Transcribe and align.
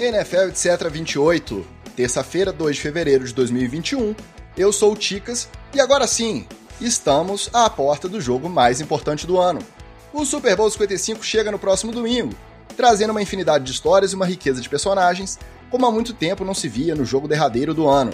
NFL 0.00 0.50
etc 0.50 0.88
28, 0.88 1.66
terça-feira, 1.96 2.52
2 2.52 2.76
de 2.76 2.82
fevereiro 2.82 3.24
de 3.24 3.34
2021. 3.34 4.14
Eu 4.56 4.72
sou 4.72 4.92
o 4.92 4.96
Ticas 4.96 5.48
e 5.74 5.80
agora 5.80 6.06
sim, 6.06 6.46
estamos 6.80 7.50
à 7.52 7.68
porta 7.68 8.08
do 8.08 8.20
jogo 8.20 8.48
mais 8.48 8.80
importante 8.80 9.26
do 9.26 9.38
ano. 9.38 9.60
O 10.12 10.24
Super 10.24 10.56
Bowl 10.56 10.70
55 10.70 11.24
chega 11.24 11.50
no 11.50 11.58
próximo 11.58 11.90
domingo, 11.90 12.32
trazendo 12.76 13.10
uma 13.10 13.22
infinidade 13.22 13.64
de 13.64 13.72
histórias 13.72 14.12
e 14.12 14.14
uma 14.14 14.26
riqueza 14.26 14.60
de 14.60 14.68
personagens, 14.68 15.36
como 15.68 15.84
há 15.84 15.90
muito 15.90 16.14
tempo 16.14 16.44
não 16.44 16.54
se 16.54 16.68
via 16.68 16.94
no 16.94 17.04
jogo 17.04 17.26
derradeiro 17.26 17.74
do 17.74 17.88
ano. 17.88 18.12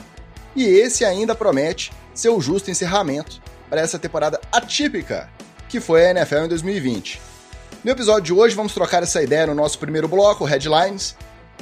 E 0.57 0.65
esse 0.65 1.05
ainda 1.05 1.35
promete 1.35 1.93
ser 2.15 2.31
o 2.31 2.41
justo 2.41 2.71
encerramento 2.71 3.43
para 3.69 3.83
essa 3.83 3.99
temporada 3.99 4.41
atípica 4.51 5.29
que 5.69 5.81
foi 5.81 6.07
a 6.07 6.11
NFL 6.13 6.45
em 6.45 6.49
2020. 6.49 7.21
No 7.85 7.91
episódio 7.91 8.23
de 8.23 8.33
hoje, 8.33 8.57
vamos 8.57 8.73
trocar 8.73 9.03
essa 9.03 9.23
ideia 9.23 9.47
no 9.47 9.55
nosso 9.55 9.79
primeiro 9.79 10.09
bloco, 10.09 10.45
Headlines. 10.45 11.15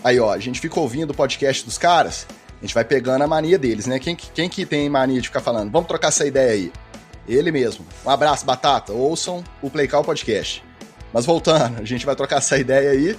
Aí, 0.05 0.19
ó, 0.19 0.33
a 0.33 0.39
gente 0.39 0.61
fica 0.61 0.79
ouvindo 0.81 1.11
o 1.11 1.15
podcast 1.15 1.65
dos 1.65 1.79
caras, 1.79 2.27
a 2.61 2.65
gente 2.65 2.75
vai 2.75 2.85
pegando 2.85 3.23
a 3.23 3.27
mania 3.27 3.59
deles, 3.59 3.87
né? 3.87 3.99
Quem, 3.99 4.17
quem 4.17 4.49
que 4.49 4.67
tem 4.67 4.89
mania 4.89 5.21
de 5.21 5.29
ficar 5.29 5.41
falando? 5.41 5.71
Vamos 5.71 5.89
trocar 5.89 6.09
essa 6.09 6.27
ideia 6.27 6.53
aí. 6.53 6.73
Ele 7.29 7.53
mesmo. 7.53 7.85
Um 8.05 8.11
abraço, 8.11 8.45
Batata. 8.45 8.93
Ouçam 8.93 9.45
o 9.61 9.71
Playcall 9.71 10.03
Podcast. 10.03 10.63
Mas 11.13 11.25
voltando, 11.25 11.81
a 11.81 11.85
gente 11.85 12.05
vai 12.05 12.17
trocar 12.17 12.39
essa 12.39 12.59
ideia 12.59 12.91
aí. 12.91 13.17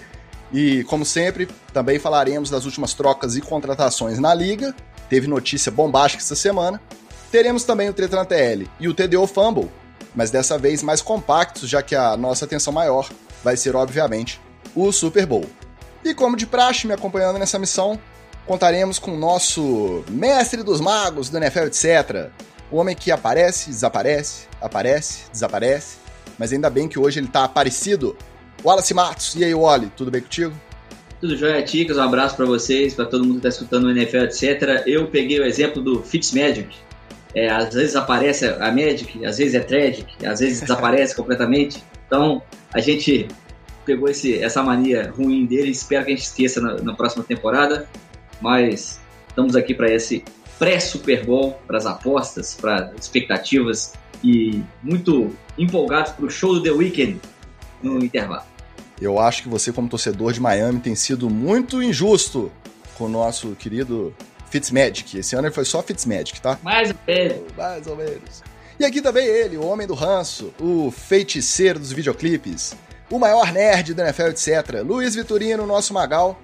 E, 0.51 0.83
como 0.83 1.05
sempre, 1.05 1.47
também 1.73 1.99
falaremos 1.99 2.49
das 2.49 2.65
últimas 2.65 2.93
trocas 2.93 3.35
e 3.35 3.41
contratações 3.41 4.19
na 4.19 4.33
liga. 4.33 4.75
Teve 5.09 5.27
notícia 5.27 5.71
bombástica 5.71 6.23
essa 6.23 6.35
semana. 6.35 6.81
Teremos 7.31 7.63
também 7.63 7.89
o 7.89 7.93
Treta 7.93 8.15
na 8.15 8.25
TL 8.25 8.69
e 8.79 8.87
o 8.87 8.93
TDO 8.93 9.25
Fumble, 9.25 9.71
mas 10.13 10.29
dessa 10.29 10.55
vez 10.55 10.83
mais 10.83 11.01
compactos, 11.01 11.67
já 11.67 11.81
que 11.81 11.95
a 11.95 12.15
nossa 12.15 12.45
atenção 12.45 12.71
maior 12.71 13.09
vai 13.43 13.57
ser, 13.57 13.75
obviamente, 13.75 14.39
o 14.75 14.91
Super 14.91 15.25
Bowl. 15.25 15.45
E 16.03 16.13
como 16.13 16.35
de 16.35 16.45
praxe, 16.45 16.85
me 16.85 16.93
acompanhando 16.93 17.39
nessa 17.39 17.57
missão, 17.57 17.99
contaremos 18.45 18.99
com 18.99 19.13
o 19.13 19.17
nosso 19.17 20.03
mestre 20.09 20.61
dos 20.61 20.81
magos 20.81 21.29
do 21.29 21.37
NFL, 21.37 21.67
etc. 21.67 22.29
O 22.69 22.77
homem 22.77 22.95
que 22.95 23.11
aparece, 23.11 23.69
desaparece, 23.69 24.47
aparece, 24.61 25.31
desaparece, 25.31 25.97
mas 26.37 26.51
ainda 26.51 26.69
bem 26.69 26.87
que 26.87 26.99
hoje 26.99 27.19
ele 27.19 27.27
tá 27.27 27.45
aparecido. 27.45 28.17
Wallace 28.63 28.93
Matos, 28.93 29.35
e 29.35 29.43
aí, 29.43 29.53
Wally, 29.53 29.91
tudo 29.95 30.11
bem 30.11 30.21
contigo? 30.21 30.53
Tudo 31.21 31.37
jóia, 31.37 31.63
Ticas, 31.63 31.97
um 31.97 32.01
abraço 32.01 32.35
para 32.35 32.45
vocês, 32.45 32.93
para 32.93 33.05
todo 33.05 33.23
mundo 33.23 33.39
que 33.39 33.47
está 33.47 33.49
escutando 33.49 33.85
o 33.85 33.91
NFL, 33.91 34.25
etc. 34.25 34.83
Eu 34.85 35.07
peguei 35.07 35.39
o 35.39 35.45
exemplo 35.45 35.81
do 35.81 36.03
Fitzmagic, 36.03 36.75
é, 37.35 37.49
às 37.49 37.73
vezes 37.73 37.95
aparece 37.95 38.45
a 38.45 38.71
Magic, 38.71 39.25
às 39.25 39.37
vezes 39.37 39.55
é 39.55 39.59
Tragic, 39.59 40.25
às 40.25 40.39
vezes 40.39 40.61
desaparece 40.61 41.15
completamente. 41.17 41.83
Então, 42.05 42.41
a 42.73 42.79
gente 42.79 43.27
pegou 43.85 44.09
esse, 44.09 44.39
essa 44.39 44.61
mania 44.63 45.13
ruim 45.15 45.45
dele, 45.45 45.71
espero 45.71 46.05
que 46.05 46.11
a 46.11 46.15
gente 46.15 46.25
esqueça 46.25 46.61
na, 46.61 46.75
na 46.75 46.93
próxima 46.93 47.23
temporada, 47.23 47.87
mas 48.41 48.99
estamos 49.27 49.55
aqui 49.55 49.73
para 49.73 49.91
esse 49.91 50.23
pré-Super 50.59 51.25
Bowl, 51.25 51.59
para 51.67 51.77
as 51.77 51.85
apostas, 51.85 52.55
para 52.55 52.93
expectativas 52.99 53.93
e 54.23 54.63
muito 54.81 55.35
empolgados 55.57 56.11
para 56.13 56.25
o 56.25 56.29
show 56.29 56.53
do 56.53 56.63
The 56.63 56.71
Weeknd 56.71 57.19
no 57.81 58.03
intervalo. 58.03 58.43
Eu 59.01 59.19
acho 59.19 59.43
que 59.43 59.49
você, 59.49 59.73
como 59.73 59.89
torcedor 59.89 60.31
de 60.31 60.39
Miami, 60.39 60.79
tem 60.79 60.95
sido 60.95 61.29
muito 61.29 61.81
injusto 61.83 62.51
com 62.95 63.05
o 63.05 63.09
nosso 63.09 63.49
querido 63.55 64.15
Fitzmagic. 64.49 65.17
Esse 65.17 65.35
ano 65.35 65.47
ele 65.47 65.53
foi 65.53 65.65
só 65.65 65.81
Fitzmagic, 65.81 66.39
tá? 66.39 66.57
Mais 66.63 66.91
ou 66.91 66.95
menos. 67.05 67.53
Mais 67.57 67.87
ou 67.87 67.95
menos. 67.95 68.43
E 68.79 68.85
aqui 68.85 69.01
também 69.01 69.25
ele, 69.25 69.57
o 69.57 69.65
homem 69.65 69.85
do 69.85 69.93
ranço, 69.93 70.53
o 70.59 70.91
feiticeiro 70.91 71.79
dos 71.79 71.91
videoclipes, 71.91 72.75
o 73.13 73.19
maior 73.19 73.51
nerd 73.51 73.93
do 73.93 74.01
NFL, 74.01 74.29
etc. 74.29 74.81
Luiz 74.83 75.13
Vitorino, 75.13 75.67
nosso 75.67 75.93
Magal. 75.93 76.35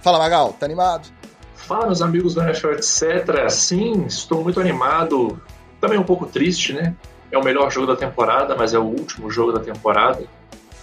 Fala, 0.00 0.18
Magal, 0.18 0.54
tá 0.54 0.64
animado? 0.64 1.06
Fala, 1.54 1.84
meus 1.84 2.00
amigos 2.00 2.34
do 2.34 2.40
NFL, 2.40 2.72
etc. 2.72 3.50
Sim, 3.50 4.06
estou 4.06 4.42
muito 4.42 4.58
animado. 4.58 5.38
Também 5.78 5.98
um 5.98 6.02
pouco 6.02 6.24
triste, 6.24 6.72
né? 6.72 6.94
É 7.30 7.36
o 7.36 7.44
melhor 7.44 7.70
jogo 7.70 7.88
da 7.88 7.94
temporada, 7.94 8.56
mas 8.56 8.72
é 8.72 8.78
o 8.78 8.84
último 8.84 9.30
jogo 9.30 9.52
da 9.52 9.60
temporada. 9.60 10.24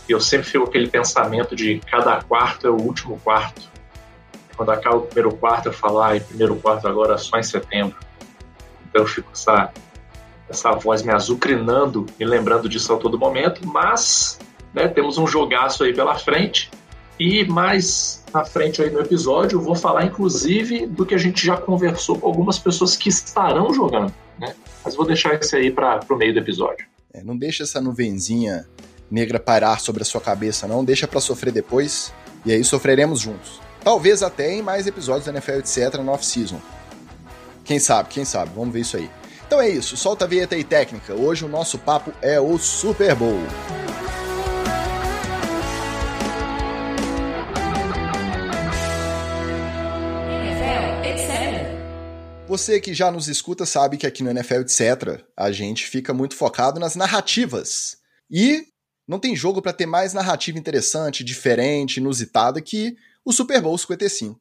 E 0.07 0.11
eu 0.11 0.21
sempre 0.21 0.45
fico 0.45 0.65
com 0.65 0.69
aquele 0.69 0.87
pensamento 0.87 1.55
de 1.55 1.79
cada 1.89 2.21
quarto 2.21 2.67
é 2.67 2.69
o 2.69 2.79
último 2.79 3.19
quarto. 3.23 3.63
Quando 4.55 4.69
acaba 4.69 4.97
o 4.97 5.01
primeiro 5.01 5.35
quarto, 5.35 5.69
eu 5.69 5.73
falo, 5.73 6.01
ai, 6.01 6.19
primeiro 6.19 6.55
quarto 6.57 6.87
agora 6.87 7.17
só 7.17 7.39
em 7.39 7.43
setembro. 7.43 7.97
Então 8.87 9.01
eu 9.01 9.07
fico 9.07 9.27
com 9.29 9.33
essa, 9.33 9.71
essa 10.47 10.71
voz 10.73 11.01
me 11.01 11.11
azucrinando, 11.11 12.05
me 12.19 12.25
lembrando 12.27 12.69
disso 12.69 12.93
a 12.93 12.97
todo 12.97 13.17
momento, 13.17 13.65
mas 13.65 14.37
né, 14.73 14.87
temos 14.87 15.17
um 15.17 15.27
jogaço 15.27 15.83
aí 15.83 15.93
pela 15.93 16.15
frente. 16.15 16.69
E 17.19 17.45
mais 17.45 18.23
na 18.33 18.43
frente 18.43 18.81
aí 18.81 18.89
no 18.89 18.99
episódio, 18.99 19.57
eu 19.57 19.61
vou 19.61 19.75
falar 19.75 20.05
inclusive 20.05 20.87
do 20.87 21.05
que 21.05 21.13
a 21.13 21.17
gente 21.17 21.45
já 21.45 21.55
conversou 21.57 22.17
com 22.17 22.27
algumas 22.27 22.57
pessoas 22.57 22.95
que 22.95 23.09
estarão 23.09 23.73
jogando, 23.73 24.13
né? 24.39 24.55
Mas 24.83 24.95
vou 24.95 25.05
deixar 25.05 25.39
isso 25.39 25.55
aí 25.55 25.69
para 25.69 25.99
o 26.09 26.15
meio 26.15 26.33
do 26.33 26.39
episódio. 26.39 26.85
É, 27.13 27.23
não 27.23 27.37
deixa 27.37 27.63
essa 27.63 27.79
nuvenzinha 27.79 28.65
negra 29.09 29.39
parar 29.39 29.79
sobre 29.79 30.01
a 30.01 30.05
sua 30.05 30.21
cabeça, 30.21 30.67
não. 30.67 30.83
Deixa 30.83 31.07
para 31.07 31.19
sofrer 31.19 31.51
depois. 31.51 32.13
E 32.45 32.51
aí 32.51 32.63
sofreremos 32.63 33.19
juntos. 33.19 33.59
Talvez 33.83 34.23
até 34.23 34.51
em 34.53 34.61
mais 34.61 34.87
episódios 34.87 35.25
da 35.25 35.31
NFL, 35.31 35.59
etc., 35.59 35.95
no 36.01 36.11
off-season. 36.11 36.59
Quem 37.63 37.79
sabe, 37.79 38.09
quem 38.09 38.25
sabe, 38.25 38.51
vamos 38.55 38.73
ver 38.73 38.79
isso 38.79 38.97
aí. 38.97 39.09
Então 39.45 39.61
é 39.61 39.69
isso, 39.69 39.97
solta 39.97 40.25
a 40.25 40.27
vinheta 40.27 40.55
aí 40.55 40.63
técnica. 40.63 41.13
Hoje 41.13 41.43
o 41.43 41.47
nosso 41.47 41.77
papo 41.77 42.13
é 42.21 42.39
o 42.39 42.57
Super 42.57 43.13
Bowl. 43.15 43.41
Você 52.51 52.81
que 52.81 52.93
já 52.93 53.09
nos 53.09 53.29
escuta 53.29 53.65
sabe 53.65 53.95
que 53.95 54.05
aqui 54.05 54.21
no 54.21 54.29
NFL, 54.29 54.55
etc., 54.55 55.23
a 55.37 55.53
gente 55.53 55.87
fica 55.87 56.13
muito 56.13 56.35
focado 56.35 56.81
nas 56.81 56.97
narrativas. 56.97 57.95
E 58.29 58.65
não 59.07 59.19
tem 59.19 59.37
jogo 59.37 59.61
para 59.61 59.71
ter 59.71 59.85
mais 59.85 60.13
narrativa 60.13 60.59
interessante, 60.59 61.23
diferente, 61.23 62.01
inusitada 62.01 62.61
que 62.61 62.93
o 63.23 63.31
Super 63.31 63.61
Bowl 63.61 63.77
55. 63.77 64.37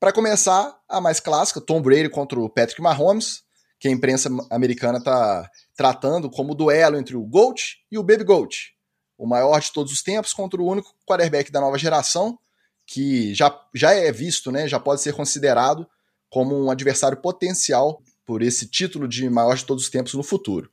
Para 0.00 0.12
começar, 0.12 0.76
a 0.88 1.00
mais 1.00 1.20
clássica, 1.20 1.60
Tom 1.60 1.80
Brady 1.80 2.08
contra 2.08 2.40
o 2.40 2.50
Patrick 2.50 2.82
Mahomes, 2.82 3.44
que 3.78 3.86
a 3.86 3.92
imprensa 3.92 4.28
americana 4.50 4.98
está 4.98 5.48
tratando 5.76 6.28
como 6.28 6.52
duelo 6.52 6.98
entre 6.98 7.14
o 7.16 7.24
GOAT 7.24 7.76
e 7.92 7.96
o 7.96 8.02
Baby 8.02 8.24
GOAT, 8.24 8.72
o 9.16 9.24
maior 9.24 9.60
de 9.60 9.72
todos 9.72 9.92
os 9.92 10.02
tempos 10.02 10.32
contra 10.32 10.60
o 10.60 10.66
único 10.66 10.92
quarterback 11.06 11.52
da 11.52 11.60
nova 11.60 11.78
geração, 11.78 12.36
que 12.84 13.32
já, 13.36 13.56
já 13.72 13.92
é 13.92 14.10
visto, 14.10 14.50
né, 14.50 14.66
já 14.66 14.80
pode 14.80 15.00
ser 15.00 15.12
considerado 15.12 15.86
como 16.30 16.56
um 16.56 16.70
adversário 16.70 17.18
potencial 17.18 18.02
por 18.24 18.42
esse 18.42 18.66
título 18.66 19.08
de 19.08 19.28
maior 19.28 19.56
de 19.56 19.64
todos 19.64 19.84
os 19.84 19.90
tempos 19.90 20.14
no 20.14 20.22
futuro. 20.22 20.70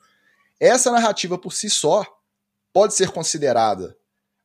Essa 0.59 0.91
narrativa 0.91 1.37
por 1.37 1.51
si 1.51 1.69
só 1.69 2.05
pode 2.71 2.93
ser 2.93 3.09
considerada 3.09 3.97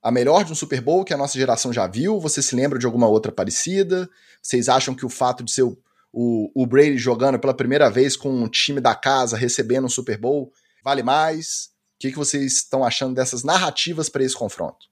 a 0.02 0.10
melhor 0.10 0.44
de 0.44 0.50
um 0.50 0.54
Super 0.54 0.80
Bowl 0.80 1.04
que 1.04 1.14
a 1.14 1.16
nossa 1.16 1.38
geração 1.38 1.72
já 1.72 1.86
viu? 1.86 2.18
Você 2.18 2.42
se 2.42 2.56
lembra 2.56 2.78
de 2.78 2.86
alguma 2.86 3.06
outra 3.06 3.30
parecida? 3.30 4.10
Vocês 4.42 4.68
acham 4.68 4.94
que 4.94 5.06
o 5.06 5.08
fato 5.08 5.44
de 5.44 5.52
ser 5.52 5.62
o, 5.62 5.78
o, 6.12 6.50
o 6.54 6.66
Brady 6.66 6.98
jogando 6.98 7.38
pela 7.38 7.54
primeira 7.54 7.88
vez 7.88 8.16
com 8.16 8.28
um 8.30 8.48
time 8.48 8.80
da 8.80 8.94
casa 8.94 9.36
recebendo 9.36 9.84
um 9.84 9.90
Super 9.90 10.18
Bowl 10.18 10.52
vale 10.82 11.02
mais? 11.02 11.70
O 11.96 12.00
que, 12.00 12.10
que 12.10 12.18
vocês 12.18 12.54
estão 12.54 12.84
achando 12.84 13.14
dessas 13.14 13.44
narrativas 13.44 14.08
para 14.08 14.24
esse 14.24 14.34
confronto? 14.34 14.91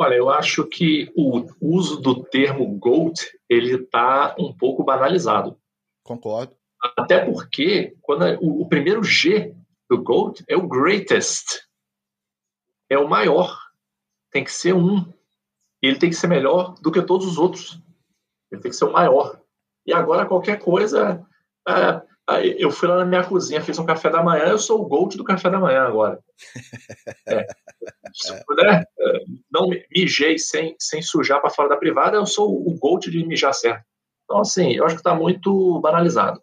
Olha, 0.00 0.14
eu 0.14 0.30
acho 0.30 0.66
que 0.66 1.12
o 1.14 1.46
uso 1.60 2.00
do 2.00 2.24
termo 2.24 2.66
GOAT 2.78 3.20
ele 3.48 3.74
está 3.74 4.34
um 4.38 4.52
pouco 4.52 4.82
banalizado. 4.82 5.58
Concordo. 6.02 6.56
Até 6.96 7.24
porque 7.24 7.94
quando 8.00 8.24
o, 8.40 8.62
o 8.62 8.68
primeiro 8.68 9.04
G 9.04 9.54
do 9.90 10.02
GOAT 10.02 10.42
é 10.48 10.56
o 10.56 10.66
greatest, 10.66 11.60
é 12.88 12.98
o 12.98 13.08
maior 13.08 13.54
tem 14.30 14.44
que 14.44 14.52
ser 14.52 14.74
um. 14.74 15.00
E 15.82 15.86
ele 15.86 15.98
tem 15.98 16.10
que 16.10 16.16
ser 16.16 16.28
melhor 16.28 16.74
do 16.80 16.92
que 16.92 17.02
todos 17.02 17.26
os 17.26 17.38
outros. 17.38 17.80
Ele 18.50 18.60
tem 18.60 18.70
que 18.70 18.76
ser 18.76 18.84
o 18.84 18.92
maior. 18.92 19.40
E 19.86 19.92
agora, 19.92 20.26
qualquer 20.26 20.58
coisa. 20.58 21.26
É, 21.68 22.02
eu 22.58 22.70
fui 22.70 22.88
lá 22.88 22.96
na 22.98 23.04
minha 23.04 23.24
cozinha, 23.24 23.62
fiz 23.62 23.78
um 23.78 23.86
café 23.86 24.10
da 24.10 24.22
manhã, 24.22 24.44
eu 24.44 24.58
sou 24.58 24.80
o 24.80 24.86
Gold 24.86 25.16
do 25.16 25.24
café 25.24 25.48
da 25.50 25.58
manhã 25.58 25.82
agora. 25.82 26.18
É. 27.26 27.46
Se 28.12 28.44
puder, 28.44 28.82
é, 28.82 29.18
não 29.52 29.68
mijei 29.94 30.36
sem, 30.36 30.74
sem 30.80 31.00
sujar 31.00 31.40
para 31.40 31.50
fora 31.50 31.68
da 31.68 31.76
privada, 31.76 32.16
eu 32.16 32.26
sou 32.26 32.50
o 32.50 32.76
Gold 32.76 33.08
de 33.08 33.24
mijar 33.24 33.54
certo. 33.54 33.84
Então, 34.24 34.40
assim, 34.40 34.72
eu 34.72 34.84
acho 34.84 34.96
que 34.96 35.00
está 35.00 35.14
muito 35.14 35.80
banalizado. 35.80 36.42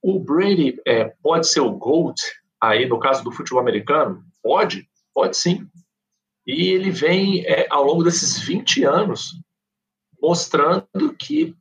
O 0.00 0.20
Brady 0.20 0.80
é, 0.86 1.06
pode 1.22 1.48
ser 1.48 1.60
o 1.60 1.72
Gold, 1.72 2.20
aí 2.60 2.88
no 2.88 3.00
caso 3.00 3.24
do 3.24 3.32
futebol 3.32 3.60
americano? 3.60 4.22
Pode, 4.42 4.88
pode 5.12 5.36
sim. 5.36 5.66
E 6.46 6.70
ele 6.70 6.90
vem, 6.90 7.44
é, 7.44 7.66
ao 7.70 7.84
longo 7.84 8.04
desses 8.04 8.40
20 8.40 8.84
anos, 8.84 9.34
mostrando 10.22 11.14
que 11.18 11.56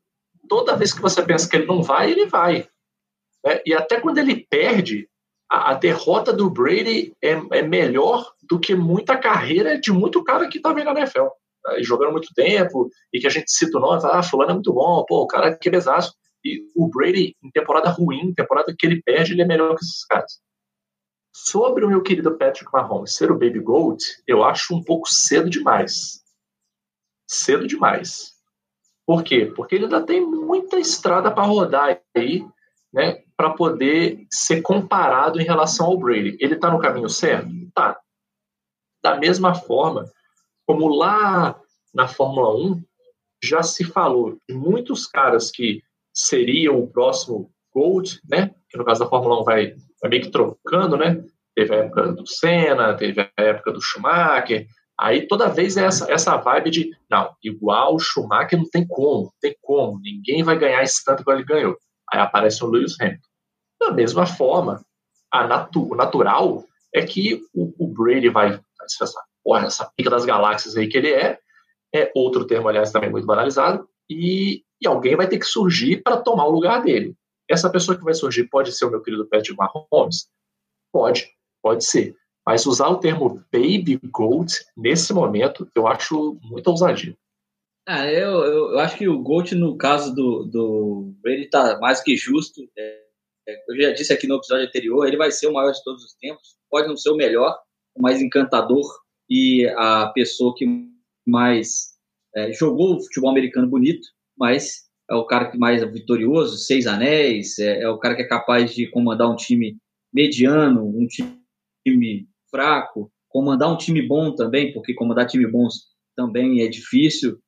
toda 0.47 0.75
vez 0.75 0.93
que 0.93 1.01
você 1.01 1.21
pensa 1.21 1.49
que 1.49 1.55
ele 1.55 1.65
não 1.65 1.81
vai, 1.83 2.11
ele 2.11 2.25
vai. 2.25 2.67
Né? 3.47 3.61
E 3.65 3.73
até 3.73 3.99
quando 3.99 4.17
ele 4.17 4.45
perde, 4.49 5.09
a, 5.49 5.71
a 5.71 5.73
derrota 5.73 6.33
do 6.33 6.49
Brady 6.49 7.13
é, 7.23 7.31
é, 7.51 7.61
melhor 7.61 8.33
do 8.43 8.59
que 8.59 8.75
muita 8.75 9.17
carreira 9.17 9.79
de 9.79 9.91
muito 9.91 10.23
cara 10.23 10.47
que 10.49 10.57
está 10.57 10.73
vendo 10.73 10.93
na 10.93 10.99
NFL. 10.99 11.27
e 11.77 11.83
jogando 11.83 12.11
muito 12.11 12.33
tempo, 12.33 12.89
e 13.13 13.19
que 13.19 13.27
a 13.27 13.29
gente 13.29 13.49
cita 13.49 13.77
o 13.77 13.81
nome, 13.81 14.01
fala, 14.01 14.19
ah, 14.19 14.23
fulano 14.23 14.51
é 14.51 14.53
muito 14.55 14.73
bom, 14.73 15.05
pô, 15.07 15.21
o 15.23 15.27
cara 15.27 15.57
que 15.57 15.69
besaço. 15.69 16.13
E 16.43 16.61
o 16.75 16.89
Brady, 16.89 17.35
em 17.41 17.49
temporada 17.51 17.89
ruim, 17.89 18.33
temporada 18.33 18.73
que 18.77 18.85
ele 18.85 19.01
perde, 19.01 19.33
ele 19.33 19.41
é 19.41 19.45
melhor 19.45 19.75
que 19.75 19.83
esses 19.83 20.05
caras. 20.05 20.39
Sobre 21.33 21.85
o 21.85 21.87
meu 21.87 22.01
querido 22.01 22.37
Patrick 22.37 22.71
Mahomes 22.73 23.15
ser 23.15 23.31
o 23.31 23.37
Baby 23.37 23.59
Gold, 23.59 24.03
eu 24.25 24.43
acho 24.43 24.75
um 24.75 24.83
pouco 24.83 25.07
cedo 25.07 25.49
demais. 25.49 26.21
Cedo 27.29 27.67
demais. 27.67 28.33
Por 29.05 29.23
quê? 29.23 29.51
Porque 29.55 29.75
ele 29.75 29.85
ainda 29.85 30.05
tem 30.05 30.19
muita 30.19 30.79
estrada 30.79 31.31
para 31.31 31.43
rodar 31.43 32.01
aí, 32.15 32.45
né, 32.91 33.23
para 33.37 33.51
poder 33.51 34.25
ser 34.31 34.61
comparado 34.61 35.39
em 35.39 35.45
relação 35.45 35.85
ao 35.85 35.97
Brady. 35.97 36.35
Ele 36.39 36.55
está 36.55 36.71
no 36.71 36.79
caminho 36.79 37.07
certo? 37.07 37.47
Tá. 37.73 37.97
Da 39.03 39.15
mesma 39.15 39.53
forma 39.53 40.05
como 40.65 40.87
lá 40.87 41.57
na 41.93 42.07
Fórmula 42.07 42.55
1 42.55 42.83
já 43.43 43.61
se 43.61 43.83
falou 43.85 44.37
de 44.49 44.55
muitos 44.55 45.05
caras 45.05 45.51
que 45.51 45.81
seriam 46.11 46.79
o 46.79 46.87
próximo 46.87 47.51
Gold, 47.73 48.19
né? 48.27 48.51
Que 48.69 48.77
no 48.77 48.83
caso 48.83 49.01
da 49.01 49.09
Fórmula 49.09 49.41
1 49.41 49.43
vai, 49.43 49.75
vai 50.01 50.09
meio 50.09 50.23
que 50.23 50.31
trocando, 50.31 50.97
né? 50.97 51.23
Teve 51.55 51.75
a 51.75 51.77
época 51.77 52.11
do 52.11 52.27
Senna, 52.27 52.95
teve 52.95 53.21
a 53.21 53.29
época 53.37 53.71
do 53.71 53.81
Schumacher. 53.81 54.67
Aí 54.99 55.27
toda 55.27 55.47
vez 55.47 55.77
é 55.77 55.85
essa, 55.85 56.11
essa 56.11 56.35
vibe 56.37 56.71
de, 56.71 56.91
não, 57.09 57.29
igual 57.43 57.93
o 57.93 57.99
Schumacher 57.99 58.57
não 58.57 58.67
tem 58.67 58.85
como, 58.87 59.25
não 59.25 59.33
tem 59.39 59.55
como, 59.61 59.99
ninguém 59.99 60.41
vai 60.41 60.57
ganhar 60.57 60.81
esse 60.81 61.03
tanto 61.05 61.23
que 61.23 61.31
ele 61.31 61.43
ganhou. 61.43 61.77
Aí 62.11 62.19
aparece 62.19 62.63
o 62.63 62.67
Lewis 62.67 62.99
Hamilton. 62.99 63.26
Da 63.79 63.91
mesma 63.91 64.25
forma, 64.25 64.83
natu, 65.33 65.91
o 65.91 65.95
natural 65.95 66.63
é 66.93 67.05
que 67.05 67.41
o, 67.53 67.73
o 67.77 67.87
Brady 67.87 68.29
vai, 68.29 68.59
porra, 69.43 69.65
essa 69.65 69.91
pica 69.95 70.09
das 70.09 70.25
galáxias 70.25 70.75
aí 70.75 70.87
que 70.87 70.97
ele 70.97 71.11
é, 71.11 71.39
é 71.93 72.11
outro 72.15 72.45
termo, 72.45 72.67
aliás, 72.67 72.91
também 72.91 73.09
muito 73.09 73.27
banalizado, 73.27 73.87
e, 74.09 74.63
e 74.81 74.87
alguém 74.87 75.15
vai 75.15 75.27
ter 75.27 75.37
que 75.37 75.45
surgir 75.45 76.01
para 76.01 76.17
tomar 76.17 76.45
o 76.45 76.51
lugar 76.51 76.81
dele. 76.81 77.15
Essa 77.49 77.69
pessoa 77.69 77.97
que 77.97 78.03
vai 78.03 78.13
surgir 78.13 78.45
pode 78.49 78.71
ser 78.71 78.85
o 78.85 78.91
meu 78.91 79.01
querido 79.01 79.27
Patrick 79.27 79.55
Mahomes? 79.55 80.29
Pode, 80.91 81.29
pode 81.61 81.85
ser. 81.85 82.15
Mas 82.45 82.65
usar 82.65 82.87
o 82.87 82.99
termo 82.99 83.43
baby 83.51 83.99
goat 84.11 84.65
nesse 84.75 85.13
momento, 85.13 85.69
eu 85.75 85.87
acho 85.87 86.37
muita 86.43 86.69
ousadia. 86.69 87.15
Ah, 87.87 88.05
eu, 88.11 88.43
eu, 88.43 88.71
eu, 88.71 88.79
acho 88.79 88.97
que 88.97 89.07
o 89.07 89.21
Gold, 89.21 89.55
no 89.55 89.77
caso 89.77 90.13
do, 90.13 90.43
do 90.43 91.13
Brady, 91.21 91.43
está 91.43 91.79
mais 91.79 92.01
que 92.01 92.17
justo. 92.17 92.61
É, 92.77 93.06
eu 93.67 93.81
já 93.81 93.91
disse 93.91 94.13
aqui 94.13 94.27
no 94.27 94.35
episódio 94.35 94.65
anterior, 94.65 95.07
ele 95.07 95.17
vai 95.17 95.31
ser 95.31 95.47
o 95.47 95.53
maior 95.53 95.71
de 95.71 95.83
todos 95.83 96.03
os 96.03 96.13
tempos. 96.15 96.57
Pode 96.69 96.87
não 96.87 96.97
ser 96.97 97.09
o 97.09 97.15
melhor, 97.15 97.57
o 97.95 98.01
mais 98.01 98.21
encantador 98.21 98.85
e 99.29 99.67
a 99.77 100.07
pessoa 100.07 100.53
que 100.55 100.65
mais 101.25 101.97
é, 102.35 102.51
jogou 102.53 102.95
o 102.95 103.01
futebol 103.01 103.29
americano 103.29 103.67
bonito, 103.67 104.07
mas 104.37 104.87
é 105.09 105.15
o 105.15 105.25
cara 105.25 105.49
que 105.49 105.57
mais 105.57 105.81
é 105.81 105.85
vitorioso, 105.85 106.57
seis 106.57 106.87
anéis, 106.87 107.57
é, 107.59 107.81
é 107.81 107.89
o 107.89 107.97
cara 107.97 108.15
que 108.15 108.21
é 108.21 108.27
capaz 108.27 108.73
de 108.73 108.89
comandar 108.89 109.29
um 109.29 109.35
time 109.35 109.77
mediano, 110.13 110.85
um 110.85 111.07
time 111.07 112.27
fraco, 112.49 113.11
comandar 113.29 113.71
um 113.71 113.77
time 113.77 114.01
bom 114.01 114.35
também, 114.35 114.73
porque 114.73 114.93
comandar 114.93 115.27
time 115.27 115.49
bons 115.49 115.87
também 116.15 116.61
é 116.61 116.67
difícil 116.67 117.39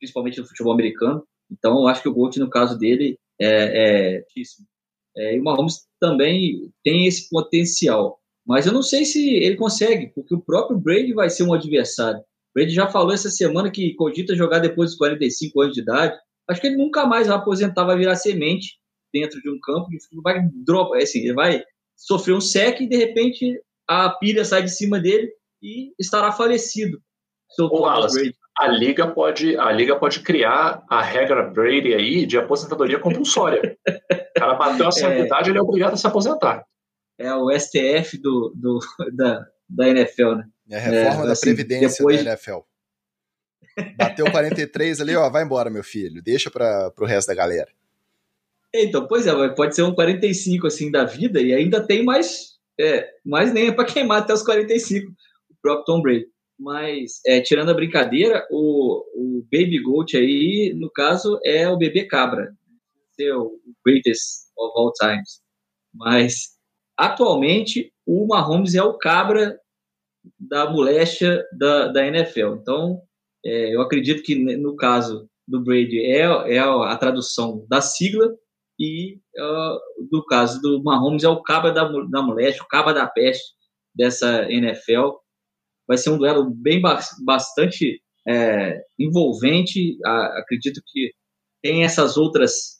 principalmente 0.00 0.40
no 0.40 0.46
futebol 0.46 0.72
americano. 0.72 1.22
Então, 1.50 1.80
eu 1.80 1.86
acho 1.86 2.02
que 2.02 2.08
o 2.08 2.14
Gold, 2.14 2.40
no 2.40 2.48
caso 2.48 2.78
dele, 2.78 3.18
é, 3.38 4.16
é 4.16 4.24
É, 5.16 5.36
e 5.36 5.40
o 5.40 5.44
Mahomes 5.44 5.86
também 6.00 6.70
tem 6.84 7.06
esse 7.06 7.28
potencial. 7.28 8.18
Mas 8.46 8.66
eu 8.66 8.72
não 8.72 8.82
sei 8.82 9.04
se 9.04 9.36
ele 9.36 9.56
consegue, 9.56 10.08
porque 10.14 10.34
o 10.34 10.40
próprio 10.40 10.78
Brady 10.78 11.12
vai 11.12 11.28
ser 11.30 11.44
um 11.44 11.52
adversário. 11.52 12.20
O 12.20 12.24
Brady 12.54 12.72
já 12.72 12.88
falou 12.88 13.12
essa 13.12 13.30
semana 13.30 13.70
que 13.70 13.94
cogita 13.94 14.34
jogar 14.34 14.58
depois 14.58 14.90
dos 14.90 14.98
45 14.98 15.60
anos 15.60 15.74
de 15.74 15.82
idade. 15.82 16.18
Acho 16.48 16.60
que 16.60 16.66
ele 16.66 16.76
nunca 16.76 17.06
mais 17.06 17.28
vai 17.28 17.36
aposentar, 17.36 17.84
vai 17.84 17.96
virar 17.96 18.16
semente 18.16 18.78
dentro 19.12 19.40
de 19.40 19.50
um 19.50 19.58
campo, 19.60 19.88
vai 20.22 20.40
drop, 20.64 20.96
é 20.96 21.02
assim, 21.02 21.20
ele 21.20 21.34
vai 21.34 21.62
sofrer 21.96 22.34
um 22.34 22.40
sec 22.40 22.80
e 22.80 22.88
de 22.88 22.96
repente 22.96 23.60
a 23.86 24.08
pilha 24.10 24.44
sai 24.44 24.62
de 24.62 24.70
cima 24.70 24.98
dele 24.98 25.30
e 25.62 25.92
estará 25.98 26.32
falecido. 26.32 27.00
Seu 27.50 27.68
Thomas 27.68 28.14
Brady 28.14 28.34
a 28.60 28.68
liga 28.68 29.06
pode 29.06 29.56
a 29.56 29.72
liga 29.72 29.96
pode 29.98 30.20
criar 30.20 30.84
a 30.88 31.02
regra 31.02 31.42
Brady 31.42 31.94
aí 31.94 32.26
de 32.26 32.36
aposentadoria 32.36 32.98
compulsória. 32.98 33.74
o 33.88 34.38
cara 34.38 34.54
bateu 34.54 34.86
a 34.86 34.92
sua 34.92 35.08
é, 35.14 35.20
ele 35.46 35.58
é 35.58 35.62
obrigado 35.62 35.94
a 35.94 35.96
se 35.96 36.06
aposentar. 36.06 36.62
É 37.18 37.34
o 37.34 37.50
STF 37.58 38.18
do, 38.18 38.52
do 38.54 38.78
da, 39.16 39.46
da 39.66 39.88
NFL, 39.88 40.34
né? 40.34 40.44
É 40.70 40.76
a 40.76 40.80
reforma 40.80 41.22
é, 41.22 41.26
da 41.26 41.32
assim, 41.32 41.40
previdência 41.40 41.98
depois... 41.98 42.22
da 42.22 42.30
NFL. 42.32 42.58
Bateu 43.96 44.30
43 44.30 45.00
ali, 45.00 45.16
ó, 45.16 45.30
vai 45.30 45.42
embora, 45.42 45.70
meu 45.70 45.82
filho. 45.82 46.22
Deixa 46.22 46.50
para 46.50 46.92
o 46.98 47.06
resto 47.06 47.28
da 47.28 47.34
galera. 47.34 47.70
Então, 48.74 49.06
pois 49.06 49.26
é, 49.26 49.48
pode 49.48 49.74
ser 49.74 49.82
um 49.82 49.94
45 49.94 50.66
assim 50.66 50.90
da 50.90 51.04
vida 51.04 51.40
e 51.40 51.54
ainda 51.54 51.84
tem 51.84 52.04
mais, 52.04 52.58
é, 52.78 53.08
mais 53.24 53.54
nem 53.54 53.68
é 53.68 53.72
para 53.72 53.86
queimar 53.86 54.18
até 54.18 54.34
os 54.34 54.42
45, 54.42 55.10
o 55.10 55.54
próprio 55.62 55.84
Tom 55.86 56.02
Brady. 56.02 56.26
Mas, 56.60 57.20
é, 57.26 57.40
tirando 57.40 57.70
a 57.70 57.74
brincadeira, 57.74 58.46
o, 58.50 59.02
o 59.14 59.42
Baby 59.50 59.80
Goat 59.82 60.14
aí, 60.14 60.74
no 60.76 60.90
caso, 60.90 61.40
é 61.42 61.66
o 61.66 61.78
bebê 61.78 62.04
cabra. 62.04 62.54
É 63.18 63.34
o 63.34 63.58
greatest 63.84 64.50
of 64.58 64.72
all 64.76 64.92
times. 64.92 65.40
Mas, 65.94 66.58
atualmente, 66.98 67.90
o 68.06 68.26
Mahomes 68.26 68.74
é 68.74 68.82
o 68.82 68.98
cabra 68.98 69.58
da 70.38 70.68
moléstia 70.70 71.42
da, 71.58 71.88
da 71.88 72.06
NFL. 72.06 72.56
Então, 72.60 73.00
é, 73.42 73.74
eu 73.74 73.80
acredito 73.80 74.22
que 74.22 74.34
no 74.34 74.76
caso 74.76 75.30
do 75.48 75.62
Brady 75.64 75.98
é, 76.00 76.20
é 76.54 76.58
a 76.58 76.96
tradução 76.98 77.64
da 77.68 77.80
sigla 77.80 78.36
e 78.78 79.18
uh, 79.36 80.08
no 80.12 80.24
caso 80.26 80.60
do 80.60 80.82
Mahomes 80.82 81.24
é 81.24 81.28
o 81.28 81.42
cabra 81.42 81.72
da, 81.72 81.84
da 81.84 82.22
moléstia, 82.22 82.62
o 82.62 82.68
cabra 82.68 82.92
da 82.92 83.06
peste 83.06 83.54
dessa 83.94 84.50
NFL 84.50 85.16
vai 85.90 85.98
ser 85.98 86.10
um 86.10 86.18
duelo 86.18 86.48
bem 86.48 86.80
bastante 87.24 88.00
é, 88.28 88.80
envolvente. 88.96 89.98
acredito 90.04 90.80
que 90.86 91.10
tem 91.60 91.82
essas 91.82 92.16
outras 92.16 92.78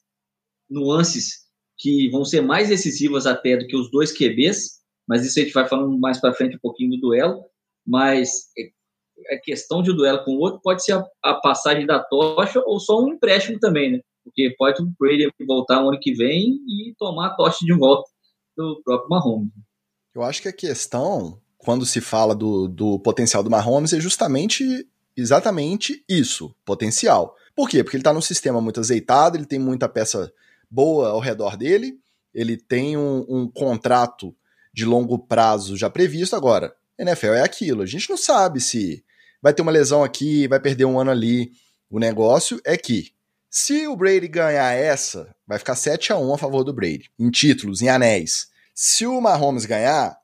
nuances 0.70 1.40
que 1.76 2.08
vão 2.10 2.24
ser 2.24 2.40
mais 2.40 2.68
decisivas 2.68 3.26
até 3.26 3.56
do 3.56 3.66
que 3.66 3.76
os 3.76 3.90
dois 3.90 4.16
QBs, 4.16 4.78
mas 5.08 5.26
isso 5.26 5.40
a 5.40 5.42
gente 5.42 5.52
vai 5.52 5.66
falando 5.66 5.98
mais 5.98 6.20
para 6.20 6.32
frente 6.32 6.54
um 6.54 6.60
pouquinho 6.60 6.90
do 6.92 7.00
duelo. 7.00 7.44
Mas 7.84 8.30
a 9.28 9.38
questão 9.42 9.82
de 9.82 9.90
um 9.90 9.96
duelo 9.96 10.24
com 10.24 10.36
o 10.36 10.38
outro 10.38 10.60
pode 10.62 10.84
ser 10.84 10.92
a, 10.92 11.04
a, 11.20 11.34
passagem 11.34 11.86
da 11.86 11.98
tocha 12.00 12.62
ou 12.64 12.78
só 12.78 13.02
um 13.02 13.14
empréstimo 13.14 13.58
também, 13.58 13.90
né? 13.90 14.00
Porque 14.22 14.54
pode 14.56 14.80
o 14.80 14.92
Brady 15.00 15.28
voltar 15.44 15.82
no 15.82 15.88
ano 15.88 15.98
que 16.00 16.14
vem 16.14 16.60
e 16.68 16.94
tomar 16.96 17.26
a 17.26 17.34
tocha 17.34 17.58
de 17.64 17.72
volta 17.72 18.08
do 18.56 18.80
próprio 18.84 19.08
Mahomes. 19.08 19.50
Eu 20.14 20.22
acho 20.22 20.42
que 20.42 20.48
a 20.48 20.52
questão 20.52 21.40
quando 21.62 21.84
se 21.84 22.00
fala 22.00 22.34
do, 22.34 22.66
do 22.66 22.98
potencial 22.98 23.42
do 23.42 23.50
Mahomes 23.50 23.92
é 23.92 24.00
justamente 24.00 24.86
exatamente 25.16 26.02
isso, 26.08 26.54
potencial. 26.64 27.36
Por 27.54 27.68
quê? 27.68 27.84
Porque 27.84 27.96
ele 27.96 28.00
está 28.00 28.12
num 28.12 28.22
sistema 28.22 28.60
muito 28.60 28.80
azeitado, 28.80 29.36
ele 29.36 29.44
tem 29.44 29.58
muita 29.58 29.88
peça 29.88 30.32
boa 30.70 31.10
ao 31.10 31.20
redor 31.20 31.56
dele, 31.56 31.98
ele 32.32 32.56
tem 32.56 32.96
um, 32.96 33.26
um 33.28 33.48
contrato 33.48 34.34
de 34.72 34.84
longo 34.84 35.18
prazo 35.18 35.76
já 35.76 35.90
previsto. 35.90 36.34
Agora, 36.34 36.74
NFL 36.98 37.34
é 37.34 37.42
aquilo, 37.42 37.82
a 37.82 37.86
gente 37.86 38.08
não 38.08 38.16
sabe 38.16 38.60
se 38.60 39.04
vai 39.42 39.52
ter 39.52 39.62
uma 39.62 39.72
lesão 39.72 40.02
aqui, 40.02 40.48
vai 40.48 40.60
perder 40.60 40.84
um 40.84 40.98
ano 40.98 41.10
ali. 41.10 41.52
O 41.90 41.98
negócio 41.98 42.60
é 42.64 42.76
que, 42.76 43.12
se 43.50 43.86
o 43.86 43.96
Brady 43.96 44.28
ganhar 44.28 44.72
essa, 44.72 45.34
vai 45.46 45.58
ficar 45.58 45.74
7 45.74 46.12
a 46.12 46.18
1 46.18 46.34
a 46.34 46.38
favor 46.38 46.62
do 46.62 46.72
Brady, 46.72 47.10
em 47.18 47.30
títulos, 47.30 47.82
em 47.82 47.88
anéis. 47.88 48.48
Se 48.74 49.06
o 49.06 49.20
Mahomes 49.20 49.66
ganhar, 49.66 50.19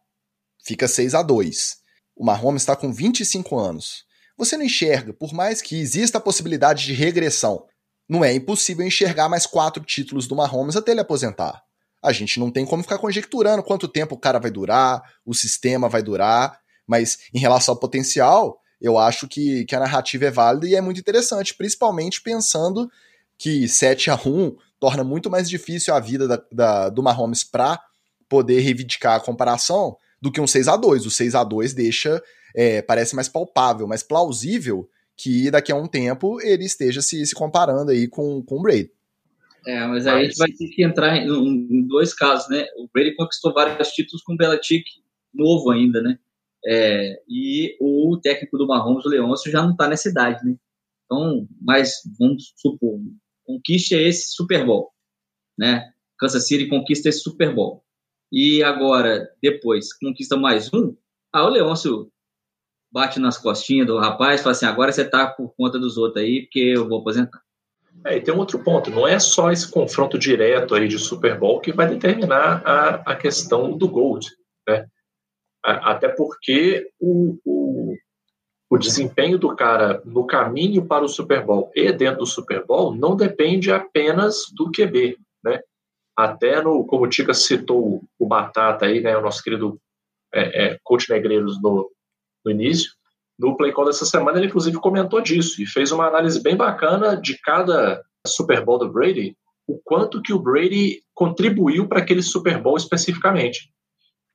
fica 0.67 0.89
6 0.89 1.15
a 1.15 1.23
2 1.23 1.77
O 2.17 2.25
Mahomes 2.25 2.63
está 2.63 2.75
com 2.75 2.93
25 2.93 3.57
anos. 3.57 4.05
Você 4.37 4.57
não 4.57 4.65
enxerga, 4.65 5.13
por 5.13 5.33
mais 5.33 5.63
que 5.63 5.77
exista 5.77 6.19
a 6.19 6.21
possibilidade 6.21 6.85
de 6.85 6.93
regressão, 6.93 7.65
não 8.09 8.25
é 8.25 8.35
impossível 8.35 8.87
enxergar 8.87 9.29
mais 9.29 9.47
quatro 9.47 9.83
títulos 9.83 10.27
do 10.27 10.37
Mahomes 10.37 10.77
até 10.77 10.91
ele 10.91 11.01
aposentar. 11.01 11.63
A 12.03 12.13
gente 12.13 12.39
não 12.39 12.51
tem 12.51 12.67
como 12.67 12.83
ficar 12.83 12.99
conjecturando 12.99 13.63
quanto 13.63 13.89
tempo 13.89 14.15
o 14.15 14.19
cara 14.19 14.39
vai 14.39 14.51
durar, 14.51 15.03
o 15.25 15.35
sistema 15.35 15.89
vai 15.89 16.03
durar, 16.03 16.61
mas 16.87 17.19
em 17.33 17.39
relação 17.39 17.75
ao 17.75 17.81
potencial, 17.81 18.61
eu 18.81 18.99
acho 18.99 19.27
que, 19.27 19.65
que 19.65 19.75
a 19.75 19.81
narrativa 19.81 20.27
é 20.27 20.31
válida 20.31 20.69
e 20.69 20.75
é 20.75 20.81
muito 20.81 21.01
interessante, 21.01 21.55
principalmente 21.55 22.23
pensando 22.23 22.91
que 23.39 23.67
7 23.67 24.11
a 24.11 24.15
1 24.15 24.57
torna 24.79 25.03
muito 25.03 25.31
mais 25.31 25.49
difícil 25.49 25.95
a 25.95 26.01
vida 26.01 26.29
da, 26.29 26.43
da 26.53 26.89
do 26.91 27.03
Mahomes 27.03 27.43
para 27.43 27.81
poder 28.29 28.61
reivindicar 28.61 29.17
a 29.17 29.21
comparação, 29.21 29.97
do 30.21 30.33
que 30.33 30.41
um 30.41 30.47
6 30.47 30.69
a 30.69 30.77
2 30.77 31.07
O 31.07 31.11
6 31.11 31.35
a 31.35 31.45
2 31.45 31.75
deixa, 31.75 32.23
é, 32.55 32.83
parece 32.83 33.15
mais 33.15 33.29
palpável, 33.29 33.87
mais 33.87 34.03
plausível 34.03 34.89
que 35.17 35.51
daqui 35.51 35.73
a 35.73 35.77
um 35.77 35.87
tempo 35.87 36.41
ele 36.43 36.65
esteja 36.65 37.01
se, 37.01 37.25
se 37.25 37.35
comparando 37.35 37.91
aí 37.91 38.07
com, 38.07 38.43
com 38.43 38.59
o 38.59 38.63
Brady. 38.63 38.91
É, 39.67 39.85
mas 39.87 40.07
aí 40.07 40.21
a 40.21 40.25
gente 40.25 40.37
vai 40.37 40.49
ter 40.49 40.69
que 40.69 40.85
entrar 40.85 41.17
em, 41.17 41.27
em, 41.27 41.83
dois 41.89 42.15
casos, 42.15 42.49
né? 42.49 42.67
O 42.77 42.89
Brady 42.93 43.17
conquistou 43.17 43.53
vários 43.53 43.89
títulos 43.89 44.23
com 44.23 44.35
o 44.35 44.37
Belichick 44.37 44.85
novo 45.35 45.71
ainda, 45.71 46.01
né? 46.01 46.19
É, 46.65 47.21
e 47.29 47.77
o 47.81 48.19
técnico 48.23 48.59
do 48.59 48.67
Mahomes, 48.67 49.05
o 49.05 49.09
Leôncio, 49.09 49.51
já 49.51 49.63
não 49.63 49.73
está 49.73 49.89
nessa 49.89 50.09
idade, 50.09 50.45
né? 50.45 50.57
Então, 51.05 51.49
mas 51.61 52.03
vamos 52.19 52.53
supor, 52.57 53.01
conquiste 53.45 53.95
esse 53.95 54.33
Super 54.33 54.65
Bowl, 54.65 54.93
né? 55.59 55.91
Kansas 56.19 56.47
City 56.47 56.69
conquista 56.69 57.09
esse 57.09 57.21
Super 57.21 57.55
Bowl. 57.55 57.85
E 58.33 58.63
agora, 58.63 59.31
depois, 59.41 59.93
conquista 59.93 60.37
mais 60.37 60.73
um, 60.73 60.97
ah, 61.33 61.45
o 61.45 61.49
Leôncio 61.49 62.11
bate 62.91 63.21
nas 63.21 63.37
costinhas 63.37 63.87
do 63.87 63.99
rapaz 63.99 64.41
fala 64.41 64.53
assim, 64.53 64.67
agora 64.67 64.91
você 64.91 65.05
tá 65.05 65.27
por 65.27 65.55
conta 65.57 65.79
dos 65.79 65.97
outros 65.97 66.23
aí, 66.23 66.43
porque 66.43 66.61
eu 66.61 66.89
vou 66.89 67.01
aposentar. 67.01 67.41
É, 68.05 68.17
e 68.17 68.21
tem 68.21 68.33
um 68.33 68.39
outro 68.39 68.59
ponto, 68.63 68.91
não 68.91 69.07
é 69.07 69.19
só 69.19 69.51
esse 69.51 69.71
confronto 69.71 70.19
direto 70.19 70.75
aí 70.75 70.87
de 70.89 70.99
Super 70.99 71.39
Bowl 71.39 71.61
que 71.61 71.73
vai 71.73 71.89
determinar 71.89 72.63
a, 72.65 73.13
a 73.13 73.17
questão 73.17 73.77
do 73.77 73.89
Gold, 73.89 74.27
né? 74.69 74.87
Até 75.63 76.09
porque 76.09 76.89
o, 77.01 77.39
o, 77.45 77.97
o 78.71 78.79
desempenho 78.79 79.37
do 79.37 79.55
cara 79.57 80.01
no 80.05 80.25
caminho 80.25 80.87
para 80.87 81.05
o 81.05 81.09
Super 81.09 81.45
Bowl 81.45 81.73
e 81.75 81.91
dentro 81.93 82.21
do 82.21 82.27
Super 82.27 82.65
Bowl 82.65 82.95
não 82.95 83.17
depende 83.17 83.73
apenas 83.73 84.45
do 84.55 84.71
QB? 84.71 85.19
Até 86.17 86.63
no, 86.63 86.85
como 86.85 87.05
o 87.05 87.09
Tica 87.09 87.35
citou 87.35 88.03
o 88.19 88.27
Batata 88.27 88.87
aí, 88.87 89.01
né, 89.01 89.17
o 89.17 89.23
nosso 89.23 89.43
querido 89.43 89.79
é, 90.35 90.65
é, 90.65 90.79
coach 90.83 91.11
Negreiros 91.11 91.61
no, 91.61 91.91
no 92.45 92.51
início, 92.51 92.91
no 93.39 93.57
Play 93.57 93.73
Call 93.73 93.85
dessa 93.85 94.07
semana 94.07 94.39
ele 94.39 94.47
inclusive 94.47 94.79
comentou 94.79 95.21
disso 95.21 95.63
e 95.63 95.67
fez 95.67 95.93
uma 95.93 96.07
análise 96.07 96.43
bem 96.43 96.57
bacana 96.57 97.21
de 97.21 97.39
cada 97.41 98.03
Super 98.27 98.65
Bowl 98.65 98.79
do 98.79 98.91
Brady, 98.91 99.37
o 99.69 99.79
quanto 99.85 100.23
que 100.23 100.33
o 100.33 100.39
Brady 100.39 101.03
contribuiu 101.15 101.87
para 101.87 102.01
aquele 102.01 102.23
Super 102.23 102.61
Bowl 102.61 102.77
especificamente 102.77 103.71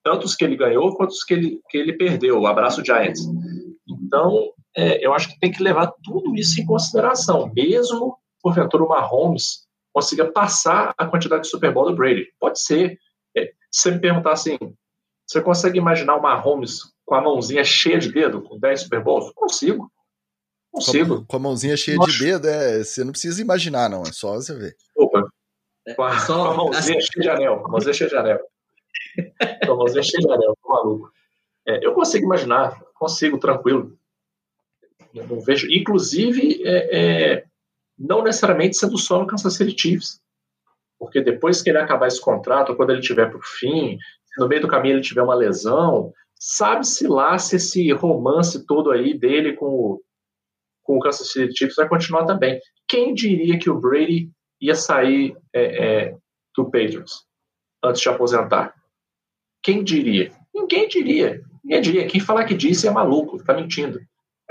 tanto 0.04 0.26
os 0.26 0.36
que 0.36 0.44
ele 0.44 0.56
ganhou 0.56 0.96
quanto 0.96 1.12
os 1.12 1.24
que 1.24 1.34
ele, 1.34 1.62
que 1.70 1.78
ele 1.78 1.94
perdeu. 1.94 2.40
O 2.40 2.48
abraço 2.48 2.84
Giants. 2.84 3.22
Então, 3.88 4.52
é, 4.76 5.06
eu 5.06 5.14
acho 5.14 5.30
que 5.30 5.40
tem 5.40 5.52
que 5.52 5.64
levar 5.64 5.92
tudo 6.04 6.36
isso 6.36 6.60
em 6.62 6.66
consideração, 6.66 7.52
mesmo 7.54 8.18
porventura 8.42 8.84
o 8.84 8.90
Mahomes 8.90 9.68
consiga 9.94 10.32
passar 10.32 10.94
a 10.98 11.06
quantidade 11.06 11.44
de 11.44 11.50
Super 11.50 11.74
Bowl 11.74 11.90
do 11.90 11.96
Brady. 11.96 12.28
Pode 12.40 12.62
ser. 12.62 12.98
É, 13.36 13.52
se 13.72 13.82
você 13.82 13.92
me 13.92 14.00
perguntar 14.00 14.34
assim, 14.34 14.58
você 15.28 15.42
consegue 15.42 15.78
imaginar 15.78 16.16
o 16.16 16.22
Mahomes 16.22 16.92
com 17.06 17.16
a 17.16 17.22
mãozinha 17.22 17.64
cheia 17.64 18.00
de 18.00 18.12
dedo, 18.12 18.42
com 18.42 18.60
10 18.60 18.82
Super 18.82 19.04
Bowls? 19.04 19.32
Consigo. 19.34 19.92
Consigo. 20.72 21.18
Com, 21.18 21.26
com 21.26 21.38
a 21.38 21.40
mãozinha 21.40 21.76
cheia 21.76 21.98
Nossa. 21.98 22.12
de 22.12 22.20
dedo, 22.20 22.48
é, 22.48 22.84
você 22.84 23.04
não 23.04 23.12
precisa 23.12 23.42
imaginar, 23.42 23.90
não. 23.90 24.04
É 24.04 24.12
só 24.12 24.34
você 24.34 24.56
ver. 24.56 24.76
Opa. 24.96 25.28
Com 25.96 26.04
a, 26.04 26.20
só... 26.20 26.46
com 26.46 26.52
a 26.52 26.58
mãozinha 26.66 27.00
cheia 27.02 27.22
de 27.22 27.30
anel. 27.30 27.60
Com 27.60 27.68
a 27.68 27.72
mãozinha 27.72 27.94
cheia 27.94 28.10
de 28.10 28.16
anel. 28.16 28.40
Tornozelo 29.66 30.04
cheio 30.04 30.26
de 30.26 30.32
anel, 30.32 30.58
tô 30.62 30.70
maluco. 30.70 31.12
É, 31.68 31.86
eu 31.86 31.94
consigo 31.94 32.26
imaginar, 32.26 32.80
consigo, 32.94 33.38
tranquilo. 33.38 33.98
Eu 35.14 35.28
não 35.28 35.40
vejo, 35.42 35.70
inclusive, 35.70 36.62
é, 36.64 37.34
é, 37.34 37.46
não 38.02 38.24
necessariamente 38.24 38.78
sendo 38.78 38.98
só 38.98 39.20
no 39.20 39.28
Kansas 39.28 39.56
City 39.56 39.80
Chiefs, 39.80 40.20
porque 41.00 41.22
depois 41.22 41.62
que 41.62 41.70
ele 41.70 41.78
acabar 41.78 42.08
esse 42.08 42.20
contrato, 42.20 42.76
quando 42.76 42.92
ele 42.92 43.02
tiver 43.02 43.28
para 43.30 43.38
o 43.38 43.44
fim, 43.44 43.98
no 44.38 44.48
meio 44.48 44.62
do 44.62 44.68
caminho 44.68 44.96
ele 44.96 45.02
tiver 45.02 45.22
uma 45.22 45.36
lesão, 45.36 46.12
sabe-se 46.40 47.08
lá 47.08 47.38
se 47.38 47.58
esse 47.58 47.92
romance 47.92 48.66
todo 48.66 48.92
aí 48.92 49.18
dele 49.18 49.54
com 49.54 49.66
o, 49.66 50.02
com 50.84 50.98
o 50.98 51.00
Kansas 51.00 51.32
City 51.32 51.54
Chiefs 51.56 51.76
vai 51.76 51.88
continuar 51.88 52.26
também. 52.26 52.60
Quem 52.88 53.14
diria 53.14 53.60
que 53.60 53.70
o 53.70 53.80
Brady 53.80 54.32
ia 54.60 54.76
sair 54.76 55.36
é, 55.54 55.64
é, 55.64 56.18
do 56.56 56.66
Patriots 56.66 57.24
antes 57.84 58.02
de 58.02 58.10
aposentar? 58.10 58.74
Quem 59.62 59.84
diria? 59.84 60.32
Ninguém 60.54 60.88
diria. 60.88 61.42
Ninguém 61.64 61.82
diria. 61.82 62.08
Quem 62.08 62.20
falar 62.20 62.46
que 62.46 62.56
disse 62.56 62.88
é 62.88 62.92
maluco, 62.92 63.38
está 63.38 63.54
mentindo. 63.54 64.00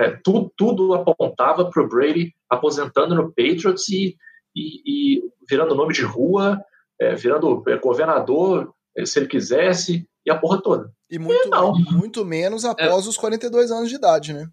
É, 0.01 0.19
tudo, 0.25 0.51
tudo 0.57 0.95
apontava 0.95 1.69
para 1.69 1.83
o 1.83 1.89
Brady 1.89 2.33
aposentando 2.49 3.15
no 3.15 3.29
Patriots 3.29 3.87
e, 3.91 4.17
e, 4.57 5.17
e 5.17 5.23
virando 5.49 5.75
nome 5.75 5.93
de 5.93 6.03
rua, 6.03 6.59
é, 6.99 7.15
virando 7.15 7.63
é, 7.69 7.77
governador, 7.77 8.73
é, 8.97 9.05
se 9.05 9.19
ele 9.19 9.27
quisesse, 9.27 10.09
e 10.25 10.31
a 10.31 10.39
porra 10.39 10.63
toda. 10.63 10.91
E 11.11 11.19
muito, 11.19 11.47
e 11.47 11.51
não. 11.51 11.75
muito 11.75 12.25
menos 12.25 12.65
após 12.65 13.07
os 13.07 13.19
42 13.19 13.71
anos 13.71 13.91
de 13.91 13.97
idade, 13.97 14.33
né? 14.33 14.49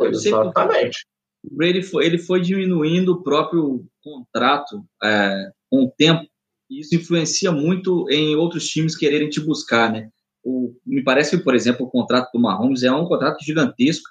Exatamente. 0.00 1.06
O 1.44 1.54
Brady 1.54 1.82
foi, 1.82 2.06
ele 2.06 2.18
foi 2.18 2.40
diminuindo 2.40 3.12
o 3.12 3.22
próprio 3.22 3.84
contrato 4.02 4.82
é, 5.02 5.50
com 5.68 5.84
o 5.84 5.90
tempo 5.90 6.26
e 6.70 6.80
isso 6.80 6.94
influencia 6.94 7.50
muito 7.50 8.08
em 8.08 8.36
outros 8.36 8.66
times 8.66 8.96
quererem 8.96 9.28
te 9.28 9.40
buscar, 9.40 9.92
né? 9.92 10.08
O, 10.42 10.74
me 10.86 11.02
parece 11.02 11.36
que, 11.36 11.42
por 11.42 11.54
exemplo, 11.54 11.84
o 11.84 11.90
contrato 11.90 12.30
do 12.32 12.40
Mahomes 12.40 12.82
é 12.82 12.92
um 12.92 13.04
contrato 13.04 13.44
gigantesco. 13.44 14.08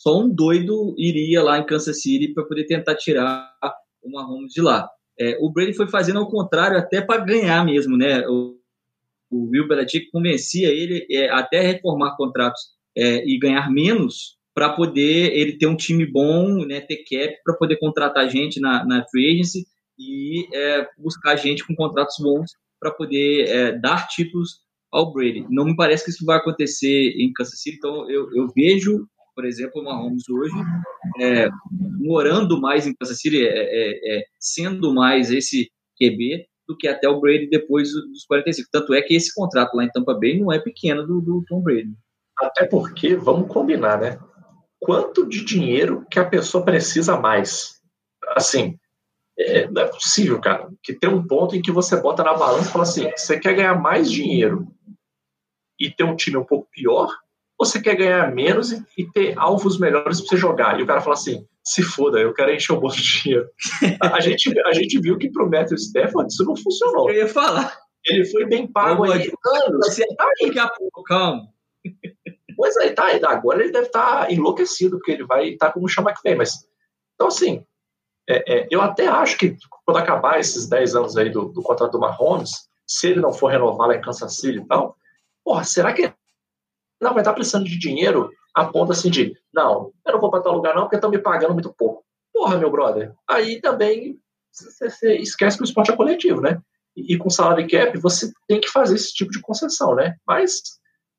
Só 0.00 0.18
um 0.18 0.30
doido 0.34 0.94
iria 0.96 1.42
lá 1.42 1.58
em 1.58 1.66
Kansas 1.66 2.00
City 2.00 2.32
para 2.32 2.44
poder 2.44 2.64
tentar 2.64 2.94
tirar 2.94 3.54
o 4.02 4.10
Mahomes 4.10 4.50
de 4.50 4.62
lá. 4.62 4.88
É, 5.18 5.36
o 5.38 5.50
Brady 5.52 5.74
foi 5.74 5.88
fazendo 5.88 6.20
ao 6.20 6.30
contrário 6.30 6.78
até 6.78 7.02
para 7.02 7.22
ganhar 7.22 7.62
mesmo, 7.66 7.98
né? 7.98 8.26
O, 8.26 8.56
o 9.30 9.50
Will 9.50 9.68
Belichick 9.68 10.10
convencia 10.10 10.68
ele 10.68 11.06
é, 11.10 11.28
até 11.28 11.60
reformar 11.60 12.16
contratos 12.16 12.62
é, 12.96 13.22
e 13.28 13.38
ganhar 13.38 13.70
menos 13.70 14.38
para 14.54 14.70
poder 14.70 15.36
ele 15.36 15.58
ter 15.58 15.66
um 15.66 15.76
time 15.76 16.06
bom, 16.06 16.64
né, 16.64 16.80
ter 16.80 17.04
cap 17.04 17.36
para 17.44 17.54
poder 17.54 17.76
contratar 17.76 18.28
gente 18.30 18.58
na, 18.58 18.82
na 18.86 19.04
free 19.10 19.34
agency 19.34 19.66
e 19.98 20.48
é, 20.54 20.88
buscar 20.96 21.36
gente 21.36 21.66
com 21.66 21.74
contratos 21.74 22.16
bons 22.18 22.52
para 22.80 22.90
poder 22.90 23.48
é, 23.48 23.78
dar 23.78 24.08
títulos 24.08 24.60
ao 24.90 25.12
Brady. 25.12 25.44
Não 25.50 25.66
me 25.66 25.76
parece 25.76 26.04
que 26.04 26.10
isso 26.10 26.24
vai 26.24 26.38
acontecer 26.38 27.14
em 27.18 27.30
Kansas 27.34 27.60
City, 27.60 27.76
então 27.76 28.10
eu, 28.10 28.34
eu 28.34 28.48
vejo, 28.56 29.06
por 29.40 29.46
exemplo, 29.46 29.80
o 29.80 29.84
Mahomes 29.84 30.28
hoje 30.28 30.54
é, 31.18 31.48
morando 31.98 32.60
mais 32.60 32.86
em 32.86 32.94
Kansas 32.94 33.18
City, 33.18 33.42
é, 33.42 33.48
é, 33.48 34.18
é 34.18 34.24
sendo 34.38 34.92
mais 34.92 35.30
esse 35.30 35.70
QB 35.98 36.46
do 36.68 36.76
que 36.76 36.86
até 36.86 37.08
o 37.08 37.18
Brady 37.18 37.48
depois 37.48 37.90
dos 37.90 38.26
45. 38.26 38.68
Tanto 38.70 38.92
é 38.92 39.00
que 39.00 39.14
esse 39.14 39.34
contrato 39.34 39.74
lá 39.74 39.84
em 39.84 39.90
Tampa 39.90 40.12
Bay 40.12 40.38
não 40.38 40.52
é 40.52 40.58
pequeno 40.58 41.06
do, 41.06 41.22
do 41.22 41.42
Tom 41.48 41.62
Brady. 41.62 41.94
Até 42.38 42.66
porque, 42.66 43.16
vamos 43.16 43.50
combinar, 43.50 43.98
né? 43.98 44.18
Quanto 44.78 45.26
de 45.26 45.42
dinheiro 45.42 46.06
que 46.10 46.18
a 46.18 46.28
pessoa 46.28 46.62
precisa 46.62 47.18
mais? 47.18 47.80
Assim, 48.36 48.78
é, 49.38 49.70
não 49.70 49.80
é 49.80 49.86
possível, 49.86 50.38
cara, 50.38 50.70
que 50.82 50.92
tem 50.92 51.08
um 51.08 51.26
ponto 51.26 51.56
em 51.56 51.62
que 51.62 51.72
você 51.72 51.98
bota 51.98 52.22
na 52.22 52.34
balança 52.34 52.68
e 52.68 52.72
fala 52.72 52.84
assim: 52.84 53.10
você 53.16 53.40
quer 53.40 53.54
ganhar 53.54 53.80
mais 53.80 54.10
dinheiro 54.10 54.68
e 55.78 55.90
ter 55.90 56.04
um 56.04 56.14
time 56.14 56.36
um 56.36 56.44
pouco 56.44 56.68
pior, 56.70 57.10
ou 57.60 57.66
você 57.66 57.78
quer 57.78 57.94
ganhar 57.94 58.34
menos 58.34 58.72
e, 58.72 58.82
e 58.96 59.06
ter 59.12 59.38
alvos 59.38 59.78
melhores 59.78 60.18
para 60.18 60.28
você 60.30 60.36
jogar? 60.38 60.80
E 60.80 60.82
o 60.82 60.86
cara 60.86 61.02
fala 61.02 61.14
assim: 61.14 61.46
se 61.62 61.82
foda, 61.82 62.18
eu 62.18 62.32
quero 62.32 62.50
encher 62.50 62.72
o 62.72 62.80
bolso 62.80 62.96
de 62.96 63.22
dinheiro. 63.22 63.46
a, 64.00 64.18
gente, 64.18 64.58
a 64.60 64.72
gente 64.72 64.98
viu 64.98 65.18
que 65.18 65.30
pro 65.30 65.48
Matthew 65.48 65.76
Stafford 65.76 66.32
isso 66.32 66.42
não 66.42 66.56
funcionou. 66.56 67.10
Eu 67.10 67.16
ia 67.16 67.28
falar. 67.28 67.78
Ele 68.06 68.24
foi 68.24 68.46
bem 68.46 68.66
pago 68.66 69.04
aí 69.04 69.30
anos. 69.66 69.86
Você 69.86 70.06
tá 70.16 70.24
aí. 70.24 70.46
Daqui 70.46 70.58
a 70.58 70.68
pouco, 70.68 71.02
calma. 71.02 71.48
Pois 72.56 72.74
aí, 72.78 72.94
tá. 72.94 73.10
Agora 73.28 73.62
ele 73.62 73.72
deve 73.72 73.88
estar 73.88 74.26
tá 74.26 74.32
enlouquecido, 74.32 74.96
porque 74.96 75.12
ele 75.12 75.26
vai 75.26 75.50
estar 75.50 75.66
tá 75.66 75.72
como 75.72 75.86
chama 75.86 76.14
que 76.14 76.22
vem. 76.24 76.36
Mas, 76.36 76.66
então, 77.14 77.28
assim, 77.28 77.62
é, 78.26 78.60
é, 78.60 78.68
eu 78.70 78.80
até 78.80 79.06
acho 79.06 79.36
que 79.36 79.54
quando 79.84 79.98
acabar 79.98 80.40
esses 80.40 80.66
10 80.66 80.94
anos 80.94 81.16
aí 81.18 81.28
do, 81.28 81.50
do 81.50 81.62
contrato 81.62 81.92
do 81.92 82.00
Mahomes, 82.00 82.70
se 82.86 83.08
ele 83.08 83.20
não 83.20 83.34
for 83.34 83.48
renovar 83.48 83.88
lá 83.88 83.96
em 83.96 84.00
Kansas 84.00 84.36
City 84.36 84.60
e 84.60 84.66
tal, 84.66 84.96
porra, 85.44 85.62
será 85.62 85.92
que 85.92 86.10
não 87.00 87.12
vai 87.12 87.22
estar 87.22 87.32
precisando 87.32 87.64
de 87.64 87.78
dinheiro 87.78 88.30
a 88.54 88.64
ponto 88.64 88.92
assim 88.92 89.10
de, 89.10 89.34
não, 89.52 89.92
eu 90.06 90.12
não 90.12 90.20
vou 90.20 90.30
para 90.30 90.42
tal 90.42 90.54
lugar 90.54 90.74
não 90.74 90.82
porque 90.82 90.96
estão 90.96 91.10
me 91.10 91.18
pagando 91.18 91.54
muito 91.54 91.72
pouco. 91.72 92.04
Porra, 92.32 92.58
meu 92.58 92.70
brother, 92.70 93.12
aí 93.28 93.60
também 93.60 94.18
você 94.52 95.16
esquece 95.16 95.56
que 95.56 95.62
o 95.62 95.64
esporte 95.64 95.90
é 95.90 95.96
coletivo, 95.96 96.40
né? 96.40 96.60
E, 96.96 97.14
e 97.14 97.18
com 97.18 97.30
salário 97.30 97.68
cap 97.68 97.96
você 97.98 98.30
tem 98.48 98.60
que 98.60 98.68
fazer 98.68 98.94
esse 98.94 99.12
tipo 99.12 99.30
de 99.30 99.40
concessão, 99.40 99.94
né? 99.94 100.16
Mas 100.26 100.60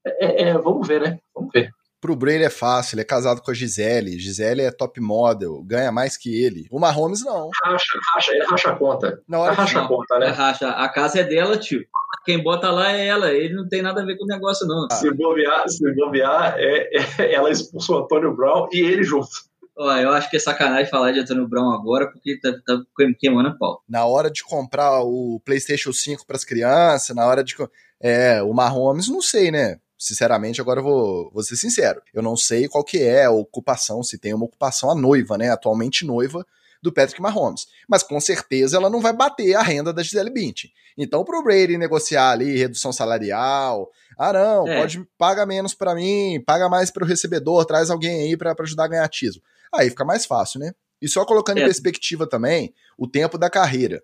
é, 0.05 0.49
é, 0.49 0.57
vamos 0.57 0.87
ver, 0.87 1.01
né? 1.01 1.19
Vamos 1.33 1.51
ver. 1.53 1.71
Pro 2.01 2.15
Brady 2.15 2.43
é 2.43 2.49
fácil, 2.49 2.95
ele 2.95 3.01
é 3.01 3.05
casado 3.05 3.41
com 3.43 3.51
a 3.51 3.53
Gisele. 3.53 4.17
Gisele 4.17 4.63
é 4.63 4.71
top 4.71 4.99
model, 4.99 5.61
ganha 5.63 5.91
mais 5.91 6.17
que 6.17 6.43
ele. 6.43 6.65
O 6.71 6.79
Mahomes 6.79 7.23
não. 7.23 7.51
Racha, 7.63 7.99
racha, 8.15 8.31
ele 8.31 8.43
racha 8.43 8.69
a 8.71 8.75
conta. 8.75 9.21
Na 9.27 9.39
hora 9.39 9.53
racha 9.53 9.79
a 9.79 9.87
conta, 9.87 10.17
né? 10.17 10.27
Racha. 10.29 10.67
A 10.69 10.89
casa 10.89 11.19
é 11.19 11.23
dela, 11.23 11.57
tio. 11.57 11.85
Quem 12.25 12.41
bota 12.41 12.71
lá 12.71 12.91
é 12.91 13.07
ela. 13.07 13.31
Ele 13.31 13.53
não 13.53 13.67
tem 13.67 13.81
nada 13.81 14.01
a 14.01 14.05
ver 14.05 14.17
com 14.17 14.23
o 14.23 14.27
negócio, 14.27 14.67
não. 14.67 14.87
Ah. 14.91 14.95
Se 14.95 15.11
bobear, 15.11 15.67
se 15.67 15.95
bobear 15.95 16.55
é, 16.57 16.89
é, 17.19 17.33
ela 17.33 17.49
expulsou 17.49 17.99
o 17.99 18.03
Antônio 18.03 18.35
Brown 18.35 18.67
e 18.71 18.79
ele 18.79 19.03
junto. 19.03 19.29
Ó, 19.77 19.91
eu 19.95 20.11
acho 20.11 20.29
que 20.29 20.37
é 20.37 20.39
sacanagem 20.39 20.89
falar 20.89 21.11
de 21.11 21.19
Antônio 21.19 21.47
Brown 21.47 21.71
agora, 21.71 22.11
porque 22.11 22.39
tá, 22.39 22.51
tá 22.65 22.81
queimando 23.19 23.49
a 23.49 23.55
pau. 23.55 23.81
Na 23.87 24.05
hora 24.05 24.29
de 24.29 24.43
comprar 24.43 25.01
o 25.01 25.41
PlayStation 25.43 25.93
5 25.93 26.25
para 26.27 26.35
as 26.35 26.43
crianças, 26.43 27.15
na 27.15 27.25
hora 27.25 27.43
de. 27.43 27.55
É, 27.99 28.41
o 28.43 28.53
Mahomes, 28.53 29.07
não 29.07 29.21
sei, 29.21 29.51
né? 29.51 29.77
sinceramente, 30.01 30.59
agora 30.59 30.79
eu 30.79 30.83
vou, 30.83 31.31
vou 31.31 31.43
ser 31.43 31.55
sincero. 31.55 32.01
Eu 32.11 32.23
não 32.23 32.35
sei 32.35 32.67
qual 32.67 32.83
que 32.83 32.97
é 32.97 33.25
a 33.25 33.31
ocupação, 33.31 34.01
se 34.01 34.17
tem 34.17 34.33
uma 34.33 34.45
ocupação 34.45 34.89
a 34.89 34.95
noiva, 34.95 35.37
né? 35.37 35.51
Atualmente 35.51 36.03
noiva 36.03 36.43
do 36.81 36.91
Patrick 36.91 37.21
Mahomes. 37.21 37.67
Mas 37.87 38.03
com 38.03 38.19
certeza 38.19 38.77
ela 38.77 38.89
não 38.89 39.01
vai 39.01 39.13
bater 39.13 39.55
a 39.55 39.61
renda 39.61 39.93
da 39.93 40.01
Gisele 40.01 40.29
Bündchen. 40.29 40.71
Então, 40.97 41.23
pro 41.23 41.43
Brady 41.43 41.77
negociar 41.77 42.31
ali 42.31 42.57
redução 42.57 42.91
salarial, 42.91 43.89
ah 44.17 44.33
não, 44.33 44.67
é. 44.67 44.79
pode 44.79 45.05
paga 45.17 45.45
menos 45.45 45.73
para 45.73 45.95
mim, 45.95 46.41
paga 46.45 46.67
mais 46.67 46.91
para 46.91 47.03
o 47.03 47.07
recebedor, 47.07 47.65
traz 47.65 47.89
alguém 47.89 48.23
aí 48.23 48.37
para 48.37 48.55
ajudar 48.59 48.85
a 48.85 48.89
ganhar 48.89 49.07
título. 49.09 49.43
Aí 49.73 49.89
fica 49.89 50.03
mais 50.03 50.25
fácil, 50.25 50.59
né? 50.59 50.73
E 51.01 51.07
só 51.07 51.25
colocando 51.25 51.59
é. 51.59 51.61
em 51.61 51.65
perspectiva 51.65 52.27
também 52.27 52.73
o 52.97 53.07
tempo 53.07 53.37
da 53.37 53.49
carreira. 53.49 54.03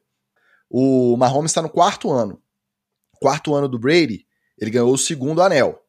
O 0.70 1.16
Mahomes 1.18 1.52
está 1.52 1.62
no 1.62 1.70
quarto 1.70 2.12
ano. 2.12 2.42
Quarto 3.20 3.54
ano 3.54 3.68
do 3.68 3.80
Brady, 3.80 4.26
ele 4.58 4.72
ganhou 4.72 4.94
o 4.94 4.98
segundo 4.98 5.42
anel 5.42 5.84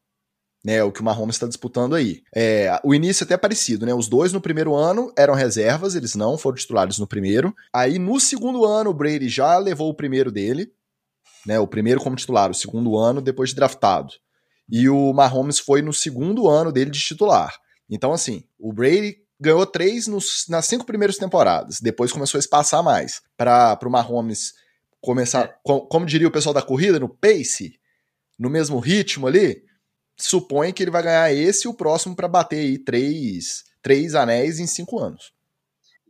né? 0.65 0.83
O 0.83 0.93
que 0.93 1.01
o 1.01 1.05
Mahomes 1.05 1.37
está 1.37 1.47
disputando 1.47 1.95
aí. 1.95 2.23
É, 2.35 2.81
o 2.85 2.95
início 2.95 3.25
é 3.25 3.27
até 3.27 3.37
parecido, 3.37 3.87
né? 3.87 3.95
Os 3.95 4.09
dois 4.09 4.33
no 4.33 4.41
primeiro 4.41 4.75
ano 4.75 5.13
eram 5.17 5.35
reservas, 5.35 5.95
eles 5.95 6.15
não 6.15 6.37
foram 6.37 6.57
titulares 6.57 6.99
no 6.99 7.07
primeiro. 7.07 7.55
Aí 7.73 7.99
no 7.99 8.19
segundo 8.19 8.65
ano 8.65 8.91
o 8.91 8.95
Brady 8.95 9.29
já 9.29 9.57
levou 9.59 9.89
o 9.89 9.95
primeiro 9.95 10.31
dele, 10.31 10.73
né? 11.47 11.59
O 11.59 11.67
primeiro 11.67 12.01
como 12.01 12.17
titular, 12.17 12.51
o 12.51 12.55
segundo 12.55 12.97
ano 12.97 13.21
depois 13.21 13.51
de 13.51 13.57
draftado. 13.57 14.13
E 14.69 14.89
o 14.89 15.13
Mahomes 15.13 15.59
foi 15.59 15.81
no 15.81 15.93
segundo 15.93 16.49
ano 16.49 16.73
dele 16.73 16.91
de 16.91 17.01
titular. 17.01 17.55
Então 17.89 18.13
assim, 18.13 18.45
o 18.59 18.73
Brady 18.73 19.17
ganhou 19.41 19.65
três 19.65 20.09
nos, 20.09 20.45
nas 20.49 20.67
cinco 20.67 20.85
primeiras 20.85 21.17
temporadas. 21.17 21.81
Depois 21.81 22.13
começou 22.13 22.39
a 22.39 22.41
espaçar 22.41 22.83
mais 22.83 23.23
para 23.37 23.79
o 23.87 23.91
Mahomes 23.91 24.55
começar, 25.01 25.55
com, 25.63 25.81
como 25.81 26.05
diria 26.05 26.27
o 26.27 26.33
pessoal 26.33 26.53
da 26.53 26.61
corrida, 26.61 26.99
no 26.99 27.09
pace, 27.09 27.79
no 28.37 28.51
mesmo 28.51 28.81
ritmo 28.81 29.29
ali 29.29 29.68
supõe 30.19 30.73
que 30.73 30.83
ele 30.83 30.91
vai 30.91 31.03
ganhar 31.03 31.33
esse 31.33 31.67
e 31.67 31.71
o 31.71 31.75
próximo 31.75 32.17
para 32.17 32.29
bater 32.29 32.59
aí 32.59 32.79
três, 32.79 33.65
três 33.83 34.15
anéis 34.15 34.59
em 34.59 34.67
cinco 34.67 34.99
anos. 34.99 35.33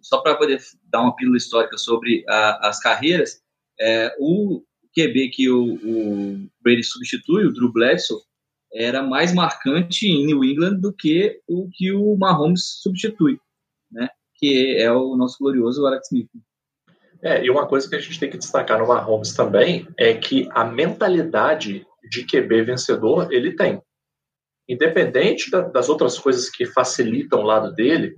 Só 0.00 0.22
para 0.22 0.36
poder 0.36 0.60
dar 0.84 1.02
uma 1.02 1.14
pílula 1.14 1.36
histórica 1.36 1.76
sobre 1.76 2.24
a, 2.28 2.68
as 2.68 2.80
carreiras, 2.80 3.40
é, 3.78 4.14
o 4.18 4.62
QB 4.96 5.28
que 5.30 5.50
o, 5.50 5.74
o 5.74 6.50
Brady 6.62 6.82
substitui, 6.82 7.44
o 7.44 7.52
Drew 7.52 7.72
Bledsoe, 7.72 8.20
era 8.72 9.02
mais 9.02 9.32
marcante 9.32 10.06
em 10.06 10.26
New 10.26 10.44
England 10.44 10.80
do 10.80 10.92
que 10.92 11.40
o 11.46 11.68
que 11.70 11.92
o 11.92 12.16
Mahomes 12.16 12.80
substitui, 12.82 13.38
né? 13.90 14.08
Que 14.36 14.76
é 14.76 14.92
o 14.92 15.16
nosso 15.16 15.38
glorioso 15.38 15.86
Alex 15.86 16.06
Smith. 16.06 16.28
É, 17.22 17.44
e 17.44 17.50
uma 17.50 17.66
coisa 17.66 17.88
que 17.88 17.96
a 17.96 18.00
gente 18.00 18.20
tem 18.20 18.30
que 18.30 18.38
destacar 18.38 18.78
no 18.78 18.86
Mahomes 18.86 19.34
também 19.34 19.88
é 19.96 20.14
que 20.14 20.48
a 20.52 20.64
mentalidade 20.64 21.84
de 22.10 22.24
QB 22.24 22.62
vencedor 22.62 23.32
ele 23.32 23.56
tem 23.56 23.82
independente 24.68 25.50
da, 25.50 25.62
das 25.62 25.88
outras 25.88 26.18
coisas 26.18 26.50
que 26.50 26.66
facilitam 26.66 27.40
o 27.40 27.44
lado 27.44 27.72
dele, 27.72 28.14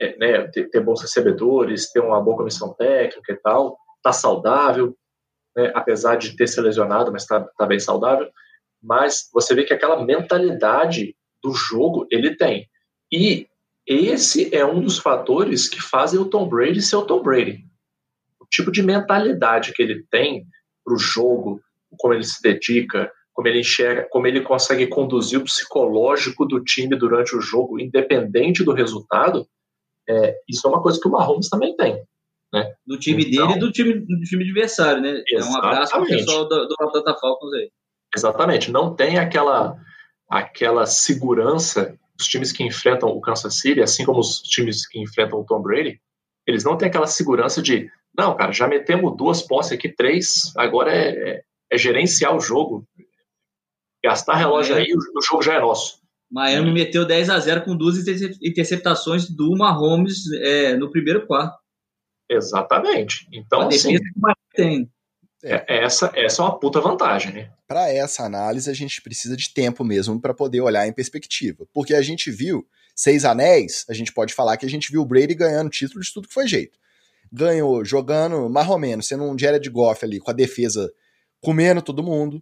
é, 0.00 0.16
né, 0.18 0.46
ter, 0.48 0.68
ter, 0.68 0.80
bons 0.80 1.00
recebedores, 1.00 1.90
ter 1.90 2.00
uma 2.00 2.20
boa 2.20 2.36
comissão 2.36 2.74
técnica 2.74 3.32
e 3.32 3.36
tal, 3.36 3.78
tá 4.02 4.12
saudável, 4.12 4.94
né, 5.56 5.72
apesar 5.74 6.16
de 6.16 6.36
ter 6.36 6.46
se 6.46 6.60
lesionado, 6.60 7.10
mas 7.10 7.22
está 7.22 7.40
tá 7.40 7.66
bem 7.66 7.78
saudável. 7.78 8.28
Mas 8.82 9.30
você 9.32 9.54
vê 9.54 9.64
que 9.64 9.72
aquela 9.72 10.04
mentalidade 10.04 11.16
do 11.42 11.52
jogo 11.52 12.06
ele 12.10 12.36
tem. 12.36 12.68
E 13.10 13.48
esse 13.86 14.54
é 14.54 14.64
um 14.66 14.80
dos 14.80 14.98
fatores 14.98 15.68
que 15.68 15.80
fazem 15.80 16.20
o 16.20 16.28
Tom 16.28 16.48
Brady 16.48 16.82
ser 16.82 16.96
o 16.96 17.06
Tom 17.06 17.22
Brady. 17.22 17.64
O 18.40 18.46
tipo 18.50 18.70
de 18.70 18.82
mentalidade 18.82 19.72
que 19.72 19.82
ele 19.82 20.04
tem 20.10 20.44
para 20.84 20.94
o 20.94 20.98
jogo, 20.98 21.60
como 21.98 22.12
ele 22.12 22.24
se 22.24 22.42
dedica, 22.42 23.10
como 23.36 23.48
ele 23.48 23.60
enxerga, 23.60 24.08
como 24.10 24.26
ele 24.26 24.40
consegue 24.40 24.86
conduzir 24.86 25.38
o 25.38 25.44
psicológico 25.44 26.46
do 26.46 26.64
time 26.64 26.96
durante 26.96 27.36
o 27.36 27.40
jogo, 27.40 27.78
independente 27.78 28.64
do 28.64 28.72
resultado, 28.72 29.46
é, 30.08 30.34
isso 30.48 30.66
é 30.66 30.70
uma 30.70 30.82
coisa 30.82 30.98
que 30.98 31.06
o 31.06 31.10
Mahomes 31.10 31.50
também 31.50 31.76
tem. 31.76 32.02
Né? 32.50 32.72
Do 32.86 32.98
time 32.98 33.26
então, 33.26 33.46
dele 33.46 33.58
e 33.58 33.60
do 33.60 33.70
time, 33.70 33.92
do 33.92 34.20
time 34.22 34.42
adversário, 34.42 35.02
né? 35.02 35.22
É 35.30 35.44
um 35.44 35.54
abraço 35.54 35.92
para 35.92 36.02
o 36.02 36.06
pessoal 36.06 36.48
do, 36.48 36.66
do 36.66 36.74
Atlanta 36.80 37.14
Falcons 37.20 37.52
aí. 37.52 37.70
Exatamente, 38.16 38.70
não 38.70 38.94
tem 38.94 39.18
aquela, 39.18 39.76
aquela 40.30 40.86
segurança 40.86 41.94
dos 42.16 42.26
times 42.26 42.52
que 42.52 42.64
enfrentam 42.64 43.10
o 43.10 43.20
Kansas 43.20 43.58
City, 43.58 43.82
assim 43.82 44.06
como 44.06 44.20
os 44.20 44.38
times 44.38 44.88
que 44.88 44.98
enfrentam 44.98 45.40
o 45.40 45.44
Tom 45.44 45.60
Brady, 45.60 46.00
eles 46.46 46.64
não 46.64 46.78
têm 46.78 46.88
aquela 46.88 47.06
segurança 47.06 47.60
de, 47.60 47.90
não, 48.16 48.34
cara, 48.34 48.50
já 48.50 48.66
metemos 48.66 49.14
duas 49.14 49.42
posses 49.42 49.72
aqui, 49.72 49.90
três, 49.90 50.54
agora 50.56 50.90
é, 50.90 51.08
é, 51.10 51.42
é 51.70 51.76
gerenciar 51.76 52.34
o 52.34 52.40
jogo, 52.40 52.86
Gastar 54.06 54.36
relógio 54.36 54.76
Miami, 54.76 54.92
aí, 54.92 54.96
o 54.96 55.22
jogo 55.22 55.42
já 55.42 55.54
é 55.54 55.60
nosso. 55.60 56.00
Miami 56.30 56.72
meteu 56.72 57.04
10 57.04 57.28
a 57.28 57.40
0 57.40 57.64
com 57.64 57.76
duas 57.76 57.96
interceptações 58.40 59.28
do 59.28 59.56
Mahomes 59.56 60.30
é, 60.42 60.76
no 60.76 60.92
primeiro 60.92 61.26
quarto. 61.26 61.58
Exatamente. 62.30 63.26
Então, 63.32 63.62
a 63.62 63.66
assim, 63.66 63.96
tem. 64.54 64.88
É, 65.42 65.64
é, 65.66 65.84
essa, 65.84 66.12
essa 66.14 66.40
é 66.40 66.44
uma 66.44 66.56
puta 66.56 66.80
vantagem, 66.80 67.32
né? 67.32 67.50
Para 67.66 67.92
essa 67.92 68.22
análise, 68.22 68.70
a 68.70 68.74
gente 68.74 69.02
precisa 69.02 69.36
de 69.36 69.52
tempo 69.52 69.82
mesmo 69.82 70.20
para 70.20 70.32
poder 70.32 70.60
olhar 70.60 70.86
em 70.86 70.92
perspectiva. 70.92 71.66
Porque 71.72 71.92
a 71.92 72.02
gente 72.02 72.30
viu 72.30 72.64
seis 72.94 73.24
anéis, 73.24 73.84
a 73.88 73.92
gente 73.92 74.12
pode 74.12 74.32
falar 74.32 74.56
que 74.56 74.66
a 74.66 74.70
gente 74.70 74.92
viu 74.92 75.02
o 75.02 75.06
Brady 75.06 75.34
ganhando 75.34 75.68
título 75.68 76.00
de 76.00 76.12
tudo 76.12 76.28
que 76.28 76.34
foi 76.34 76.46
jeito. 76.46 76.78
Ganhou 77.32 77.84
jogando 77.84 78.48
mais 78.48 78.68
ou 78.68 78.78
menos, 78.78 79.08
sendo 79.08 79.24
um 79.24 79.36
Jared 79.36 79.68
Goff 79.68 80.04
ali, 80.04 80.20
com 80.20 80.30
a 80.30 80.34
defesa 80.34 80.92
comendo 81.40 81.82
todo 81.82 82.04
mundo 82.04 82.40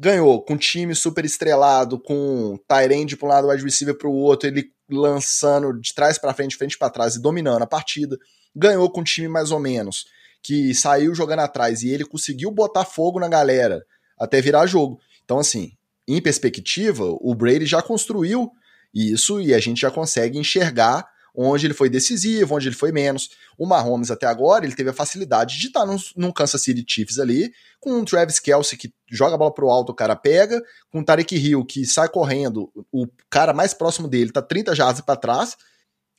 ganhou 0.00 0.42
com 0.42 0.54
um 0.54 0.56
time 0.56 0.94
super 0.94 1.26
estrelado, 1.26 2.00
com 2.00 2.58
Tyrande 2.66 3.18
para 3.18 3.26
um 3.26 3.30
lado, 3.30 3.48
wide 3.48 3.62
receiver 3.62 3.94
para 3.94 4.08
o 4.08 4.14
outro, 4.14 4.48
ele 4.48 4.72
lançando 4.88 5.78
de 5.78 5.94
trás 5.94 6.16
para 6.16 6.32
frente, 6.32 6.56
frente 6.56 6.78
para 6.78 6.88
trás 6.88 7.16
e 7.16 7.20
dominando 7.20 7.62
a 7.62 7.66
partida. 7.66 8.16
Ganhou 8.56 8.90
com 8.90 9.02
um 9.02 9.04
time 9.04 9.28
mais 9.28 9.50
ou 9.50 9.60
menos, 9.60 10.06
que 10.42 10.74
saiu 10.74 11.14
jogando 11.14 11.40
atrás 11.40 11.82
e 11.82 11.90
ele 11.90 12.06
conseguiu 12.06 12.50
botar 12.50 12.86
fogo 12.86 13.20
na 13.20 13.28
galera 13.28 13.84
até 14.18 14.40
virar 14.40 14.66
jogo. 14.66 14.98
Então, 15.22 15.38
assim, 15.38 15.72
em 16.08 16.20
perspectiva, 16.20 17.04
o 17.04 17.34
Brady 17.34 17.66
já 17.66 17.82
construiu 17.82 18.50
isso 18.94 19.38
e 19.38 19.52
a 19.52 19.60
gente 19.60 19.82
já 19.82 19.90
consegue 19.90 20.38
enxergar 20.38 21.06
onde 21.34 21.66
ele 21.66 21.74
foi 21.74 21.88
decisivo, 21.88 22.54
onde 22.54 22.68
ele 22.68 22.74
foi 22.74 22.90
menos. 22.90 23.30
O 23.58 23.66
Mahomes 23.66 24.10
até 24.10 24.26
agora, 24.26 24.64
ele 24.64 24.74
teve 24.74 24.90
a 24.90 24.94
facilidade 24.94 25.58
de 25.58 25.66
estar 25.66 25.84
num, 25.84 25.96
num 26.16 26.32
Kansas 26.32 26.62
City 26.62 26.84
Chiefs 26.88 27.18
ali, 27.18 27.52
com 27.78 27.92
um 27.92 28.04
Travis 28.04 28.38
Kelsey 28.38 28.78
que 28.78 28.92
joga 29.10 29.34
a 29.34 29.38
bola 29.38 29.52
pro 29.52 29.68
alto, 29.68 29.92
o 29.92 29.94
cara 29.94 30.16
pega, 30.16 30.62
com 30.90 31.00
o 31.00 31.04
Tarek 31.04 31.36
Hill 31.36 31.64
que 31.64 31.84
sai 31.84 32.08
correndo, 32.08 32.70
o 32.92 33.06
cara 33.28 33.52
mais 33.52 33.74
próximo 33.74 34.08
dele 34.08 34.32
tá 34.32 34.42
30 34.42 34.74
jardas 34.74 35.00
para 35.00 35.16
trás. 35.16 35.56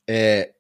É, 0.10 0.52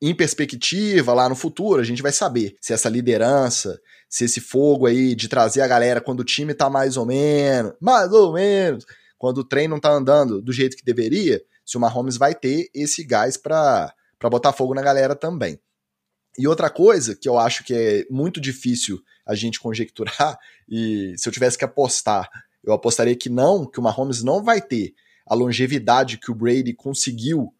em 0.00 0.14
perspectiva, 0.14 1.14
lá 1.14 1.28
no 1.28 1.34
futuro, 1.34 1.80
a 1.80 1.84
gente 1.84 2.02
vai 2.02 2.12
saber 2.12 2.56
se 2.60 2.72
essa 2.72 2.88
liderança, 2.88 3.80
se 4.08 4.24
esse 4.24 4.40
fogo 4.40 4.86
aí 4.86 5.14
de 5.14 5.28
trazer 5.28 5.62
a 5.62 5.66
galera 5.66 6.00
quando 6.00 6.20
o 6.20 6.24
time 6.24 6.52
tá 6.52 6.68
mais 6.68 6.96
ou 6.96 7.06
menos, 7.06 7.72
mais 7.80 8.12
ou 8.12 8.32
menos, 8.32 8.84
quando 9.16 9.38
o 9.38 9.44
trem 9.44 9.66
não 9.66 9.80
tá 9.80 9.90
andando 9.90 10.42
do 10.42 10.52
jeito 10.52 10.76
que 10.76 10.84
deveria, 10.84 11.42
se 11.64 11.76
o 11.76 11.80
Mahomes 11.80 12.16
vai 12.16 12.34
ter 12.34 12.68
esse 12.74 13.02
gás 13.02 13.36
para 13.36 13.94
botar 14.24 14.52
fogo 14.52 14.74
na 14.74 14.82
galera 14.82 15.16
também. 15.16 15.58
E 16.38 16.46
outra 16.46 16.68
coisa 16.68 17.14
que 17.14 17.28
eu 17.28 17.38
acho 17.38 17.64
que 17.64 17.72
é 17.72 18.06
muito 18.10 18.40
difícil 18.40 19.00
a 19.26 19.34
gente 19.34 19.60
conjecturar, 19.60 20.38
e 20.68 21.14
se 21.16 21.28
eu 21.28 21.32
tivesse 21.32 21.58
que 21.58 21.64
apostar, 21.64 22.28
eu 22.62 22.72
apostaria 22.72 23.16
que 23.16 23.28
não, 23.28 23.66
que 23.66 23.78
o 23.78 23.82
Mahomes 23.82 24.22
não 24.22 24.42
vai 24.42 24.60
ter 24.60 24.94
a 25.26 25.34
longevidade 25.34 26.18
que 26.18 26.30
o 26.30 26.34
Brady 26.34 26.74
conseguiu 26.74 27.52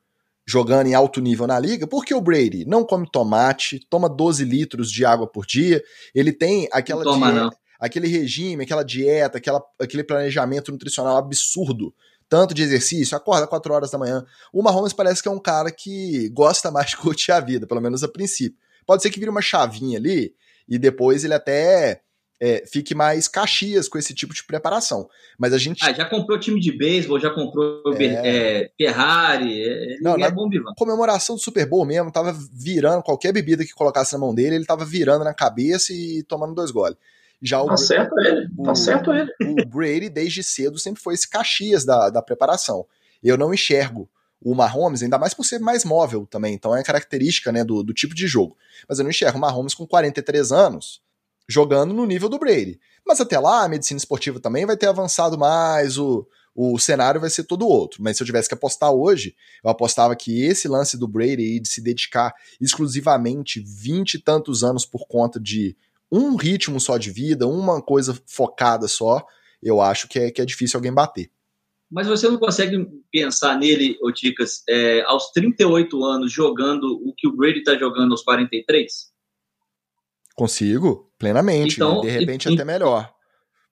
jogando 0.47 0.87
em 0.87 0.95
alto 0.95 1.21
nível 1.21 1.47
na 1.47 1.59
liga, 1.59 1.87
porque 1.87 2.15
o 2.15 2.21
Brady 2.21 2.67
não 2.67 2.85
come 2.85 3.09
tomate, 3.11 3.81
toma 3.89 4.09
12 4.09 4.45
litros 4.45 4.91
de 4.91 5.05
água 5.05 5.27
por 5.27 5.47
dia, 5.47 5.83
ele 6.15 6.33
tem 6.33 6.69
aquela 6.71 7.03
toma, 7.03 7.33
dieta, 7.33 7.57
aquele 7.81 8.07
regime, 8.09 8.65
aquela 8.65 8.83
dieta, 8.83 9.39
aquela, 9.39 9.63
aquele 9.81 10.05
planejamento 10.05 10.71
nutricional 10.71 11.17
absurdo 11.17 11.95
tanto 12.29 12.55
de 12.55 12.63
exercício, 12.63 13.17
acorda 13.17 13.47
4 13.47 13.73
horas 13.73 13.91
da 13.91 13.99
manhã. 13.99 14.25
O 14.53 14.63
Mahomes 14.63 14.93
parece 14.93 15.23
que 15.23 15.29
é 15.29 15.31
um 15.31 15.39
cara 15.39 15.71
que 15.71 16.29
gosta 16.31 16.71
mais 16.71 16.91
de 16.91 16.97
curtir 16.99 17.33
a 17.33 17.41
vida, 17.41 17.67
pelo 17.67 17.81
menos 17.81 18.03
a 18.03 18.09
princípio. 18.09 18.59
Pode 18.87 19.03
ser 19.03 19.11
que 19.11 19.19
vire 19.19 19.31
uma 19.31 19.43
chavinha 19.43 19.99
ali 19.99 20.35
e 20.69 20.79
depois 20.79 21.25
ele 21.25 21.35
até 21.35 22.01
é, 22.41 22.65
fique 22.67 22.95
mais 22.95 23.29
caxias 23.29 23.89
com 23.89 23.97
esse 23.97 24.15
tipo 24.15 24.35
de 24.35 24.45
preparação. 24.45 25.09
Mas 25.39 25.53
a 25.53 25.59
gente. 25.59 25.85
Ah, 25.85 25.93
já 25.93 26.05
comprou 26.05 26.39
time 26.39 26.61
de 26.61 26.77
beisebol, 26.77 27.19
já 27.19 27.31
comprou 27.31 27.83
é... 27.95 28.05
É, 28.05 28.71
Ferrari. 28.77 29.63
É, 29.63 29.99
Não, 30.01 30.17
na 30.17 30.27
é 30.27 30.31
bom 30.31 30.49
comemoração 30.77 31.37
do 31.37 31.41
Super 31.41 31.67
Bowl 31.67 31.85
mesmo, 31.85 32.13
tava 32.13 32.37
virando 32.53 33.03
qualquer 33.03 33.33
bebida 33.33 33.65
que 33.65 33.73
colocasse 33.73 34.13
na 34.13 34.19
mão 34.19 34.35
dele, 34.35 34.57
ele 34.57 34.67
tava 34.67 34.85
virando 34.85 35.25
na 35.25 35.35
cabeça 35.35 35.93
e 35.93 36.23
tomando 36.25 36.55
dois 36.55 36.71
goles. 36.71 36.99
Já 37.41 37.63
o, 37.63 37.67
tá 37.67 37.77
certo 37.77 38.19
ele, 38.21 38.49
o, 38.57 38.63
tá 38.63 38.75
certo 38.75 39.13
ele. 39.13 39.31
O 39.41 39.67
Brady, 39.67 40.09
desde 40.09 40.43
cedo, 40.43 40.79
sempre 40.79 41.03
foi 41.03 41.15
esse 41.15 41.29
Caxias 41.29 41.85
da, 41.85 42.09
da 42.11 42.23
preparação. 42.23 42.87
Eu 43.23 43.37
não 43.37 43.53
enxergo 43.53 44.09
o 44.45 44.55
Mahomes, 44.55 45.03
ainda 45.03 45.19
mais 45.19 45.33
por 45.33 45.45
ser 45.45 45.59
mais 45.59 45.85
móvel 45.85 46.27
também, 46.27 46.55
então 46.55 46.77
é 46.77 46.83
característica 46.83 47.51
né, 47.51 47.65
do, 47.65 47.83
do 47.83 47.95
tipo 47.95 48.15
de 48.15 48.27
jogo. 48.27 48.57
Mas 48.87 48.99
eu 48.99 49.03
não 49.03 49.11
enxergo 49.11 49.39
o 49.39 49.41
Mahomes 49.41 49.75
com 49.75 49.87
43 49.87 50.53
anos 50.53 51.03
jogando 51.49 51.95
no 51.95 52.05
nível 52.05 52.29
do 52.29 52.39
Brady. 52.39 52.79
Mas 53.07 53.21
até 53.21 53.39
lá, 53.39 53.65
a 53.65 53.69
medicina 53.69 53.99
esportiva 53.99 54.39
também 54.39 54.67
vai 54.67 54.77
ter 54.77 54.87
avançado 54.87 55.39
mais, 55.39 55.99
o, 55.99 56.27
o 56.55 56.79
cenário 56.79 57.21
vai 57.21 57.31
ser 57.31 57.45
todo 57.45 57.67
outro. 57.67 58.03
Mas 58.03 58.17
se 58.17 58.23
eu 58.23 58.27
tivesse 58.27 58.49
que 58.49 58.55
apostar 58.55 58.93
hoje, 58.93 59.35
eu 59.63 59.71
apostava 59.71 60.15
que 60.15 60.43
esse 60.43 60.69
lance 60.69 60.97
do 60.97 61.09
Brady 61.09 61.59
de 61.59 61.69
se 61.69 61.81
dedicar 61.81 62.35
exclusivamente 62.61 63.61
20 63.61 64.15
e 64.15 64.19
tantos 64.19 64.63
anos 64.63 64.85
por 64.87 65.07
conta 65.07 65.41
de 65.41 65.77
um 66.11 66.37
ritmo 66.37 66.81
só 66.81 66.97
de 66.97 67.11
vida, 67.11 67.47
uma 67.47 67.83
coisa 67.83 68.17
focada 68.27 68.87
só, 68.87 69.27
eu 69.63 69.81
acho 69.81 70.07
que 70.07 70.19
é, 70.19 70.31
que 70.31 70.41
é 70.41 70.45
difícil 70.45 70.79
alguém 70.79 70.93
bater. 70.93 71.31
Mas 71.91 72.07
você 72.07 72.29
não 72.29 72.39
consegue 72.39 72.87
pensar 73.13 73.59
nele, 73.59 73.97
Oticas, 74.03 74.63
é, 74.69 75.03
aos 75.03 75.31
38 75.31 76.05
anos, 76.05 76.33
jogando 76.33 76.85
o 77.07 77.15
que 77.17 77.29
o 77.29 77.37
Brady 77.37 77.59
está 77.59 77.77
jogando 77.77 78.13
aos 78.13 78.23
43? 78.23 79.13
Consigo, 80.35 81.11
plenamente. 81.19 81.77
Então, 81.77 82.01
de 82.01 82.11
repente, 82.11 82.49
e, 82.49 82.55
até 82.55 82.65
melhor. 82.65 83.13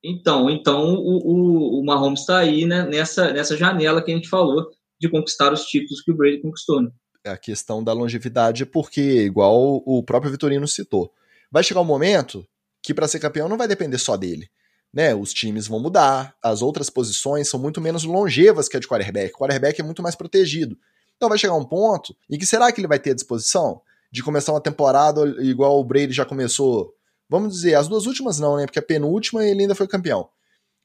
Então, 0.04 0.50
então 0.50 0.94
o, 0.94 1.78
o, 1.78 1.80
o 1.80 1.84
Mahomes 1.84 2.20
está 2.20 2.38
aí 2.38 2.64
né, 2.64 2.84
nessa, 2.84 3.32
nessa 3.32 3.56
janela 3.56 4.02
que 4.02 4.12
a 4.12 4.14
gente 4.14 4.28
falou 4.28 4.70
de 5.00 5.08
conquistar 5.08 5.52
os 5.52 5.64
títulos 5.64 6.00
que 6.02 6.12
o 6.12 6.16
Brady 6.16 6.40
conquistou. 6.40 6.82
Né? 6.82 6.90
A 7.24 7.36
questão 7.36 7.82
da 7.82 7.92
longevidade 7.92 8.62
é 8.62 8.66
porque, 8.66 9.00
igual 9.00 9.82
o 9.84 10.02
próprio 10.02 10.30
Vitorino 10.30 10.68
citou, 10.68 11.12
vai 11.50 11.64
chegar 11.64 11.80
um 11.80 11.84
momento 11.84 12.46
que 12.80 12.94
para 12.94 13.08
ser 13.08 13.20
campeão 13.20 13.48
não 13.48 13.56
vai 13.56 13.66
depender 13.66 13.98
só 13.98 14.16
dele 14.16 14.48
né, 14.92 15.14
os 15.14 15.32
times 15.32 15.66
vão 15.66 15.80
mudar, 15.80 16.34
as 16.42 16.60
outras 16.60 16.90
posições 16.90 17.48
são 17.48 17.58
muito 17.58 17.80
menos 17.80 18.04
longevas 18.04 18.68
que 18.68 18.76
a 18.76 18.80
de 18.80 18.86
quarterback. 18.86 19.34
O 19.34 19.38
quarterback 19.38 19.80
é 19.80 19.84
muito 19.84 20.02
mais 20.02 20.14
protegido. 20.14 20.76
Então 21.16 21.28
vai 21.28 21.38
chegar 21.38 21.54
um 21.54 21.64
ponto 21.64 22.14
em 22.28 22.38
que 22.38 22.44
será 22.44 22.70
que 22.70 22.80
ele 22.80 22.88
vai 22.88 22.98
ter 22.98 23.12
a 23.12 23.14
disposição 23.14 23.80
de 24.10 24.22
começar 24.22 24.52
uma 24.52 24.60
temporada 24.60 25.24
igual 25.40 25.80
o 25.80 25.84
Brady 25.84 26.12
já 26.12 26.24
começou? 26.24 26.94
Vamos 27.28 27.54
dizer, 27.54 27.74
as 27.74 27.88
duas 27.88 28.04
últimas 28.06 28.38
não, 28.38 28.56
né? 28.56 28.66
Porque 28.66 28.78
a 28.78 28.82
penúltima 28.82 29.44
ele 29.44 29.62
ainda 29.62 29.74
foi 29.74 29.88
campeão. 29.88 30.28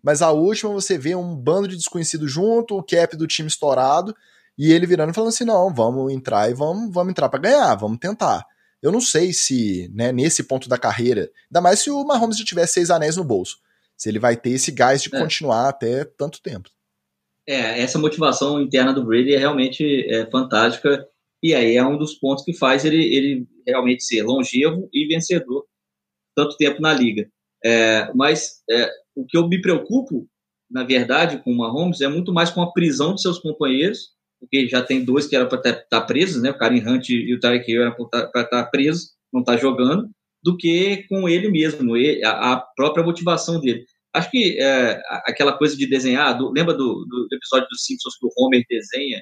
Mas 0.02 0.22
a 0.22 0.32
última 0.32 0.72
você 0.72 0.98
vê 0.98 1.15
um 1.15 1.36
bando 1.36 1.67
de 1.67 1.76
desconhecidos 1.76 2.32
junto, 2.32 2.78
o 2.78 2.84
cap 2.84 3.17
do 3.17 3.28
time 3.28 3.50
estourado, 3.50 4.15
e 4.58 4.72
ele 4.72 4.86
virando 4.86 5.10
e 5.12 5.13
falando 5.13 5.30
assim: 5.30 5.43
não, 5.43 5.74
vamos 5.74 6.13
entrar 6.13 6.50
e 6.50 6.54
vamos, 6.54 6.93
vamos 6.93 7.12
entrar 7.12 7.28
para 7.28 7.41
ganhar, 7.41 7.76
vamos 7.76 7.98
tentar. 7.98 8.46
Eu 8.82 8.91
não 8.91 9.02
sei 9.02 9.34
se, 9.34 9.91
né, 9.93 10.12
nesse 10.12 10.43
ponto 10.43 10.70
da 10.70 10.78
carreira, 10.78 11.30
ainda 11.50 11.60
mais 11.60 11.80
se 11.80 11.89
o 11.89 12.06
Mahomes 12.06 12.38
já 12.38 12.46
tivesse 12.46 12.76
seis 12.76 12.89
anéis 12.89 13.17
no 13.17 13.24
bolso 13.24 13.58
se 13.98 14.08
ele 14.08 14.20
vai 14.20 14.38
ter 14.38 14.52
esse 14.52 14.72
gás 14.72 15.02
de 15.02 15.14
é. 15.14 15.20
continuar 15.20 15.70
até 15.70 16.06
tanto 16.06 16.42
tempo. 16.42 16.70
É, 17.48 17.82
essa 17.82 17.98
motivação 17.98 18.62
interna 18.62 18.94
do 18.94 19.04
Brady 19.04 19.34
é 19.34 19.38
realmente 19.38 20.06
é, 20.08 20.30
fantástica 20.30 21.08
e 21.42 21.54
aí 21.54 21.76
é 21.76 21.86
um 21.86 21.98
dos 21.98 22.14
pontos 22.14 22.44
que 22.44 22.54
faz 22.54 22.86
ele, 22.86 23.04
ele 23.04 23.48
realmente 23.66 24.04
ser 24.04 24.24
longevo 24.24 24.90
e 24.94 25.08
vencedor 25.08 25.66
tanto 26.36 26.58
tempo 26.58 26.82
na 26.82 26.94
liga. 26.94 27.28
É, 27.64 28.12
mas 28.14 28.62
é, 28.70 28.92
o 29.16 29.26
que 29.26 29.38
eu 29.38 29.48
me 29.48 29.60
preocupo, 29.60 30.28
na 30.70 30.84
verdade, 30.84 31.40
com 31.40 31.52
o 31.52 31.58
Mahomes 31.58 32.02
é 32.02 32.08
muito 32.08 32.32
mais 32.32 32.52
com 32.52 32.62
a 32.62 32.72
prisão 32.72 33.16
de 33.16 33.22
seus 33.22 33.40
companheiros, 33.40 34.12
porque 34.40 34.68
já 34.68 34.84
tem 34.84 35.04
dois 35.04 35.26
que 35.26 35.36
eram 35.36 35.48
para 35.48 35.58
estar 35.58 35.74
tá 35.90 36.02
presos, 36.02 36.42
né? 36.42 36.52
O 36.52 36.58
Karen 36.58 36.88
Hunt 36.88 37.10
e 37.10 37.34
o 37.34 37.40
Tarek 37.40 37.72
Hill 37.72 37.82
eram 37.82 37.96
para 37.96 38.28
estar 38.28 38.44
tá 38.46 38.64
presos, 38.66 39.16
não 39.34 39.40
está 39.40 39.58
jogando 39.58 40.12
do 40.43 40.56
que 40.58 41.04
com 41.10 41.28
ele 41.28 41.50
mesmo, 41.50 41.93
a, 42.26 42.63
própria 42.76 43.04
motivação 43.04 43.60
dele. 43.60 43.86
Acho 44.13 44.32
que 44.32 44.58
é, 44.60 45.02
aquela 45.26 45.58
coisa 45.58 45.76
de 45.76 45.88
desenhar, 45.88 46.38
do, 46.38 46.52
lembra 46.52 46.73
do, 46.73 47.06
do, 47.06 47.28
episódio 47.32 47.67
dos 47.69 47.84
Simpsons 47.84 48.17
que 48.17 48.26
o 48.26 48.32
Homer 48.38 48.63
desenha 48.69 49.21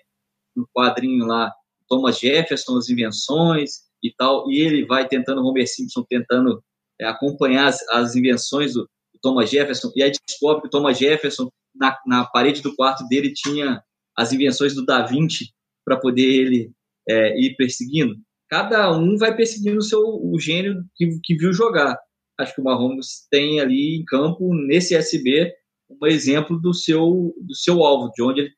no 0.55 0.67
quadrinho 0.73 1.25
lá, 1.25 1.51
Thomas 1.87 2.19
Jefferson, 2.19 2.77
as 2.77 2.89
invenções 2.89 3.71
e 4.01 4.13
tal, 4.15 4.49
e 4.49 4.59
ele 4.59 4.85
vai 4.85 5.07
tentando, 5.07 5.43
Homer 5.43 5.67
Simpson 5.67 6.05
tentando 6.07 6.63
é, 6.99 7.05
acompanhar 7.05 7.67
as, 7.67 7.81
as 7.89 8.15
invenções 8.15 8.73
do, 8.73 8.83
do, 8.83 9.19
Thomas 9.21 9.49
Jefferson, 9.49 9.91
e 9.95 10.03
aí 10.03 10.11
descobre 10.27 10.61
que 10.61 10.67
o 10.67 10.69
Thomas 10.69 10.97
Jefferson, 10.97 11.49
na, 11.73 11.97
na 12.05 12.25
parede 12.25 12.61
do 12.61 12.75
quarto 12.75 13.05
dele, 13.07 13.33
tinha 13.33 13.81
as 14.15 14.31
invenções 14.31 14.73
do 14.73 14.85
Da 14.85 15.05
Vinci 15.05 15.51
para 15.83 15.97
poder 15.99 16.23
ele 16.23 16.71
é, 17.07 17.39
ir 17.39 17.55
perseguindo 17.55 18.15
cada 18.49 18.91
um 18.91 19.17
vai 19.17 19.35
perseguindo 19.35 19.77
o 19.77 19.83
seu 19.83 20.01
o 20.01 20.39
gênio 20.39 20.83
que, 20.95 21.19
que 21.23 21.35
viu 21.35 21.53
jogar. 21.53 21.97
Acho 22.37 22.53
que 22.53 22.61
o 22.61 22.63
Mahomes 22.63 23.27
tem 23.29 23.59
ali 23.59 23.97
em 23.97 24.05
campo, 24.05 24.53
nesse 24.67 24.95
SB, 24.95 25.53
um 25.89 26.05
exemplo 26.05 26.59
do 26.59 26.73
seu, 26.73 27.33
do 27.37 27.55
seu 27.55 27.83
alvo, 27.83 28.11
de 28.13 28.21
onde 28.21 28.41
ele 28.41 28.51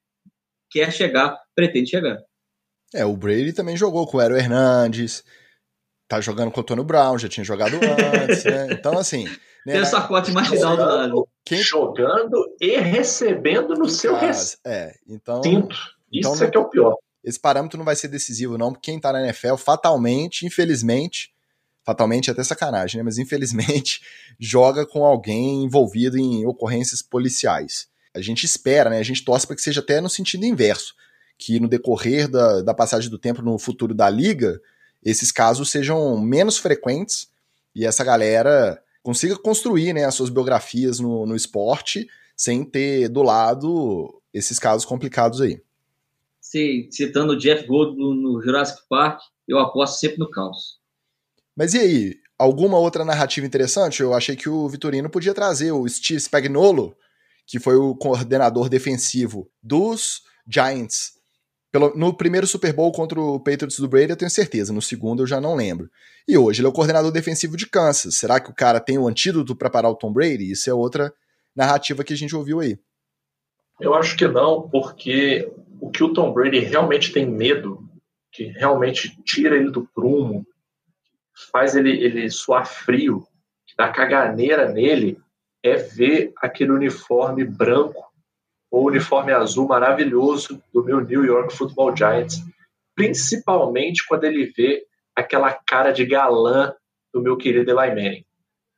quer 0.70 0.92
chegar, 0.92 1.38
pretende 1.56 1.92
chegar. 1.92 2.18
É, 2.94 3.06
o 3.06 3.16
Brady 3.16 3.54
também 3.54 3.78
jogou 3.78 4.08
com 4.08 4.18
o 4.18 4.20
Aero 4.20 4.38
Hernandes, 4.38 5.24
tá 6.08 6.20
jogando 6.20 6.52
com 6.52 6.60
o 6.60 6.64
Antônio 6.64 6.84
Brown, 6.84 7.18
já 7.20 7.28
tinha 7.28 7.44
jogado 7.44 7.76
antes, 8.24 8.44
né? 8.46 8.70
Então, 8.72 8.98
assim. 8.98 9.26
Né, 9.66 9.74
Tem 9.74 9.82
o 9.82 9.86
sacote 9.86 10.32
marginal 10.32 10.78
do 10.78 10.84
lado. 10.84 11.28
Quem... 11.46 11.62
Jogando 11.62 12.56
e 12.60 12.78
recebendo 12.78 13.76
no 13.76 13.90
seu 13.90 14.16
res... 14.16 14.58
É, 14.66 14.94
então. 15.08 15.44
Sinto. 15.44 15.76
Isso 16.12 16.34
então, 16.34 16.48
é 16.48 16.50
que 16.50 16.58
é 16.58 16.60
o 16.60 16.70
pior 16.70 16.96
esse 17.28 17.38
parâmetro 17.38 17.78
não 17.78 17.84
vai 17.84 17.96
ser 17.96 18.08
decisivo, 18.08 18.58
não, 18.58 18.72
porque 18.72 18.90
quem 18.90 19.02
tá 19.02 19.12
na 19.12 19.22
NFL, 19.22 19.56
fatalmente, 19.58 20.46
infelizmente, 20.46 21.34
fatalmente 21.84 22.30
é 22.30 22.34
até 22.34 22.42
sacanagem, 22.42 23.00
né? 23.00 23.04
Mas 23.04 23.18
infelizmente 23.18 24.02
joga 24.40 24.86
com 24.86 25.04
alguém 25.04 25.66
envolvido 25.66 26.18
em 26.18 26.46
ocorrências 26.46 27.02
policiais. 27.02 27.90
A 28.14 28.22
gente 28.22 28.46
espera, 28.46 28.90
né? 28.90 29.00
A 29.00 29.04
gente 29.04 29.26
torce 29.26 29.46
para 29.46 29.58
que 29.58 29.62
seja 29.62 29.82
até 29.82 30.00
no 30.00 30.10
sentido 30.10 30.46
inverso, 30.46 30.96
que 31.38 31.60
no 31.60 31.68
decorrer 31.68 32.30
da, 32.30 32.62
da 32.62 32.74
passagem 32.74 33.10
do 33.10 33.20
tempo 33.20 33.42
no 33.42 33.60
futuro 33.60 33.94
da 33.94 34.10
liga, 34.10 34.58
esses 35.04 35.30
casos 35.30 35.70
sejam 35.70 36.18
menos 36.22 36.58
frequentes 36.58 37.28
e 37.76 37.86
essa 37.86 38.06
galera 38.06 38.82
consiga 39.04 39.38
construir 39.38 39.92
né, 39.92 40.06
as 40.06 40.16
suas 40.16 40.30
biografias 40.30 40.98
no, 41.02 41.26
no 41.26 41.36
esporte 41.36 42.08
sem 42.38 42.64
ter 42.64 43.10
do 43.10 43.22
lado 43.22 44.22
esses 44.34 44.58
casos 44.58 44.86
complicados 44.86 45.42
aí 45.42 45.62
citando 46.92 47.34
o 47.34 47.38
Jeff 47.38 47.66
Goldblum 47.66 48.14
no 48.14 48.42
Jurassic 48.42 48.82
Park, 48.90 49.20
eu 49.48 49.60
aposto 49.60 50.00
sempre 50.00 50.20
no 50.20 50.30
caos. 50.30 50.78
Mas 51.56 51.74
e 51.74 51.80
aí, 51.80 52.16
alguma 52.38 52.78
outra 52.78 53.04
narrativa 53.04 53.48
interessante? 53.48 54.02
Eu 54.02 54.14
achei 54.14 54.36
que 54.36 54.50
o 54.50 54.68
Vitorino 54.68 55.10
podia 55.10 55.34
trazer 55.34 55.72
o 55.72 55.88
Steve 55.88 56.20
Spagnuolo, 56.20 56.96
que 57.46 57.60
foi 57.60 57.76
o 57.76 57.96
coordenador 57.96 58.70
defensivo 58.70 59.50
dos 59.62 60.22
Giants. 60.48 61.14
Pelo, 61.72 61.96
no 61.96 62.16
primeiro 62.16 62.48
Super 62.48 62.74
Bowl 62.74 62.92
contra 62.92 63.20
o 63.20 63.40
Patriots 63.40 63.80
do 63.80 63.88
Brady, 63.88 64.12
eu 64.12 64.18
tenho 64.18 64.32
certeza. 64.32 64.72
No 64.72 64.82
segundo, 64.82 65.24
eu 65.24 65.28
já 65.28 65.42
não 65.42 65.56
lembro. 65.56 65.90
E 66.28 66.38
hoje 66.38 66.62
ele 66.62 66.68
é 66.68 66.70
o 66.70 66.74
coordenador 66.74 67.12
defensivo 67.12 67.58
de 67.58 67.68
Kansas. 67.68 68.16
Será 68.16 68.40
que 68.40 68.50
o 68.50 68.56
cara 68.56 68.80
tem 68.80 68.98
o 68.98 69.04
um 69.04 69.08
antídoto 69.08 69.56
para 69.56 69.70
parar 69.70 69.90
o 69.90 69.96
Tom 69.96 70.12
Brady? 70.14 70.52
Isso 70.52 70.70
é 70.70 70.74
outra 70.74 71.14
narrativa 71.56 72.04
que 72.04 72.14
a 72.14 72.18
gente 72.18 72.36
ouviu 72.36 72.60
aí. 72.60 72.78
Eu 73.80 73.94
acho 73.94 74.18
que 74.18 74.28
não, 74.28 74.68
porque 74.70 75.52
o 75.80 75.90
que 75.90 76.04
o 76.04 76.14
Tom 76.14 76.34
Brady 76.34 76.60
realmente 76.60 77.12
tem 77.12 77.26
medo, 77.26 77.88
que 78.32 78.46
realmente 78.46 79.22
tira 79.24 79.56
ele 79.56 79.72
do 79.72 79.88
prumo, 79.88 80.46
faz 81.52 81.76
ele, 81.76 81.92
ele 81.92 82.30
suar 82.30 82.66
frio, 82.66 83.26
dá 83.78 83.92
caganeira 83.92 84.72
nele, 84.72 85.20
é 85.64 85.76
ver 85.76 86.34
aquele 86.38 86.72
uniforme 86.72 87.44
branco 87.44 88.06
ou 88.72 88.88
uniforme 88.88 89.32
azul 89.32 89.68
maravilhoso 89.68 90.62
do 90.74 90.84
meu 90.84 91.00
New 91.02 91.24
York 91.24 91.54
Football 91.54 91.96
Giants, 91.96 92.44
principalmente 92.96 94.06
quando 94.08 94.24
ele 94.26 94.52
vê 94.56 94.86
aquela 95.16 95.54
cara 95.54 95.92
de 95.92 96.06
galã 96.06 96.74
do 97.14 97.22
meu 97.22 97.38
querido 97.38 97.72
Eli 97.72 97.90
Manning. 97.90 98.26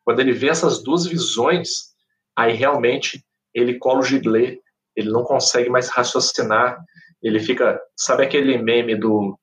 Quando 0.03 0.19
ele 0.19 0.31
vê 0.31 0.49
essas 0.49 0.83
duas 0.83 1.05
visões, 1.05 1.93
aí 2.35 2.53
realmente 2.53 3.23
ele 3.53 3.77
cola 3.77 3.99
o 3.99 4.03
giglê 4.03 4.61
ele 4.99 5.09
não 5.09 5.23
consegue 5.23 5.69
mais 5.69 5.89
raciocinar, 5.89 6.77
ele 7.21 7.39
fica, 7.39 7.79
sabe 7.95 8.23
aquele 8.23 8.57
meme 8.57 8.95
do, 8.95 9.37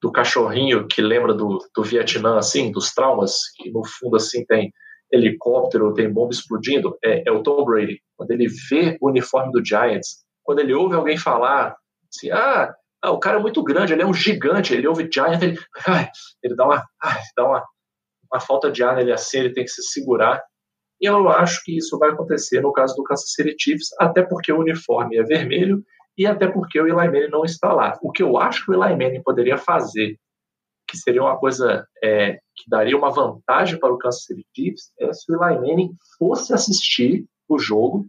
do 0.00 0.10
cachorrinho 0.10 0.86
que 0.86 1.00
lembra 1.00 1.34
do, 1.34 1.58
do 1.74 1.82
Vietnã, 1.82 2.38
assim, 2.38 2.70
dos 2.72 2.92
traumas, 2.92 3.34
que 3.56 3.70
no 3.70 3.84
fundo, 3.84 4.16
assim, 4.16 4.44
tem 4.46 4.72
helicóptero, 5.12 5.92
tem 5.92 6.10
bomba 6.10 6.32
explodindo, 6.32 6.96
é, 7.04 7.22
é 7.26 7.30
o 7.30 7.42
Tom 7.42 7.64
Brady. 7.64 8.00
Quando 8.16 8.30
ele 8.30 8.48
vê 8.70 8.96
o 9.00 9.08
uniforme 9.08 9.52
do 9.52 9.64
Giants, 9.64 10.24
quando 10.42 10.60
ele 10.60 10.72
ouve 10.74 10.94
alguém 10.94 11.16
falar 11.16 11.76
assim, 12.12 12.30
ah, 12.30 12.74
ah, 13.02 13.10
o 13.10 13.18
cara 13.18 13.38
é 13.38 13.42
muito 13.42 13.62
grande, 13.62 13.92
ele 13.92 14.02
é 14.02 14.06
um 14.06 14.14
gigante, 14.14 14.74
ele 14.74 14.86
ouve 14.86 15.08
Giants, 15.12 15.42
ele, 15.42 15.58
ai, 15.86 16.08
ele 16.42 16.56
dá 16.56 16.64
uma, 16.64 16.84
ai, 17.02 17.20
dá 17.36 17.44
uma, 17.44 17.64
uma 18.32 18.40
falta 18.40 18.70
de 18.70 18.82
ar 18.82 18.96
nele 18.96 19.12
assim, 19.12 19.38
ele 19.38 19.52
tem 19.52 19.64
que 19.64 19.70
se 19.70 19.82
segurar. 19.82 20.42
E 21.02 21.06
eu 21.06 21.28
acho 21.28 21.64
que 21.64 21.76
isso 21.76 21.98
vai 21.98 22.10
acontecer 22.10 22.60
no 22.60 22.72
caso 22.72 22.94
do 22.94 23.02
Kansas 23.02 23.32
City 23.32 23.56
Chiefs, 23.58 23.88
até 23.98 24.22
porque 24.22 24.52
o 24.52 24.60
uniforme 24.60 25.16
é 25.16 25.24
vermelho 25.24 25.82
e 26.16 26.24
até 26.24 26.46
porque 26.46 26.80
o 26.80 26.86
Eli 26.86 26.94
Manning 26.94 27.28
não 27.28 27.44
está 27.44 27.72
lá. 27.72 27.98
O 28.00 28.12
que 28.12 28.22
eu 28.22 28.38
acho 28.38 28.64
que 28.64 28.70
o 28.70 28.74
Eli 28.74 28.94
Manning 28.96 29.22
poderia 29.22 29.58
fazer, 29.58 30.16
que 30.86 30.96
seria 30.96 31.20
uma 31.20 31.36
coisa 31.36 31.84
é, 32.04 32.34
que 32.54 32.70
daria 32.70 32.96
uma 32.96 33.10
vantagem 33.10 33.80
para 33.80 33.92
o 33.92 33.98
Kansas 33.98 34.24
City 34.24 34.46
Chiefs, 34.54 34.92
é 35.00 35.12
se 35.12 35.24
o 35.32 35.42
Eli 35.42 35.58
Manning 35.58 35.90
fosse 36.16 36.54
assistir 36.54 37.26
o 37.48 37.58
jogo, 37.58 38.06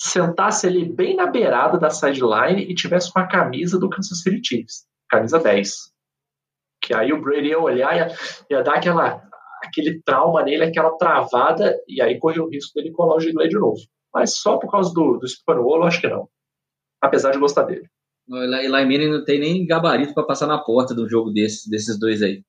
sentasse 0.00 0.64
ali 0.64 0.84
bem 0.84 1.16
na 1.16 1.26
beirada 1.26 1.76
da 1.76 1.90
sideline 1.90 2.62
e 2.62 2.72
tivesse 2.72 3.10
uma 3.16 3.26
camisa 3.26 3.80
do 3.80 3.90
Kansas 3.90 4.22
City 4.22 4.40
Chiefs, 4.44 4.86
camisa 5.10 5.40
10. 5.40 5.92
Que 6.80 6.94
aí 6.94 7.12
o 7.12 7.20
Brady 7.20 7.48
ia 7.48 7.58
olhar 7.58 7.96
e 7.96 7.98
ia, 7.98 8.16
ia 8.48 8.62
dar 8.62 8.74
aquela 8.74 9.27
aquele 9.68 10.00
trauma 10.02 10.42
nele, 10.42 10.64
aquela 10.64 10.90
travada, 10.96 11.78
e 11.86 12.00
aí 12.02 12.18
corre 12.18 12.40
o 12.40 12.48
risco 12.48 12.74
dele 12.74 12.90
colar 12.90 13.16
o 13.16 13.20
giglé 13.20 13.46
de 13.46 13.58
novo. 13.58 13.80
Mas 14.12 14.38
só 14.38 14.56
por 14.56 14.70
causa 14.70 14.92
do, 14.92 15.18
do 15.18 15.28
Spanuolo, 15.28 15.84
acho 15.84 16.00
que 16.00 16.08
não. 16.08 16.28
apesar 17.00 17.30
de 17.30 17.38
gostar 17.38 17.62
dele. 17.64 17.88
O 18.28 18.36
Eli 18.36 18.68
Manning 18.68 19.10
não 19.10 19.24
tem 19.24 19.40
nem 19.40 19.66
gabarito 19.66 20.12
para 20.12 20.24
passar 20.24 20.46
na 20.46 20.58
porta 20.58 20.94
do 20.94 21.08
jogo 21.08 21.30
desses, 21.30 21.66
desses 21.66 21.98
dois 21.98 22.22
aí. 22.22 22.42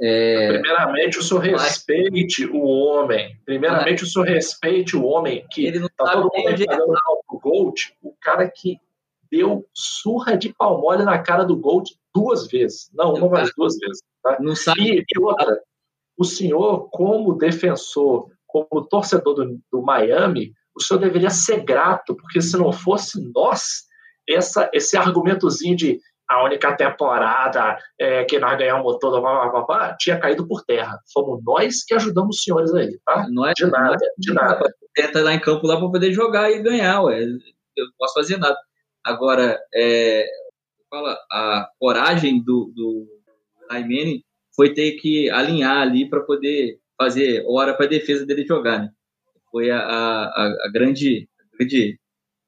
É... 0.00 0.52
Primeiramente, 0.52 1.18
o 1.18 1.22
senhor 1.22 1.40
respeite 1.40 2.46
o 2.46 2.62
homem. 2.62 3.36
Primeiramente, 3.44 4.04
o 4.04 4.06
senhor 4.06 4.26
respeite 4.26 4.96
o 4.96 5.04
homem 5.04 5.44
que 5.50 5.66
ele 5.66 5.80
não 5.80 5.88
tá 5.88 6.12
todo 6.12 6.30
mundo 6.34 6.64
pagando 6.66 6.94
o 7.28 7.38
Gold, 7.38 7.94
o 8.02 8.14
cara 8.20 8.48
que 8.48 8.78
deu 9.30 9.66
surra 9.74 10.36
de 10.36 10.54
palmole 10.54 11.04
na 11.04 11.18
cara 11.18 11.44
do 11.44 11.56
Gold 11.56 11.90
duas 12.14 12.46
vezes. 12.46 12.90
Não, 12.94 13.12
uma, 13.14 13.28
mas 13.28 13.50
duas 13.56 13.76
vezes. 13.78 14.02
Tá? 14.22 14.38
Não 14.40 14.54
sabe. 14.54 14.80
E, 14.80 15.04
e 15.14 15.20
outra, 15.20 15.60
o 16.18 16.24
senhor, 16.24 16.88
como 16.90 17.38
defensor, 17.38 18.28
como 18.46 18.86
torcedor 18.88 19.34
do, 19.34 19.58
do 19.70 19.82
Miami, 19.82 20.52
o 20.76 20.82
senhor 20.82 21.00
deveria 21.00 21.30
ser 21.30 21.64
grato, 21.64 22.16
porque 22.16 22.40
se 22.40 22.56
não 22.56 22.72
fosse 22.72 23.20
nós, 23.34 23.84
essa, 24.28 24.68
esse 24.72 24.96
argumentozinho 24.96 25.76
de 25.76 26.00
a 26.28 26.44
única 26.44 26.76
temporada 26.76 27.78
é, 27.98 28.24
que 28.24 28.38
nós 28.38 28.58
ganhamos 28.58 28.98
toda, 29.00 29.18
blá, 29.18 29.48
blá, 29.48 29.62
blá, 29.62 29.96
tinha 29.96 30.18
caído 30.18 30.46
por 30.46 30.62
terra. 30.62 30.98
Fomos 31.12 31.42
nós 31.42 31.84
que 31.84 31.94
ajudamos 31.94 32.36
os 32.36 32.42
senhores 32.42 32.74
aí, 32.74 32.98
tá? 33.06 33.26
Nós, 33.30 33.54
de 33.56 33.64
nada, 33.64 33.90
nós, 33.92 34.00
de 34.18 34.34
nada. 34.34 34.74
Tenta 34.94 35.22
lá 35.22 35.32
em 35.32 35.40
campo 35.40 35.66
lá 35.66 35.78
para 35.78 35.88
poder 35.88 36.12
jogar 36.12 36.50
e 36.50 36.62
ganhar, 36.62 37.02
ué. 37.04 37.22
Eu 37.22 37.86
não 37.86 37.92
posso 37.98 38.12
fazer 38.12 38.36
nada. 38.36 38.58
Agora, 39.02 39.58
é, 39.74 40.26
fala, 40.90 41.16
a 41.32 41.70
coragem 41.78 42.44
do, 42.44 42.70
do 42.74 43.06
foi 44.58 44.74
ter 44.74 44.96
que 44.96 45.30
alinhar 45.30 45.76
ali 45.76 46.10
para 46.10 46.18
poder 46.18 46.80
fazer 47.00 47.44
hora 47.46 47.72
para 47.74 47.86
a 47.86 47.88
defesa 47.88 48.26
dele 48.26 48.44
jogar, 48.44 48.80
né? 48.80 48.90
Foi 49.52 49.70
a, 49.70 49.78
a, 49.78 50.46
a 50.64 50.70
grande, 50.72 51.28
grande, 51.56 51.96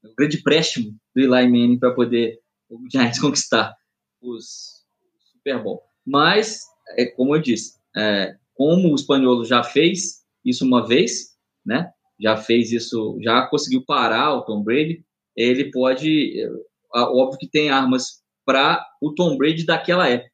o 0.02 0.12
grande 0.16 0.38
empréstimo 0.38 0.92
do 1.14 1.20
Eli 1.20 1.48
Manning 1.48 1.78
para 1.78 1.94
poder 1.94 2.40
o 2.68 2.80
Giants 2.90 3.20
conquistar 3.22 3.72
os 4.20 4.84
Super 5.32 5.62
Bowl. 5.62 5.82
Mas, 6.04 6.62
é, 6.98 7.06
como 7.06 7.36
eu 7.36 7.40
disse, 7.40 7.78
é, 7.96 8.34
como 8.54 8.90
o 8.90 8.96
espanhol 8.96 9.44
já 9.44 9.62
fez 9.62 10.24
isso 10.44 10.64
uma 10.64 10.84
vez, 10.84 11.36
né? 11.64 11.92
Já 12.18 12.36
fez 12.36 12.72
isso, 12.72 13.18
já 13.22 13.46
conseguiu 13.46 13.84
parar 13.86 14.34
o 14.34 14.42
Tom 14.42 14.64
Brady. 14.64 15.04
Ele 15.36 15.70
pode, 15.70 16.40
é, 16.40 16.50
óbvio 16.92 17.38
que 17.38 17.48
tem 17.48 17.70
armas 17.70 18.20
para 18.44 18.84
o 19.00 19.14
Tom 19.14 19.36
Brady 19.36 19.64
daquela 19.64 20.08
época. 20.08 20.29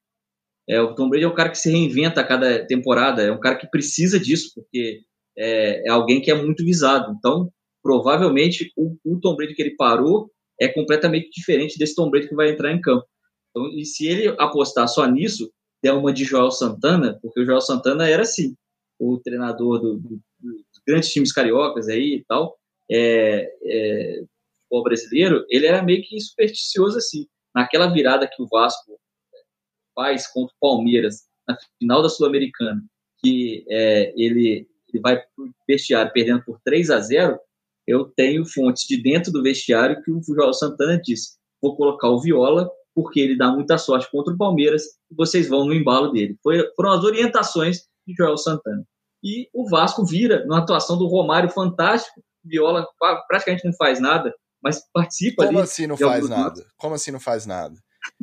É, 0.69 0.81
o 0.81 0.93
Tom 0.93 1.09
Brady 1.09 1.25
é 1.25 1.27
um 1.27 1.33
cara 1.33 1.49
que 1.49 1.57
se 1.57 1.71
reinventa 1.71 2.21
a 2.21 2.27
cada 2.27 2.65
temporada, 2.65 3.21
é 3.21 3.31
um 3.31 3.39
cara 3.39 3.55
que 3.55 3.69
precisa 3.69 4.19
disso, 4.19 4.51
porque 4.53 5.01
é, 5.37 5.87
é 5.87 5.89
alguém 5.89 6.21
que 6.21 6.29
é 6.29 6.35
muito 6.35 6.63
visado. 6.65 7.13
Então, 7.17 7.49
provavelmente, 7.81 8.71
o, 8.75 8.97
o 9.05 9.19
Tom 9.19 9.35
Brady 9.35 9.55
que 9.55 9.61
ele 9.61 9.75
parou 9.75 10.29
é 10.59 10.67
completamente 10.67 11.29
diferente 11.29 11.77
desse 11.77 11.95
Tom 11.95 12.09
Brady 12.09 12.27
que 12.27 12.35
vai 12.35 12.49
entrar 12.49 12.73
em 12.73 12.81
campo. 12.81 13.05
Então, 13.51 13.69
e 13.69 13.85
se 13.85 14.07
ele 14.07 14.27
apostar 14.39 14.87
só 14.87 15.05
nisso, 15.05 15.49
der 15.81 15.93
uma 15.93 16.11
de 16.11 16.23
Joel 16.25 16.51
Santana, 16.51 17.17
porque 17.21 17.41
o 17.41 17.45
Joel 17.45 17.61
Santana 17.61 18.07
era 18.09 18.23
assim, 18.23 18.55
o 18.99 19.19
treinador 19.19 19.79
do, 19.79 19.97
do, 19.97 20.19
dos 20.39 20.81
grandes 20.85 21.09
times 21.11 21.31
cariocas 21.31 21.87
aí 21.87 22.15
e 22.15 22.25
tal, 22.27 22.57
é, 22.91 23.49
é, 23.63 24.23
o 24.69 24.83
brasileiro, 24.83 25.45
ele 25.49 25.65
era 25.65 25.83
meio 25.83 26.01
que 26.03 26.19
supersticioso 26.19 26.97
assim. 26.97 27.25
Naquela 27.55 27.91
virada 27.91 28.27
que 28.27 28.41
o 28.41 28.47
Vasco 28.47 28.99
faz 29.97 30.27
contra 30.27 30.53
o 30.55 30.59
Palmeiras 30.61 31.23
na 31.47 31.57
final 31.79 32.03
da 32.03 32.09
Sul-Americana, 32.09 32.83
que 33.19 33.65
é, 33.67 34.13
ele, 34.15 34.69
ele 34.93 35.01
vai 35.01 35.17
para 35.17 35.25
o 35.43 35.49
vestiário 35.67 36.13
perdendo 36.13 36.43
por 36.45 36.59
3 36.63 36.91
a 36.91 36.99
0 36.99 37.39
eu 37.87 38.05
tenho 38.05 38.45
fontes 38.45 38.85
de 38.85 39.01
dentro 39.01 39.31
do 39.31 39.41
vestiário 39.41 40.03
que 40.03 40.11
o 40.11 40.21
João 40.21 40.53
Santana 40.53 40.99
disse: 41.01 41.37
vou 41.61 41.75
colocar 41.75 42.09
o 42.09 42.19
Viola 42.19 42.69
porque 42.93 43.19
ele 43.19 43.37
dá 43.37 43.49
muita 43.49 43.77
sorte 43.77 44.11
contra 44.11 44.33
o 44.33 44.37
Palmeiras 44.37 44.83
e 45.09 45.15
vocês 45.15 45.47
vão 45.47 45.65
no 45.65 45.73
embalo 45.73 46.11
dele. 46.11 46.37
Foi, 46.43 46.69
foram 46.75 46.91
as 46.91 47.03
orientações 47.03 47.87
de 48.05 48.13
Joel 48.13 48.37
Santana. 48.37 48.83
E 49.23 49.47
o 49.53 49.69
Vasco 49.69 50.05
vira 50.05 50.43
numa 50.45 50.59
atuação 50.59 50.97
do 50.97 51.07
Romário 51.07 51.49
fantástico. 51.49 52.21
Viola 52.43 52.85
praticamente 53.27 53.65
não 53.65 53.73
faz 53.73 53.99
nada, 53.99 54.33
mas 54.61 54.81
participa 54.91 55.45
Como 55.45 55.59
ali. 55.59 55.67
assim 55.67 55.87
não 55.87 55.97
faz 55.97 56.27
nada? 56.27 56.65
Como 56.77 56.95
assim 56.95 57.11
não 57.11 57.19
faz 57.19 57.45
nada? 57.45 57.75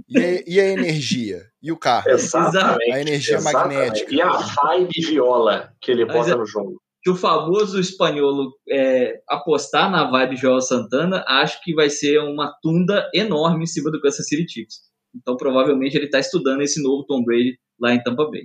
E 0.08 0.18
a, 0.18 0.42
e 0.46 0.60
a 0.60 0.68
energia? 0.68 1.42
E 1.62 1.72
o 1.72 1.76
carro? 1.76 2.10
Exatamente. 2.10 2.92
A 2.92 3.00
energia 3.00 3.36
exatamente. 3.36 3.78
magnética. 3.78 4.14
E 4.14 4.20
a 4.20 4.30
vibe 4.32 5.06
viola 5.06 5.72
que 5.80 5.90
ele 5.90 6.04
bota 6.04 6.30
é- 6.30 6.36
no 6.36 6.46
jogo. 6.46 6.80
que 7.02 7.10
o 7.10 7.16
famoso 7.16 7.78
espanhol 7.78 8.50
é, 8.68 9.20
apostar 9.28 9.90
na 9.90 10.10
vibe 10.10 10.36
Joel 10.36 10.60
Santana, 10.60 11.24
acho 11.28 11.62
que 11.62 11.74
vai 11.74 11.90
ser 11.90 12.18
uma 12.20 12.54
tunda 12.62 13.08
enorme 13.14 13.64
em 13.64 13.66
cima 13.66 13.90
do 13.90 14.00
Kansas 14.00 14.26
City 14.26 14.46
Chiefs. 14.50 14.80
Então, 15.14 15.36
provavelmente, 15.36 15.96
ele 15.96 16.06
está 16.06 16.18
estudando 16.18 16.62
esse 16.62 16.82
novo 16.82 17.04
Tom 17.04 17.22
Brady 17.22 17.58
lá 17.78 17.94
em 17.94 18.02
Tampa 18.02 18.28
Bay. 18.30 18.44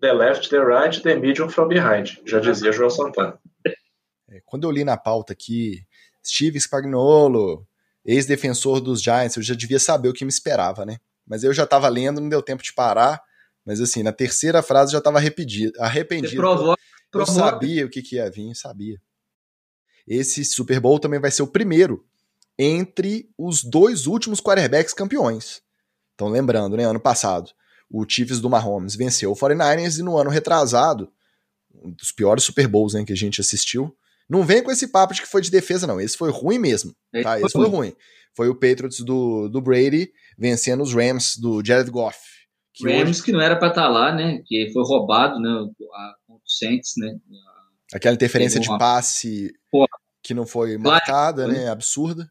The 0.00 0.12
left, 0.12 0.48
the 0.48 0.58
right, 0.58 1.02
the 1.02 1.16
medium 1.16 1.48
from 1.48 1.68
behind. 1.68 2.18
Já 2.24 2.38
dizia 2.38 2.70
João 2.70 2.90
Santana. 2.90 3.38
É, 4.28 4.40
Quando 4.44 4.64
eu 4.64 4.70
li 4.70 4.84
na 4.84 4.96
pauta 4.96 5.32
aqui, 5.32 5.80
Steve 6.24 6.58
Spagnuolo, 6.60 7.66
ex-defensor 8.06 8.80
dos 8.80 9.02
Giants, 9.02 9.36
eu 9.36 9.42
já 9.42 9.54
devia 9.54 9.80
saber 9.80 10.08
o 10.08 10.12
que 10.12 10.24
me 10.24 10.30
esperava, 10.30 10.86
né? 10.86 10.98
Mas 11.26 11.42
eu 11.42 11.52
já 11.52 11.64
estava 11.64 11.88
lendo, 11.88 12.20
não 12.20 12.28
deu 12.28 12.40
tempo 12.40 12.62
de 12.62 12.72
parar. 12.72 13.20
Mas 13.64 13.80
assim, 13.80 14.02
na 14.02 14.12
terceira 14.12 14.62
frase 14.62 14.90
eu 14.90 14.92
já 14.92 14.98
estava 14.98 15.18
arrependido. 15.18 15.72
Você 15.74 15.82
arrependido. 15.82 16.36
provoca, 16.36 16.80
Eu 16.80 17.10
provoca. 17.10 17.38
sabia 17.50 17.84
o 17.84 17.90
que, 17.90 18.00
que 18.00 18.14
ia 18.16 18.30
vir, 18.30 18.54
sabia. 18.54 19.00
Esse 20.06 20.44
Super 20.44 20.78
Bowl 20.78 21.00
também 21.00 21.18
vai 21.18 21.32
ser 21.32 21.42
o 21.42 21.48
primeiro 21.48 22.06
entre 22.56 23.28
os 23.36 23.64
dois 23.64 24.06
últimos 24.06 24.40
quarterbacks 24.40 24.94
campeões. 24.94 25.60
Então, 26.14 26.28
lembrando, 26.28 26.76
né, 26.76 26.84
ano 26.84 27.00
passado, 27.00 27.50
o 27.90 28.04
Chiefs 28.08 28.40
do 28.40 28.48
Mahomes 28.48 28.94
venceu 28.94 29.32
o 29.32 29.36
49ers 29.36 29.98
e 29.98 30.02
no 30.02 30.16
ano 30.16 30.30
retrasado, 30.30 31.12
um 31.74 31.90
dos 31.90 32.12
piores 32.12 32.44
Super 32.44 32.68
Bowls 32.68 32.94
né, 32.94 33.04
que 33.04 33.12
a 33.12 33.16
gente 33.16 33.40
assistiu. 33.40 33.94
Não 34.28 34.42
vem 34.42 34.62
com 34.62 34.70
esse 34.70 34.88
papo 34.88 35.14
de 35.14 35.22
que 35.22 35.28
foi 35.28 35.40
de 35.40 35.50
defesa, 35.50 35.86
não. 35.86 36.00
Esse 36.00 36.16
foi 36.16 36.30
ruim 36.30 36.58
mesmo. 36.58 36.92
Esse 37.14 37.22
Tá? 37.24 37.32
foi 37.38 37.42
Esse 37.46 37.52
foi 37.52 37.68
ruim. 37.68 37.92
Foi 38.36 38.48
o 38.48 38.54
Patriots 38.54 39.00
do, 39.00 39.48
do 39.48 39.60
Brady 39.62 40.10
vencendo 40.38 40.82
os 40.82 40.92
Rams 40.92 41.36
do 41.38 41.64
Jared 41.64 41.90
Goff. 41.90 42.18
Que 42.74 42.86
hoje- 42.86 42.96
Rams 43.02 43.20
que 43.22 43.32
não 43.32 43.40
era 43.40 43.56
para 43.56 43.68
estar 43.68 43.88
lá, 43.88 44.12
né? 44.14 44.42
Que 44.44 44.70
foi 44.72 44.82
roubado, 44.84 45.40
né? 45.40 45.48
O 46.28 46.38
Saints, 46.44 46.92
né? 46.98 47.16
Aquela 47.94 48.14
interferência 48.14 48.60
de 48.60 48.68
passe 48.78 49.52
Pô. 49.70 49.86
que 50.22 50.34
não 50.34 50.44
foi 50.46 50.70
Claro, 50.76 50.82
marcada, 50.82 51.44
foi. 51.46 51.54
né? 51.54 51.68
Absurda. 51.70 52.28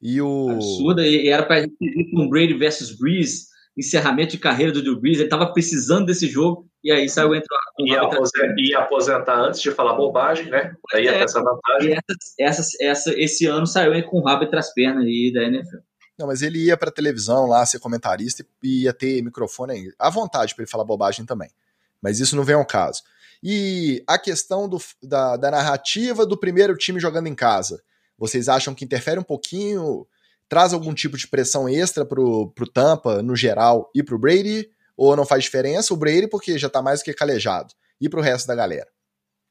E 0.00 0.22
o. 0.22 0.50
Absurda. 0.50 1.06
E 1.06 1.28
era 1.28 1.44
para 1.44 1.62
gente 1.62 1.74
ir 1.82 2.10
com 2.12 2.28
Brady 2.28 2.54
versus 2.54 2.96
Breeze, 2.96 3.46
encerramento 3.78 4.32
de 4.32 4.38
carreira 4.38 4.72
do 4.72 4.82
Drew 4.82 5.00
Brees. 5.00 5.20
Ele 5.20 5.28
tava 5.28 5.52
precisando 5.52 6.06
desse 6.06 6.26
jogo 6.26 6.68
e 6.82 6.90
aí 6.90 7.08
saiu 7.08 7.34
entre 7.34 7.46
Ia 7.80 8.02
aposentar, 8.02 8.54
ia 8.58 8.78
aposentar 8.78 9.40
antes 9.40 9.60
de 9.60 9.70
falar 9.70 9.94
bobagem, 9.94 10.50
né? 10.50 10.74
Ia 10.94 11.12
ter 11.12 11.22
essa 11.22 11.40
vantagem. 11.40 11.90
E 11.90 11.92
essa, 11.92 12.60
essa, 12.60 12.76
essa, 12.80 13.20
esse 13.20 13.46
ano 13.46 13.66
saiu 13.66 13.92
aí 13.92 14.02
com 14.02 14.18
o 14.18 14.24
rabo 14.24 14.44
entre 14.44 14.58
as 14.58 14.74
pernas 14.74 15.04
aí 15.04 15.32
da 15.32 15.44
NFL. 15.44 15.78
Não, 16.18 16.26
mas 16.26 16.42
ele 16.42 16.64
ia 16.64 16.76
pra 16.76 16.90
televisão 16.90 17.46
lá 17.46 17.64
ser 17.64 17.78
comentarista 17.78 18.44
e 18.62 18.82
ia 18.82 18.92
ter 18.92 19.22
microfone 19.22 19.72
aí. 19.72 19.92
À 19.96 20.10
vontade 20.10 20.54
pra 20.54 20.62
ele 20.62 20.70
falar 20.70 20.82
bobagem 20.82 21.24
também. 21.24 21.50
Mas 22.02 22.18
isso 22.18 22.34
não 22.34 22.42
vem 22.42 22.56
ao 22.56 22.66
caso. 22.66 23.02
E 23.40 24.02
a 24.06 24.18
questão 24.18 24.68
do, 24.68 24.78
da, 25.00 25.36
da 25.36 25.50
narrativa 25.52 26.26
do 26.26 26.36
primeiro 26.36 26.76
time 26.76 26.98
jogando 26.98 27.28
em 27.28 27.34
casa. 27.34 27.80
Vocês 28.18 28.48
acham 28.48 28.74
que 28.74 28.84
interfere 28.84 29.20
um 29.20 29.24
pouquinho? 29.24 30.04
Traz 30.48 30.72
algum 30.72 30.94
tipo 30.94 31.16
de 31.16 31.28
pressão 31.28 31.68
extra 31.68 32.04
pro, 32.04 32.50
pro 32.52 32.66
Tampa, 32.66 33.22
no 33.22 33.36
geral, 33.36 33.90
e 33.94 34.02
pro 34.02 34.18
Brady? 34.18 34.68
Ou 34.96 35.14
não 35.14 35.26
faz 35.26 35.44
diferença? 35.44 35.92
O 35.92 35.96
Brady, 35.96 36.28
porque 36.28 36.58
já 36.58 36.68
tá 36.68 36.82
mais 36.82 37.00
do 37.00 37.04
que 37.04 37.12
calejado. 37.12 37.72
E 38.00 38.08
pro 38.08 38.20
resto 38.20 38.46
da 38.46 38.54
galera? 38.54 38.88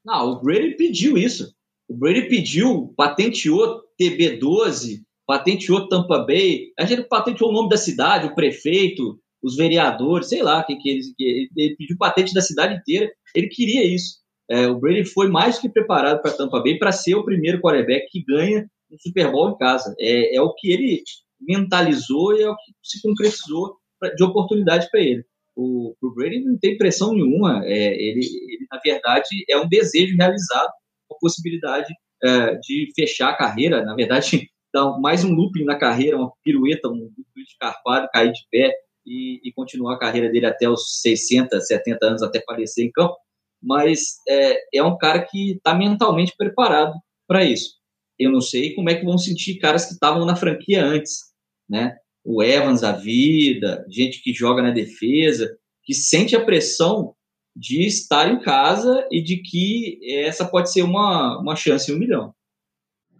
Não, 0.04 0.32
o 0.32 0.40
Brady 0.42 0.76
pediu 0.76 1.16
isso. 1.16 1.52
O 1.88 1.96
Brady 1.96 2.28
pediu, 2.28 2.92
patenteou 2.96 3.82
TB12, 4.00 5.00
patenteou 5.26 5.88
Tampa 5.88 6.18
Bay, 6.18 6.72
a 6.78 6.84
gente 6.84 7.02
patenteou 7.02 7.50
o 7.50 7.52
nome 7.52 7.68
da 7.68 7.76
cidade, 7.76 8.26
o 8.26 8.34
prefeito, 8.34 9.18
os 9.42 9.56
vereadores, 9.56 10.28
sei 10.28 10.42
lá, 10.42 10.62
que, 10.64 10.76
que, 10.76 10.88
ele, 10.88 11.00
que 11.16 11.52
ele 11.56 11.76
pediu 11.76 11.96
patente 11.98 12.34
da 12.34 12.40
cidade 12.40 12.74
inteira. 12.74 13.10
Ele 13.34 13.48
queria 13.48 13.84
isso. 13.84 14.18
É, 14.50 14.66
o 14.66 14.78
Brady 14.78 15.04
foi 15.04 15.28
mais 15.28 15.58
que 15.58 15.68
preparado 15.68 16.22
para 16.22 16.32
Tampa 16.32 16.60
Bay 16.60 16.78
para 16.78 16.92
ser 16.92 17.14
o 17.14 17.24
primeiro 17.24 17.60
quarterback 17.60 18.08
que 18.10 18.24
ganha 18.24 18.68
um 18.90 18.98
Super 18.98 19.30
Bowl 19.30 19.50
em 19.50 19.58
casa. 19.58 19.94
É, 19.98 20.36
é 20.36 20.42
o 20.42 20.54
que 20.54 20.70
ele 20.70 21.02
mentalizou 21.40 22.36
e 22.36 22.42
é 22.42 22.50
o 22.50 22.56
que 22.56 22.72
se 22.82 23.00
concretizou 23.02 23.76
pra, 23.98 24.10
de 24.14 24.24
oportunidade 24.24 24.88
para 24.90 25.00
ele. 25.00 25.24
O, 25.56 25.94
o, 26.00 26.14
Brady 26.14 26.40
não 26.44 26.58
tem 26.58 26.78
pressão 26.78 27.12
nenhuma. 27.12 27.64
É, 27.64 27.94
ele, 27.94 28.20
ele, 28.20 28.66
na 28.70 28.78
verdade, 28.78 29.28
é 29.48 29.56
um 29.58 29.68
desejo 29.68 30.16
realizado, 30.16 30.70
a 31.10 31.14
possibilidade 31.20 31.92
é, 32.22 32.54
de 32.56 32.92
fechar 32.94 33.30
a 33.30 33.36
carreira. 33.36 33.84
Na 33.84 33.94
verdade, 33.94 34.48
dar 34.72 34.98
mais 34.98 35.24
um 35.24 35.32
looping 35.32 35.64
na 35.64 35.76
carreira, 35.76 36.16
uma 36.16 36.32
pirueta, 36.44 36.88
um 36.88 37.10
tweet 37.34 37.56
carpado, 37.58 38.08
cair 38.12 38.32
de 38.32 38.40
pé 38.50 38.72
e, 39.06 39.40
e, 39.42 39.52
continuar 39.52 39.94
a 39.94 39.98
carreira 39.98 40.30
dele 40.30 40.46
até 40.46 40.68
os 40.68 41.00
60, 41.00 41.60
70 41.60 42.06
anos, 42.06 42.22
até 42.22 42.42
falecer 42.42 42.84
em 42.84 42.92
campo. 42.92 43.16
Mas 43.60 44.20
é, 44.28 44.78
é 44.78 44.82
um 44.82 44.96
cara 44.96 45.24
que 45.24 45.52
está 45.52 45.74
mentalmente 45.74 46.34
preparado 46.36 46.94
para 47.26 47.44
isso. 47.44 47.77
Eu 48.18 48.30
não 48.30 48.40
sei 48.40 48.74
como 48.74 48.90
é 48.90 48.94
que 48.94 49.04
vão 49.04 49.16
sentir 49.16 49.58
caras 49.58 49.86
que 49.86 49.92
estavam 49.92 50.24
na 50.24 50.36
franquia 50.36 50.84
antes, 50.84 51.28
né? 51.68 51.96
O 52.24 52.42
Evans 52.42 52.80
da 52.80 52.92
vida, 52.92 53.84
gente 53.88 54.22
que 54.22 54.32
joga 54.32 54.62
na 54.62 54.70
defesa, 54.70 55.56
que 55.84 55.94
sente 55.94 56.36
a 56.36 56.44
pressão 56.44 57.14
de 57.56 57.86
estar 57.86 58.30
em 58.30 58.40
casa 58.40 59.06
e 59.10 59.22
de 59.22 59.38
que 59.38 59.98
essa 60.24 60.44
pode 60.44 60.70
ser 60.72 60.82
uma, 60.82 61.40
uma 61.40 61.56
chance 61.56 61.90
em 61.90 61.94
um 61.94 61.98
milhão. 61.98 62.34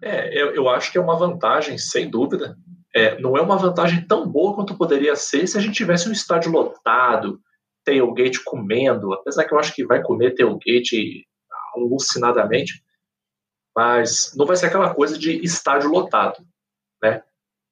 É, 0.03 0.41
eu, 0.41 0.55
eu 0.55 0.69
acho 0.69 0.93
que 0.93 0.99
é 0.99 1.01
uma 1.01 1.19
vantagem, 1.19 1.77
sem 1.77 2.09
dúvida. 2.09 2.57
É, 2.95 3.21
não 3.21 3.37
é 3.37 3.41
uma 3.41 3.57
vantagem 3.57 4.07
tão 4.07 4.29
boa 4.29 4.55
quanto 4.55 4.77
poderia 4.77 5.17
ser 5.17 5.47
se 5.47 5.59
a 5.59 5.61
gente 5.61 5.75
tivesse 5.75 6.09
um 6.09 6.13
estádio 6.13 6.53
lotado, 6.53 7.41
tailgate 7.85 8.43
comendo, 8.45 9.13
apesar 9.13 9.45
que 9.45 9.53
eu 9.53 9.59
acho 9.59 9.75
que 9.75 9.85
vai 9.85 10.03
comer 10.03 10.35
tailgate 10.35 11.27
alucinadamente, 11.75 12.83
mas 13.79 14.33
não 14.35 14.45
vai 14.45 14.57
ser 14.57 14.67
aquela 14.67 14.93
coisa 14.93 15.17
de 15.17 15.41
estádio 15.41 15.89
lotado, 15.89 16.45
né? 17.01 17.23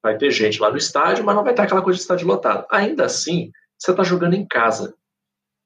Vai 0.01 0.16
ter 0.16 0.31
gente 0.31 0.61
lá 0.61 0.71
no 0.71 0.77
estádio, 0.77 1.25
mas 1.25 1.35
não 1.35 1.42
vai 1.42 1.53
ter 1.53 1.62
aquela 1.62 1.83
coisa 1.83 1.97
de 1.97 2.03
estádio 2.03 2.29
lotado. 2.29 2.64
Ainda 2.71 3.07
assim, 3.07 3.51
você 3.77 3.90
está 3.90 4.05
jogando 4.05 4.35
em 4.35 4.47
casa. 4.47 4.95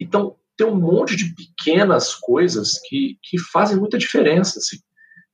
Então, 0.00 0.38
tem 0.57 0.66
um 0.66 0.76
monte 0.76 1.14
de 1.14 1.35
pequenas 1.35 2.14
coisas 2.14 2.81
que, 2.88 3.18
que 3.22 3.38
fazem 3.38 3.76
muita 3.76 3.98
diferença. 3.98 4.61
Assim. 4.61 4.79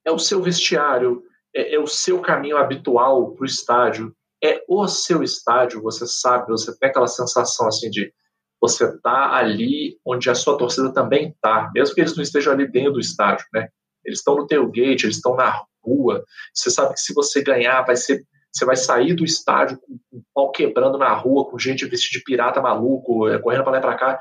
É 0.05 0.11
o 0.11 0.19
seu 0.19 0.43
vestiário, 0.43 1.23
é, 1.55 1.77
é 1.77 1.79
o 1.79 1.87
seu 1.87 2.21
caminho 2.21 2.57
habitual 2.57 3.31
para 3.31 3.45
o 3.45 3.47
estádio, 3.47 4.13
é 4.43 4.65
o 4.69 4.89
seu 4.89 5.23
estádio, 5.23 5.81
você 5.83 6.05
sabe, 6.05 6.49
você 6.49 6.77
tem 6.77 6.89
aquela 6.89 7.07
sensação 7.07 7.69
assim 7.69 7.91
de 7.91 8.13
você 8.61 8.99
tá 9.03 9.37
ali 9.37 10.01
onde 10.05 10.29
a 10.29 10.35
sua 10.35 10.59
torcida 10.59 10.93
também 10.93 11.33
tá, 11.41 11.71
mesmo 11.73 11.95
que 11.95 12.01
eles 12.01 12.17
não 12.17 12.25
estejam 12.25 12.53
ali 12.53 12.67
dentro 12.67 12.95
do 12.95 13.01
estádio, 13.01 13.47
né? 13.55 13.69
Eles 14.07 14.21
estão 14.21 14.37
no 14.37 14.47
tailgate, 14.47 15.05
eles 15.05 15.17
estão 15.17 15.37
na 15.37 15.63
rua. 15.85 16.25
Você 16.55 16.71
sabe 16.71 16.95
que 16.95 17.01
se 17.01 17.13
você 17.13 17.43
ganhar, 17.43 17.83
vai 17.83 17.97
ser 17.97 18.25
você 18.57 18.65
vai 18.65 18.77
sair 18.77 19.13
do 19.13 19.23
estádio 19.23 19.79
com 19.79 20.17
o 20.17 20.23
pau 20.35 20.51
quebrando 20.51 20.97
na 20.97 21.13
rua, 21.13 21.47
com 21.47 21.59
gente 21.59 21.85
vestida 21.85 22.19
de 22.19 22.25
pirata 22.25 22.63
maluco, 22.63 23.29
é, 23.29 23.39
correndo 23.39 23.65
para 23.65 23.73
lá 23.73 23.79
e 23.79 23.83
para 23.83 23.99
cá. 23.99 24.21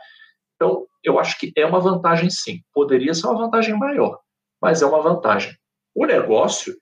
Então, 0.56 0.86
eu 1.02 1.18
acho 1.18 1.40
que 1.40 1.54
é 1.56 1.66
uma 1.66 1.80
vantagem 1.80 2.30
sim. 2.30 2.60
Poderia 2.74 3.14
ser 3.14 3.28
uma 3.28 3.38
vantagem 3.38 3.78
maior, 3.78 4.20
mas 4.62 4.82
é 4.82 4.86
uma 4.86 5.02
vantagem. 5.02 5.56
O 5.96 6.06
negócio 6.06 6.76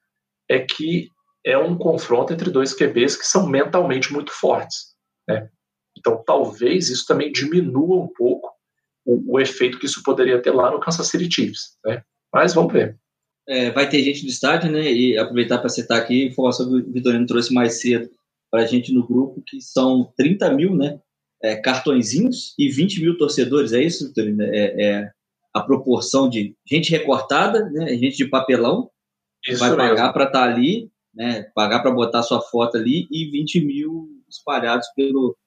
é 0.49 0.59
que 0.59 1.07
é 1.45 1.57
um 1.57 1.77
confronto 1.77 2.33
entre 2.33 2.49
dois 2.49 2.73
QBs 2.73 3.15
que 3.15 3.25
são 3.25 3.47
mentalmente 3.47 4.11
muito 4.11 4.31
fortes. 4.31 4.95
Né? 5.27 5.47
Então, 5.97 6.23
talvez 6.25 6.89
isso 6.89 7.05
também 7.05 7.31
diminua 7.31 8.03
um 8.03 8.07
pouco 8.07 8.51
o, 9.05 9.35
o, 9.35 9.39
efeito 9.39 9.77
que 9.77 9.85
isso 9.85 10.01
poderia 10.01 10.41
ter 10.41 10.51
lá 10.51 10.71
no 10.71 10.79
Kansas 10.79 11.07
City 11.07 11.29
Chiefs. 11.31 11.77
Né? 11.85 12.01
Mas 12.33 12.53
vamos 12.53 12.73
ver. 12.73 12.97
É, 13.47 13.69
vai 13.71 13.87
ter 13.87 14.01
gente 14.01 14.23
no 14.23 14.29
estádio, 14.29 14.71
né? 14.71 14.91
E 14.91 15.17
aproveitar 15.17 15.59
para 15.59 15.69
citar 15.69 15.99
aqui, 15.99 16.25
informação 16.25 16.67
que 16.67 16.89
o 16.89 16.91
Vitorino 16.91 17.25
trouxe 17.25 17.53
mais 17.53 17.81
cedo 17.81 18.09
para 18.49 18.61
a 18.61 18.65
gente 18.65 18.93
no 18.93 19.05
grupo, 19.05 19.43
que 19.45 19.61
são 19.61 20.11
30 20.17 20.51
mil, 20.53 20.75
né? 20.75 20.99
É, 21.41 21.55
cartõezinhos 21.57 22.55
e 22.57 22.69
20 22.69 23.01
mil 23.01 23.17
torcedores, 23.17 23.73
é 23.73 23.81
isso, 23.81 24.07
Vitorino? 24.07 24.43
É, 24.43 24.81
é 24.81 25.11
a 25.53 25.61
proporção 25.61 26.29
de 26.29 26.55
gente 26.65 26.89
recortada, 26.89 27.69
né? 27.69 27.89
Gente 27.95 28.17
de 28.17 28.25
papelão, 28.25 28.89
isso 29.45 29.59
vai 29.59 29.75
pagar 29.75 30.13
para 30.13 30.25
estar 30.25 30.39
tá 30.39 30.45
ali, 30.45 30.89
né? 31.13 31.43
Pagar 31.53 31.81
para 31.81 31.91
botar 31.91 32.23
sua 32.23 32.41
foto 32.41 32.77
ali 32.77 33.07
e 33.11 33.29
20 33.29 33.65
mil 33.65 34.09
espalhados 34.29 34.87
pelo, 34.95 35.37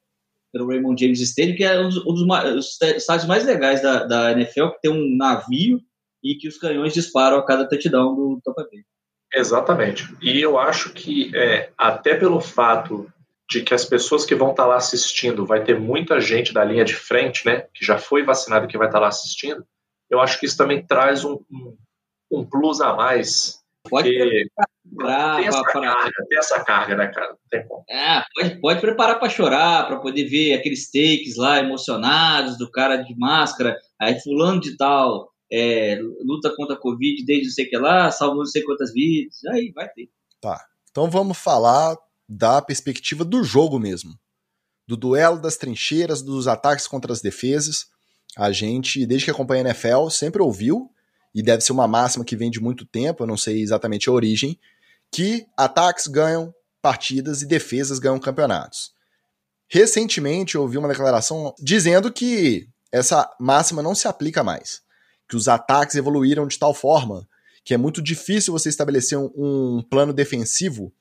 pelo 0.52 0.68
Raymond 0.68 1.02
James 1.02 1.20
Stadium, 1.20 1.56
que 1.56 1.64
é 1.64 1.80
um 1.80 1.88
dos, 1.88 2.06
um 2.06 2.14
dos 2.14 2.78
estádios 2.82 3.26
mais 3.26 3.44
legais 3.44 3.82
da, 3.82 4.04
da 4.04 4.32
NFL, 4.32 4.68
que 4.68 4.82
tem 4.82 4.90
um 4.92 5.16
navio 5.16 5.80
e 6.26 6.36
que 6.36 6.48
os 6.48 6.58
canhões 6.58 6.92
disparam 6.92 7.38
a 7.38 7.46
cada 7.46 7.68
touchdown 7.68 8.14
do 8.14 8.40
Tampa 8.44 8.66
Bay. 8.70 8.82
Exatamente. 9.32 10.04
E 10.22 10.40
eu 10.40 10.58
acho 10.58 10.92
que 10.92 11.30
é, 11.36 11.70
até 11.76 12.14
pelo 12.14 12.40
fato 12.40 13.10
de 13.48 13.62
que 13.62 13.74
as 13.74 13.84
pessoas 13.84 14.24
que 14.24 14.34
vão 14.34 14.50
estar 14.50 14.66
lá 14.66 14.76
assistindo 14.76 15.46
vai 15.46 15.62
ter 15.62 15.78
muita 15.78 16.20
gente 16.20 16.52
da 16.52 16.64
linha 16.64 16.84
de 16.84 16.94
frente, 16.94 17.46
né, 17.46 17.66
que 17.72 17.84
já 17.84 17.96
foi 17.96 18.24
vacinado 18.24 18.66
que 18.66 18.78
vai 18.78 18.88
estar 18.88 18.98
lá 18.98 19.08
assistindo, 19.08 19.64
eu 20.10 20.20
acho 20.20 20.38
que 20.40 20.46
isso 20.46 20.56
também 20.56 20.84
traz 20.84 21.24
um, 21.24 21.38
um, 21.50 21.76
um 22.30 22.44
plus 22.44 22.80
a 22.80 22.94
mais. 22.94 23.60
Pode 23.88 24.10
preparar 24.96 25.36
tem 25.36 25.46
essa, 25.46 25.62
pra, 25.62 25.72
carga, 25.80 26.26
tem 26.28 26.38
essa 26.38 26.64
carga, 26.64 26.96
né, 26.96 27.06
cara? 27.08 27.36
Tem 27.50 27.66
como. 27.68 27.84
É, 27.88 28.22
pode, 28.34 28.60
pode 28.60 28.80
preparar 28.80 29.18
para 29.18 29.28
chorar, 29.28 29.86
para 29.86 30.00
poder 30.00 30.24
ver 30.24 30.54
aqueles 30.54 30.90
takes 30.90 31.36
lá 31.36 31.60
emocionados 31.60 32.58
do 32.58 32.70
cara 32.70 32.96
de 32.96 33.16
máscara, 33.16 33.76
aí 34.00 34.20
fulano 34.20 34.60
de 34.60 34.76
tal 34.76 35.28
é, 35.52 35.98
luta 36.24 36.52
contra 36.56 36.74
a 36.74 36.78
Covid 36.78 37.24
desde 37.24 37.46
não 37.46 37.52
sei 37.52 37.66
que 37.66 37.76
lá, 37.76 38.10
salvou 38.10 38.38
não 38.38 38.46
sei 38.46 38.62
quantas 38.62 38.92
vidas, 38.92 39.44
aí 39.50 39.72
vai 39.74 39.88
ter. 39.88 40.08
Tá, 40.40 40.64
então 40.90 41.10
vamos 41.10 41.38
falar 41.38 41.96
da 42.28 42.60
perspectiva 42.60 43.24
do 43.24 43.42
jogo 43.44 43.78
mesmo. 43.78 44.12
Do 44.86 44.96
duelo 44.96 45.40
das 45.40 45.56
trincheiras, 45.56 46.22
dos 46.22 46.46
ataques 46.46 46.86
contra 46.86 47.12
as 47.12 47.20
defesas. 47.20 47.86
A 48.36 48.52
gente, 48.52 49.06
desde 49.06 49.24
que 49.24 49.30
acompanha 49.30 49.62
a 49.62 49.68
NFL, 49.68 50.08
sempre 50.10 50.42
ouviu, 50.42 50.90
e 51.34 51.42
deve 51.42 51.62
ser 51.62 51.72
uma 51.72 51.88
máxima 51.88 52.24
que 52.24 52.36
vem 52.36 52.50
de 52.50 52.60
muito 52.60 52.86
tempo, 52.86 53.22
eu 53.22 53.26
não 53.26 53.36
sei 53.36 53.60
exatamente 53.60 54.08
a 54.08 54.12
origem, 54.12 54.58
que 55.12 55.46
ataques 55.56 56.06
ganham 56.06 56.54
partidas 56.80 57.42
e 57.42 57.46
defesas 57.46 57.98
ganham 57.98 58.18
campeonatos. 58.18 58.92
Recentemente 59.68 60.54
eu 60.54 60.62
ouvi 60.62 60.78
uma 60.78 60.88
declaração 60.88 61.54
dizendo 61.58 62.12
que 62.12 62.68
essa 62.92 63.28
máxima 63.40 63.82
não 63.82 63.94
se 63.94 64.06
aplica 64.06 64.44
mais 64.44 64.85
que 65.28 65.36
os 65.36 65.48
ataques 65.48 65.96
evoluíram 65.96 66.46
de 66.46 66.58
tal 66.58 66.72
forma 66.72 67.26
que 67.66 67.74
é 67.74 67.76
muito 67.76 68.00
difícil 68.00 68.52
você 68.52 68.68
estabelecer 68.68 69.18
um, 69.18 69.28
um 69.36 69.82
plano 69.82 70.12
defensivo 70.12 70.94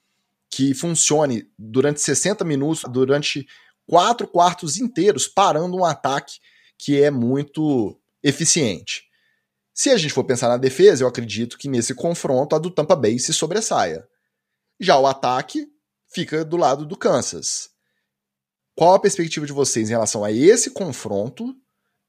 que 0.49 0.73
funcione 0.73 1.47
durante 1.59 2.01
60 2.01 2.43
minutos, 2.43 2.83
durante 2.91 3.47
quatro 3.85 4.27
quartos 4.27 4.77
inteiros, 4.77 5.27
parando 5.27 5.77
um 5.77 5.85
ataque 5.85 6.39
que 6.75 6.99
é 6.99 7.11
muito 7.11 7.95
eficiente. 8.23 9.03
Se 9.75 9.91
a 9.91 9.97
gente 9.97 10.13
for 10.13 10.23
pensar 10.23 10.47
na 10.47 10.57
defesa, 10.57 11.03
eu 11.03 11.07
acredito 11.07 11.55
que 11.55 11.69
nesse 11.69 11.93
confronto 11.93 12.55
a 12.55 12.59
do 12.59 12.71
Tampa 12.71 12.95
Bay 12.95 13.19
se 13.19 13.31
sobressaia. 13.31 14.07
Já 14.79 14.97
o 14.97 15.05
ataque 15.05 15.67
fica 16.07 16.43
do 16.43 16.57
lado 16.57 16.83
do 16.83 16.97
Kansas. 16.97 17.69
Qual 18.73 18.95
a 18.95 18.99
perspectiva 18.99 19.45
de 19.45 19.53
vocês 19.53 19.87
em 19.87 19.93
relação 19.93 20.23
a 20.23 20.31
esse 20.31 20.71
confronto? 20.71 21.55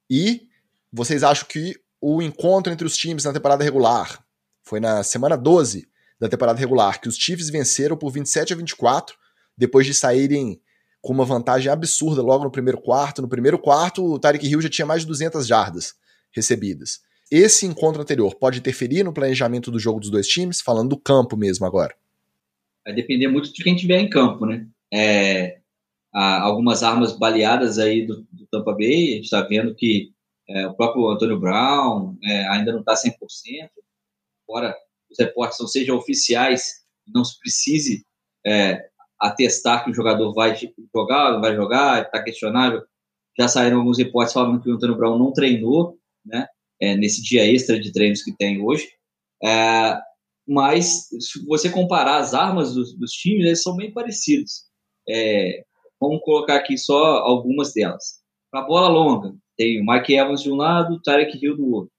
E 0.09 0.47
vocês 0.91 1.23
acham 1.23 1.47
que 1.47 1.79
o 2.01 2.21
encontro 2.21 2.71
entre 2.71 2.85
os 2.85 2.95
times 2.95 3.23
na 3.23 3.33
temporada 3.33 3.63
regular. 3.63 4.23
Foi 4.63 4.79
na 4.79 5.03
semana 5.03 5.37
12 5.37 5.87
da 6.19 6.27
temporada 6.27 6.59
regular 6.59 6.99
que 6.99 7.07
os 7.07 7.15
Chiefs 7.15 7.49
venceram 7.49 7.95
por 7.95 8.11
27 8.11 8.53
a 8.53 8.55
24, 8.55 9.15
depois 9.57 9.85
de 9.85 9.93
saírem 9.93 10.59
com 11.01 11.13
uma 11.13 11.25
vantagem 11.25 11.71
absurda 11.71 12.21
logo 12.21 12.43
no 12.43 12.51
primeiro 12.51 12.81
quarto. 12.81 13.21
No 13.21 13.29
primeiro 13.29 13.57
quarto, 13.59 14.03
o 14.03 14.19
Tyreek 14.19 14.47
Hill 14.47 14.61
já 14.61 14.69
tinha 14.69 14.85
mais 14.85 15.01
de 15.01 15.07
200 15.07 15.47
jardas 15.47 15.93
recebidas. 16.31 16.99
Esse 17.31 17.65
encontro 17.65 18.01
anterior 18.01 18.35
pode 18.35 18.59
interferir 18.59 19.03
no 19.03 19.13
planejamento 19.13 19.69
do 19.69 19.79
jogo 19.79 19.99
dos 19.99 20.09
dois 20.09 20.27
times, 20.27 20.61
falando 20.61 20.89
do 20.89 20.97
campo 20.97 21.35
mesmo 21.35 21.65
agora? 21.65 21.93
Vai 22.85 22.93
depender 22.93 23.27
muito 23.27 23.53
de 23.53 23.63
quem 23.63 23.75
tiver 23.75 23.99
em 23.99 24.09
campo, 24.09 24.45
né? 24.45 24.65
É, 24.93 25.57
algumas 26.13 26.83
armas 26.83 27.17
baleadas 27.17 27.77
aí 27.77 28.05
do, 28.05 28.25
do 28.31 28.47
Tampa 28.49 28.73
Bay, 28.73 29.11
a 29.11 29.15
gente 29.15 29.25
está 29.25 29.41
vendo 29.41 29.75
que 29.75 30.11
é, 30.49 30.67
o 30.67 30.73
próprio 30.73 31.07
Antônio 31.07 31.39
Brown 31.39 32.15
é, 32.23 32.47
ainda 32.47 32.71
não 32.71 32.79
está 32.79 32.93
100%, 32.93 33.13
embora 34.43 34.75
os 35.09 35.17
reportes 35.19 35.59
não 35.59 35.67
sejam 35.67 35.97
oficiais, 35.97 36.85
não 37.07 37.23
se 37.23 37.37
precise 37.39 38.05
é, 38.45 38.87
atestar 39.19 39.83
que 39.83 39.91
o 39.91 39.93
jogador 39.93 40.33
vai 40.33 40.57
jogar, 40.93 41.39
vai 41.39 41.55
jogar, 41.55 42.03
está 42.03 42.23
questionável. 42.23 42.83
Já 43.37 43.47
saíram 43.47 43.79
alguns 43.79 43.97
reportes 43.97 44.33
falando 44.33 44.61
que 44.61 44.69
o 44.69 44.75
Antônio 44.75 44.95
Brown 44.95 45.17
não 45.17 45.31
treinou, 45.31 45.97
né, 46.25 46.47
é, 46.79 46.95
nesse 46.95 47.21
dia 47.21 47.45
extra 47.45 47.79
de 47.79 47.91
treinos 47.91 48.23
que 48.23 48.35
tem 48.35 48.61
hoje. 48.61 48.87
É, 49.43 49.99
mas, 50.47 51.07
se 51.19 51.45
você 51.45 51.69
comparar 51.69 52.17
as 52.17 52.33
armas 52.33 52.73
dos, 52.73 52.97
dos 52.97 53.11
times, 53.11 53.45
eles 53.45 53.61
são 53.61 53.75
bem 53.75 53.91
parecidos. 53.91 54.63
É, 55.07 55.63
vamos 55.99 56.21
colocar 56.23 56.55
aqui 56.55 56.77
só 56.77 57.17
algumas 57.17 57.73
delas. 57.73 58.21
Para 58.49 58.65
bola 58.65 58.87
longa, 58.87 59.35
tem 59.57 59.81
o 59.81 59.85
Mike 59.85 60.13
Evans 60.13 60.43
de 60.43 60.51
um 60.51 60.55
lado, 60.55 60.95
o 60.95 61.01
Tarek 61.01 61.37
Hill 61.41 61.57
do 61.57 61.73
outro. 61.73 61.91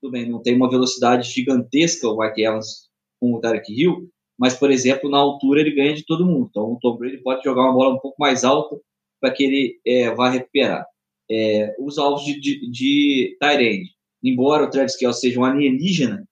Tudo 0.00 0.12
bem, 0.12 0.28
não 0.28 0.40
tem 0.40 0.54
uma 0.54 0.70
velocidade 0.70 1.28
gigantesca 1.30 2.08
o 2.08 2.18
Mike 2.18 2.42
Evans 2.42 2.88
com 3.18 3.34
o 3.34 3.40
Tarek 3.40 3.72
Hill, 3.72 4.08
mas, 4.38 4.54
por 4.54 4.70
exemplo, 4.70 5.10
na 5.10 5.18
altura 5.18 5.60
ele 5.60 5.74
ganha 5.74 5.94
de 5.94 6.04
todo 6.04 6.24
mundo. 6.24 6.46
Então, 6.50 6.72
o 6.72 6.78
Tom 6.78 6.96
Brady 6.96 7.18
pode 7.18 7.42
jogar 7.42 7.62
uma 7.62 7.72
bola 7.72 7.94
um 7.94 7.98
pouco 7.98 8.16
mais 8.20 8.44
alta 8.44 8.78
para 9.20 9.32
que 9.32 9.42
ele 9.42 9.80
é, 9.84 10.14
vá 10.14 10.30
recuperar. 10.30 10.86
É, 11.30 11.74
os 11.78 11.98
alvos 11.98 12.24
de, 12.24 12.40
de, 12.40 12.70
de 12.70 13.36
Tyrande. 13.40 13.90
Embora 14.22 14.64
o 14.64 14.70
Travis 14.70 14.96
Kelce 14.96 15.20
seja 15.20 15.40
um 15.40 15.44
alienígena, 15.44 16.26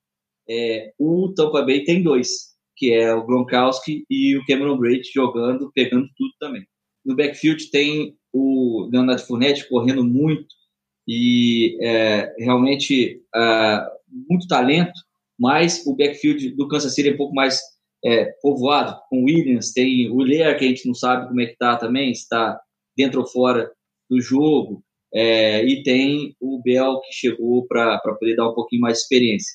é, 0.49 0.93
o 0.97 1.33
Tampa 1.35 1.61
Bay 1.61 1.83
tem 1.83 2.01
dois, 2.01 2.55
que 2.75 2.91
é 2.91 3.13
o 3.13 3.25
Gronkowski 3.25 4.05
e 4.09 4.37
o 4.37 4.45
Cameron 4.45 4.77
Brady 4.77 5.09
jogando, 5.13 5.71
pegando 5.73 6.07
tudo 6.15 6.31
também. 6.39 6.65
No 7.05 7.15
backfield 7.15 7.69
tem 7.69 8.17
o 8.33 8.89
Leonardo 8.91 9.21
Fournette 9.23 9.67
correndo 9.67 10.03
muito, 10.03 10.47
e 11.07 11.77
é, 11.81 12.35
realmente 12.37 13.21
é, 13.33 13.87
muito 14.29 14.47
talento, 14.47 14.99
mas 15.39 15.85
o 15.85 15.95
backfield 15.95 16.55
do 16.55 16.67
Kansas 16.67 16.93
City 16.93 17.09
é 17.09 17.13
um 17.13 17.17
pouco 17.17 17.33
mais 17.33 17.59
é, 18.03 18.25
povoado 18.41 18.99
com 19.09 19.23
Williams, 19.23 19.71
tem 19.71 20.09
o 20.09 20.17
Lear, 20.17 20.57
que 20.57 20.65
a 20.65 20.67
gente 20.67 20.87
não 20.87 20.93
sabe 20.93 21.27
como 21.27 21.41
é 21.41 21.45
que 21.45 21.53
está 21.53 21.77
também, 21.77 22.11
está 22.11 22.59
dentro 22.95 23.21
ou 23.21 23.27
fora 23.27 23.71
do 24.09 24.19
jogo, 24.19 24.83
é, 25.13 25.63
e 25.63 25.83
tem 25.83 26.35
o 26.39 26.61
Bell 26.61 26.99
que 27.01 27.13
chegou 27.13 27.65
para 27.67 27.99
poder 27.99 28.35
dar 28.35 28.49
um 28.49 28.53
pouquinho 28.53 28.81
mais 28.81 28.97
de 28.97 29.03
experiência. 29.03 29.53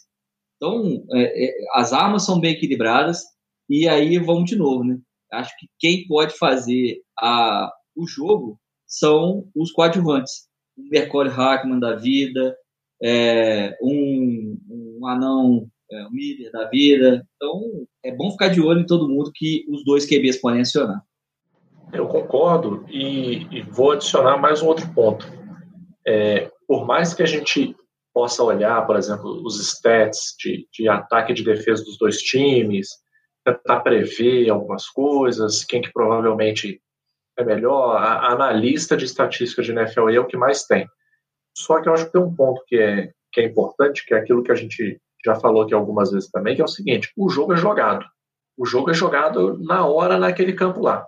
Então, 0.57 1.05
é, 1.13 1.47
é, 1.47 1.53
as 1.75 1.93
armas 1.93 2.25
são 2.25 2.41
bem 2.41 2.53
equilibradas, 2.53 3.23
e 3.69 3.89
aí 3.89 4.19
vamos 4.19 4.49
de 4.49 4.57
novo, 4.57 4.85
né? 4.85 4.99
Acho 5.33 5.55
que 5.59 5.67
quem 5.79 6.07
pode 6.07 6.37
fazer 6.37 7.01
a, 7.19 7.73
o 7.97 8.07
jogo 8.07 8.59
são 8.87 9.49
os 9.57 9.73
coadjuvantes. 9.73 10.52
O 10.77 10.89
Mercório 10.91 11.31
Hackman 11.31 11.79
da 11.79 11.95
vida, 11.97 12.57
é, 13.03 13.77
um, 13.83 14.59
um 14.69 15.07
anão 15.07 15.69
é, 15.91 16.07
um 16.07 16.11
Miller 16.11 16.51
da 16.51 16.69
vida. 16.69 17.27
Então, 17.37 17.87
é 18.03 18.11
bom 18.13 18.31
ficar 18.31 18.49
de 18.49 18.61
olho 18.61 18.81
em 18.81 18.87
todo 18.87 19.09
mundo 19.09 19.31
que 19.35 19.65
os 19.69 19.85
dois 19.85 20.07
QBs 20.07 20.41
podem 20.41 20.63
acionar. 20.63 21.03
Eu 21.93 22.09
concordo 22.09 22.87
e, 22.89 23.47
e 23.51 23.63
vou 23.63 23.93
adicionar 23.93 24.39
mais 24.39 24.63
um 24.63 24.67
outro 24.67 24.91
ponto. 24.95 25.27
É, 26.07 26.51
por 26.67 26.87
mais 26.87 27.13
que 27.13 27.23
a 27.23 27.27
gente 27.27 27.77
possa 28.15 28.43
olhar, 28.43 28.87
por 28.87 28.97
exemplo, 28.97 29.43
os 29.45 29.61
stats 29.61 30.35
de, 30.39 30.67
de 30.73 30.89
ataque 30.89 31.33
e 31.33 31.35
de 31.35 31.45
defesa 31.45 31.85
dos 31.85 31.99
dois 31.99 32.19
times, 32.19 32.89
tentar 33.45 33.81
prever 33.81 34.49
algumas 34.49 34.89
coisas, 34.89 35.65
quem 35.65 35.83
que 35.83 35.93
provavelmente 35.93 36.81
é 37.37 37.45
melhor, 37.45 37.97
a, 37.97 38.33
analista 38.33 38.97
de 38.97 39.05
estatística 39.05 39.63
de 39.63 39.73
NFL 39.73 40.09
é 40.11 40.21
o 40.21 40.27
que 40.27 40.37
mais 40.37 40.65
tem. 40.65 40.87
Só 41.57 41.81
que 41.81 41.89
eu 41.89 41.95
acho 41.95 42.07
que 42.07 42.13
tem 42.13 42.21
um 42.21 42.35
ponto 42.35 42.63
que 42.67 42.77
é, 42.77 43.11
que 43.33 43.41
é 43.41 43.45
importante, 43.45 44.05
que 44.07 44.15
é 44.15 44.19
aquilo 44.19 44.43
que 44.43 44.53
a 44.53 44.55
gente 44.55 45.01
já 45.25 45.35
falou 45.37 45.63
aqui 45.63 45.75
algumas 45.75 46.11
vezes 46.11 46.31
também, 46.31 46.55
que 46.55 46.63
é 46.63 46.65
o 46.65 46.69
seguinte: 46.69 47.11
o 47.17 47.29
jogo 47.29 47.53
é 47.53 47.57
jogado. 47.57 48.05
O 48.57 48.67
jogo 48.67 48.91
é 48.91 48.95
jogado 48.95 49.59
na 49.63 49.87
hora, 49.87 50.19
naquele 50.19 50.53
campo 50.53 50.81
lá. 50.81 51.07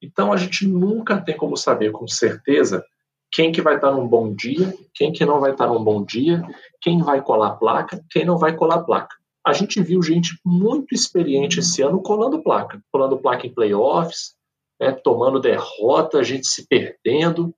Então 0.00 0.32
a 0.32 0.36
gente 0.36 0.66
nunca 0.66 1.20
tem 1.20 1.36
como 1.36 1.56
saber 1.56 1.90
com 1.90 2.06
certeza 2.06 2.84
quem 3.32 3.50
que 3.50 3.62
vai 3.62 3.76
estar 3.76 3.90
num 3.90 4.06
bom 4.06 4.32
dia, 4.32 4.72
quem 4.94 5.12
que 5.12 5.24
não 5.24 5.40
vai 5.40 5.52
estar 5.52 5.66
num 5.66 5.82
bom 5.82 6.04
dia, 6.04 6.42
quem 6.80 7.02
vai 7.02 7.20
colar 7.20 7.56
placa, 7.56 8.00
quem 8.10 8.24
não 8.24 8.38
vai 8.38 8.54
colar 8.54 8.82
placa. 8.84 9.16
A 9.44 9.52
gente 9.52 9.82
viu 9.82 10.02
gente 10.02 10.38
muito 10.44 10.94
experiente 10.94 11.58
esse 11.58 11.82
ano 11.82 12.00
colando 12.00 12.42
placa, 12.42 12.80
colando 12.92 13.18
placa 13.18 13.46
em 13.46 13.52
playoffs, 13.52 14.33
né, 14.80 14.92
tomando 14.92 15.40
derrota, 15.40 16.18
a 16.18 16.22
gente 16.22 16.46
se 16.46 16.66
perdendo. 16.66 17.54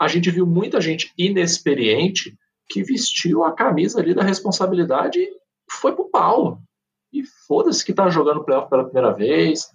A 0.00 0.08
gente 0.08 0.30
viu 0.30 0.46
muita 0.46 0.80
gente 0.80 1.12
inexperiente 1.16 2.36
que 2.68 2.82
vestiu 2.82 3.44
a 3.44 3.52
camisa 3.52 4.00
ali 4.00 4.14
da 4.14 4.22
responsabilidade 4.22 5.18
e 5.18 5.32
foi 5.70 5.94
pro 5.94 6.10
pau. 6.10 6.60
E 7.12 7.22
foda-se 7.46 7.84
que 7.84 7.92
tá 7.92 8.08
jogando 8.08 8.44
playoff 8.44 8.70
pela 8.70 8.84
primeira 8.84 9.12
vez, 9.12 9.68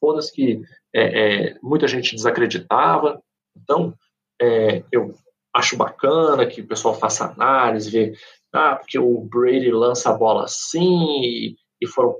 foda-se 0.00 0.32
que 0.32 0.62
é, 0.94 1.50
é, 1.50 1.58
muita 1.62 1.86
gente 1.86 2.16
desacreditava. 2.16 3.22
Então, 3.56 3.94
é, 4.40 4.82
eu 4.90 5.14
acho 5.54 5.76
bacana 5.76 6.46
que 6.46 6.62
o 6.62 6.66
pessoal 6.66 6.94
faça 6.94 7.26
análise, 7.26 7.90
vê, 7.90 8.12
ah, 8.52 8.76
porque 8.76 8.98
o 8.98 9.20
Brady 9.20 9.70
lança 9.70 10.10
a 10.10 10.16
bola 10.16 10.44
assim, 10.44 11.22
e, 11.22 11.56
e 11.80 11.86
foram 11.86 12.16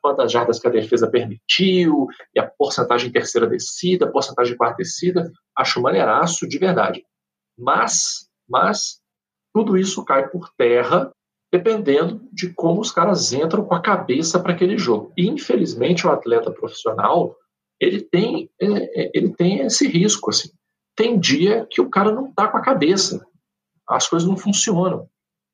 quantas 0.00 0.32
jardas 0.32 0.58
que 0.58 0.66
a 0.66 0.70
defesa 0.70 1.10
permitiu, 1.10 2.06
e 2.34 2.40
a 2.40 2.46
porcentagem 2.46 3.12
terceira 3.12 3.46
descida, 3.46 4.06
a 4.06 4.10
porcentagem 4.10 4.56
quarta 4.56 4.76
descida, 4.78 5.30
acho 5.56 5.80
maneiraço 5.80 6.48
de 6.48 6.58
verdade. 6.58 7.04
Mas, 7.58 8.28
mas, 8.48 9.00
tudo 9.52 9.76
isso 9.76 10.04
cai 10.04 10.28
por 10.28 10.50
terra 10.56 11.10
dependendo 11.52 12.20
de 12.32 12.52
como 12.52 12.80
os 12.80 12.90
caras 12.90 13.32
entram 13.32 13.64
com 13.64 13.76
a 13.76 13.80
cabeça 13.80 14.40
para 14.40 14.52
aquele 14.52 14.76
jogo. 14.76 15.12
E, 15.16 15.28
infelizmente, 15.28 16.04
o 16.04 16.10
atleta 16.10 16.50
profissional, 16.50 17.36
ele 17.78 18.00
tem, 18.02 18.50
é, 18.60 19.02
é, 19.02 19.10
ele 19.14 19.32
tem 19.36 19.60
esse 19.60 19.86
risco, 19.86 20.30
assim 20.30 20.50
tem 20.96 21.18
dia 21.18 21.66
que 21.70 21.80
o 21.80 21.90
cara 21.90 22.12
não 22.12 22.32
tá 22.32 22.48
com 22.48 22.56
a 22.56 22.62
cabeça. 22.62 23.26
As 23.88 24.08
coisas 24.08 24.28
não 24.28 24.36
funcionam. 24.36 25.08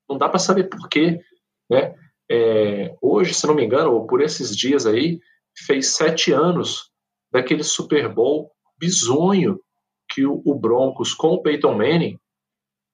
Não 0.09 0.19
dá 0.19 0.29
para 0.29 0.39
saber 0.39 0.65
por 0.65 0.89
quê. 0.89 1.21
Né? 1.69 1.95
É, 2.31 2.95
hoje, 3.03 3.35
se 3.35 3.47
não 3.47 3.55
me 3.55 3.65
engano, 3.65 3.93
ou 3.93 4.07
por 4.07 4.21
esses 4.21 4.57
dias 4.57 4.87
aí, 4.87 5.19
fez 5.67 5.95
sete 5.95 6.33
anos 6.33 6.91
daquele 7.33 7.65
Super 7.65 8.09
Bowl 8.09 8.53
bizonho 8.79 9.61
que 10.09 10.25
o, 10.25 10.41
o 10.45 10.55
Broncos 10.55 11.13
com 11.13 11.29
o 11.29 11.43
Peyton 11.43 11.75
Manning 11.75 12.19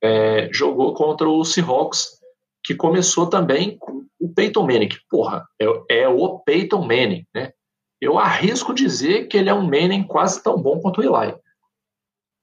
é, 0.02 0.48
jogou 0.52 0.94
contra 0.94 1.28
o 1.28 1.44
Seahawks, 1.44 2.20
que 2.64 2.74
começou 2.74 3.28
também 3.28 3.76
com 3.78 4.06
o 4.20 4.32
Peyton 4.32 4.62
Manning, 4.62 4.88
que, 4.88 4.98
porra, 5.08 5.46
é, 5.60 6.02
é 6.02 6.08
o 6.08 6.40
Peyton 6.40 6.82
Manning, 6.82 7.26
né? 7.34 7.52
Eu 8.00 8.18
arrisco 8.18 8.74
dizer 8.74 9.26
que 9.26 9.36
ele 9.36 9.48
é 9.48 9.54
um 9.54 9.62
Manning 9.62 10.06
quase 10.06 10.42
tão 10.42 10.60
bom 10.60 10.80
quanto 10.80 11.00
o 11.00 11.04
Eli. 11.04 11.34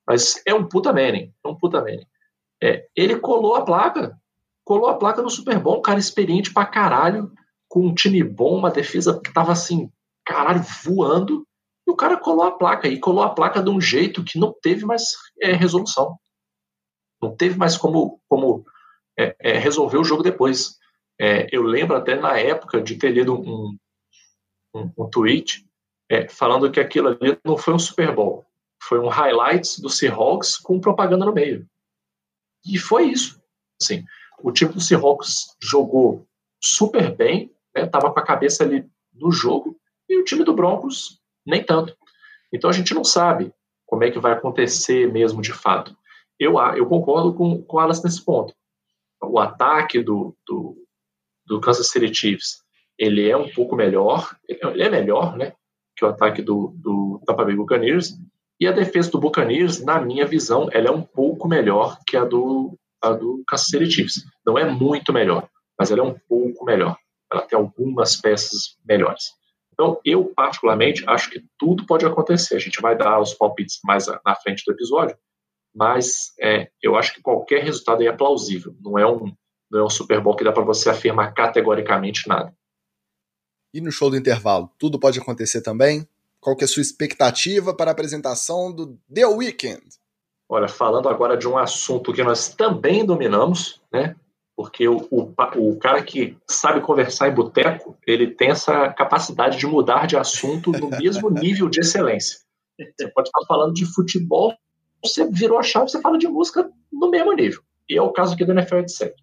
Mas 0.08 0.42
é 0.48 0.54
um 0.54 0.68
puta 0.68 0.92
Manning, 0.92 1.32
é 1.44 1.48
um 1.48 1.56
puta 1.56 1.82
Manning. 1.82 2.08
É, 2.62 2.88
ele 2.96 3.20
colou 3.20 3.56
a 3.56 3.64
placa, 3.64 4.18
colou 4.64 4.90
a 4.90 4.98
placa 4.98 5.22
no 5.22 5.30
Super 5.30 5.60
Bowl, 5.60 5.80
um 5.80 5.82
cara 5.82 6.00
experiente 6.00 6.54
pra 6.54 6.66
caralho, 6.66 7.32
com 7.68 7.88
um 7.88 7.94
time 7.94 8.24
bom, 8.24 8.58
uma 8.58 8.72
defesa 8.72 9.20
que 9.20 9.34
tava 9.34 9.52
assim, 9.52 9.92
caralho, 10.26 10.64
voando, 10.84 11.46
e 11.88 11.92
o 11.92 11.96
cara 11.96 12.18
colou 12.18 12.46
a 12.46 12.52
placa, 12.52 12.88
e 12.88 13.00
colou 13.00 13.24
a 13.24 13.34
placa 13.34 13.62
de 13.62 13.70
um 13.70 13.82
jeito 13.82 14.24
que 14.24 14.40
não 14.40 14.54
teve 14.62 14.86
mais 14.86 15.04
é, 15.42 15.54
resolução. 15.54 16.18
Não 17.22 17.36
teve 17.36 17.58
mais 17.58 17.78
como, 17.78 18.22
como 18.28 18.66
é, 19.18 19.36
é, 19.40 19.58
resolver 19.58 19.98
o 19.98 20.04
jogo 20.04 20.24
depois. 20.24 20.78
É, 21.20 21.48
eu 21.52 21.62
lembro 21.62 21.96
até 21.96 22.16
na 22.16 22.38
época 22.38 22.82
de 22.82 22.96
ter 22.96 23.12
lido 23.12 23.34
um, 23.34 23.78
um, 24.76 24.92
um 24.98 25.10
tweet 25.10 25.66
é, 26.10 26.28
falando 26.28 26.72
que 26.72 26.80
aquilo 26.80 27.10
ali 27.10 27.38
não 27.44 27.58
foi 27.58 27.74
um 27.74 27.80
Super 27.80 28.14
Bowl, 28.14 28.46
foi 28.82 29.00
um 29.00 29.08
highlights 29.08 29.80
do 29.80 29.90
Seahawks 29.90 30.58
com 30.58 30.80
propaganda 30.80 31.26
no 31.26 31.34
meio. 31.34 31.66
E 32.66 32.78
foi 32.78 33.06
isso. 33.06 33.42
Assim, 33.82 34.04
o 34.42 34.52
time 34.52 34.74
do 34.74 34.82
Seahawks 34.82 35.56
jogou 35.62 36.28
super 36.62 37.16
bem, 37.16 37.52
estava 37.76 38.08
né, 38.08 38.14
com 38.14 38.20
a 38.20 38.26
cabeça 38.26 38.64
ali 38.64 38.86
no 39.14 39.32
jogo, 39.32 39.78
e 40.08 40.18
o 40.18 40.24
time 40.24 40.44
do 40.44 40.54
Broncos 40.54 41.20
nem 41.46 41.64
tanto. 41.64 41.96
Então 42.52 42.70
a 42.70 42.74
gente 42.74 42.94
não 42.94 43.04
sabe 43.04 43.54
como 43.86 44.04
é 44.04 44.12
que 44.12 44.20
vai 44.20 44.34
acontecer 44.34 45.12
mesmo 45.12 45.42
de 45.42 45.52
fato. 45.52 45.96
Eu, 46.40 46.58
eu 46.76 46.86
concordo 46.88 47.34
com, 47.34 47.62
com 47.64 47.78
o 47.78 47.80
Alas 47.80 48.04
nesse 48.04 48.24
ponto. 48.24 48.54
O 49.22 49.40
ataque 49.40 50.02
do, 50.02 50.36
do, 50.46 50.76
do 51.46 51.62
Kansas 51.62 51.90
City 51.90 52.14
Chiefs 52.14 52.64
ele 52.98 53.28
é 53.28 53.36
um 53.36 53.50
pouco 53.50 53.76
melhor, 53.76 54.36
ele 54.48 54.84
é 54.84 54.90
melhor 54.90 55.36
né, 55.36 55.54
que 55.96 56.06
o 56.06 56.08
ataque 56.08 56.42
do, 56.42 56.74
do 56.78 57.22
Tampa 57.26 57.44
Bay 57.44 57.56
Buccaneers, 57.56 58.14
e 58.60 58.68
a 58.68 58.72
defesa 58.72 59.12
do 59.12 59.20
Buccaneers, 59.20 59.84
na 59.84 60.00
minha 60.00 60.26
visão, 60.26 60.70
ela 60.72 60.88
é 60.88 60.92
um 60.92 61.02
pouco 61.02 61.48
melhor 61.48 61.98
que 62.06 62.16
a 62.16 62.24
do, 62.24 62.78
a 63.04 63.12
do 63.12 63.44
Kansas 63.48 63.94
Chiefs. 63.94 64.24
Não 64.46 64.58
é 64.58 64.70
muito 64.70 65.12
melhor, 65.12 65.50
mas 65.78 65.92
ela 65.92 66.02
é 66.02 66.04
um 66.04 66.18
pouco 66.28 66.66
melhor. 66.66 66.98
Ela 67.32 67.42
tem 67.42 67.58
algumas 67.58 68.16
peças 68.16 68.78
melhores. 68.86 69.26
Então, 69.74 70.00
eu 70.06 70.32
particularmente 70.36 71.04
acho 71.08 71.30
que 71.30 71.44
tudo 71.58 71.86
pode 71.86 72.06
acontecer. 72.06 72.56
A 72.56 72.60
gente 72.60 72.80
vai 72.80 72.96
dar 72.96 73.20
os 73.20 73.34
palpites 73.34 73.80
mais 73.84 74.06
na 74.08 74.36
frente 74.36 74.64
do 74.66 74.72
episódio, 74.72 75.18
mas 75.76 76.32
é, 76.40 76.70
eu 76.82 76.96
acho 76.96 77.14
que 77.14 77.22
qualquer 77.22 77.64
resultado 77.64 78.02
aí 78.02 78.08
é 78.08 78.16
plausível. 78.16 78.76
Não 78.80 78.98
é 78.98 79.06
um, 79.06 79.34
não 79.70 79.80
é 79.80 79.84
um 79.84 79.90
Super 79.90 80.22
Bowl 80.22 80.36
que 80.36 80.44
dá 80.44 80.52
para 80.52 80.64
você 80.64 80.90
afirmar 80.90 81.34
categoricamente 81.34 82.28
nada. 82.28 82.56
E 83.74 83.82
no 83.82 83.92
show 83.92 84.10
do 84.10 84.16
intervalo, 84.16 84.70
tudo 84.78 85.00
pode 85.00 85.20
acontecer 85.20 85.62
também? 85.62 86.08
Qual 86.40 86.56
que 86.56 86.64
é 86.64 86.66
a 86.66 86.68
sua 86.68 86.82
expectativa 86.82 87.76
para 87.76 87.90
a 87.90 87.94
apresentação 87.94 88.72
do 88.72 89.00
The 89.12 89.26
Weeknd? 89.26 89.84
Olha, 90.50 90.68
falando 90.68 91.10
agora 91.10 91.38
de 91.38 91.48
um 91.48 91.58
assunto 91.58 92.14
que 92.14 92.24
nós 92.24 92.50
também 92.50 93.06
dominamos, 93.06 93.82
né? 93.92 94.16
Porque 94.56 94.88
o, 94.88 95.08
o, 95.10 95.34
o 95.58 95.80
cara 95.80 96.04
que 96.04 96.38
sabe 96.48 96.82
conversar 96.82 97.28
em 97.28 97.34
boteco, 97.34 97.98
ele 98.06 98.28
tem 98.28 98.50
essa 98.50 98.90
capacidade 98.90 99.58
de 99.58 99.66
mudar 99.66 100.06
de 100.06 100.16
assunto 100.16 100.72
no 100.72 100.90
mesmo 100.90 101.30
nível 101.32 101.68
de 101.68 101.80
excelência. 101.80 102.40
Você 102.78 103.08
pode 103.10 103.30
estar 103.30 103.46
falando 103.48 103.74
de 103.74 103.86
futebol, 103.86 104.54
você 105.04 105.28
virou 105.30 105.58
a 105.58 105.64
chave, 105.64 105.90
você 105.90 106.02
fala 106.02 106.18
de 106.18 106.28
música 106.28 106.70
no 106.92 107.10
mesmo 107.10 107.34
nível. 107.34 107.62
E 107.90 107.98
é 107.98 108.02
o 108.02 108.12
caso 108.12 108.34
aqui 108.34 108.46
do 108.46 108.52
NFL 108.52 108.78
etc. 108.78 109.14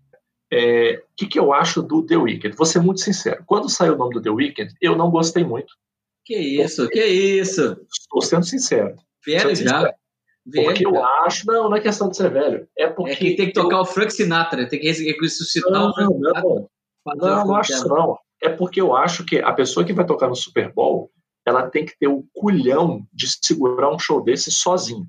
É, 0.52 1.02
o 1.12 1.16
que, 1.16 1.26
que 1.26 1.38
eu 1.38 1.52
acho 1.52 1.80
do 1.80 2.04
The 2.04 2.16
Weeknd? 2.16 2.56
Vou 2.56 2.66
ser 2.66 2.80
muito 2.80 3.00
sincero. 3.00 3.44
Quando 3.46 3.68
saiu 3.68 3.94
o 3.94 3.96
nome 3.96 4.14
do 4.14 4.22
The 4.22 4.30
Weeknd, 4.30 4.74
eu 4.80 4.96
não 4.96 5.10
gostei 5.10 5.44
muito. 5.44 5.74
Que 6.24 6.36
isso, 6.36 6.88
que 6.88 7.04
isso. 7.04 7.80
Estou 7.90 8.20
sendo 8.20 8.44
sincero. 8.44 8.96
Velho 9.24 9.54
já. 9.54 9.92
Velho, 10.50 10.66
porque 10.66 10.86
eu 10.86 11.04
acho, 11.04 11.46
não, 11.46 11.68
não 11.68 11.76
é 11.76 11.80
questão 11.80 12.08
de 12.08 12.16
ser 12.16 12.30
velho. 12.30 12.68
É 12.76 12.88
porque. 12.88 13.12
É 13.12 13.16
que 13.16 13.36
tem 13.36 13.46
que 13.46 13.52
tocar 13.52 13.76
eu... 13.76 13.82
o 13.82 13.86
Frank 13.86 14.12
Sinatra, 14.12 14.68
tem 14.68 14.80
que 14.80 14.90
ressuscitar 14.90 15.72
não, 15.72 15.90
o 15.90 15.94
Frank 15.94 16.12
Sinatra. 16.12 16.42
Não, 16.42 16.68
não, 17.16 17.46
não 17.46 17.56
acho 17.56 17.72
isso 17.72 17.88
não. 17.88 18.18
É 18.42 18.48
porque 18.48 18.80
eu 18.80 18.94
acho 18.94 19.24
que 19.24 19.38
a 19.38 19.52
pessoa 19.52 19.84
que 19.84 19.92
vai 19.92 20.06
tocar 20.06 20.28
no 20.28 20.34
Super 20.34 20.72
Bowl, 20.72 21.10
ela 21.46 21.68
tem 21.68 21.84
que 21.84 21.96
ter 21.98 22.08
o 22.08 22.24
culhão 22.32 23.06
de 23.12 23.26
segurar 23.42 23.94
um 23.94 23.98
show 23.98 24.22
desse 24.22 24.50
sozinho. 24.50 25.06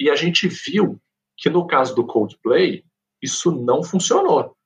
E 0.00 0.10
a 0.10 0.16
gente 0.16 0.48
viu 0.48 0.98
que 1.36 1.50
no 1.50 1.66
caso 1.66 1.94
do 1.94 2.06
Coldplay, 2.06 2.84
isso 3.22 3.50
não 3.52 3.82
funcionou. 3.82 4.56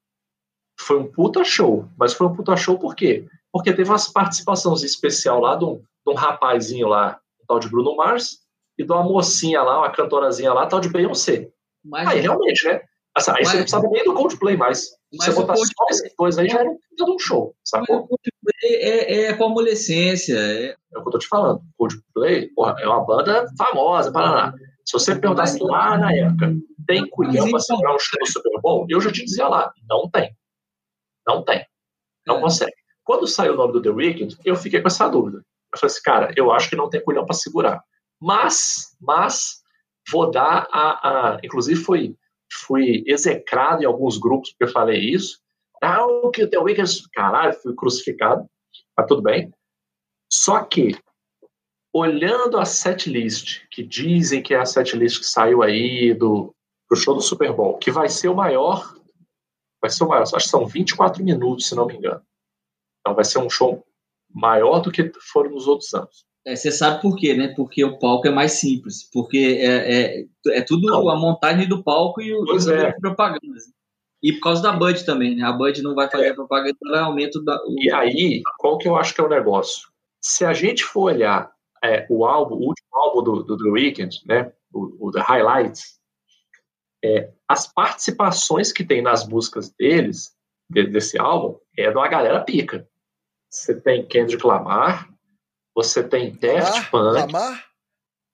Foi 0.80 0.98
um 0.98 1.10
puta 1.10 1.42
show, 1.44 1.88
mas 1.98 2.12
foi 2.12 2.26
um 2.28 2.34
puta 2.34 2.56
show 2.56 2.78
por 2.78 2.94
quê? 2.94 3.26
porque 3.52 3.72
teve 3.72 3.90
umas 3.90 4.08
participações 4.08 4.82
especial 4.82 5.40
lá 5.40 5.56
de 5.56 5.64
um, 5.64 5.76
de 5.78 6.12
um 6.12 6.14
rapazinho 6.14 6.88
lá, 6.88 7.20
um 7.42 7.46
tal 7.46 7.58
de 7.58 7.68
Bruno 7.68 7.96
Mars, 7.96 8.38
e 8.78 8.84
de 8.84 8.92
uma 8.92 9.02
mocinha 9.02 9.62
lá, 9.62 9.78
uma 9.78 9.90
cantorazinha 9.90 10.52
lá, 10.52 10.66
tal 10.66 10.80
de 10.80 10.88
Beyoncé. 10.88 11.48
Mas, 11.84 12.08
aí 12.08 12.20
realmente, 12.20 12.64
né? 12.66 12.80
Assim, 13.14 13.30
aí 13.32 13.38
mas, 13.38 13.48
você 13.48 13.56
não 13.56 13.62
precisava 13.62 13.88
nem 13.88 14.04
do 14.04 14.14
Coldplay 14.14 14.56
mais. 14.56 14.86
Você 15.12 15.32
botar 15.32 15.56
só 15.56 15.84
esses 15.90 16.14
dois 16.16 16.38
aí 16.38 16.48
já 16.48 16.60
era 16.60 16.70
um 16.70 17.18
show, 17.18 17.54
sacou? 17.64 18.06
Coldplay 18.06 18.74
é, 18.74 19.22
é 19.24 19.32
amolescência. 19.32 20.36
É... 20.36 20.66
é 20.68 20.98
o 20.98 21.02
que 21.02 21.08
eu 21.08 21.12
tô 21.12 21.18
te 21.18 21.26
falando. 21.26 21.60
Coldplay, 21.76 22.48
porra, 22.54 22.76
é 22.78 22.86
uma 22.86 23.04
banda 23.04 23.46
famosa, 23.56 24.12
Paraná. 24.12 24.54
Se 24.84 24.92
você 24.92 25.18
perguntasse 25.18 25.62
lá 25.62 25.98
na 25.98 26.14
época, 26.14 26.54
tem 26.86 27.06
culhão 27.10 27.50
para 27.50 27.60
segurar 27.60 27.94
um 27.94 27.98
show 27.98 28.26
Super 28.26 28.60
Bowl? 28.62 28.86
Eu 28.88 29.00
já 29.00 29.12
te 29.12 29.24
dizia 29.24 29.48
lá, 29.48 29.72
não 29.88 30.08
tem. 30.08 30.30
Não 31.26 31.44
tem. 31.44 31.66
Não 32.26 32.38
é. 32.38 32.40
consegue. 32.40 32.72
Quando 33.04 33.26
saiu 33.26 33.54
o 33.54 33.56
nome 33.56 33.72
do 33.72 33.82
The 33.82 33.90
Weeknd, 33.90 34.36
eu 34.44 34.56
fiquei 34.56 34.80
com 34.80 34.88
essa 34.88 35.08
dúvida. 35.08 35.38
Eu 35.72 35.78
falei 35.78 35.92
assim, 35.92 36.02
cara, 36.02 36.32
eu 36.36 36.52
acho 36.52 36.70
que 36.70 36.76
não 36.76 36.88
tem 36.88 37.02
culhão 37.02 37.26
para 37.26 37.34
segurar. 37.34 37.82
Mas, 38.20 38.96
mas, 39.00 39.62
vou 40.10 40.30
dar 40.30 40.68
a, 40.72 41.34
a. 41.36 41.40
Inclusive, 41.42 41.80
foi, 41.80 42.16
fui 42.52 43.04
execrado 43.06 43.82
em 43.82 43.86
alguns 43.86 44.18
grupos 44.18 44.50
porque 44.50 44.64
eu 44.64 44.72
falei 44.72 45.00
isso. 45.00 45.40
Ah, 45.82 46.04
o 46.04 46.30
que 46.30 46.42
o 46.42 46.50
The 46.50 46.58
Weeknd. 46.58 47.08
Caralho, 47.12 47.54
fui 47.54 47.74
crucificado. 47.74 48.48
Mas 48.96 49.06
tudo 49.06 49.22
bem. 49.22 49.52
Só 50.30 50.64
que, 50.64 50.98
olhando 51.92 52.58
a 52.58 52.64
setlist, 52.64 53.66
que 53.70 53.82
dizem 53.82 54.42
que 54.42 54.52
é 54.52 54.58
a 54.58 54.66
setlist 54.66 55.20
que 55.20 55.26
saiu 55.26 55.62
aí 55.62 56.12
do, 56.12 56.54
do 56.90 56.96
show 56.96 57.14
do 57.14 57.20
Super 57.20 57.52
Bowl, 57.52 57.78
que 57.78 57.90
vai 57.90 58.08
ser 58.08 58.28
o 58.28 58.34
maior. 58.34 58.94
Vai 59.80 59.90
ser 59.90 60.04
o 60.04 60.08
maior, 60.08 60.22
acho 60.22 60.34
que 60.34 60.42
são 60.42 60.66
24 60.66 61.22
minutos, 61.22 61.68
se 61.68 61.74
não 61.74 61.86
me 61.86 61.96
engano. 61.96 62.20
Então 63.00 63.14
vai 63.14 63.24
ser 63.24 63.38
um 63.38 63.48
show 63.48 63.86
maior 64.28 64.80
do 64.80 64.90
que 64.90 65.10
foram 65.32 65.50
nos 65.50 65.66
outros 65.68 65.94
anos. 65.94 66.27
É, 66.48 66.56
você 66.56 66.72
sabe 66.72 67.02
por 67.02 67.14
quê, 67.14 67.34
né? 67.34 67.48
Porque 67.54 67.84
o 67.84 67.98
palco 67.98 68.26
é 68.26 68.30
mais 68.30 68.52
simples. 68.52 69.02
Porque 69.12 69.58
é, 69.60 70.22
é, 70.22 70.24
é 70.48 70.62
tudo 70.62 70.86
não. 70.86 71.10
a 71.10 71.16
montagem 71.16 71.68
do 71.68 71.82
palco 71.82 72.22
e 72.22 72.34
o 72.34 72.42
pois 72.46 72.66
é. 72.66 72.90
propaganda. 72.92 73.40
E 74.22 74.32
por 74.32 74.40
causa 74.40 74.62
da 74.62 74.72
Bud 74.72 75.04
também, 75.04 75.36
né? 75.36 75.44
A 75.44 75.52
Bud 75.52 75.82
não 75.82 75.94
vai 75.94 76.10
fazer 76.10 76.28
é. 76.28 76.34
propaganda, 76.34 76.76
ela 76.86 77.02
aumenta 77.02 77.38
da, 77.44 77.54
o... 77.66 77.76
E 77.78 77.92
aí, 77.92 78.42
qual 78.58 78.78
que 78.78 78.88
eu 78.88 78.96
acho 78.96 79.14
que 79.14 79.20
é 79.20 79.24
o 79.24 79.28
negócio? 79.28 79.88
Se 80.22 80.44
a 80.44 80.54
gente 80.54 80.84
for 80.84 81.12
olhar 81.12 81.52
é, 81.84 82.06
o 82.08 82.24
álbum, 82.24 82.56
o 82.56 82.68
último 82.68 82.88
álbum 82.92 83.22
do, 83.22 83.42
do 83.42 83.56
The 83.58 83.68
Weeknd, 83.68 84.16
né? 84.26 84.50
O, 84.72 85.08
o 85.08 85.12
The 85.12 85.20
Highlights, 85.20 85.98
é, 87.04 87.30
as 87.46 87.70
participações 87.70 88.72
que 88.72 88.84
tem 88.84 89.02
nas 89.02 89.28
músicas 89.28 89.70
deles, 89.78 90.32
desse 90.70 91.18
álbum, 91.18 91.58
é 91.76 91.90
de 91.90 91.96
uma 91.96 92.08
galera 92.08 92.40
pica. 92.40 92.88
Você 93.50 93.78
tem 93.78 94.06
Kendrick 94.06 94.44
Lamar, 94.46 95.08
você 95.78 96.02
tem 96.02 96.32
Daft 96.32 96.90
Punk. 96.90 97.14
Lamar? 97.14 97.64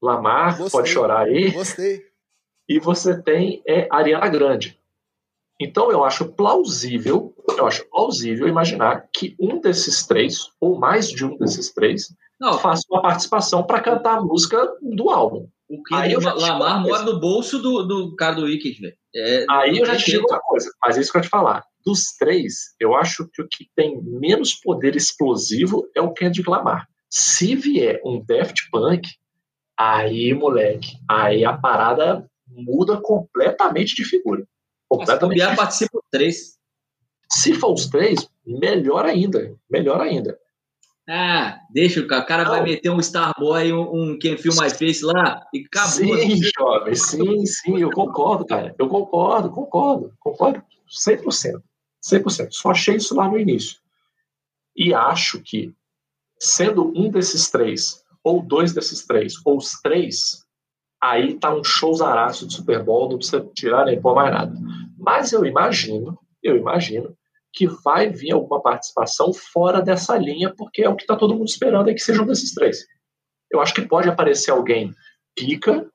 Lamar, 0.03 0.57
Gostei. 0.57 0.71
pode 0.71 0.89
chorar 0.89 1.27
aí. 1.27 1.51
Gostei. 1.51 2.03
E 2.67 2.79
você 2.79 3.21
tem 3.23 3.63
é, 3.69 3.87
Ariana 3.93 4.29
Grande. 4.29 4.81
Então 5.61 5.93
eu 5.93 6.03
acho 6.03 6.33
plausível, 6.33 7.35
eu 7.47 7.67
acho 7.67 7.87
plausível 7.91 8.49
imaginar 8.49 9.11
que 9.15 9.37
um 9.39 9.61
desses 9.61 10.07
três, 10.07 10.49
ou 10.59 10.79
mais 10.79 11.11
de 11.11 11.23
um 11.23 11.37
desses 11.37 11.71
três, 11.71 12.15
Não. 12.41 12.59
faça 12.59 12.83
uma 12.91 13.03
participação 13.03 13.63
para 13.63 13.83
cantar 13.83 14.17
a 14.17 14.23
música 14.23 14.67
do 14.81 15.11
álbum. 15.11 15.47
O 15.69 15.83
que 15.83 15.95
aí 15.95 16.13
eu 16.13 16.21
Lamar 16.21 16.81
mora 16.81 17.03
no 17.03 17.21
bolso 17.21 17.59
do, 17.59 17.83
do 17.83 18.17
cara 18.17 18.37
do 18.37 18.45
Wicked, 18.45 18.81
velho. 18.81 18.97
É, 19.15 19.45
aí 19.51 19.79
eu 19.79 19.85
já 19.85 19.97
te 19.97 20.13
digo 20.13 20.27
uma 20.31 20.41
coisa, 20.41 20.71
mas 20.83 20.97
é 20.97 21.01
isso 21.03 21.13
que 21.13 21.19
eu 21.19 21.21
ia 21.21 21.27
te 21.27 21.31
falar. 21.31 21.63
Dos 21.85 22.17
três, 22.19 22.75
eu 22.81 22.95
acho 22.95 23.29
que 23.31 23.43
o 23.43 23.49
que 23.49 23.69
tem 23.77 24.03
menos 24.03 24.55
poder 24.55 24.97
explosivo 24.97 25.87
é 25.95 26.01
o 26.01 26.13
Kendrick 26.15 26.49
Lamar. 26.49 26.89
Se 27.17 27.55
vier 27.55 28.01
um 28.05 28.21
Daft 28.21 28.69
Punk, 28.73 29.09
aí, 29.79 30.35
moleque, 30.35 30.97
aí 31.09 31.45
a 31.45 31.57
parada 31.57 32.29
muda 32.45 33.01
completamente 33.01 33.95
de 33.95 34.05
figura. 34.05 34.45
Completamente. 34.89 35.41
Se 35.41 35.57
participa 35.57 35.99
os 35.99 36.05
três. 36.11 36.59
Se 37.31 37.55
for 37.55 37.73
os 37.73 37.87
três, 37.87 38.29
melhor 38.45 39.05
ainda. 39.05 39.55
Melhor 39.71 40.01
ainda. 40.01 40.37
Ah, 41.09 41.61
deixa 41.71 42.01
o 42.01 42.09
cara. 42.09 42.25
O 42.25 42.27
cara 42.27 42.45
vai 42.51 42.65
meter 42.65 42.91
um 42.91 42.99
Starboy, 42.99 43.73
um, 43.73 43.95
um 43.95 44.19
Quem 44.19 44.37
Feel 44.37 44.57
My 44.61 44.69
Face 44.69 45.05
lá 45.05 45.47
e 45.55 45.65
acabou. 45.67 46.19
Sim, 46.19 46.41
jovem, 46.59 46.95
sim, 46.97 47.47
sim, 47.47 47.79
eu 47.79 47.93
concordo, 47.93 48.45
cara. 48.45 48.75
Eu 48.77 48.89
concordo, 48.89 49.51
concordo, 49.51 50.13
concordo 50.19 50.61
100%. 50.91 51.63
100%. 52.05 52.49
Só 52.51 52.73
achei 52.73 52.97
isso 52.97 53.15
lá 53.15 53.29
no 53.29 53.39
início. 53.39 53.79
E 54.75 54.93
acho 54.93 55.41
que, 55.41 55.73
sendo 56.39 56.93
um 56.97 57.11
desses 57.11 57.51
três, 57.51 58.03
ou 58.23 58.43
dois 58.43 58.73
desses 58.73 59.05
três, 59.07 59.35
ou 59.45 59.59
os 59.59 59.73
três, 59.83 60.45
aí 61.03 61.39
tá 61.39 61.55
um 61.55 61.63
showzaraço 61.63 62.47
de 62.47 62.55
Super 62.55 62.83
Bowl, 62.83 63.11
não 63.11 63.19
precisa 63.19 63.47
tirar 63.55 63.85
nem 63.85 64.01
pôr 64.01 64.15
mais 64.15 64.33
nada. 64.33 64.55
Mas 64.99 65.33
eu 65.33 65.45
imagino, 65.45 66.19
eu 66.43 66.57
imagino, 66.57 67.17
que 67.53 67.67
vai 67.67 68.09
vir 68.09 68.33
alguma 68.33 68.61
participação 68.61 69.33
fora 69.33 69.81
dessa 69.81 70.17
linha, 70.17 70.53
porque 70.57 70.83
é 70.83 70.89
o 70.89 70.97
que 70.97 71.05
está 71.05 71.15
todo 71.15 71.35
mundo 71.35 71.47
esperando 71.47 71.89
é 71.89 71.95
que 71.95 72.01
sejam 72.01 72.27
desses 72.27 72.53
três. 72.53 72.85
Eu 73.51 73.61
acho 73.61 73.75
que 73.75 73.83
pode 73.83 74.09
aparecer 74.09 74.51
alguém 74.51 74.93
pica 75.37 75.89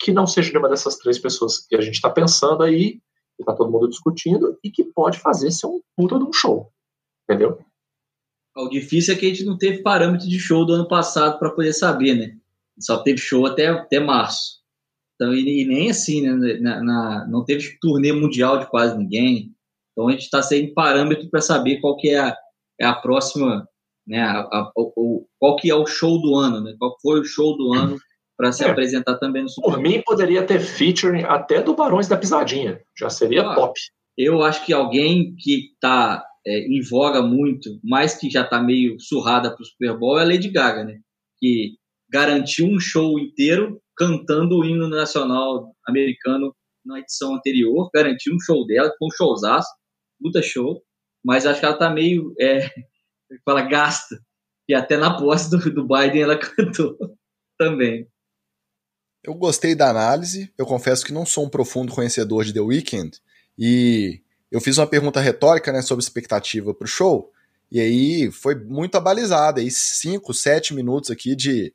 que 0.00 0.12
não 0.12 0.26
seja 0.26 0.50
nenhuma 0.50 0.68
dessas 0.68 0.96
três 0.96 1.18
pessoas 1.18 1.66
que 1.66 1.76
a 1.76 1.80
gente 1.80 1.94
está 1.94 2.08
pensando 2.08 2.62
aí, 2.62 2.92
que 3.36 3.42
está 3.42 3.52
todo 3.52 3.70
mundo 3.70 3.88
discutindo, 3.88 4.58
e 4.62 4.70
que 4.70 4.84
pode 4.84 5.18
fazer 5.18 5.50
ser 5.50 5.66
um 5.66 5.80
puta 5.96 6.18
de 6.18 6.24
um 6.24 6.32
show. 6.32 6.72
Entendeu? 7.24 7.58
O 8.58 8.68
difícil 8.68 9.14
é 9.14 9.16
que 9.16 9.26
a 9.26 9.28
gente 9.28 9.44
não 9.44 9.56
teve 9.56 9.82
parâmetro 9.82 10.28
de 10.28 10.38
show 10.38 10.64
do 10.64 10.74
ano 10.74 10.88
passado 10.88 11.38
para 11.38 11.50
poder 11.50 11.72
saber, 11.72 12.14
né? 12.14 12.36
Só 12.78 12.98
teve 12.98 13.18
show 13.18 13.46
até, 13.46 13.68
até 13.68 14.00
março. 14.00 14.58
Então, 15.14 15.32
e, 15.32 15.62
e 15.62 15.64
nem 15.64 15.90
assim, 15.90 16.22
né? 16.22 16.58
Na, 16.60 16.82
na, 16.82 17.26
não 17.28 17.44
teve 17.44 17.78
turnê 17.80 18.12
mundial 18.12 18.58
de 18.58 18.66
quase 18.66 18.96
ninguém. 18.96 19.52
Então 19.92 20.08
a 20.08 20.12
gente 20.12 20.22
está 20.22 20.40
sem 20.42 20.72
parâmetro 20.72 21.28
para 21.28 21.40
saber 21.40 21.80
qual 21.80 21.96
que 21.96 22.10
é 22.10 22.18
a, 22.18 22.36
é 22.80 22.86
a 22.86 22.94
próxima, 22.94 23.68
né, 24.06 24.20
a, 24.20 24.40
a, 24.40 24.72
o, 24.76 25.26
qual 25.40 25.56
que 25.56 25.68
é 25.68 25.74
o 25.74 25.86
show 25.86 26.20
do 26.20 26.36
ano, 26.36 26.60
né, 26.60 26.74
qual 26.78 26.96
foi 27.02 27.18
o 27.18 27.24
show 27.24 27.56
do 27.56 27.74
ano 27.74 27.98
para 28.36 28.52
se 28.52 28.62
é, 28.62 28.70
apresentar 28.70 29.16
também 29.16 29.42
no 29.42 29.48
Super 29.48 29.72
Por 29.72 29.80
mim 29.80 30.00
poderia 30.06 30.44
ter 30.44 30.60
featuring 30.60 31.24
até 31.24 31.60
do 31.60 31.74
Barões 31.74 32.06
da 32.06 32.16
Pisadinha, 32.16 32.80
já 32.96 33.10
seria 33.10 33.42
top. 33.56 33.72
Eu 34.16 34.42
acho 34.44 34.64
que 34.64 34.72
alguém 34.72 35.34
que 35.36 35.72
está 35.72 36.24
é, 36.46 36.60
em 36.60 36.80
voga 36.82 37.22
muito, 37.22 37.78
mas 37.82 38.14
que 38.14 38.30
já 38.30 38.42
está 38.42 38.62
meio 38.62 38.98
surrada 39.00 39.50
para 39.50 39.62
o 39.62 39.66
Super 39.66 39.96
Bowl 39.96 40.18
é 40.18 40.22
a 40.22 40.26
Lady 40.26 40.48
Gaga, 40.48 40.84
né? 40.84 41.00
Que 41.38 41.76
garantiu 42.10 42.66
um 42.66 42.80
show 42.80 43.18
inteiro 43.18 43.80
cantando 43.96 44.58
o 44.58 44.64
hino 44.64 44.88
nacional 44.88 45.74
americano 45.86 46.54
na 46.84 47.00
edição 47.00 47.34
anterior, 47.34 47.90
garantiu 47.92 48.34
um 48.34 48.40
show 48.40 48.66
dela, 48.66 48.92
foi 48.98 49.08
um 49.08 49.10
showzaço 49.10 49.68
puta 50.20 50.42
show, 50.42 50.82
mas 51.24 51.46
acho 51.46 51.60
que 51.60 51.66
ela 51.66 51.78
tá 51.78 51.90
meio, 51.90 52.34
é, 52.40 52.68
fala, 53.44 53.62
gasta, 53.62 54.18
e 54.68 54.74
até 54.74 54.96
na 54.96 55.16
posse 55.16 55.50
do, 55.50 55.58
do 55.72 55.86
Biden 55.86 56.22
ela 56.22 56.36
cantou 56.38 56.96
também. 57.58 58.08
Eu 59.24 59.34
gostei 59.34 59.74
da 59.74 59.90
análise, 59.90 60.52
eu 60.56 60.64
confesso 60.64 61.04
que 61.04 61.12
não 61.12 61.26
sou 61.26 61.44
um 61.44 61.50
profundo 61.50 61.92
conhecedor 61.92 62.44
de 62.44 62.52
The 62.52 62.60
Weeknd, 62.60 63.18
e 63.58 64.22
eu 64.50 64.60
fiz 64.60 64.78
uma 64.78 64.86
pergunta 64.86 65.20
retórica 65.20 65.72
né, 65.72 65.82
sobre 65.82 66.02
expectativa 66.02 66.74
pro 66.74 66.86
show, 66.86 67.32
e 67.70 67.80
aí 67.80 68.30
foi 68.30 68.54
muito 68.54 68.96
abalizada, 68.96 69.60
aí 69.60 69.70
cinco, 69.70 70.32
sete 70.32 70.74
minutos 70.74 71.10
aqui 71.10 71.36
de 71.36 71.72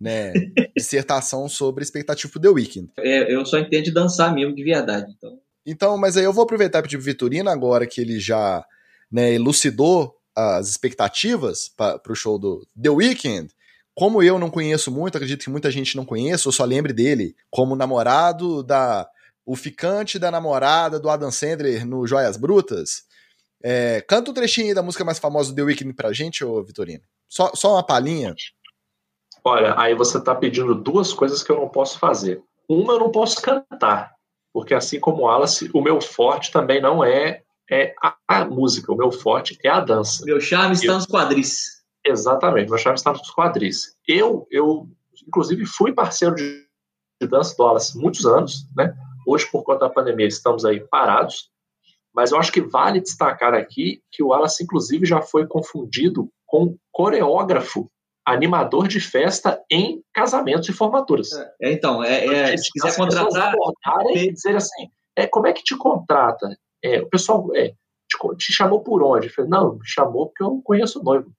né, 0.00 0.32
dissertação 0.76 1.48
sobre 1.48 1.82
expectativa 1.82 2.30
pro 2.30 2.40
The 2.40 2.48
Weeknd. 2.48 2.90
É, 2.98 3.34
eu 3.34 3.44
só 3.44 3.58
entendo 3.58 3.84
de 3.84 3.92
dançar 3.92 4.32
mesmo, 4.34 4.54
de 4.54 4.62
verdade, 4.62 5.12
então 5.16 5.38
então, 5.64 5.96
mas 5.96 6.16
aí 6.16 6.24
eu 6.24 6.32
vou 6.32 6.44
aproveitar 6.44 6.80
e 6.80 6.82
pedir 6.82 6.96
pro 6.96 7.04
Vitorino 7.04 7.48
agora 7.48 7.86
que 7.86 8.00
ele 8.00 8.18
já 8.18 8.64
né, 9.10 9.32
elucidou 9.32 10.14
as 10.34 10.68
expectativas 10.68 11.68
para 11.68 12.00
o 12.08 12.14
show 12.14 12.38
do 12.38 12.66
The 12.80 12.90
Weeknd. 12.90 13.48
Como 13.94 14.22
eu 14.22 14.38
não 14.38 14.50
conheço 14.50 14.90
muito, 14.90 15.16
acredito 15.16 15.44
que 15.44 15.50
muita 15.50 15.70
gente 15.70 15.96
não 15.96 16.04
conhece, 16.04 16.46
eu 16.46 16.52
só 16.52 16.64
lembre 16.64 16.92
dele 16.92 17.36
como 17.50 17.76
namorado 17.76 18.62
da. 18.62 19.08
O 19.44 19.56
ficante 19.56 20.18
da 20.18 20.30
namorada 20.30 21.00
do 21.00 21.08
Adam 21.08 21.30
Sandler 21.30 21.86
no 21.86 22.06
Joias 22.06 22.36
Brutas. 22.36 23.02
É, 23.62 24.00
canta 24.02 24.30
um 24.30 24.34
trechinho 24.34 24.68
aí 24.68 24.74
da 24.74 24.82
música 24.82 25.04
mais 25.04 25.18
famosa 25.18 25.50
do 25.50 25.56
The 25.56 25.62
Weeknd 25.62 25.94
pra 25.94 26.12
gente, 26.12 26.44
ô 26.44 26.62
Vitorino. 26.62 27.02
Só, 27.28 27.52
só 27.54 27.72
uma 27.72 27.86
palhinha. 27.86 28.34
Olha, 29.44 29.74
aí 29.78 29.94
você 29.94 30.22
tá 30.22 30.34
pedindo 30.34 30.74
duas 30.74 31.12
coisas 31.12 31.42
que 31.42 31.50
eu 31.50 31.56
não 31.56 31.68
posso 31.68 31.98
fazer. 31.98 32.42
Uma, 32.68 32.94
eu 32.94 33.00
não 33.00 33.10
posso 33.10 33.40
cantar 33.40 34.12
porque 34.52 34.74
assim 34.74 35.00
como 35.00 35.22
o 35.22 35.24
Wallace, 35.24 35.70
o 35.72 35.80
meu 35.80 36.00
forte 36.00 36.52
também 36.52 36.80
não 36.80 37.02
é, 37.02 37.42
é 37.70 37.94
a, 38.02 38.16
a 38.28 38.44
música, 38.44 38.92
o 38.92 38.96
meu 38.96 39.10
forte 39.10 39.58
é 39.64 39.68
a 39.68 39.80
dança. 39.80 40.24
Meu 40.24 40.40
charme 40.40 40.74
está 40.74 40.94
nos 40.94 41.06
quadris. 41.06 41.82
Exatamente, 42.04 42.68
meu 42.68 42.78
charme 42.78 42.98
está 42.98 43.12
nos 43.12 43.30
quadris. 43.30 43.96
Eu, 44.06 44.46
eu 44.50 44.88
inclusive, 45.26 45.64
fui 45.64 45.92
parceiro 45.92 46.34
de, 46.34 46.66
de 47.20 47.28
dança 47.28 47.56
do 47.56 47.62
Wallace 47.62 47.96
muitos 47.96 48.26
anos, 48.26 48.68
né? 48.76 48.94
Hoje, 49.26 49.46
por 49.50 49.62
conta 49.62 49.86
da 49.86 49.90
pandemia, 49.90 50.26
estamos 50.26 50.64
aí 50.64 50.80
parados. 50.80 51.50
Mas 52.14 52.30
eu 52.30 52.38
acho 52.38 52.52
que 52.52 52.60
vale 52.60 53.00
destacar 53.00 53.54
aqui 53.54 54.02
que 54.10 54.22
o 54.22 54.28
Wallace, 54.28 54.62
inclusive, 54.62 55.06
já 55.06 55.22
foi 55.22 55.46
confundido 55.46 56.28
com 56.46 56.76
coreógrafo, 56.90 57.90
animador 58.24 58.86
de 58.86 59.00
festa 59.00 59.62
em 59.70 60.02
casamentos 60.12 60.68
e 60.68 60.72
formaturas. 60.72 61.30
É, 61.60 61.72
então, 61.72 62.04
é, 62.04 62.52
é, 62.52 62.56
se 62.56 62.70
quiser 62.70 62.94
contratar. 62.94 63.54
E 64.14 64.32
dizer 64.32 64.56
assim: 64.56 64.88
é, 65.16 65.26
como 65.26 65.46
é 65.46 65.52
que 65.52 65.62
te 65.62 65.76
contrata? 65.76 66.54
É, 66.84 67.00
o 67.00 67.08
pessoal 67.08 67.48
é, 67.54 67.68
te, 67.68 68.36
te, 68.36 68.52
chamou 68.52 68.82
por 68.82 69.02
onde? 69.02 69.28
Eu 69.28 69.32
falei, 69.32 69.50
não, 69.50 69.74
me 69.74 69.86
chamou 69.86 70.26
porque 70.26 70.42
eu 70.42 70.60
conheço 70.62 71.00
o 71.00 71.02
noivo. 71.02 71.32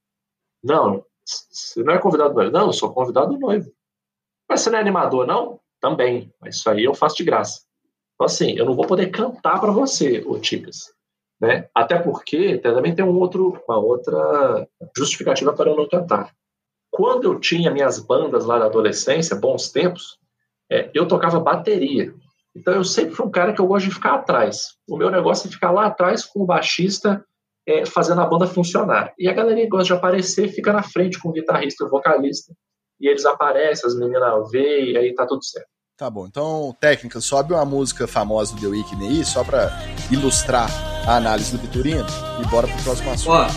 Não, 0.63 1.05
você 1.25 1.83
não 1.83 1.93
é 1.93 1.99
convidado 1.99 2.31
do 2.31 2.35
noivo. 2.35 2.51
Não, 2.51 2.67
eu 2.67 2.73
sou 2.73 2.93
convidado 2.93 3.33
do 3.33 3.39
noivo. 3.39 3.71
Mas 4.49 4.61
você 4.61 4.69
não 4.69 4.77
é 4.77 4.81
animador, 4.81 5.25
não? 5.25 5.59
Também. 5.79 6.33
Mas 6.39 6.55
isso 6.55 6.69
aí 6.69 6.83
eu 6.83 6.93
faço 6.93 7.17
de 7.17 7.23
graça. 7.23 7.61
Então, 8.15 8.25
assim, 8.25 8.55
eu 8.57 8.65
não 8.65 8.75
vou 8.75 8.85
poder 8.85 9.07
cantar 9.07 9.59
para 9.59 9.71
você, 9.71 10.23
ô 10.25 10.39
Ticas. 10.39 10.93
Né? 11.41 11.67
Até 11.75 11.99
porque 11.99 12.57
também 12.59 12.95
tem 12.95 13.03
um 13.03 13.19
outro, 13.19 13.61
uma 13.67 13.77
outra 13.77 14.67
justificativa 14.95 15.53
para 15.53 15.69
eu 15.69 15.75
não 15.75 15.87
cantar. 15.87 16.33
Quando 16.89 17.25
eu 17.25 17.39
tinha 17.39 17.71
minhas 17.71 17.99
bandas 17.99 18.45
lá 18.45 18.59
na 18.59 18.65
adolescência, 18.65 19.35
bons 19.35 19.71
tempos, 19.71 20.17
é, 20.71 20.89
eu 20.93 21.07
tocava 21.07 21.39
bateria. 21.39 22.13
Então 22.55 22.75
eu 22.75 22.83
sempre 22.83 23.15
fui 23.15 23.25
um 23.25 23.31
cara 23.31 23.51
que 23.51 23.59
eu 23.59 23.67
gosto 23.67 23.89
de 23.89 23.95
ficar 23.95 24.13
atrás. 24.13 24.75
O 24.87 24.95
meu 24.95 25.09
negócio 25.09 25.47
é 25.47 25.51
ficar 25.51 25.71
lá 25.71 25.87
atrás 25.87 26.23
com 26.23 26.41
o 26.43 26.45
baixista 26.45 27.25
é, 27.65 27.85
fazendo 27.85 28.21
a 28.21 28.25
banda 28.25 28.45
funcionar. 28.45 29.13
E 29.17 29.27
a 29.27 29.33
galera 29.33 29.67
gosta 29.67 29.85
de 29.85 29.93
aparecer, 29.93 30.49
fica 30.49 30.71
na 30.71 30.83
frente 30.83 31.19
com 31.19 31.29
o 31.29 31.31
guitarrista 31.31 31.83
e 31.83 31.87
o 31.87 31.89
vocalista. 31.89 32.53
E 32.99 33.07
eles 33.07 33.25
aparecem, 33.25 33.87
as 33.87 33.95
meninas 33.97 34.51
veem, 34.51 34.91
e 34.91 34.97
aí 34.97 35.13
tá 35.13 35.25
tudo 35.25 35.43
certo. 35.43 35.67
Tá 36.03 36.09
bom, 36.09 36.27
então, 36.27 36.75
técnica, 36.81 37.21
sobe 37.21 37.53
uma 37.53 37.63
música 37.63 38.05
famosa 38.05 38.53
do 38.53 38.59
The 38.59 38.67
Weeknd 38.67 39.05
aí, 39.05 39.23
só 39.23 39.41
pra 39.41 39.71
ilustrar 40.11 40.69
a 41.07 41.15
análise 41.15 41.53
do 41.53 41.57
Vitorino, 41.59 42.05
e 42.41 42.45
bora 42.47 42.67
pro 42.67 42.83
próximo 42.83 43.11
assunto. 43.11 43.31
Ó, 43.31 43.47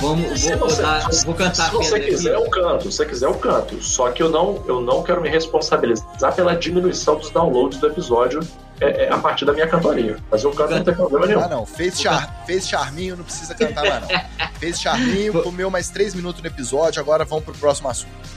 vamos, 0.00 0.40
vou, 0.40 0.56
você, 0.56 0.56
botar, 0.56 1.08
vou 1.26 1.34
cantar 1.34 1.66
Se 1.66 1.72
você 1.72 2.00
quiser, 2.00 2.36
aqui. 2.36 2.42
eu 2.42 2.48
canto, 2.48 2.90
se 2.90 2.96
você 2.96 3.04
quiser, 3.04 3.26
eu 3.26 3.34
canto. 3.34 3.82
Só 3.82 4.10
que 4.12 4.22
eu 4.22 4.30
não, 4.30 4.64
eu 4.66 4.80
não 4.80 5.02
quero 5.02 5.20
me 5.20 5.28
responsabilizar 5.28 6.34
pela 6.34 6.56
diminuição 6.56 7.16
dos 7.16 7.28
downloads 7.28 7.78
do 7.78 7.86
episódio 7.86 8.40
é, 8.80 9.04
é, 9.04 9.12
a 9.12 9.18
partir 9.18 9.44
da 9.44 9.52
minha 9.52 9.68
cantoria. 9.68 10.16
Mas 10.30 10.42
eu 10.42 10.52
canto 10.52 10.70
não 10.74 10.84
tem 10.84 10.94
problema 10.94 11.26
nenhum. 11.26 11.40
Ah, 11.40 11.48
não. 11.48 11.66
Fez, 11.66 12.00
char, 12.00 12.44
fez 12.46 12.66
charminho, 12.66 13.14
não 13.14 13.24
precisa 13.24 13.54
cantar 13.54 13.84
mais, 13.84 14.00
não. 14.00 14.08
Fez 14.58 14.80
charminho, 14.80 15.42
comeu 15.42 15.70
mais 15.70 15.90
três 15.90 16.14
minutos 16.14 16.40
no 16.40 16.48
episódio, 16.48 16.98
agora 16.98 17.26
vamos 17.26 17.44
pro 17.44 17.52
próximo 17.52 17.90
assunto. 17.90 18.33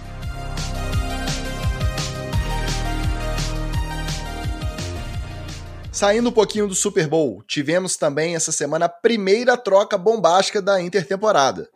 Saindo 5.98 6.30
um 6.30 6.32
pouquinho 6.32 6.68
do 6.68 6.76
Super 6.76 7.08
Bowl, 7.08 7.42
tivemos 7.42 7.98
também 7.98 8.36
essa 8.36 8.52
semana 8.52 8.86
a 8.86 8.90
primeira 8.90 9.58
troca 9.58 9.98
bombástica 9.98 10.62
da 10.62 10.80
intertemporada. 10.80 11.68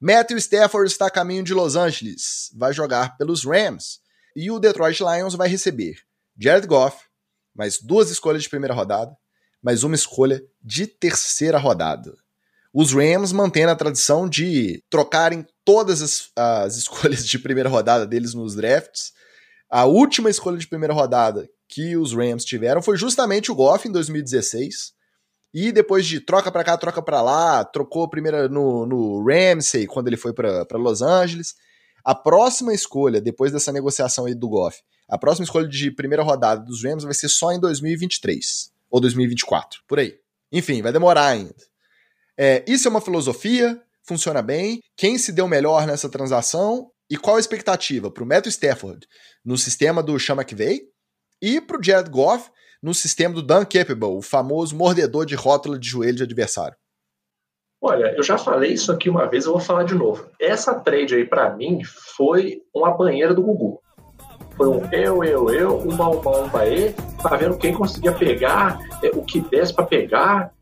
Matthew 0.00 0.38
Stafford 0.38 0.88
está 0.88 1.06
a 1.06 1.10
caminho 1.10 1.42
de 1.42 1.52
Los 1.52 1.74
Angeles, 1.74 2.52
vai 2.54 2.72
jogar 2.72 3.18
pelos 3.18 3.44
Rams, 3.44 3.98
e 4.36 4.48
o 4.48 4.60
Detroit 4.60 5.00
Lions 5.00 5.34
vai 5.34 5.48
receber 5.48 5.96
Jared 6.38 6.68
Goff, 6.68 6.96
mais 7.52 7.80
duas 7.82 8.10
escolhas 8.10 8.44
de 8.44 8.48
primeira 8.48 8.74
rodada, 8.74 9.12
mais 9.60 9.82
uma 9.82 9.96
escolha 9.96 10.40
de 10.62 10.86
terceira 10.86 11.58
rodada. 11.58 12.14
Os 12.72 12.92
Rams 12.92 13.32
mantendo 13.32 13.72
a 13.72 13.76
tradição 13.76 14.28
de 14.28 14.84
trocarem 14.88 15.44
todas 15.64 16.00
as, 16.00 16.30
as 16.36 16.76
escolhas 16.86 17.26
de 17.26 17.40
primeira 17.40 17.68
rodada 17.68 18.06
deles 18.06 18.34
nos 18.34 18.54
drafts. 18.54 19.12
A 19.68 19.84
última 19.84 20.30
escolha 20.30 20.58
de 20.58 20.68
primeira 20.68 20.94
rodada 20.94 21.50
que 21.72 21.96
os 21.96 22.12
Rams 22.12 22.44
tiveram 22.44 22.82
foi 22.82 22.98
justamente 22.98 23.50
o 23.50 23.54
Goff 23.54 23.88
em 23.88 23.92
2016. 23.92 24.92
E 25.54 25.72
depois 25.72 26.06
de 26.06 26.20
troca 26.20 26.52
para 26.52 26.64
cá, 26.64 26.76
troca 26.76 27.02
para 27.02 27.22
lá, 27.22 27.64
trocou 27.64 28.08
primeiro 28.08 28.48
no, 28.48 28.86
no 28.86 29.24
Ramsey 29.24 29.86
quando 29.86 30.08
ele 30.08 30.16
foi 30.18 30.34
para 30.34 30.66
Los 30.78 31.00
Angeles. 31.00 31.54
A 32.04 32.14
próxima 32.14 32.74
escolha, 32.74 33.20
depois 33.20 33.52
dessa 33.52 33.72
negociação 33.72 34.26
aí 34.26 34.34
do 34.34 34.48
Goff, 34.48 34.78
a 35.08 35.16
próxima 35.16 35.44
escolha 35.44 35.66
de 35.66 35.90
primeira 35.90 36.22
rodada 36.22 36.62
dos 36.62 36.84
Rams 36.84 37.04
vai 37.04 37.14
ser 37.14 37.28
só 37.28 37.52
em 37.52 37.60
2023 37.60 38.70
ou 38.90 39.00
2024, 39.00 39.80
por 39.88 39.98
aí. 39.98 40.14
Enfim, 40.50 40.82
vai 40.82 40.92
demorar 40.92 41.28
ainda. 41.28 41.54
É, 42.36 42.62
isso 42.66 42.86
é 42.86 42.90
uma 42.90 43.00
filosofia, 43.00 43.80
funciona 44.06 44.42
bem. 44.42 44.80
Quem 44.96 45.16
se 45.16 45.32
deu 45.32 45.48
melhor 45.48 45.86
nessa 45.86 46.08
transação 46.08 46.90
e 47.08 47.16
qual 47.16 47.36
a 47.36 47.40
expectativa 47.40 48.10
para 48.10 48.24
o 48.24 48.26
Matthew 48.26 48.50
Stafford 48.50 49.06
no 49.44 49.56
sistema 49.56 50.02
do 50.02 50.18
Sean 50.18 50.34
McVay 50.34 50.91
e 51.42 51.60
para 51.60 51.78
o 51.78 51.82
Jared 51.82 52.08
Goff 52.08 52.48
no 52.80 52.94
sistema 52.94 53.34
do 53.34 53.42
Dan 53.42 53.64
Capable, 53.64 54.16
o 54.16 54.22
famoso 54.22 54.76
mordedor 54.76 55.26
de 55.26 55.34
rótula 55.34 55.78
de 55.78 55.88
joelho 55.88 56.16
de 56.16 56.22
adversário? 56.22 56.76
Olha, 57.80 58.14
eu 58.16 58.22
já 58.22 58.38
falei 58.38 58.72
isso 58.72 58.92
aqui 58.92 59.10
uma 59.10 59.26
vez, 59.26 59.44
eu 59.44 59.52
vou 59.52 59.60
falar 59.60 59.82
de 59.82 59.94
novo. 59.94 60.30
Essa 60.40 60.72
trade 60.78 61.16
aí, 61.16 61.24
para 61.24 61.50
mim, 61.50 61.82
foi 61.84 62.62
uma 62.72 62.92
banheira 62.92 63.34
do 63.34 63.42
Gugu. 63.42 63.80
Foi 64.56 64.68
um 64.68 64.88
eu, 64.92 65.24
eu, 65.24 65.50
eu, 65.50 65.78
uma, 65.78 66.08
uma, 66.08 66.30
uma, 66.38 66.66
e, 66.66 66.94
para 67.20 67.36
vendo 67.36 67.58
quem 67.58 67.74
conseguia 67.74 68.12
pegar, 68.12 68.78
é, 69.02 69.08
o 69.08 69.24
que 69.24 69.40
desse 69.40 69.74
para 69.74 69.84
pegar. 69.84 70.54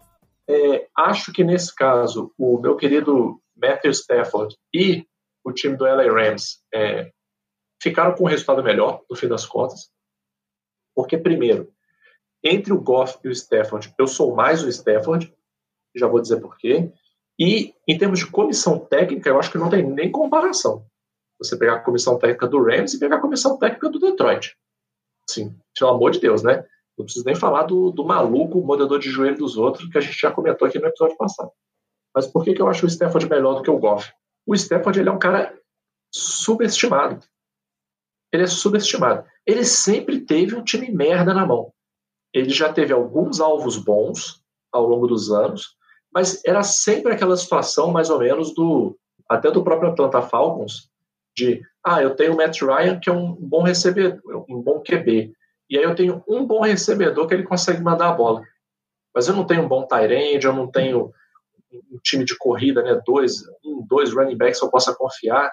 É, 0.49 0.87
acho 0.97 1.31
que 1.33 1.45
nesse 1.45 1.75
caso, 1.75 2.33
o 2.39 2.59
meu 2.59 2.75
querido 2.77 3.39
Matthew 3.55 3.91
Stafford 3.91 4.57
e 4.75 5.05
o 5.45 5.53
time 5.53 5.77
do 5.77 5.85
LA 5.85 6.05
Rams 6.05 6.59
é, 6.73 7.11
ficaram 7.83 8.15
com 8.15 8.25
um 8.25 8.29
resultado 8.29 8.63
melhor, 8.63 9.03
no 9.11 9.17
fim 9.17 9.29
das 9.29 9.45
contas. 9.45 9.91
Porque, 11.01 11.17
primeiro, 11.17 11.73
entre 12.45 12.73
o 12.73 12.81
Goff 12.81 13.19
e 13.25 13.29
o 13.29 13.33
Stafford, 13.33 13.95
eu 13.99 14.07
sou 14.07 14.35
mais 14.35 14.63
o 14.63 14.69
Stafford, 14.69 15.33
já 15.97 16.07
vou 16.07 16.21
dizer 16.21 16.41
por 16.41 16.57
quê. 16.57 16.93
E, 17.39 17.75
em 17.89 17.97
termos 17.97 18.19
de 18.19 18.27
comissão 18.27 18.79
técnica, 18.79 19.31
eu 19.31 19.39
acho 19.39 19.51
que 19.51 19.59
não 19.59 19.71
tem 19.71 19.83
nem 19.83 20.11
comparação. 20.11 20.85
Você 21.39 21.57
pegar 21.57 21.77
a 21.77 21.81
comissão 21.81 22.19
técnica 22.19 22.47
do 22.47 22.63
Rams 22.63 22.93
e 22.93 22.99
pegar 22.99 23.17
a 23.17 23.21
comissão 23.21 23.59
técnica 23.59 23.89
do 23.89 23.99
Detroit. 23.99 24.55
Sim, 25.29 25.57
pelo 25.79 25.93
amor 25.93 26.11
de 26.11 26.21
Deus, 26.21 26.43
né? 26.43 26.65
Não 26.99 27.05
preciso 27.07 27.25
nem 27.25 27.35
falar 27.35 27.63
do, 27.63 27.91
do 27.91 28.05
maluco 28.05 28.61
modelador 28.61 28.99
de 28.99 29.09
joelho 29.09 29.39
dos 29.39 29.57
outros, 29.57 29.89
que 29.89 29.97
a 29.97 30.03
gente 30.03 30.19
já 30.21 30.31
comentou 30.31 30.69
aqui 30.69 30.79
no 30.79 30.87
episódio 30.87 31.17
passado. 31.17 31.51
Mas 32.15 32.27
por 32.27 32.45
que, 32.45 32.53
que 32.53 32.61
eu 32.61 32.69
acho 32.69 32.85
o 32.85 32.89
Stafford 32.89 33.27
melhor 33.29 33.55
do 33.55 33.63
que 33.63 33.71
o 33.71 33.79
Goff? 33.79 34.13
O 34.47 34.55
Stafford 34.55 35.01
ele 35.01 35.09
é 35.09 35.13
um 35.13 35.19
cara 35.19 35.59
subestimado. 36.13 37.25
Ele 38.33 38.45
é 38.45 38.47
subestimado. 38.47 39.25
Ele 39.47 39.65
sempre 39.65 40.21
teve 40.21 40.55
um 40.55 40.63
time 40.63 40.91
merda 40.91 41.35
na 41.35 41.47
mão. 41.47 41.73
Ele 42.33 42.51
já 42.51 42.73
teve 42.73 42.93
alguns 42.93 43.41
alvos 43.41 43.77
bons 43.77 44.43
ao 44.73 44.87
longo 44.87 45.07
dos 45.07 45.33
anos, 45.33 45.77
mas 46.13 46.41
era 46.45 46.63
sempre 46.63 47.13
aquela 47.13 47.37
situação 47.37 47.91
mais 47.91 48.09
ou 48.11 48.19
menos 48.19 48.55
do 48.55 48.97
até 49.29 49.51
do 49.51 49.63
próprio 49.63 49.91
Atlanta 49.91 50.21
Falcons, 50.23 50.91
de 51.37 51.63
ah, 51.85 52.03
eu 52.03 52.17
tenho 52.17 52.35
o 52.35 52.37
Matt 52.37 52.61
Ryan, 52.63 52.99
que 52.99 53.09
é 53.09 53.13
um 53.13 53.33
bom 53.33 53.63
recebedor, 53.63 54.21
um 54.49 54.61
bom 54.61 54.83
QB. 54.83 55.33
E 55.71 55.79
aí 55.79 55.85
eu 55.85 55.95
tenho 55.95 56.23
um 56.29 56.45
bom 56.45 56.63
recebedor 56.63 57.29
que 57.29 57.35
ele 57.35 57.45
consegue 57.45 57.81
mandar 57.81 58.09
a 58.09 58.13
bola. 58.13 58.43
Mas 59.15 59.29
eu 59.29 59.35
não 59.35 59.47
tenho 59.47 59.63
um 59.63 59.69
bom 59.69 59.87
tight 59.87 60.13
end, 60.13 60.45
eu 60.45 60.53
não 60.53 60.69
tenho 60.69 61.13
um 61.73 61.99
time 62.03 62.25
de 62.25 62.37
corrida, 62.37 62.83
né? 62.83 63.01
Dois, 63.07 63.43
um, 63.65 63.87
dois 63.87 64.13
running 64.13 64.37
backs 64.37 64.59
que 64.59 64.65
eu 64.65 64.71
possa 64.71 64.95
confiar. 64.95 65.53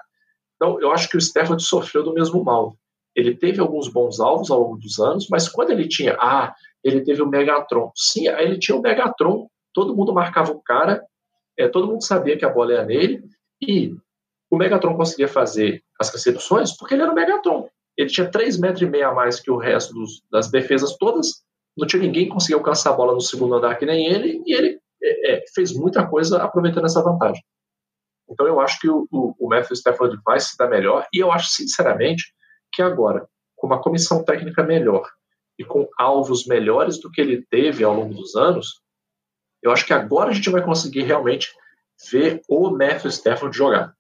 Então, 0.57 0.81
eu 0.81 0.91
acho 0.91 1.07
que 1.07 1.15
o 1.15 1.19
Stafford 1.19 1.63
sofreu 1.63 2.03
do 2.03 2.13
mesmo 2.13 2.43
mal. 2.43 2.75
Ele 3.15 3.35
teve 3.35 3.61
alguns 3.61 3.87
bons 3.87 4.19
alvos 4.19 4.51
ao 4.51 4.59
longo 4.59 4.77
dos 4.77 4.99
anos, 4.99 5.27
mas 5.29 5.47
quando 5.47 5.71
ele 5.71 5.87
tinha, 5.87 6.17
ah, 6.19 6.53
ele 6.83 7.01
teve 7.01 7.21
o 7.21 7.27
Megatron. 7.27 7.91
Sim, 7.95 8.27
ele 8.27 8.59
tinha 8.59 8.77
o 8.77 8.81
Megatron, 8.81 9.47
todo 9.73 9.95
mundo 9.95 10.13
marcava 10.13 10.51
o 10.51 10.61
cara, 10.61 11.03
é, 11.57 11.67
todo 11.67 11.87
mundo 11.87 12.03
sabia 12.03 12.37
que 12.37 12.45
a 12.45 12.49
bola 12.49 12.73
era 12.73 12.85
nele, 12.85 13.23
e 13.61 13.95
o 14.49 14.57
Megatron 14.57 14.95
conseguia 14.95 15.27
fazer 15.27 15.83
as 15.99 16.09
recepções 16.09 16.75
porque 16.75 16.93
ele 16.93 17.03
era 17.03 17.11
o 17.11 17.15
Megatron. 17.15 17.67
Ele 17.97 18.09
tinha 18.09 18.29
3,5 18.29 18.61
metros 18.61 18.81
e 18.81 18.85
meio 18.85 19.09
a 19.09 19.13
mais 19.13 19.39
que 19.39 19.49
o 19.49 19.57
resto 19.57 19.93
dos, 19.93 20.21
das 20.31 20.51
defesas 20.51 20.95
todas. 20.97 21.43
Não 21.75 21.87
tinha 21.87 22.01
ninguém 22.01 22.25
que 22.25 22.31
conseguia 22.31 22.57
alcançar 22.57 22.91
a 22.91 22.93
bola 22.93 23.13
no 23.13 23.21
segundo 23.21 23.55
andar 23.55 23.75
que 23.77 23.85
nem 23.85 24.07
ele, 24.07 24.41
e 24.45 24.53
ele 24.53 24.79
é, 25.01 25.33
é, 25.33 25.43
fez 25.53 25.73
muita 25.73 26.07
coisa 26.07 26.41
aproveitando 26.41 26.85
essa 26.85 27.03
vantagem. 27.03 27.43
Então 28.29 28.45
eu 28.45 28.59
acho 28.59 28.79
que 28.79 28.89
o, 28.89 29.07
o, 29.11 29.35
o 29.39 29.49
Matthew 29.49 29.73
Stafford 29.73 30.19
vai 30.25 30.39
se 30.39 30.57
dar 30.57 30.67
melhor, 30.67 31.07
e 31.13 31.19
eu 31.19 31.31
acho, 31.31 31.49
sinceramente, 31.49 32.33
que 32.71 32.81
agora, 32.81 33.27
com 33.55 33.67
uma 33.67 33.81
comissão 33.81 34.23
técnica 34.23 34.63
melhor 34.63 35.09
e 35.57 35.63
com 35.63 35.87
alvos 35.97 36.45
melhores 36.45 36.99
do 36.99 37.11
que 37.11 37.21
ele 37.21 37.45
teve 37.49 37.83
ao 37.83 37.93
longo 37.93 38.13
dos 38.13 38.35
anos, 38.35 38.81
eu 39.61 39.71
acho 39.71 39.85
que 39.85 39.93
agora 39.93 40.29
a 40.29 40.33
gente 40.33 40.49
vai 40.49 40.63
conseguir 40.63 41.03
realmente 41.03 41.51
ver 42.11 42.41
o 42.47 42.69
Matthew 42.69 43.09
Stafford 43.09 43.57
jogar. 43.57 43.93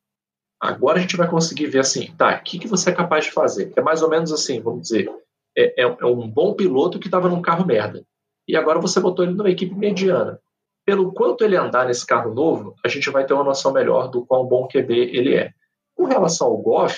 Agora 0.59 0.97
a 0.97 1.01
gente 1.01 1.17
vai 1.17 1.27
conseguir 1.27 1.67
ver 1.67 1.79
assim, 1.79 2.13
tá, 2.15 2.35
o 2.35 2.43
que, 2.43 2.59
que 2.59 2.67
você 2.67 2.89
é 2.89 2.95
capaz 2.95 3.25
de 3.25 3.31
fazer? 3.31 3.71
É 3.75 3.81
mais 3.81 4.01
ou 4.01 4.09
menos 4.09 4.31
assim, 4.31 4.61
vamos 4.61 4.83
dizer, 4.83 5.09
é, 5.55 5.83
é, 5.83 5.83
é 5.83 6.05
um 6.05 6.29
bom 6.29 6.53
piloto 6.53 6.99
que 6.99 7.07
estava 7.07 7.29
num 7.29 7.41
carro 7.41 7.65
merda. 7.65 8.05
E 8.47 8.55
agora 8.55 8.79
você 8.79 8.99
botou 8.99 9.25
ele 9.25 9.33
numa 9.33 9.49
equipe 9.49 9.75
mediana. 9.75 10.39
Pelo 10.87 11.11
quanto 11.11 11.43
ele 11.43 11.57
andar 11.57 11.85
nesse 11.85 12.05
carro 12.05 12.33
novo, 12.33 12.73
a 12.81 12.87
gente 12.87 13.09
vai 13.09 13.25
ter 13.25 13.33
uma 13.33 13.43
noção 13.43 13.73
melhor 13.73 14.07
do 14.07 14.25
quão 14.25 14.45
bom 14.47 14.69
QB 14.69 14.93
ele 14.93 15.35
é. 15.35 15.51
Com 15.93 16.05
relação 16.05 16.47
ao 16.47 16.57
Goff, 16.57 16.97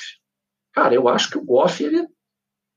cara, 0.71 0.93
eu 0.93 1.09
acho 1.09 1.31
que 1.31 1.39
o 1.39 1.43
Goff, 1.43 1.83
ele, 1.83 2.07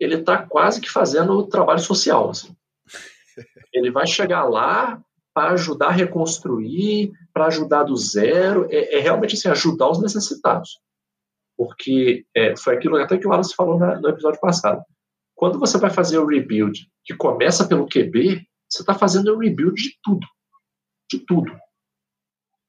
ele 0.01 0.23
tá 0.23 0.47
quase 0.47 0.81
que 0.81 0.89
fazendo 0.89 1.35
o 1.35 1.47
trabalho 1.47 1.81
social, 1.81 2.31
assim. 2.31 2.57
Ele 3.75 3.91
vai 3.91 4.07
chegar 4.07 4.45
lá, 4.45 5.03
para 5.35 5.53
ajudar 5.53 5.89
a 5.89 5.93
reconstruir, 5.93 7.13
para 7.33 7.47
ajudar 7.47 7.85
do 7.85 7.97
zero, 7.97 8.67
é, 8.71 8.97
é, 8.97 9.01
realmente 9.01 9.35
assim, 9.35 9.49
ajudar 9.49 9.91
os 9.91 10.01
necessitados. 10.01 10.79
Porque 11.57 12.27
é, 12.35 12.57
foi 12.57 12.75
aquilo 12.75 12.97
até 12.97 13.19
que 13.19 13.27
o 13.27 13.31
Wallace 13.31 13.55
falou 13.55 13.79
na, 13.79 14.01
no 14.01 14.09
episódio 14.09 14.41
passado. 14.41 14.83
Quando 15.35 15.59
você 15.59 15.79
vai 15.79 15.91
fazer 15.91 16.19
o 16.19 16.27
rebuild 16.27 16.87
que 17.05 17.15
começa 17.15 17.67
pelo 17.67 17.87
QB, 17.87 18.47
você 18.69 18.83
está 18.83 18.95
fazendo 18.95 19.35
o 19.35 19.39
rebuild 19.39 19.75
de 19.75 19.99
tudo. 20.03 20.27
De 21.13 21.19
tudo. 21.19 21.55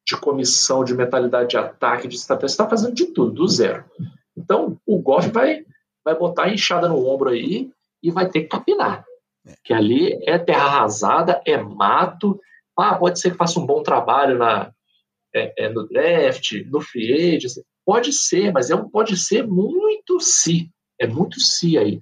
De 0.05 0.17
comissão, 0.17 0.83
de 0.83 0.93
mentalidade 0.93 1.51
de 1.51 1.57
ataque, 1.57 2.09
de 2.09 2.15
estratégia, 2.15 2.49
você 2.49 2.53
está 2.55 2.69
fazendo 2.69 2.93
de 2.93 3.05
tudo, 3.05 3.31
do 3.31 3.47
zero. 3.47 3.85
Então, 4.35 4.77
o 4.85 4.99
Goff 4.99 5.29
vai, 5.29 5.65
vai 6.03 6.13
botar 6.13 6.43
a 6.43 6.53
enxada 6.53 6.89
no 6.89 7.07
ombro 7.07 7.29
aí 7.29 7.71
e 8.01 8.11
vai 8.11 8.29
ter 8.29 8.41
que 8.41 8.49
capinar. 8.49 9.05
É. 9.47 9.55
Que 9.63 9.73
ali 9.73 10.19
é 10.27 10.37
terra 10.37 10.65
arrasada, 10.65 11.41
é 11.45 11.57
mato. 11.57 12.37
Ah, 12.77 12.95
pode 12.95 13.17
ser 13.17 13.31
que 13.31 13.37
faça 13.37 13.59
um 13.61 13.65
bom 13.65 13.81
trabalho 13.81 14.37
na, 14.37 14.73
é, 15.33 15.65
é, 15.65 15.69
no 15.69 15.87
draft, 15.87 16.51
no 16.65 16.81
free 16.81 17.35
agent. 17.35 17.63
Pode 17.85 18.11
ser, 18.11 18.51
mas 18.51 18.69
é 18.69 18.75
um 18.75 18.89
pode 18.89 19.15
ser 19.15 19.47
muito 19.47 20.19
si. 20.19 20.69
É 20.99 21.07
muito 21.07 21.39
si 21.39 21.77
aí. 21.77 22.01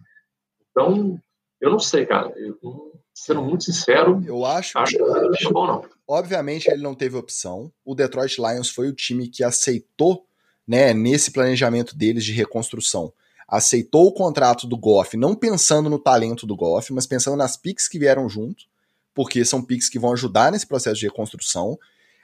Então, 0.72 1.20
eu 1.60 1.70
não 1.70 1.80
sei, 1.80 2.08
cara. 2.08 2.34
Eu, 2.36 2.91
sendo 3.22 3.44
muito 3.44 3.66
sincero, 3.66 4.20
eu 4.26 4.44
acho, 4.44 4.80
acho 4.80 4.98
que 4.98 4.98
não 4.98 5.16
é 5.16 5.52
bom, 5.52 5.68
não. 5.68 5.86
Obviamente 6.08 6.68
ele 6.72 6.82
não 6.82 6.96
teve 6.96 7.16
opção. 7.16 7.72
O 7.86 7.94
Detroit 7.94 8.42
Lions 8.42 8.70
foi 8.70 8.90
o 8.90 8.96
time 8.96 9.28
que 9.28 9.44
aceitou, 9.44 10.26
né, 10.68 10.92
nesse 10.92 11.30
planejamento 11.30 11.96
deles 11.96 12.26
de 12.26 12.32
reconstrução, 12.32 13.14
aceitou 13.48 14.08
o 14.08 14.12
contrato 14.12 14.66
do 14.66 14.76
Goff, 14.76 15.16
não 15.16 15.36
pensando 15.36 15.88
no 15.88 16.00
talento 16.00 16.48
do 16.48 16.56
Goff, 16.56 16.92
mas 16.94 17.06
pensando 17.06 17.38
nas 17.38 17.56
picks 17.56 17.88
que 17.88 18.00
vieram 18.00 18.28
junto, 18.28 18.66
porque 19.14 19.46
são 19.46 19.62
picks 19.62 19.88
que 19.88 20.00
vão 20.00 20.14
ajudar 20.14 20.52
nesse 20.52 20.66
processo 20.66 21.00
de 21.00 21.06
reconstrução. 21.06 21.78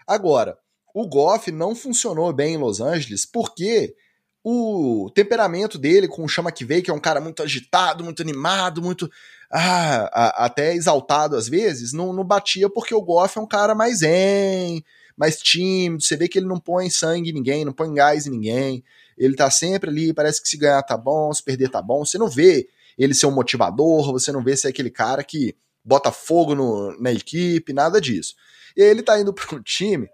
Agora, 0.08 0.58
o 0.96 1.08
Goff 1.08 1.52
não 1.52 1.76
funcionou 1.76 2.34
bem 2.34 2.56
em 2.56 2.58
Los 2.58 2.82
Angeles 2.82 3.24
porque 3.24 3.96
o 4.44 5.12
temperamento 5.14 5.78
dele 5.78 6.08
com 6.08 6.24
o 6.24 6.28
Chama 6.30 6.52
que 6.52 6.64
veio, 6.64 6.84
que 6.84 6.92
é 6.92 6.94
um 6.94 7.00
cara 7.00 7.20
muito 7.20 7.44
agitado, 7.44 8.04
muito 8.04 8.22
animado, 8.22 8.82
muito 8.82 9.10
ah, 9.52 10.44
até 10.46 10.74
exaltado 10.74 11.36
às 11.36 11.48
vezes, 11.48 11.94
não, 11.94 12.14
não 12.14 12.24
batia 12.24 12.70
porque 12.70 12.94
o 12.94 13.02
Goff 13.02 13.38
é 13.38 13.42
um 13.42 13.48
cara 13.48 13.76
mais 13.76 14.00
zen, 14.00 14.84
mais 15.18 15.42
tímido, 15.42 16.04
você 16.04 16.16
vê 16.16 16.28
que 16.28 16.38
ele 16.38 16.48
não 16.48 16.60
põe 16.60 16.90
sangue 16.90 17.32
em 17.32 17.34
ninguém, 17.34 17.66
não 17.66 17.74
põe 17.74 17.94
gás 17.94 18.28
em 18.28 18.30
ninguém. 18.30 18.84
Ele 19.18 19.36
tá 19.36 19.50
sempre 19.50 19.90
ali, 19.90 20.14
parece 20.14 20.42
que 20.42 20.48
se 20.48 20.58
ganhar 20.58 20.84
tá 20.84 20.96
bom, 20.96 21.34
se 21.34 21.42
perder 21.42 21.70
tá 21.70 21.82
bom. 21.82 22.06
Você 22.06 22.20
não 22.20 22.30
vê 22.30 22.70
ele 22.98 23.16
ser 23.16 23.26
um 23.26 23.32
motivador, 23.32 24.12
você 24.12 24.32
não 24.32 24.44
vê 24.44 24.56
ser 24.56 24.68
aquele 24.68 24.92
cara 24.92 25.24
que 25.24 25.56
bota 25.84 26.12
fogo 26.12 26.54
no, 26.54 26.96
na 27.02 27.12
equipe, 27.12 27.74
nada 27.74 28.00
disso. 28.00 28.36
E 28.76 28.84
aí 28.84 28.90
ele 28.90 29.02
tá 29.02 29.20
indo 29.20 29.34
para 29.34 29.56
um 29.56 29.62
time 29.62 30.08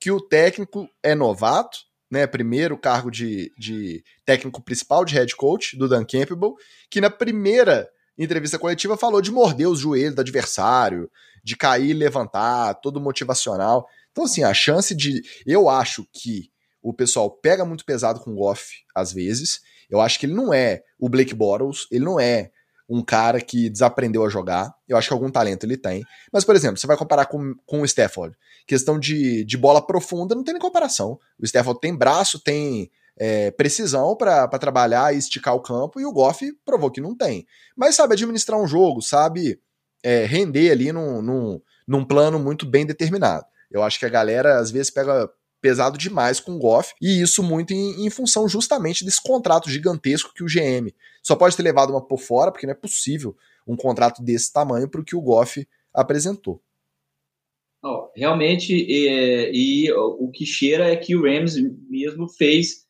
que 0.00 0.10
o 0.10 0.20
técnico 0.20 0.88
é 1.02 1.14
novato, 1.14 1.80
né? 2.10 2.26
Primeiro 2.26 2.78
cargo 2.78 3.10
de, 3.10 3.52
de 3.58 4.02
técnico 4.24 4.62
principal, 4.62 5.04
de 5.04 5.14
head 5.14 5.34
coach, 5.36 5.76
do 5.76 5.88
Dan 5.88 6.04
Campbell, 6.04 6.54
que 6.90 7.00
na 7.00 7.10
primeira 7.10 7.88
entrevista 8.16 8.58
coletiva 8.58 8.96
falou 8.96 9.20
de 9.20 9.30
morder 9.30 9.68
os 9.68 9.78
joelhos 9.78 10.14
do 10.14 10.20
adversário, 10.20 11.10
de 11.44 11.56
cair 11.56 11.90
e 11.90 11.94
levantar, 11.94 12.74
todo 12.74 13.00
motivacional. 13.00 13.86
Então, 14.10 14.24
assim, 14.24 14.42
a 14.42 14.52
chance 14.52 14.94
de. 14.94 15.22
Eu 15.46 15.68
acho 15.68 16.06
que 16.12 16.50
o 16.82 16.92
pessoal 16.92 17.30
pega 17.30 17.64
muito 17.64 17.84
pesado 17.84 18.20
com 18.20 18.32
o 18.32 18.36
Goff, 18.36 18.84
às 18.94 19.12
vezes. 19.12 19.60
Eu 19.88 20.00
acho 20.00 20.18
que 20.18 20.26
ele 20.26 20.34
não 20.34 20.52
é 20.52 20.82
o 20.98 21.08
Blake 21.08 21.34
Bottles, 21.34 21.86
ele 21.90 22.04
não 22.04 22.18
é 22.20 22.50
um 22.88 23.02
cara 23.02 23.40
que 23.40 23.68
desaprendeu 23.68 24.24
a 24.24 24.30
jogar. 24.30 24.74
Eu 24.88 24.96
acho 24.96 25.08
que 25.08 25.12
algum 25.12 25.30
talento 25.30 25.64
ele 25.64 25.76
tem. 25.76 26.04
Mas, 26.32 26.44
por 26.44 26.56
exemplo, 26.56 26.78
você 26.78 26.86
vai 26.86 26.96
comparar 26.96 27.26
com, 27.26 27.54
com 27.66 27.82
o 27.82 27.84
Stafford. 27.84 28.34
Questão 28.66 28.98
de, 28.98 29.44
de 29.44 29.56
bola 29.56 29.84
profunda, 29.84 30.34
não 30.34 30.42
tem 30.42 30.54
nem 30.54 30.60
comparação. 30.60 31.18
O 31.38 31.44
Stafford 31.44 31.80
tem 31.80 31.94
braço, 31.94 32.40
tem 32.40 32.90
é, 33.18 33.50
precisão 33.50 34.16
para 34.16 34.48
trabalhar 34.58 35.14
e 35.14 35.18
esticar 35.18 35.54
o 35.54 35.60
campo, 35.60 36.00
e 36.00 36.06
o 36.06 36.12
Goff 36.12 36.50
provou 36.64 36.90
que 36.90 37.00
não 37.00 37.14
tem. 37.14 37.46
Mas 37.76 37.96
sabe 37.96 38.14
administrar 38.14 38.58
um 38.58 38.66
jogo, 38.66 39.02
sabe 39.02 39.60
é, 40.02 40.24
render 40.24 40.70
ali 40.70 40.92
num, 40.92 41.20
num, 41.20 41.60
num 41.86 42.04
plano 42.04 42.38
muito 42.38 42.64
bem 42.64 42.86
determinado. 42.86 43.44
Eu 43.70 43.82
acho 43.82 43.98
que 43.98 44.06
a 44.06 44.10
galera 44.10 44.58
às 44.58 44.70
vezes 44.70 44.90
pega 44.90 45.28
pesado 45.60 45.98
demais 45.98 46.38
com 46.38 46.52
o 46.52 46.58
Goff, 46.58 46.94
e 47.02 47.20
isso 47.20 47.42
muito 47.42 47.72
em, 47.72 48.06
em, 48.06 48.10
função 48.10 48.48
justamente 48.48 49.04
desse 49.04 49.20
contrato 49.20 49.68
gigantesco 49.68 50.32
que 50.32 50.44
o 50.44 50.46
GM 50.46 50.94
só 51.28 51.36
pode 51.36 51.54
ter 51.54 51.62
levado 51.62 51.90
uma 51.90 52.00
por 52.00 52.18
fora, 52.18 52.50
porque 52.50 52.66
não 52.66 52.72
é 52.72 52.74
possível 52.74 53.36
um 53.66 53.76
contrato 53.76 54.22
desse 54.22 54.50
tamanho 54.50 54.88
para 54.88 55.02
o 55.02 55.04
que 55.04 55.14
o 55.14 55.20
Goff 55.20 55.68
apresentou. 55.92 56.62
Oh, 57.84 58.08
realmente, 58.16 58.72
é, 58.74 59.52
e 59.52 59.92
o 59.92 60.30
que 60.30 60.46
cheira 60.46 60.90
é 60.90 60.96
que 60.96 61.14
o 61.14 61.22
Rams 61.22 61.54
mesmo 61.86 62.26
fez, 62.30 62.86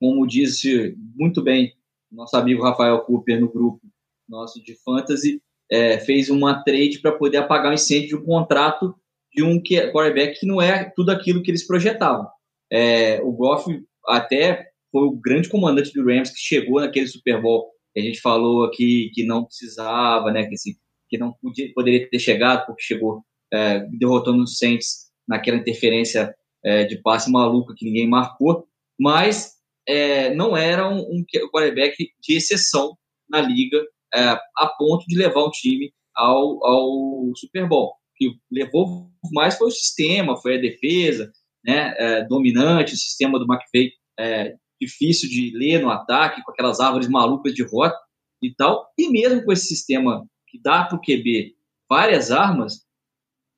como 0.00 0.26
disse 0.26 0.96
muito 1.14 1.42
bem 1.42 1.74
nosso 2.10 2.34
amigo 2.38 2.62
Rafael 2.62 2.98
Cooper 3.02 3.38
no 3.38 3.52
grupo 3.52 3.80
nosso 4.26 4.64
de 4.64 4.74
Fantasy, 4.76 5.42
é, 5.70 5.98
fez 5.98 6.30
uma 6.30 6.64
trade 6.64 7.00
para 7.00 7.12
poder 7.12 7.36
apagar 7.36 7.70
o 7.70 7.74
incêndio 7.74 8.08
de 8.08 8.16
um 8.16 8.24
contrato 8.24 8.96
de 9.34 9.42
um 9.42 9.62
quarterback 9.62 10.40
que 10.40 10.46
não 10.46 10.62
é 10.62 10.90
tudo 10.96 11.10
aquilo 11.10 11.42
que 11.42 11.50
eles 11.50 11.66
projetavam. 11.66 12.26
É, 12.72 13.20
o 13.22 13.30
Goff 13.32 13.70
até 14.06 14.70
foi 14.96 15.08
o 15.08 15.20
grande 15.20 15.50
comandante 15.50 15.92
do 15.92 16.02
Rams 16.02 16.30
que 16.30 16.38
chegou 16.38 16.80
naquele 16.80 17.06
Super 17.06 17.42
Bowl 17.42 17.70
que 17.92 18.00
a 18.00 18.02
gente 18.02 18.18
falou 18.18 18.64
aqui 18.64 19.10
que 19.12 19.26
não 19.26 19.44
precisava, 19.44 20.32
né, 20.32 20.46
que, 20.46 20.54
assim, 20.54 20.72
que 21.06 21.18
não 21.18 21.34
podia, 21.34 21.70
poderia 21.74 22.08
ter 22.08 22.18
chegado 22.18 22.64
porque 22.64 22.82
chegou 22.82 23.22
é, 23.52 23.80
derrotando 23.98 24.42
os 24.42 24.56
Saints 24.56 25.10
naquela 25.28 25.58
interferência 25.58 26.34
é, 26.64 26.84
de 26.84 26.96
passe 27.02 27.30
maluca 27.30 27.74
que 27.76 27.84
ninguém 27.84 28.08
marcou, 28.08 28.66
mas 28.98 29.52
é, 29.86 30.34
não 30.34 30.56
era 30.56 30.88
um, 30.88 31.00
um 31.00 31.24
quarterback 31.52 31.94
de 32.22 32.34
exceção 32.34 32.96
na 33.28 33.42
liga 33.42 33.84
é, 34.14 34.20
a 34.56 34.66
ponto 34.78 35.04
de 35.06 35.18
levar 35.18 35.42
o 35.42 35.50
time 35.50 35.92
ao, 36.14 36.64
ao 36.64 37.36
Super 37.36 37.68
Bowl 37.68 37.94
que 38.16 38.34
levou 38.50 39.10
mais 39.30 39.58
foi 39.58 39.68
o 39.68 39.72
sistema, 39.72 40.40
foi 40.40 40.56
a 40.56 40.60
defesa, 40.60 41.30
né, 41.62 41.94
é, 41.98 42.24
dominante, 42.24 42.94
o 42.94 42.96
sistema 42.96 43.38
do 43.38 43.44
McVeigh 43.44 43.92
é, 44.18 44.54
difícil 44.80 45.28
de 45.28 45.56
ler 45.56 45.80
no 45.80 45.90
ataque, 45.90 46.42
com 46.42 46.50
aquelas 46.50 46.80
árvores 46.80 47.08
malucas 47.08 47.54
de 47.54 47.62
rota 47.62 47.96
e 48.42 48.54
tal. 48.54 48.86
E 48.98 49.08
mesmo 49.10 49.44
com 49.44 49.52
esse 49.52 49.66
sistema 49.66 50.26
que 50.48 50.60
dá 50.60 50.84
para 50.84 50.96
o 50.96 51.00
QB 51.00 51.54
várias 51.88 52.30
armas, 52.30 52.84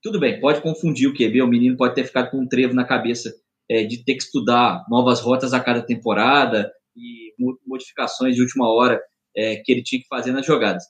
tudo 0.01 0.19
bem, 0.19 0.39
pode 0.39 0.61
confundir 0.61 1.09
o 1.09 1.13
QB, 1.13 1.41
o 1.41 1.47
menino 1.47 1.75
pode 1.75 1.95
ter 1.95 2.05
ficado 2.05 2.31
com 2.31 2.39
um 2.39 2.47
trevo 2.47 2.73
na 2.73 2.85
cabeça 2.85 3.33
é, 3.69 3.83
de 3.83 4.03
ter 4.03 4.15
que 4.15 4.23
estudar 4.23 4.85
novas 4.89 5.19
rotas 5.19 5.53
a 5.53 5.59
cada 5.59 5.81
temporada 5.81 6.71
e 6.95 7.33
modificações 7.65 8.35
de 8.35 8.41
última 8.41 8.71
hora 8.71 9.01
é, 9.35 9.57
que 9.57 9.71
ele 9.71 9.83
tinha 9.83 10.01
que 10.01 10.07
fazer 10.07 10.31
nas 10.31 10.45
jogadas 10.45 10.83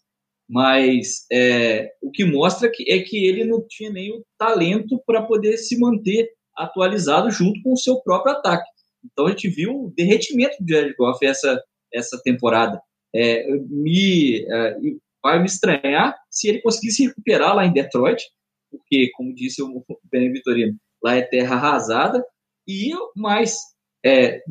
mas 0.49 1.27
é, 1.31 1.91
o 2.01 2.09
que 2.09 2.25
mostra 2.25 2.71
que, 2.71 2.91
é 2.91 2.99
que 3.03 3.23
ele 3.23 3.45
não 3.45 3.63
tinha 3.67 3.91
nem 3.91 4.11
o 4.11 4.25
talento 4.35 4.99
para 5.05 5.21
poder 5.21 5.57
se 5.57 5.79
manter 5.79 6.27
atualizado 6.57 7.29
junto 7.29 7.61
com 7.61 7.73
o 7.73 7.77
seu 7.77 8.01
próprio 8.01 8.33
ataque. 8.33 8.67
Então 9.11 9.27
a 9.27 9.29
gente 9.29 9.49
viu 9.49 9.71
o 9.71 9.93
derretimento 9.95 10.57
do 10.59 10.71
Jared 10.71 10.95
Goff 10.95 11.25
essa, 11.25 11.61
essa 11.93 12.19
temporada. 12.23 12.81
É, 13.13 13.49
me, 13.69 14.45
é, 14.47 14.77
vai 15.21 15.39
me 15.39 15.45
estranhar 15.45 16.15
se 16.29 16.47
ele 16.47 16.61
conseguisse 16.61 17.05
recuperar 17.05 17.55
lá 17.55 17.65
em 17.65 17.73
Detroit, 17.73 18.23
porque, 18.71 19.09
como 19.15 19.33
disse 19.33 19.61
o 19.61 19.83
Ben 20.11 20.31
Vitorino, 20.31 20.77
lá 21.03 21.15
é 21.15 21.21
terra 21.21 21.55
arrasada, 21.55 22.23
e 22.67 22.91
mais, 23.15 23.57
é, 24.05 24.41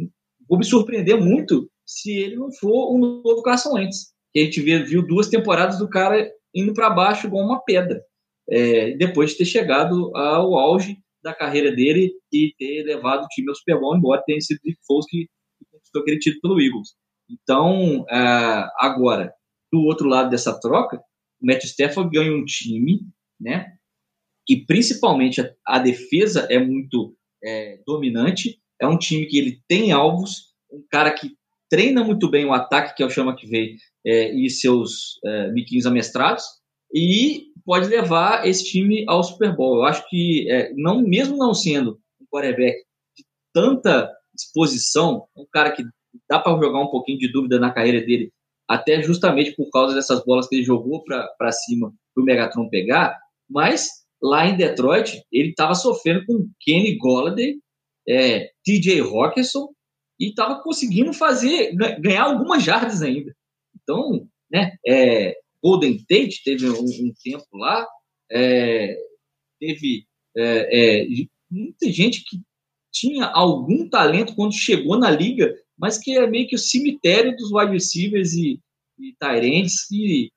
vou 0.48 0.59
me 0.59 0.64
surpreender 0.64 1.16
muito 1.20 1.70
se 1.86 2.12
ele 2.12 2.36
não 2.36 2.50
for 2.52 2.92
um 2.92 2.98
novo 2.98 3.42
Carson 3.42 3.74
Wentz 3.74 4.12
que 4.32 4.40
a 4.40 4.44
gente 4.44 4.61
viu 4.61 5.06
duas 5.06 5.28
temporadas 5.28 5.78
do 5.78 5.88
cara 5.88 6.30
indo 6.54 6.72
para 6.74 6.90
baixo 6.90 7.26
igual 7.26 7.44
uma 7.44 7.62
pedra, 7.62 8.02
é, 8.48 8.92
depois 8.92 9.30
de 9.30 9.38
ter 9.38 9.44
chegado 9.44 10.14
ao 10.16 10.56
auge 10.56 10.98
da 11.23 11.35
carreira 11.35 11.75
dele 11.75 12.12
e 12.33 12.53
ter 12.59 12.85
levado 12.85 13.25
o 13.25 13.29
time 13.29 13.49
ao 13.49 13.55
Super 13.55 13.79
Bowl, 13.81 13.97
embora 13.97 14.23
tenha 14.25 14.41
sido 14.41 14.61
Nick 14.64 14.79
Foles 14.87 15.07
que 15.07 15.29
conquistou 15.71 16.03
aquele 16.03 16.19
título 16.19 16.41
pelo 16.43 16.61
Eagles. 16.61 16.89
Então, 17.29 18.05
é, 18.09 18.69
agora, 18.79 19.33
do 19.73 19.81
outro 19.83 20.09
lado 20.09 20.31
dessa 20.31 20.59
troca, 20.59 20.99
o 21.41 21.47
Matt 21.47 21.64
Stafford 21.64 22.11
ganha 22.11 22.33
um 22.33 22.45
time, 22.45 23.01
né, 23.41 23.73
que 24.47 24.64
principalmente 24.64 25.41
a, 25.41 25.53
a 25.66 25.79
defesa 25.79 26.47
é 26.51 26.59
muito 26.59 27.14
é, 27.45 27.81
dominante, 27.87 28.59
é 28.81 28.87
um 28.87 28.99
time 28.99 29.27
que 29.27 29.39
ele 29.39 29.61
tem 29.69 29.93
alvos, 29.93 30.55
um 30.73 30.83
cara 30.91 31.12
que 31.12 31.37
treina 31.69 32.03
muito 32.03 32.31
bem 32.31 32.47
o 32.47 32.53
ataque, 32.53 32.97
que 32.97 33.03
é 33.03 33.07
o 33.07 33.11
Chama 33.11 33.37
que 33.37 33.47
veio, 33.47 33.77
é, 34.07 34.33
e 34.35 34.49
seus 34.49 35.19
é, 35.25 35.51
amestrados, 35.87 36.45
e 36.93 37.49
pode 37.64 37.89
levar 37.89 38.47
esse 38.47 38.64
time 38.64 39.05
ao 39.07 39.22
Super 39.22 39.55
Bowl. 39.55 39.76
Eu 39.76 39.84
acho 39.84 40.09
que, 40.09 40.51
é, 40.51 40.72
não, 40.74 41.03
mesmo 41.03 41.36
não 41.36 41.53
sendo 41.53 42.01
um 42.20 42.26
quarterback 42.32 42.78
de 43.16 43.24
tanta 43.53 44.11
exposição, 44.34 45.26
um 45.36 45.47
cara 45.53 45.72
que 45.72 45.84
dá 46.28 46.39
para 46.39 46.57
jogar 46.59 46.80
um 46.80 46.91
pouquinho 46.91 47.18
de 47.18 47.30
dúvida 47.30 47.59
na 47.59 47.72
carreira 47.72 48.01
dele, 48.05 48.32
até 48.66 49.03
justamente 49.03 49.55
por 49.55 49.70
causa 49.70 49.95
dessas 49.95 50.24
bolas 50.24 50.49
que 50.49 50.57
ele 50.57 50.64
jogou 50.64 51.03
para 51.05 51.53
cima 51.53 51.93
para 52.14 52.22
o 52.22 52.24
Megatron 52.24 52.68
pegar, 52.68 53.18
mas 53.49 53.89
lá 54.22 54.47
em 54.47 54.57
Detroit, 54.57 55.22
ele 55.32 55.51
estava 55.51 55.74
sofrendo 55.74 56.24
com 56.26 56.51
Kenny 56.61 56.97
Golladay, 56.97 57.57
é, 58.07 58.51
TJ 58.64 59.01
Hawkinson, 59.01 59.68
e 60.18 60.30
estava 60.30 60.61
conseguindo 60.62 61.12
fazer, 61.12 61.74
ganhar 62.01 62.24
algumas 62.24 62.62
jardas 62.62 63.03
ainda. 63.03 63.34
Então, 63.80 64.26
né, 64.51 64.76
é, 64.86 65.36
Golden 65.62 65.98
Tate 65.98 66.42
teve 66.44 66.68
um, 66.68 66.84
um 66.84 67.12
tempo 67.22 67.46
lá, 67.54 67.86
é, 68.30 68.96
teve 69.61 70.06
é, 70.36 71.02
é, 71.02 71.06
muita 71.50 71.90
gente 71.90 72.24
que 72.24 72.40
tinha 72.92 73.26
algum 73.26 73.88
talento 73.88 74.34
quando 74.34 74.52
chegou 74.54 74.98
na 74.98 75.11
liga, 75.11 75.54
mas 75.76 75.98
que 75.98 76.16
é 76.16 76.26
meio 76.26 76.48
que 76.48 76.56
o 76.56 76.59
cemitério 76.59 77.36
dos 77.36 77.52
wide 77.52 77.72
receivers 77.72 78.32
e, 78.34 78.61
e 78.98 79.14
Tyrants, 79.18 79.90
e 79.90 80.30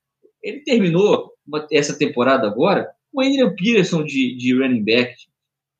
ele 0.43 0.61
terminou 0.61 1.31
uma, 1.45 1.67
essa 1.71 1.97
temporada 1.97 2.47
agora 2.47 2.91
com 3.11 3.21
o 3.21 3.25
Adrian 3.25 3.53
Peterson 3.55 4.03
de, 4.03 4.35
de 4.35 4.53
running 4.53 4.83
back. 4.83 5.15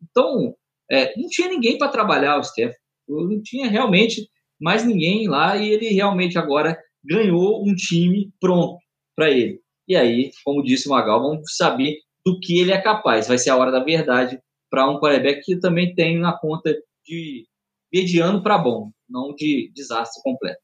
Então, 0.01 0.55
é, 0.89 1.17
não 1.19 1.29
tinha 1.29 1.47
ninguém 1.47 1.77
para 1.77 1.91
trabalhar 1.91 2.37
o 2.37 2.43
Steph. 2.43 2.75
Não 3.07 3.41
tinha 3.41 3.69
realmente 3.69 4.29
mais 4.59 4.85
ninguém 4.85 5.27
lá 5.27 5.57
e 5.57 5.69
ele 5.69 5.89
realmente 5.89 6.37
agora 6.37 6.77
ganhou 7.03 7.65
um 7.65 7.73
time 7.73 8.31
pronto 8.39 8.80
para 9.22 9.30
ele. 9.30 9.61
E 9.88 9.95
aí, 9.95 10.32
como 10.43 10.63
disse 10.63 10.88
o 10.88 10.91
Magal, 10.91 11.22
vamos 11.22 11.55
saber 11.55 11.99
do 12.26 12.39
que 12.39 12.59
ele 12.59 12.72
é 12.72 12.82
capaz. 12.82 13.28
Vai 13.28 13.38
ser 13.38 13.51
a 13.51 13.55
hora 13.55 13.72
da 13.72 13.84
verdade 13.84 14.41
para 14.67 14.89
um 14.89 14.99
quarterback 14.99 15.41
que 15.43 15.59
também 15.59 15.93
tem 15.93 16.19
na 16.19 16.36
conta 16.36 16.76
de 17.05 17.45
mediano 17.93 18.41
para 18.41 18.57
bom, 18.57 18.89
não 19.07 19.36
de 19.36 19.72
desastre 19.76 20.24
completo. 20.24 20.59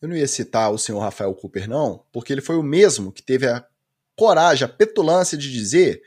Eu 0.00 0.08
não 0.08 0.16
ia 0.16 0.28
citar 0.28 0.70
o 0.72 0.78
senhor 0.78 1.00
Rafael 1.00 1.34
Cooper, 1.34 1.68
não, 1.68 2.04
porque 2.12 2.32
ele 2.32 2.40
foi 2.40 2.56
o 2.56 2.62
mesmo 2.62 3.10
que 3.10 3.22
teve 3.22 3.48
a 3.48 3.64
coragem, 4.16 4.64
a 4.64 4.68
petulância 4.68 5.36
de 5.36 5.50
dizer 5.50 6.00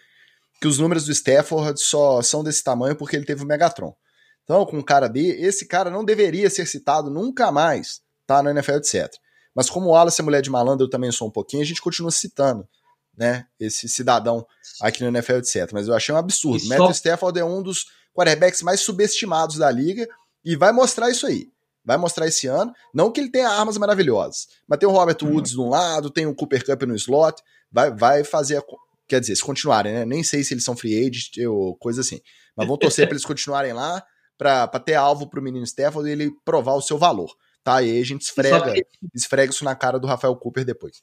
que 0.61 0.67
os 0.67 0.79
números 0.79 1.05
do 1.05 1.11
Stafford 1.11 1.81
só 1.81 2.21
são 2.21 2.41
desse 2.41 2.63
tamanho 2.63 2.95
porque 2.95 3.17
ele 3.17 3.25
teve 3.25 3.43
o 3.43 3.47
Megatron. 3.47 3.93
Então, 4.43 4.65
com 4.65 4.77
um 4.77 4.83
cara 4.83 5.09
B, 5.09 5.21
esse 5.41 5.67
cara 5.67 5.89
não 5.89 6.05
deveria 6.05 6.49
ser 6.49 6.67
citado 6.67 7.09
nunca 7.09 7.51
mais, 7.51 8.01
tá? 8.25 8.41
No 8.41 8.49
NFL, 8.49 8.73
etc. 8.77 9.11
Mas 9.55 9.69
como 9.69 9.87
o 9.87 9.91
Wallace 9.91 10.19
é 10.19 10.23
mulher 10.23 10.41
de 10.41 10.49
malandro, 10.49 10.85
eu 10.85 10.89
também 10.89 11.11
sou 11.11 11.27
um 11.27 11.31
pouquinho, 11.31 11.63
a 11.63 11.65
gente 11.65 11.81
continua 11.81 12.11
citando, 12.11 12.67
né? 13.17 13.47
Esse 13.59 13.87
cidadão 13.87 14.45
aqui 14.81 15.01
no 15.01 15.07
NFL, 15.07 15.37
etc. 15.37 15.69
Mas 15.71 15.87
eu 15.87 15.93
achei 15.93 16.13
um 16.13 16.17
absurdo. 16.17 16.59
Só... 16.59 16.67
Matthew 16.67 16.91
Stafford 16.91 17.39
é 17.39 17.45
um 17.45 17.63
dos 17.63 17.85
quarterbacks 18.13 18.61
mais 18.61 18.81
subestimados 18.81 19.57
da 19.57 19.71
liga 19.71 20.07
e 20.43 20.55
vai 20.55 20.71
mostrar 20.71 21.09
isso 21.09 21.25
aí. 21.25 21.47
Vai 21.85 21.97
mostrar 21.97 22.27
esse 22.27 22.47
ano. 22.47 22.73
Não 22.93 23.11
que 23.11 23.21
ele 23.21 23.31
tenha 23.31 23.47
armas 23.47 23.77
maravilhosas, 23.77 24.47
mas 24.67 24.79
tem 24.79 24.89
o 24.89 24.91
Robert 24.91 25.17
uhum. 25.21 25.35
Woods 25.35 25.51
de 25.51 25.59
um 25.59 25.69
lado, 25.69 26.09
tem 26.09 26.25
o 26.25 26.35
Cooper 26.35 26.65
Cup 26.65 26.81
no 26.83 26.95
slot. 26.95 27.41
Vai, 27.71 27.91
vai 27.91 28.23
fazer. 28.23 28.57
A, 28.57 28.63
quer 29.07 29.19
dizer, 29.21 29.35
se 29.35 29.43
continuarem, 29.43 29.93
né? 29.93 30.05
Nem 30.05 30.23
sei 30.23 30.43
se 30.43 30.53
eles 30.53 30.63
são 30.63 30.75
free 30.75 31.07
agent 31.07 31.37
ou 31.47 31.75
coisa 31.77 32.01
assim. 32.01 32.19
Mas 32.57 32.67
vão 32.67 32.77
torcer 32.77 33.05
para 33.05 33.13
eles 33.13 33.25
continuarem 33.25 33.71
lá 33.71 34.03
para 34.37 34.67
ter 34.79 34.95
alvo 34.95 35.29
para 35.29 35.39
o 35.39 35.43
menino 35.43 35.63
Stafford 35.63 36.09
e 36.09 36.11
ele 36.11 36.31
provar 36.43 36.73
o 36.73 36.81
seu 36.81 36.97
valor. 36.97 37.31
Tá? 37.65 37.81
E 37.81 37.91
aí 37.91 37.99
a 37.99 38.05
gente 38.05 38.21
esfrega, 38.21 38.73
que... 38.73 38.85
esfrega 39.13 39.51
isso 39.51 39.65
na 39.65 39.75
cara 39.75 39.99
do 39.99 40.05
Rafael 40.05 40.35
Cooper 40.35 40.63
depois. 40.63 41.01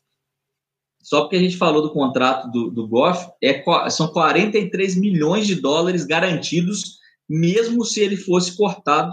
Só 1.02 1.22
porque 1.22 1.34
a 1.34 1.40
gente 1.40 1.56
falou 1.56 1.82
do 1.82 1.92
contrato 1.92 2.48
do, 2.48 2.70
do 2.70 2.86
Goff, 2.86 3.28
é, 3.42 3.60
são 3.90 4.06
43 4.12 4.96
milhões 4.96 5.48
de 5.48 5.56
dólares 5.56 6.04
garantidos, 6.04 7.00
mesmo 7.28 7.84
se 7.84 7.98
ele 8.00 8.16
fosse 8.16 8.56
cortado, 8.56 9.12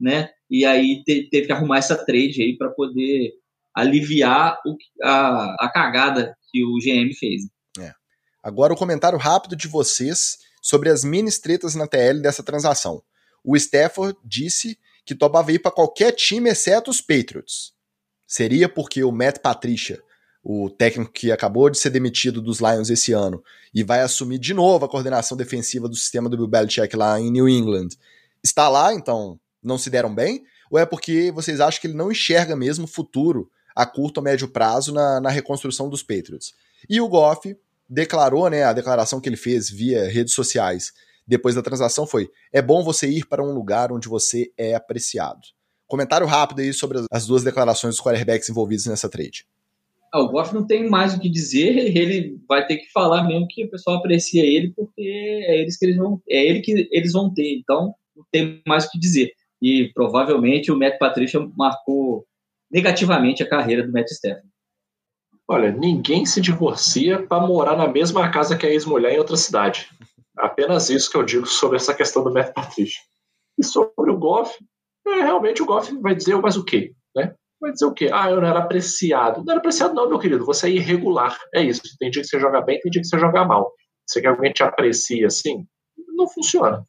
né? 0.00 0.30
E 0.50 0.66
aí 0.66 1.04
te, 1.04 1.28
teve 1.30 1.46
que 1.46 1.52
arrumar 1.52 1.78
essa 1.78 1.96
trade 1.96 2.42
aí 2.42 2.58
para 2.58 2.70
poder 2.70 3.34
aliviar 3.72 4.58
o, 4.66 4.76
a, 5.04 5.66
a 5.66 5.70
cagada 5.72 6.36
que 6.50 6.64
o 6.64 6.78
GM 6.78 7.14
fez. 7.14 7.42
É. 7.78 7.92
Agora 8.42 8.72
o 8.72 8.76
comentário 8.76 9.18
rápido 9.18 9.54
de 9.54 9.68
vocês 9.68 10.38
sobre 10.60 10.90
as 10.90 11.04
mini 11.04 11.30
tretas 11.40 11.76
na 11.76 11.86
TL 11.86 12.20
dessa 12.20 12.42
transação 12.42 13.00
o 13.44 13.56
Stafford 13.56 14.18
disse 14.24 14.78
que 15.08 15.14
topava 15.14 15.50
ir 15.50 15.58
para 15.58 15.70
qualquer 15.70 16.12
time 16.12 16.50
exceto 16.50 16.90
os 16.90 17.00
Patriots. 17.00 17.72
Seria 18.26 18.68
porque 18.68 19.02
o 19.02 19.10
Matt 19.10 19.38
Patricia, 19.38 20.02
o 20.44 20.68
técnico 20.68 21.10
que 21.10 21.32
acabou 21.32 21.70
de 21.70 21.78
ser 21.78 21.88
demitido 21.88 22.42
dos 22.42 22.58
Lions 22.58 22.90
esse 22.90 23.14
ano 23.14 23.42
e 23.74 23.82
vai 23.82 24.02
assumir 24.02 24.38
de 24.38 24.52
novo 24.52 24.84
a 24.84 24.88
coordenação 24.88 25.34
defensiva 25.34 25.88
do 25.88 25.96
sistema 25.96 26.28
do 26.28 26.36
Bill 26.36 26.46
Belichick 26.46 26.94
lá 26.94 27.18
em 27.18 27.30
New 27.30 27.48
England, 27.48 27.88
está 28.44 28.68
lá, 28.68 28.92
então 28.92 29.40
não 29.62 29.78
se 29.78 29.88
deram 29.88 30.14
bem? 30.14 30.44
Ou 30.70 30.78
é 30.78 30.84
porque 30.84 31.32
vocês 31.32 31.58
acham 31.58 31.80
que 31.80 31.86
ele 31.86 31.96
não 31.96 32.12
enxerga 32.12 32.54
mesmo 32.54 32.86
futuro 32.86 33.50
a 33.74 33.86
curto 33.86 34.18
ou 34.18 34.22
médio 34.22 34.46
prazo 34.46 34.92
na, 34.92 35.22
na 35.22 35.30
reconstrução 35.30 35.88
dos 35.88 36.02
Patriots? 36.02 36.52
E 36.86 37.00
o 37.00 37.08
Goff 37.08 37.56
declarou, 37.88 38.50
né, 38.50 38.62
a 38.62 38.74
declaração 38.74 39.22
que 39.22 39.28
ele 39.30 39.38
fez 39.38 39.70
via 39.70 40.06
redes 40.06 40.34
sociais, 40.34 40.92
depois 41.28 41.54
da 41.54 41.62
transação 41.62 42.06
foi: 42.06 42.30
é 42.52 42.62
bom 42.62 42.82
você 42.82 43.08
ir 43.08 43.26
para 43.26 43.42
um 43.42 43.52
lugar 43.52 43.92
onde 43.92 44.08
você 44.08 44.50
é 44.56 44.74
apreciado. 44.74 45.40
Comentário 45.86 46.26
rápido 46.26 46.60
aí 46.60 46.72
sobre 46.72 46.98
as 47.10 47.26
duas 47.26 47.44
declarações 47.44 47.94
dos 47.94 48.04
quarterbacks 48.04 48.48
envolvidos 48.48 48.86
nessa 48.86 49.08
trade. 49.08 49.46
Ah, 50.12 50.20
o 50.20 50.28
Goff 50.28 50.54
não 50.54 50.66
tem 50.66 50.88
mais 50.88 51.14
o 51.14 51.20
que 51.20 51.28
dizer, 51.28 51.76
ele 51.96 52.40
vai 52.48 52.66
ter 52.66 52.78
que 52.78 52.90
falar 52.90 53.24
mesmo 53.24 53.46
que 53.48 53.64
o 53.64 53.70
pessoal 53.70 53.98
aprecia 53.98 54.44
ele, 54.44 54.72
porque 54.74 55.02
é, 55.46 55.60
eles 55.60 55.76
que 55.76 55.84
eles 55.84 55.96
vão, 55.96 56.20
é 56.28 56.44
ele 56.44 56.60
que 56.60 56.88
eles 56.90 57.12
vão 57.12 57.32
ter, 57.32 57.58
então 57.58 57.94
não 58.16 58.24
tem 58.32 58.62
mais 58.66 58.86
o 58.86 58.90
que 58.90 58.98
dizer. 58.98 59.32
E 59.60 59.90
provavelmente 59.92 60.72
o 60.72 60.78
Matt 60.78 60.98
Patricia 60.98 61.40
marcou 61.56 62.24
negativamente 62.70 63.42
a 63.42 63.48
carreira 63.48 63.86
do 63.86 63.92
Matt 63.92 64.10
Stafford. 64.10 64.46
Olha, 65.50 65.72
ninguém 65.72 66.26
se 66.26 66.40
divorcia 66.40 67.26
para 67.26 67.46
morar 67.46 67.76
na 67.76 67.88
mesma 67.88 68.30
casa 68.30 68.56
que 68.56 68.66
a 68.66 68.70
ex-mulher 68.70 69.14
em 69.14 69.18
outra 69.18 69.36
cidade. 69.36 69.88
Apenas 70.38 70.88
isso 70.88 71.10
que 71.10 71.16
eu 71.16 71.24
digo 71.24 71.46
sobre 71.46 71.76
essa 71.76 71.94
questão 71.94 72.22
do 72.22 72.32
Matt 72.32 72.52
Patricia. 72.52 73.00
E 73.58 73.64
sobre 73.64 74.10
o 74.10 74.18
Goff, 74.18 74.56
é, 75.06 75.22
realmente 75.22 75.62
o 75.62 75.66
Goff 75.66 75.92
vai 76.00 76.14
dizer, 76.14 76.36
mas 76.36 76.56
o 76.56 76.64
quê? 76.64 76.92
Né? 77.14 77.34
Vai 77.60 77.72
dizer 77.72 77.86
o 77.86 77.92
quê? 77.92 78.08
Ah, 78.12 78.30
eu 78.30 78.40
não 78.40 78.48
era 78.48 78.60
apreciado. 78.60 79.44
Não 79.44 79.50
era 79.50 79.58
apreciado, 79.58 79.94
não, 79.94 80.08
meu 80.08 80.18
querido. 80.18 80.44
Você 80.44 80.68
é 80.68 80.70
irregular. 80.70 81.36
É 81.52 81.62
isso. 81.62 81.82
Tem 81.98 82.10
dia 82.10 82.22
que 82.22 82.28
você 82.28 82.38
joga 82.38 82.60
bem, 82.60 82.80
tem 82.80 82.90
dia 82.90 83.02
que 83.02 83.08
você 83.08 83.18
joga 83.18 83.44
mal. 83.44 83.72
Você 84.06 84.20
quer 84.20 84.28
que 84.28 84.34
alguém 84.34 84.52
te 84.52 84.62
aprecie 84.62 85.24
assim? 85.24 85.66
Não 86.16 86.28
funciona. 86.28 86.84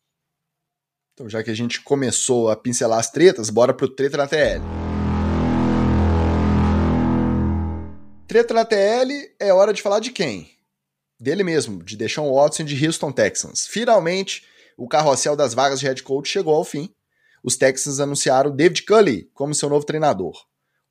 Então, 1.14 1.28
já 1.28 1.44
que 1.44 1.50
a 1.50 1.56
gente 1.56 1.82
começou 1.82 2.50
a 2.50 2.56
pincelar 2.56 3.00
as 3.00 3.12
tretas, 3.12 3.50
bora 3.50 3.74
pro 3.74 3.94
treta 3.94 4.16
na 4.16 4.28
TL. 4.28 4.62
Treta 8.28 8.54
na 8.54 8.64
TL 8.64 9.36
é 9.40 9.52
hora 9.52 9.74
de 9.74 9.82
falar 9.82 10.00
de 10.00 10.12
quem? 10.12 10.59
Dele 11.20 11.44
mesmo, 11.44 11.84
de 11.84 11.98
Deshaun 11.98 12.34
Watson 12.34 12.64
de 12.64 12.86
Houston 12.86 13.12
Texans. 13.12 13.68
Finalmente, 13.68 14.46
o 14.78 14.88
carrossel 14.88 15.36
das 15.36 15.54
vagas 15.54 15.80
de 15.80 15.86
head 15.86 16.02
coach 16.04 16.30
chegou 16.30 16.56
ao 16.56 16.64
fim. 16.64 16.94
Os 17.44 17.58
Texans 17.58 18.00
anunciaram 18.00 18.56
David 18.56 18.84
Culley 18.84 19.30
como 19.34 19.54
seu 19.54 19.70
novo 19.70 19.86
treinador. 19.86 20.34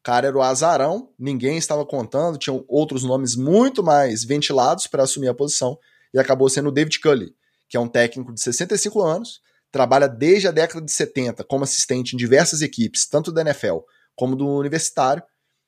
O 0.01 0.03
cara 0.03 0.29
era 0.29 0.37
o 0.37 0.43
azarão, 0.43 1.11
ninguém 1.18 1.59
estava 1.59 1.85
contando, 1.85 2.39
tinham 2.39 2.64
outros 2.68 3.03
nomes 3.03 3.35
muito 3.37 3.83
mais 3.83 4.24
ventilados 4.24 4.87
para 4.87 5.03
assumir 5.03 5.29
a 5.29 5.35
posição, 5.35 5.79
e 6.14 6.18
acabou 6.18 6.49
sendo 6.49 6.68
o 6.68 6.72
David 6.72 7.01
Culley, 7.01 7.35
que 7.68 7.76
é 7.76 7.81
um 7.81 7.89
técnico 7.89 8.33
de 8.33 8.41
65 8.41 9.03
anos, 9.03 9.41
trabalha 9.70 10.09
desde 10.09 10.49
a 10.49 10.51
década 10.51 10.81
de 10.81 10.91
70 10.91 11.45
como 11.45 11.64
assistente 11.64 12.14
em 12.14 12.16
diversas 12.16 12.62
equipes, 12.62 13.07
tanto 13.07 13.31
da 13.33 13.43
NFL 13.43 13.79
como 14.14 14.35
do 14.35 14.47
universitário, 14.47 15.22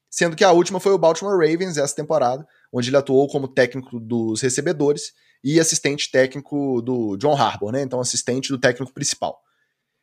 sendo 0.08 0.34
que 0.34 0.44
a 0.44 0.52
última 0.52 0.80
foi 0.80 0.92
o 0.92 0.98
Baltimore 0.98 1.36
Ravens 1.36 1.76
essa 1.76 1.94
temporada, 1.94 2.46
onde 2.72 2.90
ele 2.90 2.96
atuou 2.96 3.28
como 3.28 3.48
técnico 3.48 3.98
dos 3.98 4.40
recebedores 4.40 5.12
e 5.42 5.58
assistente 5.58 6.10
técnico 6.10 6.80
do 6.82 7.16
John 7.16 7.34
Harbaugh, 7.34 7.72
né? 7.72 7.82
Então, 7.82 8.00
assistente 8.00 8.50
do 8.50 8.58
técnico 8.58 8.92
principal. 8.92 9.40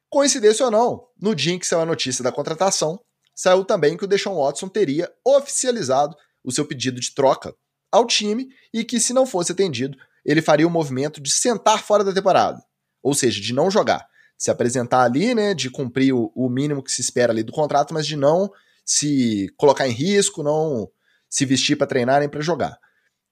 Coincidência 0.10 0.66
ou 0.66 0.72
não, 0.72 1.04
no 1.20 1.36
dia 1.36 1.54
em 1.54 1.60
que 1.60 1.68
saiu 1.68 1.82
a 1.82 1.86
notícia 1.86 2.24
da 2.24 2.32
contratação, 2.32 3.00
saiu 3.36 3.64
também 3.64 3.96
que 3.96 4.06
o 4.06 4.08
Deshaun 4.08 4.42
Watson 4.42 4.68
teria 4.68 5.12
oficializado 5.26 6.16
o 6.44 6.52
seu 6.52 6.66
pedido 6.66 7.00
de 7.00 7.14
troca 7.14 7.54
ao 7.92 8.06
time 8.06 8.50
e 8.74 8.84
que, 8.84 9.00
se 9.00 9.14
não 9.14 9.26
fosse 9.26 9.52
atendido, 9.52 9.98
ele 10.26 10.42
faria 10.42 10.68
o 10.68 10.72
movimento 10.72 11.22
de 11.22 11.32
sentar 11.32 11.84
fora 11.84 12.04
da 12.04 12.14
temporada, 12.14 12.62
ou 13.02 13.14
seja, 13.14 13.40
de 13.40 13.54
não 13.54 13.70
jogar, 13.70 14.06
se 14.38 14.52
apresentar 14.52 15.04
ali, 15.04 15.34
né, 15.34 15.54
de 15.54 15.70
cumprir 15.70 16.14
o, 16.14 16.32
o 16.36 16.50
mínimo 16.50 16.84
que 16.84 16.92
se 16.92 17.02
espera 17.02 17.32
ali 17.32 17.44
do 17.44 17.52
contrato, 17.52 17.94
mas 17.94 18.06
de 18.06 18.16
não 18.16 18.52
se 18.86 19.54
colocar 19.58 19.88
em 19.88 19.92
risco, 19.92 20.42
não 20.42 20.90
se 21.30 21.46
vestir 21.46 21.76
para 21.76 21.88
treinar 21.88 22.20
nem 22.20 22.30
para 22.30 22.42
jogar. 22.42 22.78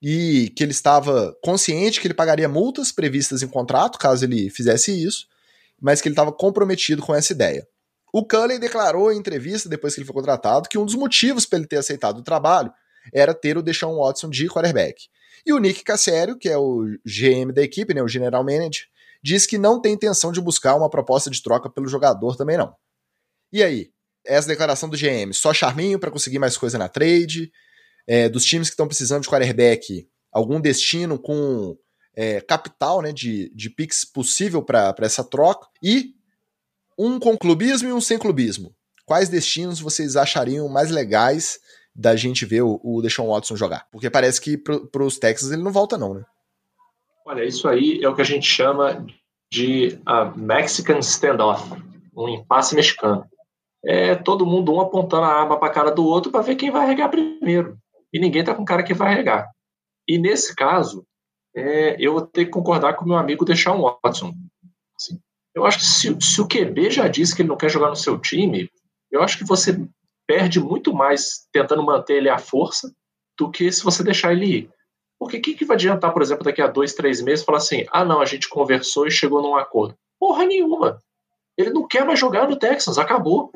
E 0.02 0.52
que 0.56 0.62
ele 0.62 0.72
estava 0.72 1.36
consciente 1.42 2.00
que 2.00 2.06
ele 2.06 2.14
pagaria 2.14 2.48
multas 2.48 2.92
previstas 2.92 3.42
em 3.42 3.48
contrato 3.48 3.98
caso 3.98 4.24
ele 4.24 4.50
fizesse 4.50 4.92
isso, 4.92 5.26
mas 5.80 6.00
que 6.00 6.08
ele 6.08 6.14
estava 6.14 6.32
comprometido 6.32 7.02
com 7.02 7.14
essa 7.14 7.32
ideia. 7.32 7.66
O 8.12 8.24
Cullen 8.24 8.58
declarou 8.58 9.12
em 9.12 9.18
entrevista, 9.18 9.68
depois 9.68 9.94
que 9.94 10.00
ele 10.00 10.06
foi 10.06 10.14
contratado, 10.14 10.68
que 10.68 10.78
um 10.78 10.84
dos 10.84 10.94
motivos 10.94 11.44
para 11.44 11.58
ele 11.58 11.68
ter 11.68 11.76
aceitado 11.76 12.18
o 12.18 12.22
trabalho 12.22 12.72
era 13.12 13.34
ter 13.34 13.56
o 13.58 13.62
Deshaun 13.62 13.98
Watson 13.98 14.30
de 14.30 14.48
quarterback. 14.48 15.04
E 15.44 15.52
o 15.52 15.58
Nick 15.58 15.84
Cassiero, 15.84 16.36
que 16.36 16.48
é 16.48 16.56
o 16.56 16.84
GM 17.04 17.52
da 17.52 17.62
equipe, 17.62 17.94
né, 17.94 18.02
o 18.02 18.08
General 18.08 18.42
Manager, 18.42 18.86
diz 19.22 19.46
que 19.46 19.58
não 19.58 19.80
tem 19.80 19.92
intenção 19.92 20.32
de 20.32 20.40
buscar 20.40 20.74
uma 20.74 20.90
proposta 20.90 21.30
de 21.30 21.42
troca 21.42 21.68
pelo 21.68 21.88
jogador 21.88 22.36
também 22.36 22.56
não. 22.56 22.74
E 23.52 23.62
aí? 23.62 23.90
Essa 24.24 24.48
declaração 24.48 24.88
do 24.88 24.96
GM, 24.96 25.32
só 25.32 25.54
charminho 25.54 26.00
para 26.00 26.10
conseguir 26.10 26.38
mais 26.38 26.56
coisa 26.56 26.78
na 26.78 26.88
trade? 26.88 27.52
É, 28.06 28.28
dos 28.28 28.44
times 28.44 28.68
que 28.68 28.74
estão 28.74 28.86
precisando 28.86 29.22
de 29.22 29.28
quarterback, 29.28 30.08
algum 30.32 30.60
destino 30.60 31.18
com 31.18 31.76
é, 32.14 32.40
capital 32.40 33.02
né, 33.02 33.12
de, 33.12 33.50
de 33.54 33.68
Pix 33.68 34.04
possível 34.04 34.62
para 34.62 34.94
essa 35.00 35.24
troca. 35.24 35.68
E 35.82 36.14
um 36.98 37.18
com 37.18 37.36
clubismo 37.36 37.88
e 37.88 37.92
um 37.92 38.00
sem 38.00 38.18
clubismo. 38.18 38.74
Quais 39.04 39.28
destinos 39.28 39.80
vocês 39.80 40.16
achariam 40.16 40.68
mais 40.68 40.90
legais 40.90 41.58
da 41.94 42.16
gente 42.16 42.44
ver 42.44 42.62
o, 42.62 42.80
o 42.82 43.00
Deshaun 43.02 43.28
Watson 43.28 43.56
jogar? 43.56 43.86
Porque 43.90 44.10
parece 44.10 44.40
que 44.40 44.56
para 44.56 45.04
os 45.04 45.18
Texas 45.18 45.52
ele 45.52 45.62
não 45.62 45.72
volta, 45.72 45.98
não, 45.98 46.14
né? 46.14 46.24
Olha, 47.24 47.44
isso 47.44 47.68
aí 47.68 48.00
é 48.02 48.08
o 48.08 48.14
que 48.14 48.22
a 48.22 48.26
gente 48.26 48.46
chama 48.46 49.04
de 49.50 49.98
uh, 50.06 50.36
Mexican 50.38 50.98
standoff, 50.98 51.62
um 52.16 52.28
impasse 52.28 52.74
mexicano. 52.74 53.24
É 53.84 54.14
todo 54.14 54.46
mundo 54.46 54.72
um 54.72 54.80
apontando 54.80 55.24
a 55.24 55.40
arma 55.40 55.58
para 55.58 55.68
a 55.68 55.72
cara 55.72 55.90
do 55.90 56.04
outro 56.04 56.32
para 56.32 56.42
ver 56.42 56.56
quem 56.56 56.70
vai 56.70 56.86
regar 56.86 57.10
primeiro. 57.10 57.78
E 58.16 58.18
ninguém 58.18 58.42
tá 58.42 58.54
com 58.54 58.64
cara 58.64 58.82
que 58.82 58.94
vai 58.94 59.14
regar. 59.14 59.46
E 60.08 60.16
nesse 60.16 60.56
caso, 60.56 61.06
é, 61.54 61.96
eu 61.98 62.14
vou 62.14 62.22
ter 62.22 62.46
que 62.46 62.50
concordar 62.50 62.94
com 62.94 63.04
meu 63.04 63.18
amigo 63.18 63.44
Deshaun 63.44 63.82
Watson. 63.82 64.32
Assim, 64.98 65.20
eu 65.54 65.66
acho 65.66 65.80
que 65.80 65.84
se, 65.84 66.16
se, 66.22 66.40
o 66.40 66.48
QB 66.48 66.90
já 66.90 67.08
disse 67.08 67.36
que 67.36 67.42
ele 67.42 67.50
não 67.50 67.58
quer 67.58 67.68
jogar 67.68 67.90
no 67.90 67.96
seu 67.96 68.18
time, 68.18 68.70
eu 69.10 69.22
acho 69.22 69.36
que 69.36 69.44
você 69.44 69.78
perde 70.26 70.58
muito 70.58 70.94
mais 70.94 71.46
tentando 71.52 71.82
manter 71.82 72.14
ele 72.14 72.30
à 72.30 72.38
força 72.38 72.90
do 73.38 73.50
que 73.50 73.70
se 73.70 73.84
você 73.84 74.02
deixar 74.02 74.32
ele 74.32 74.46
ir. 74.46 74.70
Porque 75.20 75.36
o 75.36 75.42
que, 75.42 75.52
que 75.52 75.66
vai 75.66 75.74
adiantar, 75.74 76.10
por 76.10 76.22
exemplo, 76.22 76.44
daqui 76.44 76.62
a 76.62 76.68
dois, 76.68 76.94
três 76.94 77.20
meses, 77.20 77.44
falar 77.44 77.58
assim: 77.58 77.84
ah, 77.92 78.02
não, 78.02 78.22
a 78.22 78.24
gente 78.24 78.48
conversou 78.48 79.06
e 79.06 79.10
chegou 79.10 79.42
num 79.42 79.56
acordo? 79.56 79.94
Porra 80.18 80.46
nenhuma. 80.46 81.02
Ele 81.54 81.68
não 81.68 81.86
quer 81.86 82.06
mais 82.06 82.18
jogar 82.18 82.48
no 82.48 82.58
Texas, 82.58 82.96
acabou. 82.96 83.52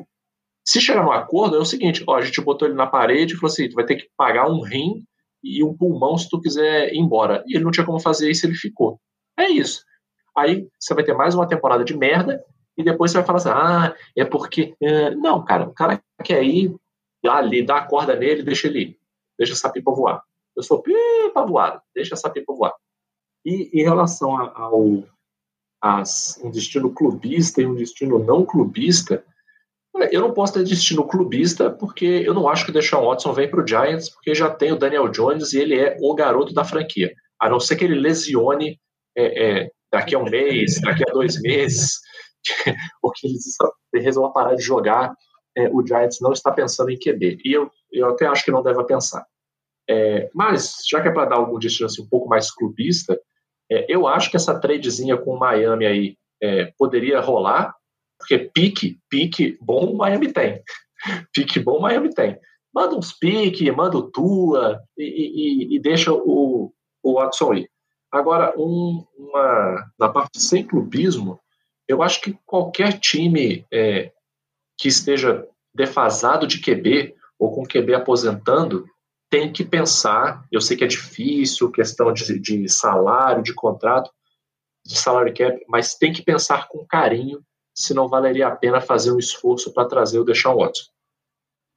Se 0.65 0.79
chegar 0.79 1.03
num 1.03 1.11
acordo, 1.11 1.55
é 1.55 1.59
o 1.59 1.65
seguinte: 1.65 2.03
ó, 2.07 2.15
a 2.15 2.21
gente 2.21 2.41
botou 2.41 2.67
ele 2.67 2.75
na 2.75 2.87
parede 2.87 3.33
e 3.33 3.37
falou 3.37 3.51
assim: 3.51 3.69
tu 3.69 3.75
vai 3.75 3.85
ter 3.85 3.95
que 3.95 4.09
pagar 4.15 4.49
um 4.49 4.61
rim 4.61 5.03
e 5.43 5.63
um 5.63 5.75
pulmão 5.75 6.17
se 6.17 6.29
tu 6.29 6.39
quiser 6.39 6.93
ir 6.93 6.97
embora. 6.97 7.43
E 7.47 7.55
ele 7.55 7.63
não 7.63 7.71
tinha 7.71 7.85
como 7.85 7.99
fazer 7.99 8.29
isso, 8.29 8.45
ele 8.45 8.55
ficou. 8.55 8.99
É 9.37 9.49
isso. 9.49 9.83
Aí 10.37 10.67
você 10.79 10.93
vai 10.93 11.03
ter 11.03 11.13
mais 11.13 11.35
uma 11.35 11.47
temporada 11.47 11.83
de 11.83 11.97
merda 11.97 12.43
e 12.77 12.83
depois 12.83 13.11
você 13.11 13.17
vai 13.17 13.25
falar 13.25 13.37
assim: 13.37 13.49
ah, 13.49 13.95
é 14.15 14.25
porque. 14.25 14.75
Não, 15.17 15.43
cara, 15.43 15.65
o 15.65 15.73
cara 15.73 16.01
quer 16.23 16.43
ir 16.43 16.75
ali, 17.27 17.63
dá 17.63 17.77
a 17.77 17.85
corda 17.85 18.15
nele, 18.15 18.43
deixa 18.43 18.67
ele 18.67 18.79
ir. 18.79 18.99
Deixa 19.37 19.53
essa 19.53 19.69
pipa 19.69 19.91
voar. 19.91 20.23
Eu 20.55 20.63
sou 20.63 20.81
pipa 20.81 21.45
voada, 21.45 21.81
deixa 21.95 22.13
essa 22.13 22.29
pipa 22.29 22.53
voar. 22.53 22.73
E 23.45 23.69
em 23.73 23.83
relação 23.83 24.35
ao 24.37 25.03
as, 25.81 26.39
um 26.43 26.51
destino 26.51 26.93
clubista 26.93 27.61
e 27.61 27.65
um 27.65 27.73
destino 27.73 28.19
não 28.19 28.45
clubista, 28.45 29.25
eu 30.11 30.21
não 30.21 30.33
posso 30.33 30.53
ter 30.53 30.63
destino 30.63 31.07
clubista 31.07 31.69
porque 31.69 32.05
eu 32.05 32.33
não 32.33 32.47
acho 32.47 32.63
que 32.63 32.71
o 32.71 32.73
Deshaun 32.73 33.05
Watson 33.05 33.33
vem 33.33 33.49
para 33.49 33.61
o 33.61 33.67
Giants 33.67 34.09
porque 34.09 34.33
já 34.33 34.49
tem 34.49 34.71
o 34.71 34.77
Daniel 34.77 35.09
Jones 35.09 35.53
e 35.53 35.59
ele 35.59 35.77
é 35.77 35.97
o 36.01 36.13
garoto 36.15 36.53
da 36.53 36.63
franquia. 36.63 37.13
A 37.39 37.49
não 37.49 37.59
ser 37.59 37.75
que 37.75 37.83
ele 37.83 37.99
lesione 37.99 38.79
é, 39.17 39.61
é, 39.63 39.71
daqui 39.91 40.15
a 40.15 40.19
um 40.19 40.29
mês, 40.29 40.79
daqui 40.81 41.03
a 41.07 41.13
dois 41.13 41.41
meses, 41.41 41.99
ou 43.01 43.11
que 43.11 43.27
ele 43.27 44.31
parar 44.33 44.55
de 44.55 44.63
jogar, 44.63 45.13
é, 45.57 45.69
o 45.69 45.85
Giants 45.85 46.19
não 46.21 46.31
está 46.31 46.51
pensando 46.51 46.89
em 46.89 46.97
QB. 46.97 47.39
E 47.43 47.51
eu, 47.51 47.69
eu 47.91 48.09
até 48.09 48.25
acho 48.25 48.45
que 48.45 48.51
não 48.51 48.63
deve 48.63 48.83
pensar. 48.85 49.25
É, 49.89 50.29
mas, 50.33 50.75
já 50.89 51.01
que 51.01 51.09
é 51.09 51.11
para 51.11 51.25
dar 51.25 51.35
algum 51.35 51.59
destino 51.59 51.87
assim, 51.87 52.01
um 52.01 52.07
pouco 52.07 52.29
mais 52.29 52.49
clubista, 52.51 53.19
é, 53.69 53.85
eu 53.89 54.07
acho 54.07 54.29
que 54.29 54.37
essa 54.37 54.57
tradezinha 54.57 55.17
com 55.17 55.31
o 55.31 55.39
Miami 55.39 55.85
aí 55.85 56.17
é, 56.41 56.71
poderia 56.77 57.19
rolar, 57.19 57.75
porque 58.21 58.49
pique, 58.53 58.99
pique 59.09 59.57
bom 59.59 59.95
Miami 59.95 60.31
tem. 60.31 60.61
Pique 61.33 61.59
bom 61.59 61.79
Miami 61.79 62.13
tem. 62.13 62.37
Manda 62.73 62.95
uns 62.95 63.11
pique, 63.11 63.69
manda 63.71 63.97
o 63.97 64.11
Tua 64.11 64.81
e, 64.97 65.03
e, 65.03 65.75
e 65.75 65.79
deixa 65.79 66.13
o, 66.13 66.71
o 67.03 67.13
Watson 67.13 67.55
ir. 67.55 67.69
Agora, 68.11 68.53
um, 68.57 69.03
uma, 69.17 69.91
na 69.99 70.09
parte 70.09 70.39
sem 70.39 70.65
clubismo, 70.65 71.39
eu 71.87 72.03
acho 72.03 72.21
que 72.21 72.37
qualquer 72.45 72.99
time 72.99 73.65
é, 73.71 74.11
que 74.77 74.87
esteja 74.87 75.47
defasado 75.73 76.45
de 76.45 76.59
QB 76.59 77.15
ou 77.39 77.51
com 77.51 77.65
QB 77.65 77.95
aposentando 77.95 78.85
tem 79.29 79.51
que 79.51 79.63
pensar. 79.63 80.45
Eu 80.51 80.61
sei 80.61 80.77
que 80.77 80.83
é 80.83 80.87
difícil, 80.87 81.71
questão 81.71 82.13
de, 82.13 82.39
de 82.39 82.69
salário, 82.69 83.43
de 83.43 83.53
contrato, 83.53 84.11
de 84.85 84.97
salário 84.97 85.33
cap, 85.33 85.59
mas 85.67 85.95
tem 85.95 86.13
que 86.13 86.21
pensar 86.21 86.67
com 86.67 86.85
carinho 86.85 87.41
se 87.81 87.93
não 87.93 88.07
valeria 88.07 88.47
a 88.47 88.55
pena 88.55 88.79
fazer 88.79 89.11
um 89.11 89.19
esforço 89.19 89.73
para 89.73 89.87
trazer 89.87 90.19
o 90.19 90.23
Deshaun 90.23 90.57
Watson. 90.57 90.89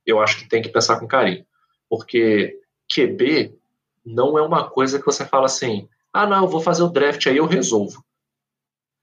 Eu 0.04 0.20
acho 0.20 0.38
que 0.38 0.48
tem 0.48 0.62
que 0.62 0.68
pensar 0.68 1.00
com 1.00 1.06
carinho, 1.06 1.46
porque 1.88 2.60
QB 2.92 3.58
não 4.04 4.38
é 4.38 4.42
uma 4.42 4.68
coisa 4.68 4.98
que 4.98 5.06
você 5.06 5.24
fala 5.24 5.46
assim, 5.46 5.88
ah 6.12 6.26
não, 6.26 6.46
vou 6.46 6.60
fazer 6.60 6.82
o 6.82 6.90
draft 6.90 7.26
aí 7.26 7.38
eu 7.38 7.46
resolvo. 7.46 8.04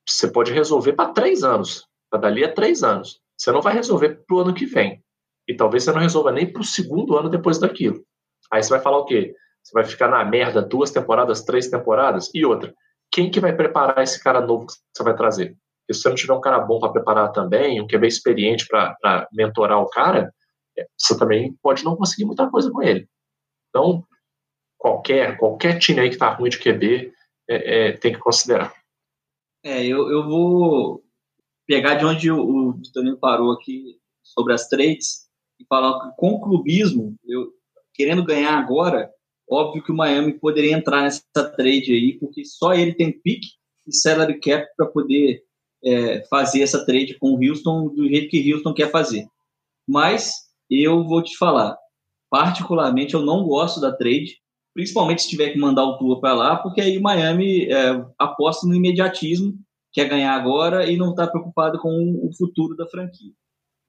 Você 0.08 0.28
pode 0.28 0.52
resolver 0.52 0.94
para 0.94 1.12
três 1.12 1.44
anos, 1.44 1.88
para 2.10 2.20
dali 2.20 2.44
a 2.44 2.54
três 2.54 2.84
anos. 2.84 3.20
Você 3.38 3.52
não 3.52 3.62
vai 3.62 3.74
resolver 3.74 4.24
para 4.26 4.36
o 4.36 4.40
ano 4.40 4.54
que 4.54 4.66
vem. 4.66 5.04
E 5.48 5.56
talvez 5.56 5.84
você 5.84 5.92
não 5.92 6.00
resolva 6.00 6.32
nem 6.32 6.52
para 6.52 6.62
o 6.62 6.66
segundo 6.66 7.18
ano 7.18 7.30
depois 7.30 7.58
daquilo. 7.58 8.06
Aí 8.52 8.62
você 8.62 8.70
vai 8.70 8.80
falar 8.80 9.00
o 9.00 9.06
quê? 9.06 9.36
Você 9.64 9.74
vai 9.74 9.84
ficar 9.84 10.08
na 10.08 10.24
merda 10.24 10.62
duas 10.62 10.92
temporadas, 10.92 11.42
três 11.42 11.68
temporadas? 11.68 12.30
E 12.34 12.46
outra, 12.46 12.74
quem 13.12 13.30
que 13.30 13.40
vai 13.40 13.56
preparar 13.56 14.04
esse 14.04 14.22
cara 14.24 14.42
novo 14.42 14.68
que 14.68 14.74
você 14.94 15.04
vai 15.04 15.16
trazer? 15.16 15.58
Porque 15.82 15.94
se 15.94 16.02
você 16.02 16.10
não 16.10 16.16
tiver 16.16 16.34
um 16.34 16.42
cara 16.42 16.60
bom 16.60 16.80
para 16.80 16.92
preparar 16.92 17.32
também, 17.32 17.82
um 17.82 17.88
QB 17.88 18.08
experiente 18.08 18.68
para 18.68 19.28
mentorar 19.32 19.80
o 19.80 19.90
cara, 19.90 20.34
é, 20.78 20.86
você 20.98 21.18
também 21.18 21.54
pode 21.62 21.84
não 21.84 21.96
conseguir 21.96 22.26
muita 22.26 22.50
coisa 22.50 22.72
com 22.72 22.82
ele. 22.82 23.08
Então, 23.70 24.04
qualquer, 24.78 25.38
qualquer 25.38 25.80
time 25.80 26.02
aí 26.02 26.10
que 26.10 26.16
está 26.16 26.34
ruim 26.34 26.50
de 26.50 26.60
QB 26.60 27.14
é, 27.50 27.90
é, 27.90 27.92
tem 27.94 28.14
que 28.14 28.20
considerar. 28.20 28.74
É, 29.64 29.86
eu, 29.86 30.10
eu 30.10 30.24
vou 30.28 31.04
pegar 31.68 31.96
de 31.96 32.06
onde 32.06 32.32
o, 32.32 32.40
o 32.40 32.74
Vitorino 32.74 33.18
parou 33.18 33.52
aqui 33.52 34.00
sobre 34.24 34.54
as 34.54 34.68
trades 34.68 35.30
e 35.60 35.66
falar 35.66 36.12
com 36.18 36.32
o 36.32 36.42
clubismo, 36.42 37.16
eu, 37.26 37.52
querendo 37.94 38.26
ganhar 38.26 38.58
agora, 38.58 39.12
óbvio 39.50 39.84
que 39.84 39.92
o 39.92 39.96
Miami 39.96 40.34
poderia 40.34 40.74
entrar 40.74 41.04
nessa 41.04 41.24
trade 41.34 41.94
aí, 41.94 42.18
porque 42.20 42.44
só 42.46 42.74
ele 42.74 42.94
tem 42.94 43.12
pique 43.12 43.50
e 43.86 43.94
salary 43.94 44.40
cap 44.40 44.66
para 44.76 44.88
poder 44.88 45.44
é, 45.84 46.24
fazer 46.30 46.62
essa 46.62 46.86
trade 46.86 47.18
com 47.20 47.34
o 47.34 47.40
Houston 47.44 47.88
do 47.90 48.08
jeito 48.08 48.30
que 48.30 48.54
Houston 48.54 48.74
quer 48.74 48.92
fazer. 48.92 49.26
Mas 49.88 50.34
eu 50.70 51.04
vou 51.04 51.22
te 51.22 51.36
falar, 51.38 51.78
particularmente 52.30 53.14
eu 53.14 53.22
não 53.22 53.44
gosto 53.44 53.82
da 53.82 53.92
trade, 53.92 54.38
principalmente 54.74 55.24
se 55.24 55.30
tiver 55.30 55.50
que 55.50 55.60
mandar 55.60 55.84
o 55.84 55.98
Tua 55.98 56.20
para 56.20 56.34
lá, 56.34 56.56
porque 56.56 56.80
aí 56.80 57.00
Miami 57.00 57.66
é, 57.66 58.06
aposta 58.18 58.66
no 58.66 58.76
imediatismo, 58.76 59.58
quer 59.92 60.08
ganhar 60.08 60.34
agora 60.34 60.90
e 60.90 60.96
não 60.96 61.10
está 61.10 61.28
preocupado 61.28 61.78
com 61.80 61.90
o 62.24 62.34
futuro 62.38 62.76
da 62.76 62.88
franquia. 62.88 63.34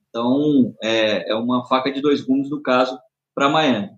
Então 0.08 0.74
é, 0.82 1.30
é 1.30 1.34
uma 1.34 1.64
faca 1.66 1.90
de 1.92 2.00
dois 2.00 2.20
gumes 2.20 2.50
no 2.50 2.60
caso 2.60 2.98
para 3.34 3.48
Miami. 3.48 3.90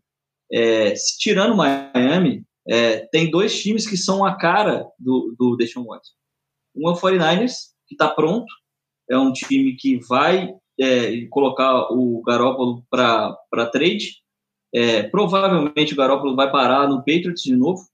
É, 0.52 0.92
tirando 1.18 1.56
Miami, 1.56 2.44
é, 2.68 2.98
tem 3.06 3.30
dois 3.30 3.60
times 3.60 3.88
que 3.88 3.96
são 3.96 4.24
a 4.24 4.36
cara 4.36 4.86
do, 4.98 5.34
do 5.38 5.56
Deshaun 5.56 5.84
Watson. 5.84 6.12
Um 6.76 6.88
é 6.88 6.92
o 6.92 6.96
49ers, 6.96 7.73
que 7.96 8.02
está 8.02 8.08
pronto, 8.08 8.46
é 9.08 9.18
um 9.18 9.32
time 9.32 9.76
que 9.76 9.98
vai 10.08 10.54
é, 10.80 11.26
colocar 11.26 11.92
o 11.92 12.22
Garoppolo 12.22 12.84
para 12.90 13.66
trade. 13.72 14.22
É, 14.74 15.04
provavelmente 15.04 15.92
o 15.92 15.96
Garoppolo 15.96 16.34
vai 16.34 16.50
parar 16.50 16.88
no 16.88 16.98
Patriots 16.98 17.42
de 17.42 17.56
novo, 17.56 17.86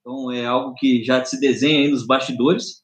então 0.00 0.32
é 0.32 0.44
algo 0.44 0.74
que 0.74 1.04
já 1.04 1.22
se 1.24 1.38
desenha 1.38 1.80
aí 1.80 1.88
nos 1.88 2.06
bastidores. 2.06 2.82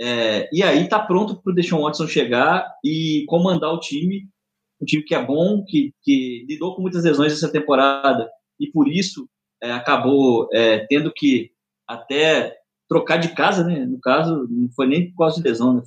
É, 0.00 0.48
e 0.52 0.62
aí 0.62 0.84
está 0.84 1.00
pronto 1.00 1.42
para 1.42 1.50
o 1.50 1.54
Deshaun 1.54 1.82
Watson 1.82 2.06
chegar 2.06 2.72
e 2.84 3.24
comandar 3.26 3.72
o 3.72 3.80
time, 3.80 4.28
um 4.80 4.84
time 4.84 5.02
que 5.02 5.14
é 5.14 5.24
bom, 5.24 5.64
que, 5.64 5.92
que 6.02 6.46
lidou 6.48 6.76
com 6.76 6.82
muitas 6.82 7.02
lesões 7.02 7.32
essa 7.32 7.50
temporada 7.50 8.30
e 8.60 8.70
por 8.70 8.86
isso 8.86 9.28
é, 9.60 9.72
acabou 9.72 10.48
é, 10.52 10.86
tendo 10.86 11.12
que 11.12 11.50
até 11.86 12.57
trocar 12.88 13.18
de 13.18 13.34
casa, 13.34 13.64
né? 13.64 13.84
No 13.84 14.00
caso, 14.00 14.46
não 14.48 14.68
foi 14.70 14.86
nem 14.86 15.10
por 15.10 15.18
causa 15.18 15.36
de 15.36 15.48
lesão, 15.48 15.74
né? 15.74 15.82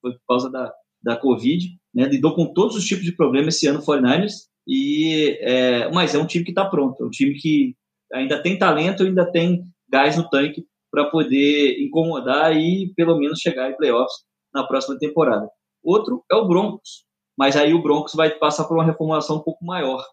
Foi 0.00 0.12
por 0.12 0.26
causa 0.28 0.50
da, 0.50 0.72
da 1.02 1.16
Covid, 1.16 1.68
né? 1.94 2.04
Lidou 2.04 2.34
com 2.34 2.52
todos 2.52 2.76
os 2.76 2.84
tipos 2.84 3.04
de 3.04 3.12
problemas 3.12 3.56
esse 3.56 3.66
ano, 3.66 3.82
49ers, 3.82 4.46
e, 4.66 5.38
é, 5.40 5.90
mas 5.90 6.14
é 6.14 6.18
um 6.18 6.26
time 6.26 6.44
que 6.44 6.50
está 6.50 6.64
pronto, 6.64 7.02
é 7.02 7.06
um 7.06 7.10
time 7.10 7.34
que 7.34 7.76
ainda 8.12 8.42
tem 8.42 8.58
talento, 8.58 9.02
ainda 9.02 9.30
tem 9.30 9.62
gás 9.88 10.16
no 10.16 10.28
tanque 10.28 10.64
para 10.90 11.04
poder 11.10 11.80
incomodar 11.80 12.56
e 12.56 12.92
pelo 12.96 13.18
menos 13.18 13.40
chegar 13.40 13.70
em 13.70 13.76
playoffs 13.76 14.24
na 14.52 14.64
próxima 14.64 14.98
temporada. 14.98 15.48
Outro 15.82 16.24
é 16.30 16.34
o 16.34 16.48
Broncos, 16.48 17.04
mas 17.36 17.56
aí 17.56 17.74
o 17.74 17.82
Broncos 17.82 18.14
vai 18.14 18.30
passar 18.30 18.64
por 18.64 18.76
uma 18.76 18.84
reformulação 18.84 19.36
um 19.36 19.42
pouco 19.42 19.64
maior 19.64 20.04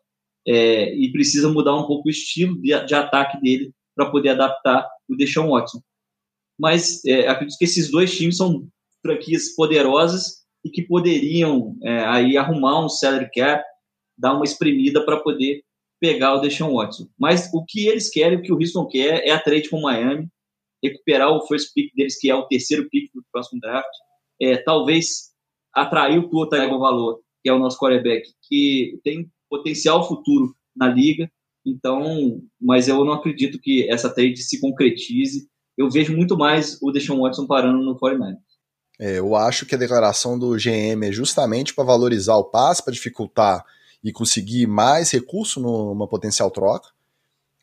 é, 0.48 0.94
e 0.96 1.12
precisa 1.12 1.50
mudar 1.50 1.76
um 1.76 1.88
pouco 1.88 2.08
o 2.08 2.12
estilo 2.12 2.62
de, 2.62 2.86
de 2.86 2.94
ataque 2.94 3.40
dele 3.42 3.74
para 3.96 4.10
poder 4.10 4.30
adaptar 4.30 4.88
o 5.10 5.16
Deshaun 5.16 5.50
Watson. 5.50 5.82
Mas 6.60 7.04
é, 7.06 7.28
acredito 7.28 7.58
que 7.58 7.66
esses 7.66 7.90
dois 7.90 8.16
times 8.16 8.38
são 8.38 8.68
franquias 9.02 9.54
poderosas 9.56 10.44
e 10.64 10.70
que 10.70 10.84
poderiam 10.84 11.76
é, 11.84 12.00
aí 12.06 12.38
arrumar 12.38 12.86
um 12.86 12.90
salary 12.90 13.30
cap, 13.34 13.64
dar 14.18 14.34
uma 14.34 14.46
espremida 14.46 15.04
para 15.06 15.20
poder 15.20 15.64
pegar 16.00 16.36
o 16.36 16.42
Deshaun 16.42 16.74
Watson. 16.74 17.08
Mas 17.18 17.50
o 17.54 17.64
que 17.66 17.88
eles 17.88 18.10
querem, 18.10 18.38
o 18.38 18.42
que 18.42 18.52
o 18.52 18.58
Houston 18.58 18.88
quer, 18.88 19.26
é 19.26 19.32
a 19.32 19.40
trade 19.40 19.70
com 19.70 19.78
o 19.78 19.84
Miami. 19.84 20.28
recuperar 20.84 21.30
o 21.32 21.48
first 21.48 21.74
pick 21.74 21.94
deles, 21.96 22.20
que 22.20 22.30
é 22.30 22.36
o 22.36 22.46
terceiro 22.46 22.90
pick 22.90 23.10
do 23.14 23.24
próximo 23.32 23.62
draft. 23.62 23.90
É, 24.42 24.58
talvez 24.58 25.32
atrair 25.74 26.20
o 26.20 26.30
Tua 26.30 26.48
Valor, 26.50 27.22
que 27.42 27.50
é 27.50 27.54
o 27.54 27.60
nosso 27.60 27.80
quarterback, 27.80 28.30
que 28.48 29.00
tem 29.04 29.32
potencial 29.50 30.06
futuro 30.08 30.54
na 30.76 30.90
liga. 30.90 31.32
Então, 31.66 32.42
mas 32.60 32.88
eu 32.88 33.04
não 33.06 33.14
acredito 33.14 33.60
que 33.60 33.90
essa 33.90 34.10
trade 34.10 34.38
se 34.38 34.60
concretize. 34.60 35.48
Eu 35.78 35.90
vejo 35.90 36.16
muito 36.16 36.38
mais 36.38 36.78
o 36.82 36.92
Deshaun 36.92 37.22
Watson 37.22 37.48
parando 37.48 37.84
no 37.84 37.98
49 37.98 38.38
é, 39.00 39.18
eu 39.18 39.36
acho 39.36 39.66
que 39.66 39.74
a 39.74 39.78
declaração 39.78 40.38
do 40.38 40.56
GM 40.56 41.04
é 41.04 41.12
justamente 41.12 41.74
para 41.74 41.84
valorizar 41.84 42.36
o 42.36 42.44
passe, 42.44 42.84
para 42.84 42.94
dificultar 42.94 43.66
e 44.04 44.12
conseguir 44.12 44.68
mais 44.68 45.12
recurso 45.12 45.60
numa 45.60 46.08
potencial 46.08 46.52
troca. 46.52 46.90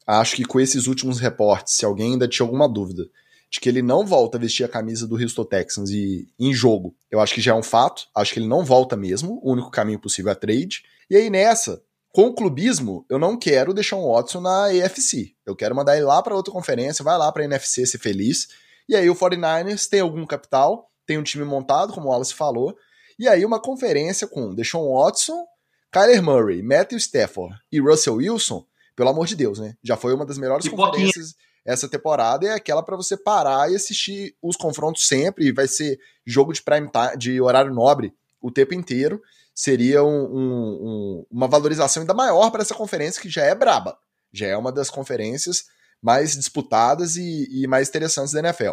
Acho 0.07 0.36
que 0.36 0.44
com 0.44 0.59
esses 0.59 0.86
últimos 0.86 1.20
reportes, 1.20 1.76
se 1.76 1.84
alguém 1.84 2.12
ainda 2.12 2.26
tinha 2.26 2.44
alguma 2.44 2.68
dúvida 2.68 3.09
de 3.48 3.61
que 3.61 3.68
ele 3.68 3.82
não 3.82 4.07
volta 4.07 4.38
a 4.38 4.40
vestir 4.40 4.64
a 4.64 4.68
camisa 4.68 5.07
do 5.07 5.16
Houston 5.16 5.44
Texans 5.44 5.90
e 5.90 6.28
em 6.38 6.53
jogo, 6.53 6.94
eu 7.11 7.20
acho 7.20 7.34
que 7.34 7.40
já 7.40 7.53
é 7.53 7.55
um 7.55 7.62
fato. 7.62 8.07
Acho 8.14 8.32
que 8.32 8.40
ele 8.40 8.48
não 8.48 8.64
volta 8.64 8.96
mesmo. 8.96 9.40
O 9.42 9.53
único 9.53 9.70
caminho 9.70 9.98
possível 9.98 10.30
é 10.30 10.34
trade. 10.34 10.82
E 11.09 11.16
aí 11.16 11.30
nessa, 11.30 11.82
com 12.12 12.26
o 12.26 12.34
clubismo, 12.34 13.04
eu 13.08 13.18
não 13.18 13.38
quero 13.38 13.72
deixar 13.72 13.96
um 13.96 14.12
Watson 14.12 14.40
na 14.40 14.66
AFC. 14.66 15.34
Eu 15.46 15.54
quero 15.54 15.74
mandar 15.74 15.96
ele 15.96 16.04
lá 16.04 16.22
para 16.22 16.34
outra 16.34 16.52
conferência, 16.52 17.04
vai 17.04 17.16
lá 17.16 17.30
para 17.30 17.42
a 17.42 17.44
NFC 17.44 17.86
ser 17.86 17.98
feliz. 17.98 18.48
E 18.88 18.96
aí 18.96 19.08
o 19.08 19.14
49ers 19.14 19.88
tem 19.88 20.00
algum 20.00 20.26
capital, 20.26 20.90
tem 21.06 21.18
um 21.18 21.22
time 21.22 21.44
montado, 21.44 21.92
como 21.92 22.08
o 22.08 22.11
Wallace 22.11 22.34
falou, 22.34 22.76
e 23.18 23.28
aí 23.28 23.44
uma 23.44 23.61
conferência 23.61 24.26
com 24.26 24.54
Deshaun 24.54 24.94
Watson, 24.94 25.44
Kyler 25.92 26.22
Murray, 26.22 26.62
Matthew 26.62 26.98
Stafford 26.98 27.54
e 27.70 27.80
Russell 27.80 28.14
Wilson, 28.14 28.64
pelo 28.96 29.11
amor 29.11 29.26
de 29.26 29.36
Deus, 29.36 29.58
né? 29.58 29.74
Já 29.82 29.96
foi 29.96 30.12
uma 30.14 30.26
das 30.26 30.38
melhores 30.38 30.66
e 30.66 30.70
conferências 30.70 31.34
essa 31.64 31.88
temporada 31.88 32.46
é 32.46 32.54
aquela 32.54 32.82
para 32.82 32.96
você 32.96 33.16
parar 33.16 33.70
e 33.70 33.76
assistir 33.76 34.34
os 34.42 34.56
confrontos 34.56 35.06
sempre, 35.06 35.46
e 35.46 35.52
vai 35.52 35.68
ser 35.68 35.98
jogo 36.26 36.52
de 36.52 36.62
prime 36.62 36.88
time, 36.90 37.16
de 37.16 37.40
horário 37.40 37.72
nobre 37.72 38.14
o 38.40 38.50
tempo 38.50 38.74
inteiro. 38.74 39.20
Seria 39.61 40.02
um, 40.02 40.24
um, 40.24 40.78
um, 40.80 41.26
uma 41.30 41.46
valorização 41.46 42.00
ainda 42.00 42.14
maior 42.14 42.50
para 42.50 42.62
essa 42.62 42.74
conferência 42.74 43.20
que 43.20 43.28
já 43.28 43.44
é 43.44 43.54
braba. 43.54 43.94
Já 44.32 44.46
é 44.46 44.56
uma 44.56 44.72
das 44.72 44.88
conferências 44.88 45.64
mais 46.00 46.34
disputadas 46.34 47.16
e, 47.16 47.46
e 47.50 47.66
mais 47.66 47.90
interessantes 47.90 48.32
da 48.32 48.38
NFL. 48.38 48.72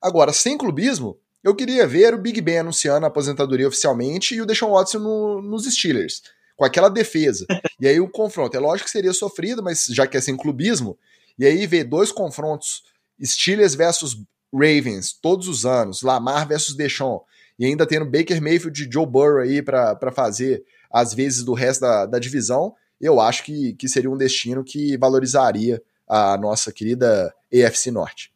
Agora, 0.00 0.32
sem 0.32 0.56
clubismo, 0.56 1.18
eu 1.44 1.54
queria 1.54 1.86
ver 1.86 2.14
o 2.14 2.18
Big 2.18 2.40
Ben 2.40 2.60
anunciando 2.60 3.04
a 3.04 3.10
aposentadoria 3.10 3.68
oficialmente 3.68 4.34
e 4.34 4.40
o 4.40 4.46
Deshaun 4.46 4.70
Watson 4.70 5.00
no, 5.00 5.42
nos 5.42 5.66
Steelers, 5.66 6.22
com 6.56 6.64
aquela 6.64 6.88
defesa. 6.88 7.44
E 7.78 7.86
aí 7.86 8.00
o 8.00 8.08
confronto, 8.08 8.56
é 8.56 8.60
lógico 8.60 8.86
que 8.86 8.90
seria 8.90 9.12
sofrido, 9.12 9.62
mas 9.62 9.84
já 9.90 10.06
que 10.06 10.16
é 10.16 10.20
sem 10.22 10.34
clubismo, 10.34 10.96
e 11.38 11.44
aí 11.44 11.66
ver 11.66 11.84
dois 11.84 12.10
confrontos, 12.10 12.84
Steelers 13.22 13.74
versus 13.74 14.16
Ravens, 14.50 15.12
todos 15.12 15.46
os 15.46 15.66
anos, 15.66 16.00
Lamar 16.00 16.48
versus 16.48 16.74
Deshaun, 16.74 17.20
e 17.62 17.66
ainda 17.66 17.86
tendo 17.86 18.10
Baker 18.10 18.42
Mayfield 18.42 18.82
e 18.82 18.92
Joe 18.92 19.06
Burrow 19.06 19.40
aí 19.40 19.62
para 19.62 20.12
fazer 20.12 20.64
às 20.90 21.14
vezes 21.14 21.44
do 21.44 21.54
resto 21.54 21.82
da, 21.82 22.06
da 22.06 22.18
divisão, 22.18 22.74
eu 23.00 23.20
acho 23.20 23.44
que, 23.44 23.74
que 23.74 23.88
seria 23.88 24.10
um 24.10 24.16
destino 24.16 24.62
que 24.64 24.96
valorizaria 24.98 25.82
a 26.06 26.36
nossa 26.36 26.72
querida 26.72 27.32
AFC 27.52 27.90
Norte 27.90 28.32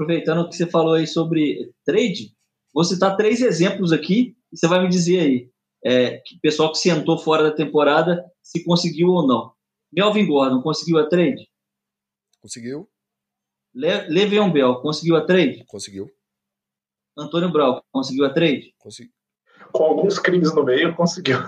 aproveitando 0.00 0.40
o 0.40 0.48
que 0.48 0.56
você 0.56 0.66
falou 0.66 0.94
aí 0.94 1.06
sobre 1.06 1.74
trade, 1.84 2.34
vou 2.72 2.84
citar 2.84 3.16
três 3.16 3.42
exemplos 3.42 3.92
aqui 3.92 4.34
e 4.50 4.56
você 4.56 4.66
vai 4.66 4.82
me 4.82 4.88
dizer 4.88 5.20
aí, 5.20 5.50
é, 5.84 6.18
que 6.18 6.38
pessoal 6.40 6.72
que 6.72 6.78
sentou 6.78 7.18
fora 7.18 7.42
da 7.42 7.50
temporada, 7.54 8.24
se 8.42 8.64
conseguiu 8.64 9.08
ou 9.08 9.26
não. 9.26 9.52
Melvin 9.92 10.26
Gordon 10.26 10.62
conseguiu 10.62 10.98
a 10.98 11.06
trade? 11.06 11.46
Conseguiu. 12.40 12.88
Le 13.74 14.08
Le'Veon 14.08 14.50
Bell 14.50 14.80
conseguiu 14.80 15.16
a 15.16 15.24
trade? 15.24 15.64
Conseguiu. 15.66 16.10
Antônio 17.20 17.52
Brown 17.52 17.80
conseguiu 17.92 18.24
a 18.24 18.30
trade? 18.30 18.74
Conseguiu. 18.78 19.12
Com 19.72 19.84
alguns 19.84 20.18
crimes 20.18 20.54
no 20.54 20.64
meio, 20.64 20.94
conseguiu. 20.94 21.38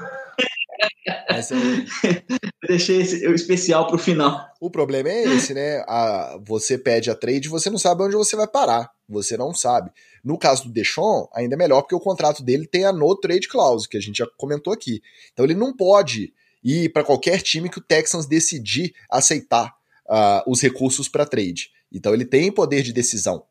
Deixei 2.67 3.01
esse, 3.01 3.27
o 3.27 3.35
especial 3.35 3.87
para 3.87 3.97
o 3.97 3.99
final. 3.99 4.47
O 4.61 4.71
problema 4.71 5.09
é 5.09 5.25
esse, 5.25 5.55
né? 5.55 5.83
A, 5.89 6.39
você 6.45 6.79
pede 6.79 7.11
a 7.11 7.15
trade 7.15 7.49
você 7.49 7.71
não 7.71 7.79
sabe 7.79 8.03
onde 8.03 8.15
você 8.15 8.37
vai 8.37 8.47
parar. 8.47 8.91
Você 9.09 9.37
não 9.37 9.53
sabe. 9.53 9.91
No 10.23 10.39
caso 10.39 10.65
do 10.65 10.71
Deshaun, 10.73 11.27
ainda 11.35 11.55
é 11.55 11.59
melhor 11.59 11.83
porque 11.83 11.95
o 11.95 12.01
contrato 12.01 12.43
dele 12.43 12.67
tem 12.67 12.85
a 12.85 12.93
no 12.93 13.17
trade 13.17 13.49
clause, 13.49 13.89
que 13.89 13.97
a 13.97 14.01
gente 14.01 14.19
já 14.19 14.27
comentou 14.37 14.73
aqui. 14.73 15.03
Então 15.33 15.45
ele 15.45 15.55
não 15.55 15.75
pode 15.75 16.33
ir 16.63 16.91
para 16.91 17.05
qualquer 17.05 17.43
time 17.43 17.69
que 17.69 17.79
o 17.79 17.83
Texans 17.83 18.27
decidir 18.27 18.95
aceitar 19.11 19.75
uh, 20.07 20.43
os 20.47 20.61
recursos 20.61 21.09
para 21.09 21.27
trade. 21.27 21.71
Então 21.93 22.15
ele 22.15 22.25
tem 22.25 22.53
poder 22.53 22.83
de 22.83 22.93
decisão 22.93 23.45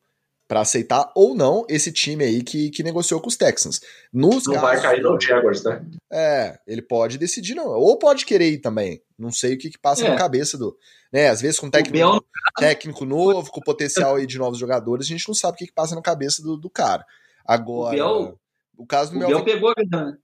para 0.51 0.59
aceitar 0.59 1.09
ou 1.15 1.33
não 1.33 1.65
esse 1.69 1.93
time 1.93 2.25
aí 2.25 2.43
que, 2.43 2.69
que 2.71 2.83
negociou 2.83 3.21
com 3.21 3.29
os 3.29 3.37
Texans. 3.37 3.79
Nos 4.11 4.45
não 4.45 4.55
casos, 4.55 4.69
vai 4.69 4.81
cair 4.81 5.01
no 5.01 5.17
Jaguars, 5.17 5.63
né? 5.63 5.81
É, 6.11 6.59
ele 6.67 6.81
pode 6.81 7.17
decidir 7.17 7.55
não, 7.55 7.67
ou 7.67 7.97
pode 7.97 8.25
querer 8.25 8.49
ir 8.49 8.57
também. 8.57 9.01
Não 9.17 9.31
sei 9.31 9.53
o 9.53 9.57
que, 9.57 9.69
que 9.69 9.79
passa 9.79 10.05
é. 10.05 10.09
na 10.09 10.17
cabeça 10.17 10.57
do, 10.57 10.77
né? 11.09 11.29
Às 11.29 11.39
vezes 11.39 11.57
com 11.57 11.69
técnico, 11.69 11.97
Bel... 11.97 12.21
técnico 12.57 13.05
novo, 13.05 13.49
com 13.49 13.61
potencial 13.61 14.17
aí 14.17 14.27
de 14.27 14.37
novos 14.37 14.59
jogadores, 14.59 15.05
a 15.05 15.09
gente 15.09 15.25
não 15.25 15.33
sabe 15.33 15.55
o 15.55 15.57
que, 15.57 15.67
que 15.67 15.73
passa 15.73 15.95
na 15.95 16.01
cabeça 16.01 16.43
do, 16.43 16.57
do 16.57 16.69
cara. 16.69 17.05
Agora, 17.45 17.95
o, 17.95 18.23
Bel... 18.25 18.39
o 18.75 18.85
caso 18.85 19.11
do 19.11 19.15
o 19.15 19.19
Bel, 19.19 19.29
Bel 19.29 19.45
pegou 19.45 19.69
a 19.69 19.73
vida, 19.81 20.05
né? 20.05 20.17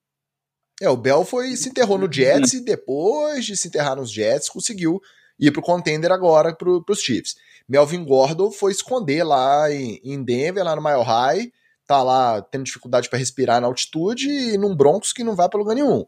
É, 0.82 0.90
o 0.90 0.98
Bell 0.98 1.24
foi 1.24 1.56
se 1.56 1.70
enterrou 1.70 1.98
no 1.98 2.12
Jets 2.12 2.52
e 2.52 2.66
depois 2.66 3.46
de 3.46 3.56
se 3.56 3.70
enterrar 3.70 3.96
nos 3.96 4.12
Jets 4.12 4.50
conseguiu 4.50 5.00
ir 5.40 5.52
pro 5.52 5.62
contender 5.62 6.12
agora 6.12 6.54
pro, 6.54 6.84
pros 6.84 7.00
Chiefs. 7.00 7.36
Melvin 7.68 8.06
Gordon 8.06 8.50
foi 8.52 8.72
esconder 8.72 9.24
lá 9.24 9.72
em, 9.72 10.24
Denver, 10.24 10.64
lá 10.64 10.76
no 10.76 10.82
Mile 10.82 11.04
High, 11.04 11.52
tá 11.86 12.02
lá 12.02 12.42
tendo 12.42 12.64
dificuldade 12.64 13.10
para 13.10 13.20
respirar 13.20 13.60
na 13.60 13.68
altitude 13.68 14.30
e 14.30 14.58
num 14.58 14.76
Broncos 14.76 15.12
que 15.12 15.24
não 15.24 15.36
vai 15.36 15.50
para 15.50 15.60
lugar 15.60 15.76
nenhum. 15.76 16.06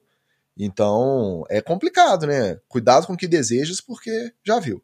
Então, 0.58 1.44
é 1.50 1.62
complicado, 1.62 2.28
né? 2.28 2.60
Cuidado 2.68 3.08
com 3.08 3.14
o 3.14 3.18
que 3.18 3.28
desejas, 3.28 3.80
porque 3.80 4.34
já 4.44 4.60
viu. 4.60 4.84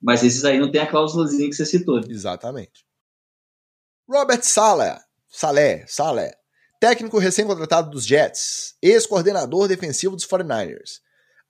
Mas 0.00 0.22
esses 0.22 0.44
aí 0.44 0.58
não 0.58 0.70
tem 0.70 0.80
a 0.80 0.86
cláusulazinha 0.86 1.48
que 1.48 1.54
você 1.54 1.66
citou. 1.66 2.00
Exatamente. 2.08 2.84
Robert 4.08 4.42
Saleh, 4.42 4.98
Saleh, 5.28 5.84
Saleh, 5.86 6.34
técnico 6.80 7.18
recém-contratado 7.18 7.90
dos 7.90 8.04
Jets, 8.04 8.76
ex-coordenador 8.82 9.68
defensivo 9.68 10.16
dos 10.16 10.26
49ers, 10.26 11.00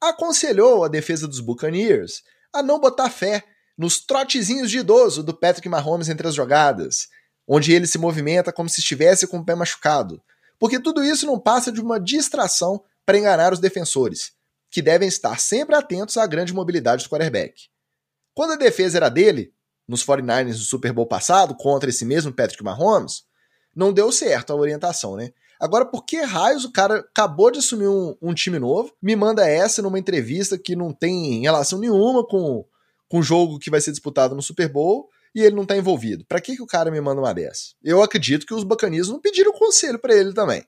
aconselhou 0.01 0.85
a 0.85 0.89
defesa 0.89 1.27
dos 1.27 1.41
Buccaneers 1.41 2.23
a 2.53 2.63
não 2.63 2.79
botar 2.79 3.09
fé 3.09 3.43
nos 3.77 4.01
trotezinhos 4.01 4.71
de 4.71 4.79
idoso 4.79 5.23
do 5.23 5.35
Patrick 5.35 5.69
Mahomes 5.69 6.09
entre 6.09 6.29
as 6.29 6.35
jogadas, 6.35 7.09
onde 7.47 7.73
ele 7.73 7.87
se 7.87 7.99
movimenta 7.99 8.53
como 8.53 8.69
se 8.69 8.81
estivesse 8.81 9.27
com 9.27 9.39
o 9.39 9.45
pé 9.45 9.55
machucado. 9.55 10.23
Porque 10.59 10.79
tudo 10.79 11.03
isso 11.03 11.27
não 11.27 11.39
passa 11.39 11.73
de 11.73 11.81
uma 11.81 11.99
distração 11.99 12.83
para 13.05 13.19
enganar 13.19 13.53
os 13.53 13.59
defensores, 13.59 14.33
que 14.71 14.81
devem 14.81 15.09
estar 15.09 15.39
sempre 15.41 15.75
atentos 15.75 16.17
à 16.17 16.27
grande 16.27 16.55
mobilidade 16.55 17.05
do 17.05 17.11
quarterback. 17.11 17.69
Quando 18.35 18.53
a 18.53 18.57
defesa 18.57 18.99
era 18.99 19.09
dele, 19.09 19.53
nos 19.87 20.05
49ers 20.05 20.55
do 20.59 20.65
Super 20.65 20.93
Bowl 20.93 21.07
passado, 21.07 21.55
contra 21.55 21.91
esse 21.91 22.05
mesmo 22.05 22.33
Patrick 22.33 22.63
Mahomes, 22.63 23.25
não 23.75 23.93
deu 23.93 24.13
certo 24.13 24.53
a 24.53 24.57
orientação, 24.57 25.17
né? 25.17 25.33
Agora, 25.61 25.87
por 25.87 26.05
que 26.05 26.21
raios 26.23 26.65
o 26.65 26.73
cara 26.73 26.97
acabou 26.97 27.51
de 27.51 27.61
assumir 27.61 27.87
um, 27.87 28.17
um, 28.21 28.35
time 28.35 28.59
novo, 28.59 28.93
me 29.01 29.15
manda 29.15 29.49
essa 29.49 29.81
numa 29.81 29.99
entrevista 29.99 30.59
que 30.59 30.75
não 30.75 30.93
tem 30.93 31.43
relação 31.43 31.79
nenhuma 31.79 32.27
com 32.27 32.65
com 33.13 33.19
um 33.19 33.23
jogo 33.23 33.59
que 33.59 33.69
vai 33.69 33.79
ser 33.79 33.91
disputado 33.91 34.35
no 34.35 34.41
Super 34.41 34.73
Bowl 34.73 35.11
e 35.35 35.43
ele 35.43 35.55
não 35.55 35.67
tá 35.67 35.77
envolvido. 35.77 36.25
Para 36.25 36.41
que, 36.41 36.57
que 36.57 36.63
o 36.63 36.67
cara 36.67 36.91
me 36.91 36.99
manda 36.99 37.21
uma 37.21 37.35
dessa? 37.35 37.75
Eu 37.85 38.03
acredito 38.03 38.47
que 38.47 38.55
os 38.55 38.65
bacanistas 38.65 39.11
não 39.11 39.21
pediram 39.21 39.53
conselho 39.53 39.99
para 39.99 40.17
ele 40.17 40.33
também. 40.33 40.65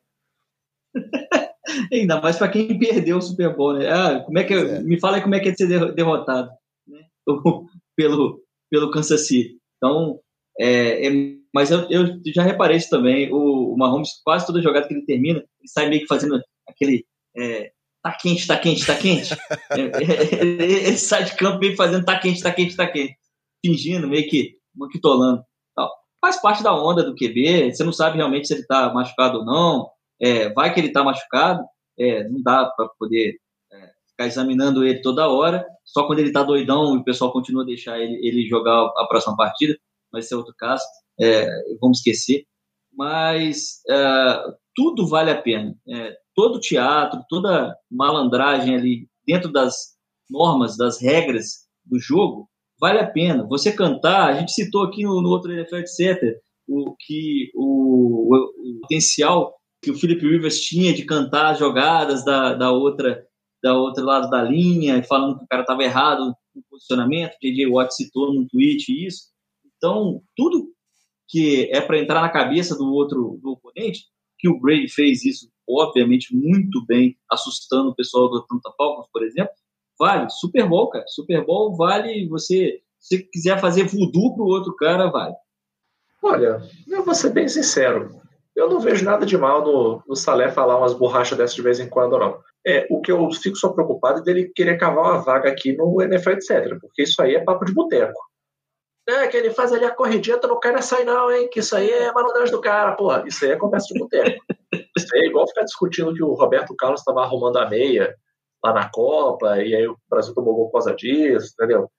Ainda 1.90 2.20
mais 2.20 2.36
para 2.36 2.50
quem 2.50 2.78
perdeu 2.78 3.16
o 3.16 3.22
Super 3.22 3.56
Bowl, 3.56 3.78
né? 3.78 3.90
Ah, 3.90 4.20
como 4.20 4.38
é 4.38 4.44
que 4.44 4.52
é. 4.52 4.82
me 4.82 5.00
fala 5.00 5.22
como 5.22 5.34
é 5.34 5.40
que 5.40 5.48
é 5.48 5.54
ser 5.54 5.94
derrotado 5.94 6.50
né? 6.86 7.00
pelo 7.96 8.44
pelo 8.70 8.90
Kansas 8.90 9.26
City. 9.26 9.56
Então, 9.78 10.20
é, 10.60 11.06
é, 11.06 11.10
mas 11.54 11.70
eu, 11.70 11.88
eu, 11.88 12.20
já 12.26 12.42
reparei 12.42 12.76
isso 12.76 12.90
também. 12.90 13.32
O, 13.32 13.72
o 13.72 13.76
Mahomes 13.78 14.20
quase 14.22 14.46
toda 14.46 14.60
jogada 14.60 14.86
que 14.86 14.92
ele 14.92 15.06
termina, 15.06 15.38
ele 15.38 15.68
sai 15.68 15.88
meio 15.88 16.02
que 16.02 16.08
fazendo 16.08 16.38
aquele 16.68 17.06
é, 17.38 17.72
tá 18.04 18.12
quente, 18.12 18.46
tá 18.46 18.58
quente, 18.58 18.86
tá 18.86 18.94
quente. 18.94 19.34
É, 19.70 19.80
é, 19.80 20.34
é, 20.34 20.88
ele 20.88 20.98
sai 20.98 21.24
de 21.24 21.34
campo 21.36 21.58
meio 21.58 21.74
fazendo 21.74 22.04
tá 22.04 22.18
quente, 22.18 22.42
tá 22.42 22.52
quente, 22.52 22.76
tá 22.76 22.86
quente. 22.86 23.16
Fingindo, 23.64 24.06
meio 24.06 24.28
que 24.28 24.58
manquitolando. 24.76 25.42
Tal. 25.74 25.90
Faz 26.20 26.40
parte 26.40 26.62
da 26.62 26.74
onda 26.74 27.02
do 27.02 27.14
QB, 27.14 27.72
você 27.72 27.82
não 27.82 27.92
sabe 27.92 28.18
realmente 28.18 28.46
se 28.46 28.54
ele 28.54 28.66
tá 28.66 28.92
machucado 28.92 29.38
ou 29.38 29.44
não. 29.44 29.88
É, 30.20 30.52
vai 30.52 30.72
que 30.72 30.80
ele 30.80 30.92
tá 30.92 31.02
machucado, 31.02 31.64
é, 31.98 32.28
não 32.28 32.42
dá 32.42 32.66
para 32.66 32.88
poder 32.98 33.36
é, 33.72 33.90
ficar 34.10 34.26
examinando 34.26 34.84
ele 34.84 35.00
toda 35.00 35.30
hora. 35.30 35.66
Só 35.82 36.06
quando 36.06 36.18
ele 36.18 36.32
tá 36.32 36.42
doidão 36.42 36.94
e 36.94 36.98
o 36.98 37.04
pessoal 37.04 37.32
continua 37.32 37.62
a 37.62 37.66
deixar 37.66 37.98
ele, 37.98 38.16
ele 38.26 38.46
jogar 38.46 38.92
a 38.98 39.06
próxima 39.08 39.34
partida, 39.34 39.78
mas 40.12 40.26
esse 40.26 40.34
é 40.34 40.36
outro 40.36 40.54
caso, 40.56 40.84
vamos 41.80 41.98
esquecer. 41.98 42.44
Mas 42.92 43.80
tudo 44.74 45.06
vale 45.06 45.30
a 45.30 45.40
pena. 45.40 45.74
É, 45.88 46.16
todo 46.34 46.60
teatro, 46.60 47.24
toda 47.28 47.76
malandragem 47.90 48.74
ali 48.74 49.08
dentro 49.26 49.50
das 49.50 49.94
normas, 50.28 50.76
das 50.76 51.00
regras 51.00 51.66
do 51.84 51.98
jogo, 51.98 52.48
vale 52.80 52.98
a 52.98 53.06
pena. 53.06 53.46
Você 53.46 53.72
cantar, 53.72 54.30
a 54.30 54.38
gente 54.38 54.52
citou 54.52 54.82
aqui 54.82 55.04
no, 55.04 55.20
no 55.20 55.28
outro 55.28 55.52
NFL, 55.52 55.76
etc., 55.76 56.38
o, 56.66 56.96
que 56.98 57.50
o, 57.54 58.34
o, 58.34 58.80
potencial 58.80 59.54
que 59.82 59.90
o 59.90 59.94
Philip 59.94 60.26
Rivers 60.26 60.60
tinha 60.60 60.94
de 60.94 61.04
cantar 61.04 61.52
as 61.52 61.58
jogadas 61.58 62.24
da, 62.24 62.54
da 62.54 62.72
outra 62.72 63.22
da 63.62 63.74
outro 63.74 64.04
lado 64.04 64.28
da 64.28 64.42
linha, 64.42 65.02
falando 65.04 65.38
que 65.38 65.44
o 65.44 65.48
cara 65.48 65.62
estava 65.62 65.82
errado 65.82 66.34
no 66.54 66.62
posicionamento, 66.70 67.32
J.J. 67.40 67.66
Watt 67.66 67.94
citou 67.94 68.32
no 68.34 68.46
tweet 68.46 68.92
isso. 69.06 69.28
Então, 69.76 70.22
tudo 70.36 70.68
que 71.26 71.70
é 71.72 71.80
para 71.80 71.98
entrar 71.98 72.20
na 72.20 72.28
cabeça 72.28 72.76
do 72.76 72.92
outro 72.92 73.38
do 73.42 73.52
oponente, 73.52 74.04
que 74.38 74.50
o 74.50 74.60
Brady 74.60 74.88
fez 74.88 75.24
isso, 75.24 75.48
obviamente, 75.68 76.34
muito 76.34 76.84
bem, 76.86 77.16
assustando 77.30 77.90
o 77.90 77.94
pessoal 77.94 78.28
do 78.28 78.38
Atlanta 78.38 78.72
Falcons, 78.76 79.08
por 79.12 79.22
exemplo, 79.24 79.52
vale. 79.98 80.28
Super 80.30 80.68
Bowl, 80.68 80.88
cara. 80.90 81.04
Super 81.08 81.44
Bowl 81.44 81.76
vale 81.76 82.28
você, 82.28 82.80
se 82.98 83.18
quiser 83.24 83.60
fazer 83.60 83.84
voodoo 83.84 84.34
pro 84.34 84.44
outro 84.44 84.74
cara, 84.76 85.10
vale. 85.10 85.34
Olha, 86.22 86.62
eu 86.88 87.04
vou 87.04 87.14
ser 87.14 87.30
bem 87.30 87.48
sincero. 87.48 88.20
Eu 88.56 88.68
não 88.68 88.80
vejo 88.80 89.04
nada 89.04 89.26
de 89.26 89.36
mal 89.36 89.64
no, 89.64 90.02
no 90.06 90.14
Salé 90.14 90.50
falar 90.50 90.78
umas 90.78 90.94
borrachas 90.94 91.36
dessas 91.36 91.56
de 91.56 91.62
vez 91.62 91.80
em 91.80 91.88
quando, 91.88 92.18
não. 92.18 92.38
É, 92.66 92.86
o 92.88 93.00
que 93.00 93.12
eu 93.12 93.30
fico 93.32 93.56
só 93.56 93.68
preocupado 93.70 94.20
é 94.20 94.22
dele 94.22 94.52
querer 94.54 94.78
cavar 94.78 95.04
uma 95.04 95.22
vaga 95.22 95.50
aqui 95.50 95.76
no 95.76 96.00
NFL, 96.00 96.30
etc. 96.30 96.78
Porque 96.80 97.02
isso 97.02 97.20
aí 97.20 97.34
é 97.34 97.44
papo 97.44 97.64
de 97.64 97.74
boteco. 97.74 98.18
É, 99.06 99.26
que 99.28 99.36
ele 99.36 99.50
faz 99.50 99.72
ali 99.72 99.84
a 99.84 99.94
corridinha, 99.94 100.38
tu 100.38 100.48
não 100.48 100.58
quer 100.58 100.72
nessa 100.72 100.96
aí 100.96 101.04
não, 101.04 101.30
hein? 101.30 101.48
Que 101.50 101.60
isso 101.60 101.76
aí 101.76 101.90
é 101.90 102.10
malandragem 102.12 102.54
do 102.54 102.60
cara, 102.60 102.92
porra. 102.92 103.24
Isso 103.26 103.44
aí 103.44 103.50
é 103.50 103.56
conversa 103.56 103.92
de 103.92 104.00
boteco. 104.00 104.44
isso 104.96 105.14
aí 105.14 105.22
é 105.22 105.26
igual 105.26 105.46
ficar 105.46 105.64
discutindo 105.64 106.14
que 106.14 106.22
o 106.22 106.32
Roberto 106.32 106.74
Carlos 106.76 107.00
estava 107.00 107.22
arrumando 107.22 107.58
a 107.58 107.68
meia 107.68 108.14
lá 108.64 108.72
na 108.72 108.88
Copa, 108.88 109.58
e 109.62 109.74
aí 109.74 109.86
o 109.86 109.98
Brasil 110.08 110.32
tomou 110.32 110.54
gol 110.54 110.66
por 110.66 110.72
causa 110.72 110.94
disso, 110.94 111.52
entendeu? 111.52 111.90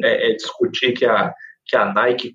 É, 0.00 0.30
é 0.30 0.34
discutir 0.34 0.92
que 0.92 1.04
a, 1.04 1.34
que 1.66 1.76
a 1.76 1.92
Nike 1.92 2.32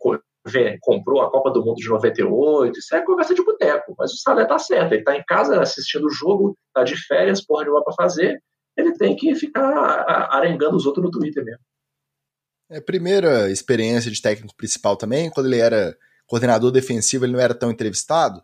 comprou 0.81 1.21
a 1.21 1.31
Copa 1.31 1.51
do 1.51 1.63
Mundo 1.63 1.77
de 1.77 1.88
98, 1.88 2.77
isso 2.77 2.93
é 2.93 3.01
conversa 3.01 3.33
de 3.33 3.43
boteco, 3.43 3.95
mas 3.97 4.11
o 4.11 4.17
Salé 4.17 4.43
tá 4.45 4.59
certo, 4.59 4.93
ele 4.93 5.03
tá 5.03 5.15
em 5.15 5.23
casa 5.23 5.61
assistindo 5.61 6.05
o 6.05 6.11
jogo, 6.11 6.57
tá 6.73 6.83
de 6.83 6.97
férias, 7.07 7.45
porra 7.45 7.63
nenhuma 7.63 7.83
pra 7.83 7.93
fazer, 7.93 8.43
ele 8.75 8.93
tem 8.97 9.15
que 9.15 9.33
ficar 9.35 10.05
arengando 10.29 10.75
os 10.75 10.85
outros 10.85 11.05
no 11.05 11.11
Twitter 11.11 11.43
mesmo. 11.43 11.63
É 12.72 12.77
a 12.77 12.81
primeira 12.81 13.52
experiência 13.52 14.10
de 14.10 14.22
técnico 14.22 14.56
principal 14.56 14.95
também, 14.95 15.30
quando 15.30 15.48
ele 15.48 15.60
era 15.60 15.93
coordenador 16.26 16.72
defensivo, 16.72 17.26
ele 17.26 17.34
não 17.34 17.39
era 17.41 17.53
tão 17.53 17.69
entrevistado, 17.69 18.41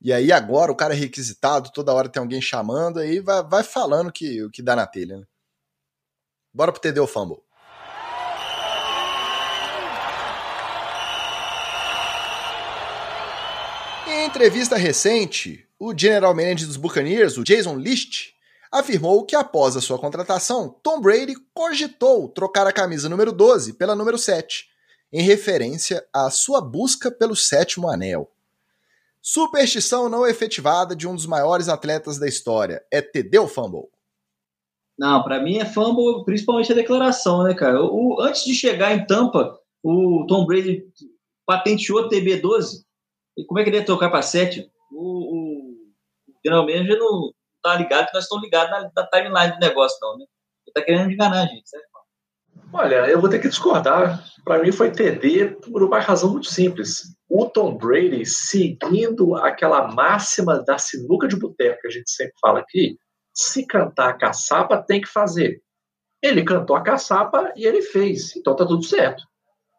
e 0.00 0.14
aí 0.14 0.32
agora 0.32 0.72
o 0.72 0.74
cara 0.74 0.94
é 0.94 0.96
requisitado, 0.96 1.70
toda 1.74 1.92
hora 1.92 2.08
tem 2.08 2.18
alguém 2.18 2.40
chamando, 2.40 3.00
aí 3.00 3.20
vai, 3.20 3.42
vai 3.42 3.62
falando 3.62 4.10
que, 4.10 4.42
o 4.42 4.50
que 4.50 4.62
dá 4.62 4.74
na 4.74 4.86
telha, 4.86 5.18
né? 5.18 5.26
Bora 6.54 6.72
pro 6.72 6.80
TD 6.80 7.06
Fumble. 7.06 7.42
Em 14.06 14.24
entrevista 14.24 14.78
recente, 14.78 15.68
o 15.78 15.92
general 15.94 16.34
manager 16.34 16.66
dos 16.66 16.78
Buccaneers, 16.78 17.36
o 17.36 17.44
Jason 17.44 17.76
List, 17.76 18.35
afirmou 18.70 19.24
que 19.24 19.36
após 19.36 19.76
a 19.76 19.80
sua 19.80 19.98
contratação, 19.98 20.68
Tom 20.82 21.00
Brady 21.00 21.34
cogitou 21.54 22.28
trocar 22.28 22.66
a 22.66 22.72
camisa 22.72 23.08
número 23.08 23.32
12 23.32 23.74
pela 23.74 23.94
número 23.94 24.18
7, 24.18 24.66
em 25.12 25.22
referência 25.22 26.04
à 26.12 26.30
sua 26.30 26.60
busca 26.60 27.10
pelo 27.10 27.36
sétimo 27.36 27.88
anel. 27.88 28.30
Superstição 29.22 30.08
não 30.08 30.26
efetivada 30.26 30.94
de 30.94 31.08
um 31.08 31.14
dos 31.14 31.26
maiores 31.26 31.68
atletas 31.68 32.18
da 32.18 32.28
história. 32.28 32.84
É 32.92 33.02
TD 33.02 33.38
ou 33.38 33.48
fumble? 33.48 33.88
Não, 34.98 35.22
para 35.22 35.42
mim 35.42 35.58
é 35.58 35.64
fumble, 35.64 36.24
principalmente 36.24 36.72
a 36.72 36.76
declaração, 36.76 37.42
né, 37.42 37.52
cara? 37.52 37.82
O, 37.82 38.20
antes 38.20 38.44
de 38.44 38.54
chegar 38.54 38.94
em 38.94 39.04
Tampa, 39.04 39.58
o 39.82 40.24
Tom 40.28 40.46
Brady 40.46 40.84
patenteou 41.44 42.08
TB12 42.08 42.84
e 43.36 43.44
como 43.44 43.60
é 43.60 43.64
que 43.64 43.70
ele 43.70 43.78
ia 43.78 43.84
trocar 43.84 44.10
para 44.10 44.22
7? 44.22 44.70
O, 44.90 44.96
o, 44.96 45.70
o 46.28 46.32
general 46.44 46.64
manager 46.64 46.98
não 46.98 47.30
tá 47.66 47.76
ligado 47.76 48.06
que 48.06 48.14
nós 48.14 48.24
estamos 48.24 48.44
ligados 48.44 48.70
na, 48.70 48.90
na, 48.94 49.08
timeline 49.08 49.52
do 49.54 49.58
negócio, 49.58 49.98
não, 50.00 50.18
né? 50.18 50.24
Ele 50.66 50.72
tá 50.72 50.82
querendo 50.82 51.10
enganar 51.10 51.42
a 51.42 51.46
gente, 51.46 51.68
certo? 51.68 51.86
Olha, 52.72 53.06
eu 53.08 53.20
vou 53.20 53.28
ter 53.28 53.40
que 53.40 53.48
discordar. 53.48 54.24
Para 54.44 54.62
mim 54.62 54.70
foi 54.70 54.90
TD 54.90 55.56
por 55.70 55.82
uma 55.82 55.98
razão 55.98 56.30
muito 56.30 56.48
simples. 56.48 57.16
O 57.28 57.46
Tom 57.46 57.76
Brady, 57.76 58.24
seguindo 58.24 59.34
aquela 59.36 59.88
máxima 59.88 60.62
da 60.64 60.78
sinuca 60.78 61.26
de 61.26 61.36
boteco 61.36 61.80
que 61.80 61.88
a 61.88 61.90
gente 61.90 62.10
sempre 62.10 62.34
fala 62.40 62.60
aqui, 62.60 62.96
se 63.34 63.66
cantar 63.66 64.10
a 64.10 64.14
caçapa, 64.14 64.82
tem 64.82 65.00
que 65.00 65.08
fazer. 65.08 65.60
Ele 66.22 66.44
cantou 66.44 66.76
a 66.76 66.82
caçapa 66.82 67.52
e 67.56 67.66
ele 67.66 67.82
fez. 67.82 68.36
Então 68.36 68.54
tá 68.54 68.64
tudo 68.64 68.84
certo. 68.84 69.24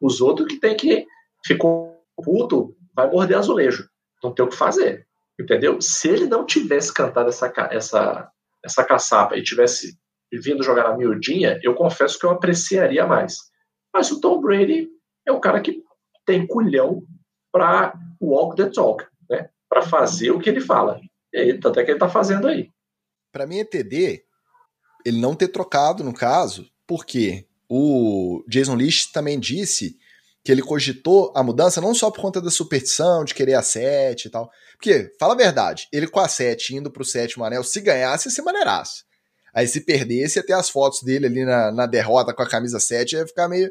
Os 0.01 0.21
outros 0.21 0.47
que 0.47 0.59
tem 0.59 0.75
que 0.75 1.05
ficou 1.45 2.01
puto 2.23 2.75
vai 2.93 3.09
morder 3.09 3.37
azulejo. 3.37 3.87
Não 4.23 4.33
tem 4.33 4.45
o 4.45 4.49
que 4.49 4.55
fazer. 4.55 5.06
Entendeu? 5.39 5.79
Se 5.81 6.07
ele 6.09 6.25
não 6.25 6.45
tivesse 6.45 6.93
cantado 6.93 7.29
essa, 7.29 7.53
essa, 7.71 8.31
essa 8.63 8.83
caçapa 8.83 9.37
e 9.37 9.43
tivesse 9.43 9.97
vindo 10.31 10.63
jogar 10.63 10.89
na 10.89 10.97
miudinha, 10.97 11.59
eu 11.63 11.75
confesso 11.75 12.19
que 12.19 12.25
eu 12.25 12.31
apreciaria 12.31 13.05
mais. 13.05 13.37
Mas 13.93 14.11
o 14.11 14.19
Tom 14.19 14.41
Brady 14.41 14.89
é 15.25 15.31
o 15.31 15.39
cara 15.39 15.61
que 15.61 15.81
tem 16.25 16.45
culhão 16.45 17.03
para 17.51 17.93
walk 18.21 18.55
the 18.55 18.69
talk, 18.69 19.05
né? 19.29 19.49
Para 19.69 19.81
fazer 19.81 20.31
o 20.31 20.39
que 20.39 20.49
ele 20.49 20.59
fala. 20.59 20.99
E 21.33 21.37
aí, 21.37 21.59
tanto 21.59 21.79
é 21.79 21.83
que 21.83 21.91
ele 21.91 21.97
está 21.97 22.09
fazendo 22.09 22.47
aí. 22.47 22.71
Para 23.31 23.45
mim 23.45 23.59
é 23.59 23.63
TD 23.63 24.23
ele 25.05 25.21
não 25.21 25.35
ter 25.35 25.47
trocado 25.47 26.03
no 26.03 26.13
caso, 26.13 26.69
porque 26.85 27.47
o 27.69 28.43
Jason 28.47 28.75
List 28.75 29.13
também 29.13 29.39
disse 29.39 29.97
que 30.47 30.51
ele 30.53 30.61
cogitou 30.61 31.33
a 31.35 31.43
mudança 31.43 31.81
não 31.81 31.93
só 31.93 32.09
por 32.09 32.21
conta 32.21 32.39
da 32.39 32.49
superstição, 32.49 33.25
de 33.25 33.33
querer 33.33 33.55
a 33.55 33.61
7 33.61 34.27
e 34.27 34.31
tal. 34.31 34.49
Porque, 34.77 35.13
fala 35.19 35.33
a 35.33 35.35
verdade, 35.35 35.89
ele 35.91 36.07
com 36.07 36.21
a 36.21 36.27
7 36.29 36.73
indo 36.73 36.89
pro 36.89 37.03
sétimo 37.03 37.43
anel, 37.43 37.65
se 37.65 37.81
ganhasse, 37.81 38.31
se 38.31 38.41
maneirasse. 38.41 39.03
Aí 39.53 39.67
se 39.67 39.81
perdesse, 39.81 40.41
ter 40.41 40.53
as 40.53 40.69
fotos 40.69 41.03
dele 41.03 41.25
ali 41.25 41.43
na, 41.43 41.69
na 41.73 41.85
derrota 41.85 42.33
com 42.33 42.41
a 42.41 42.47
camisa 42.47 42.79
7, 42.79 43.17
ia 43.17 43.27
ficar 43.27 43.49
meio, 43.49 43.69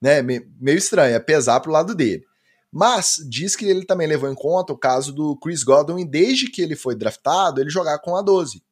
né, 0.00 0.22
meio, 0.22 0.50
meio 0.58 0.78
estranho, 0.78 1.12
ia 1.12 1.20
pesar 1.20 1.60
pro 1.60 1.70
lado 1.70 1.94
dele. 1.94 2.24
Mas 2.72 3.16
diz 3.28 3.54
que 3.54 3.66
ele 3.66 3.84
também 3.84 4.06
levou 4.06 4.30
em 4.30 4.34
conta 4.34 4.72
o 4.72 4.78
caso 4.78 5.12
do 5.12 5.36
Chris 5.36 5.62
Godwin, 5.62 6.06
desde 6.06 6.50
que 6.50 6.62
ele 6.62 6.76
foi 6.76 6.94
draftado, 6.96 7.60
ele 7.60 7.68
jogar 7.68 7.98
com 7.98 8.16
a 8.16 8.22
12. 8.22 8.62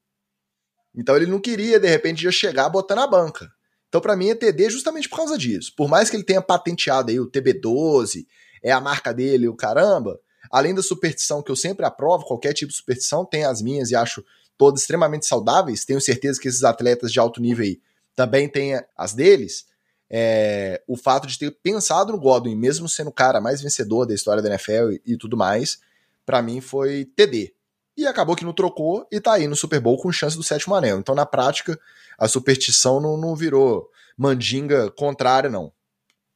Então 0.97 1.15
ele 1.15 1.27
não 1.27 1.39
queria, 1.39 1.79
de 1.79 1.89
repente, 1.89 2.23
já 2.23 2.33
chegar 2.33 2.71
botando 2.71 3.01
a 3.01 3.07
banca. 3.07 3.47
Então, 3.95 4.03
para 4.03 4.16
mim, 4.16 4.29
é 4.29 4.35
TD 4.35 4.71
justamente 4.71 5.09
por 5.09 5.19
causa 5.19 5.39
disso. 5.39 5.73
Por 5.77 5.89
mais 5.89 6.11
que 6.11 6.16
ele 6.16 6.25
tenha 6.25 6.43
patenteado 6.43 7.12
aí 7.12 7.21
o 7.21 7.31
TB12, 7.31 8.27
é 8.61 8.73
a 8.73 8.81
marca 8.81 9.15
dele, 9.15 9.47
o 9.47 9.55
caramba, 9.55 10.19
além 10.51 10.75
da 10.75 10.83
superstição 10.83 11.41
que 11.41 11.53
eu 11.53 11.55
sempre 11.55 11.87
aprovo, 11.87 12.25
qualquer 12.25 12.53
tipo 12.55 12.73
de 12.73 12.77
superstição, 12.77 13.25
tem 13.25 13.45
as 13.45 13.62
minhas 13.62 13.93
e 13.93 13.95
acho 13.95 14.25
todas 14.59 14.81
extremamente 14.81 15.27
saudáveis. 15.27 15.85
Tenho 15.85 16.01
certeza 16.01 16.41
que 16.41 16.49
esses 16.49 16.65
atletas 16.65 17.12
de 17.12 17.21
alto 17.21 17.41
nível 17.41 17.65
aí 17.65 17.81
também 18.16 18.49
têm 18.49 18.83
as 18.97 19.15
deles. 19.15 19.65
É, 20.11 20.83
o 20.89 20.97
fato 20.97 21.29
de 21.29 21.39
ter 21.39 21.53
pensado 21.62 22.11
no 22.11 22.19
Godwin, 22.19 22.57
mesmo 22.57 22.89
sendo 22.89 23.11
o 23.11 23.15
cara 23.15 23.41
mais 23.41 23.62
vencedor 23.62 24.07
da 24.07 24.15
história 24.15 24.43
da 24.43 24.49
NFL 24.49 24.91
e, 24.91 25.03
e 25.12 25.16
tudo 25.16 25.37
mais, 25.37 25.79
para 26.27 26.43
mim 26.43 26.61
foi 26.61 27.05
TD. 27.05 27.55
E 27.97 28.07
acabou 28.07 28.35
que 28.35 28.45
não 28.45 28.53
trocou 28.53 29.07
e 29.11 29.21
tá 29.21 29.35
aí 29.35 29.47
no 29.47 29.55
Super 29.55 29.81
Bowl 29.81 29.97
com 29.97 30.11
chance 30.11 30.37
do 30.37 30.43
sétimo 30.43 30.75
anel. 30.75 30.99
Então, 30.99 31.15
na 31.15 31.25
prática, 31.25 31.79
a 32.19 32.27
superstição 32.27 33.01
não, 33.01 33.16
não 33.16 33.37
virou 33.37 33.89
mandinga 34.16 34.91
contrária, 34.91 35.49
não. 35.49 35.73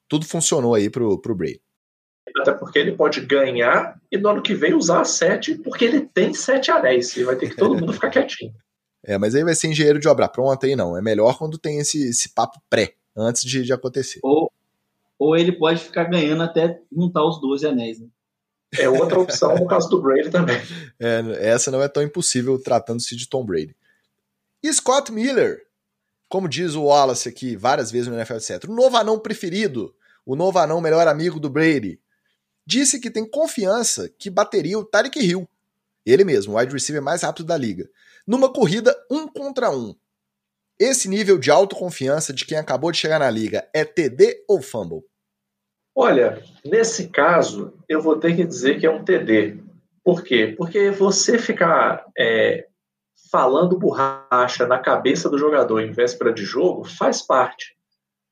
Tudo 0.08 0.24
funcionou 0.24 0.74
aí 0.74 0.88
pro, 0.88 1.18
pro 1.18 1.34
Brady. 1.34 1.60
Até 2.36 2.52
porque 2.52 2.78
ele 2.78 2.92
pode 2.92 3.20
ganhar 3.22 4.00
e 4.10 4.18
no 4.18 4.28
ano 4.28 4.42
que 4.42 4.54
vem 4.54 4.74
usar 4.74 5.00
a 5.00 5.04
7, 5.04 5.56
porque 5.56 5.84
ele 5.84 6.00
tem 6.00 6.32
7 6.32 6.70
anéis. 6.70 7.16
E 7.16 7.24
vai 7.24 7.36
ter 7.36 7.50
que 7.50 7.56
todo 7.56 7.74
mundo 7.74 7.92
ficar 7.92 8.10
quietinho. 8.10 8.52
É, 9.00 9.16
mas 9.16 9.32
aí 9.32 9.44
vai 9.44 9.54
ser 9.54 9.68
engenheiro 9.68 10.00
de 10.00 10.08
obra 10.08 10.28
pronta 10.28 10.66
aí 10.66 10.74
não. 10.74 10.98
É 10.98 11.00
melhor 11.00 11.38
quando 11.38 11.56
tem 11.56 11.78
esse, 11.78 12.08
esse 12.08 12.34
papo 12.34 12.60
pré, 12.68 12.94
antes 13.16 13.42
de, 13.42 13.62
de 13.62 13.72
acontecer. 13.72 14.18
Ou, 14.24 14.52
ou 15.16 15.36
ele 15.36 15.52
pode 15.52 15.80
ficar 15.80 16.04
ganhando 16.04 16.42
até 16.42 16.80
juntar 16.92 17.24
os 17.24 17.40
12 17.40 17.64
anéis, 17.64 18.00
né? 18.00 18.08
É 18.76 18.88
outra 18.88 19.18
opção 19.18 19.54
no 19.54 19.66
caso 19.66 19.88
do 19.88 20.00
Brady 20.00 20.30
também. 20.30 20.60
É, 20.98 21.22
essa 21.40 21.70
não 21.70 21.82
é 21.82 21.88
tão 21.88 22.02
impossível 22.02 22.58
tratando-se 22.58 23.16
de 23.16 23.28
Tom 23.28 23.44
Brady. 23.44 23.74
E 24.62 24.72
Scott 24.72 25.12
Miller, 25.12 25.64
como 26.28 26.48
diz 26.48 26.74
o 26.74 26.84
Wallace 26.84 27.28
aqui 27.28 27.56
várias 27.56 27.90
vezes 27.90 28.08
no 28.08 28.14
NFL, 28.14 28.34
etc., 28.34 28.64
o 28.68 28.74
novo 28.74 28.96
anão 28.96 29.18
preferido, 29.18 29.94
o 30.26 30.36
novo 30.36 30.58
anão 30.58 30.80
melhor 30.80 31.06
amigo 31.08 31.40
do 31.40 31.48
Brady, 31.48 32.00
disse 32.66 33.00
que 33.00 33.10
tem 33.10 33.24
confiança 33.24 34.10
que 34.18 34.28
bateria 34.28 34.78
o 34.78 34.84
Tarek 34.84 35.18
Hill, 35.18 35.48
ele 36.04 36.24
mesmo, 36.24 36.54
o 36.54 36.58
wide 36.58 36.72
receiver 36.72 37.02
mais 37.02 37.22
rápido 37.22 37.46
da 37.46 37.56
liga, 37.56 37.88
numa 38.26 38.52
corrida 38.52 38.94
um 39.10 39.26
contra 39.26 39.70
um. 39.70 39.94
Esse 40.78 41.08
nível 41.08 41.38
de 41.38 41.50
autoconfiança 41.50 42.32
de 42.32 42.44
quem 42.44 42.58
acabou 42.58 42.92
de 42.92 42.98
chegar 42.98 43.18
na 43.18 43.30
liga 43.30 43.68
é 43.74 43.84
TD 43.84 44.44
ou 44.46 44.60
fumble? 44.60 45.04
Olha, 45.94 46.42
nesse 46.64 47.08
caso, 47.08 47.74
eu 47.88 48.00
vou 48.00 48.18
ter 48.18 48.36
que 48.36 48.44
dizer 48.44 48.78
que 48.78 48.86
é 48.86 48.90
um 48.90 49.04
TD. 49.04 49.62
Por 50.04 50.22
quê? 50.22 50.54
Porque 50.56 50.90
você 50.90 51.38
ficar 51.38 52.06
é, 52.16 52.66
falando 53.30 53.78
borracha 53.78 54.66
na 54.66 54.78
cabeça 54.78 55.28
do 55.28 55.38
jogador 55.38 55.80
em 55.80 55.92
véspera 55.92 56.32
de 56.32 56.44
jogo 56.44 56.84
faz 56.84 57.22
parte. 57.22 57.76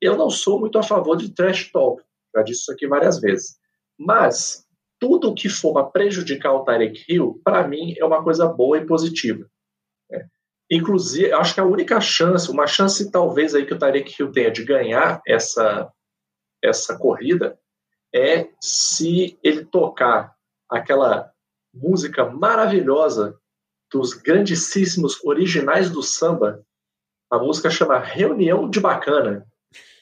eu 0.01 0.15
não 0.15 0.29
sou 0.29 0.59
muito 0.59 0.77
a 0.77 0.83
favor 0.83 1.17
de 1.17 1.33
trash 1.33 1.71
talk, 1.71 2.03
já 2.35 2.43
disse 2.43 2.61
isso 2.61 2.71
aqui 2.71 2.87
várias 2.87 3.19
vezes. 3.19 3.57
Mas 3.97 4.65
tudo 4.99 5.33
que 5.33 5.49
for 5.49 5.73
para 5.73 5.85
prejudicar 5.85 6.53
o 6.53 6.63
Tarek 6.63 7.03
Hill, 7.07 7.41
para 7.43 7.67
mim, 7.67 7.95
é 7.97 8.05
uma 8.05 8.23
coisa 8.23 8.47
boa 8.47 8.77
e 8.77 8.85
positiva. 8.85 9.45
É. 10.11 10.25
Inclusive, 10.71 11.31
acho 11.33 11.53
que 11.53 11.59
a 11.59 11.65
única 11.65 11.99
chance, 11.99 12.49
uma 12.49 12.67
chance 12.67 13.11
talvez 13.11 13.55
aí 13.55 13.65
que 13.65 13.73
o 13.73 13.79
Tarek 13.79 14.13
Hill 14.19 14.31
tenha 14.31 14.51
de 14.51 14.63
ganhar 14.63 15.21
essa, 15.25 15.91
essa 16.63 16.97
corrida, 16.97 17.57
é 18.13 18.47
se 18.61 19.37
ele 19.43 19.65
tocar 19.65 20.35
aquela 20.69 21.31
música 21.73 22.25
maravilhosa 22.25 23.37
dos 23.91 24.13
grandíssimos 24.13 25.23
originais 25.23 25.89
do 25.89 26.01
samba. 26.01 26.63
A 27.31 27.37
música 27.37 27.69
chama 27.69 27.99
Reunião 27.99 28.69
de 28.69 28.79
Bacana. 28.79 29.45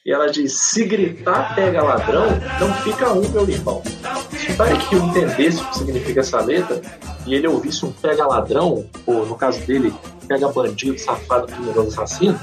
E 0.05 0.11
ela 0.11 0.27
diz: 0.27 0.53
se 0.53 0.85
gritar 0.85 1.55
pega 1.55 1.83
ladrão, 1.83 2.27
não 2.59 2.73
fica 2.83 3.11
um, 3.11 3.27
meu 3.29 3.49
irmão. 3.49 3.81
Se 4.31 4.51
o 4.51 4.57
Tarek 4.57 4.95
entendesse 4.95 5.61
o 5.61 5.69
que 5.69 5.77
significa 5.77 6.19
essa 6.19 6.41
letra 6.41 6.79
e 7.25 7.33
ele 7.33 7.47
ouvisse 7.47 7.83
um 7.85 7.91
pega 7.91 8.27
ladrão, 8.27 8.87
ou 9.05 9.25
no 9.25 9.35
caso 9.35 9.65
dele, 9.65 9.91
pega 10.27 10.47
bandido, 10.49 10.99
safado, 10.99 11.47
criminoso, 11.47 11.87
assassino, 11.89 12.39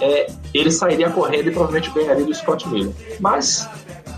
é, 0.00 0.26
ele 0.52 0.70
sairia 0.70 1.10
correndo 1.10 1.48
e 1.48 1.52
provavelmente 1.52 1.90
ganharia 1.90 2.24
do 2.24 2.34
Scott 2.34 2.68
Miller. 2.68 2.92
Mas, 3.20 3.68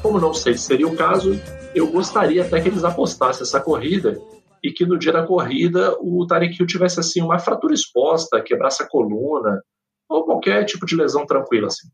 como 0.03 0.21
não 0.21 0.35
sei 0.35 0.55
se 0.55 0.65
seria 0.65 0.87
o 0.87 0.97
caso, 0.97 1.39
eu 1.75 1.87
gostaria 1.89 2.43
até 2.43 2.61
que 2.61 2.69
eles 2.69 2.85
apostassem 2.85 3.43
essa 3.43 3.61
corrida 3.61 4.21
e 4.63 4.73
que 4.73 4.85
no 4.85 4.99
dia 4.99 5.13
da 5.13 5.27
corrida 5.27 5.97
o 6.01 6.27
Tarek 6.27 6.57
Hill 6.59 6.67
tivesse 6.67 6.99
assim 6.99 7.23
uma 7.23 7.39
fratura 7.39 7.75
exposta, 7.75 8.43
quebrasse 8.43 8.83
a 8.83 8.89
coluna 8.89 9.63
ou 10.09 10.25
qualquer 10.25 10.65
tipo 10.65 10.87
de 10.87 10.97
lesão 10.97 11.27
tranquila 11.27 11.69
assim. 11.69 11.89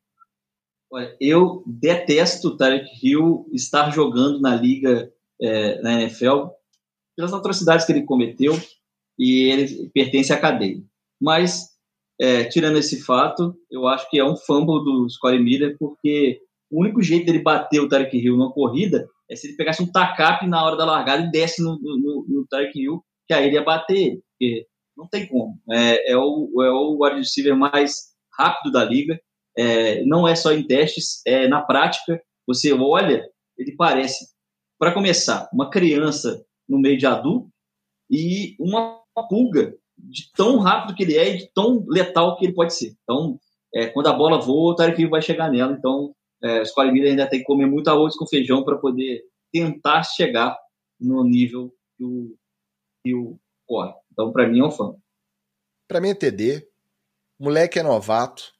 Olha, 0.90 1.14
eu 1.20 1.62
detesto 1.66 2.48
o 2.48 2.56
Tarek 2.56 2.86
Hill 3.02 3.46
estar 3.52 3.90
jogando 3.90 4.40
na 4.40 4.54
liga, 4.54 5.12
é, 5.40 5.82
na 5.82 6.00
NFL, 6.00 6.46
pelas 7.16 7.32
atrocidades 7.32 7.84
que 7.84 7.92
ele 7.92 8.04
cometeu 8.04 8.56
e 9.18 9.50
ele 9.50 9.90
pertence 9.92 10.32
à 10.32 10.40
cadeia. 10.40 10.80
Mas, 11.20 11.73
é, 12.20 12.44
tirando 12.44 12.78
esse 12.78 13.02
fato, 13.02 13.54
eu 13.70 13.86
acho 13.86 14.08
que 14.08 14.18
é 14.18 14.24
um 14.24 14.36
fumble 14.36 14.84
do 14.84 15.08
Scottie 15.08 15.42
Miller, 15.42 15.76
porque 15.78 16.40
o 16.70 16.80
único 16.80 17.02
jeito 17.02 17.26
dele 17.26 17.42
bater 17.42 17.80
o 17.80 17.88
Tarek 17.88 18.16
Hill 18.16 18.36
numa 18.36 18.52
corrida 18.52 19.08
é 19.30 19.36
se 19.36 19.48
ele 19.48 19.56
pegasse 19.56 19.82
um 19.82 19.90
tacape 19.90 20.46
na 20.46 20.64
hora 20.64 20.76
da 20.76 20.84
largada 20.84 21.24
e 21.24 21.30
desse 21.30 21.62
no, 21.62 21.78
no, 21.80 22.26
no 22.28 22.46
Tarek 22.48 22.78
Hill, 22.78 23.02
que 23.26 23.34
aí 23.34 23.46
ele 23.46 23.56
ia 23.56 23.62
bater 23.62 23.96
ele, 23.96 24.22
porque 24.30 24.66
não 24.96 25.08
tem 25.08 25.26
como. 25.26 25.58
É, 25.70 26.12
é 26.12 26.16
o, 26.16 26.50
é 26.62 26.70
o 26.70 26.98
wide 27.00 27.18
receiver 27.18 27.56
mais 27.56 28.14
rápido 28.38 28.72
da 28.72 28.84
liga, 28.84 29.18
é, 29.56 30.04
não 30.04 30.26
é 30.26 30.34
só 30.34 30.52
em 30.52 30.66
testes, 30.66 31.22
é 31.26 31.48
na 31.48 31.62
prática. 31.62 32.20
Você 32.46 32.72
olha, 32.72 33.28
ele 33.56 33.74
parece, 33.76 34.26
para 34.78 34.92
começar, 34.92 35.48
uma 35.52 35.70
criança 35.70 36.44
no 36.68 36.78
meio 36.78 36.98
de 36.98 37.06
adulto 37.06 37.48
e 38.10 38.56
uma 38.58 39.00
pulga 39.28 39.74
de 40.10 40.30
tão 40.32 40.58
rápido 40.58 40.94
que 40.94 41.02
ele 41.02 41.16
é 41.16 41.34
e 41.34 41.38
de 41.38 41.50
tão 41.52 41.84
letal 41.88 42.36
que 42.36 42.44
ele 42.44 42.54
pode 42.54 42.74
ser. 42.74 42.94
Então, 43.02 43.38
é, 43.74 43.86
quando 43.86 44.06
a 44.06 44.12
bola 44.12 44.40
voa, 44.40 44.72
o 44.72 44.76
Tarek 44.76 45.06
vai 45.06 45.20
chegar 45.20 45.50
nela. 45.50 45.72
Então, 45.72 46.14
é, 46.42 46.62
os 46.62 46.72
Miller 46.76 47.10
ainda 47.10 47.26
tem 47.26 47.40
que 47.40 47.46
comer 47.46 47.66
muito 47.66 47.88
arroz 47.88 48.16
com 48.16 48.26
feijão 48.26 48.64
para 48.64 48.76
poder 48.76 49.22
tentar 49.52 50.02
chegar 50.02 50.56
no 51.00 51.24
nível 51.24 51.72
que 51.96 52.04
o, 52.04 52.36
que 53.02 53.14
o 53.14 53.38
corre. 53.66 53.92
Então, 54.12 54.32
para 54.32 54.46
mim, 54.46 54.60
é 54.60 54.64
um 54.64 54.70
fã. 54.70 54.94
Para 55.88 56.00
mim 56.00 56.10
é 56.10 56.14
TD. 56.14 56.66
Moleque 57.38 57.78
é 57.78 57.82
novato. 57.82 58.52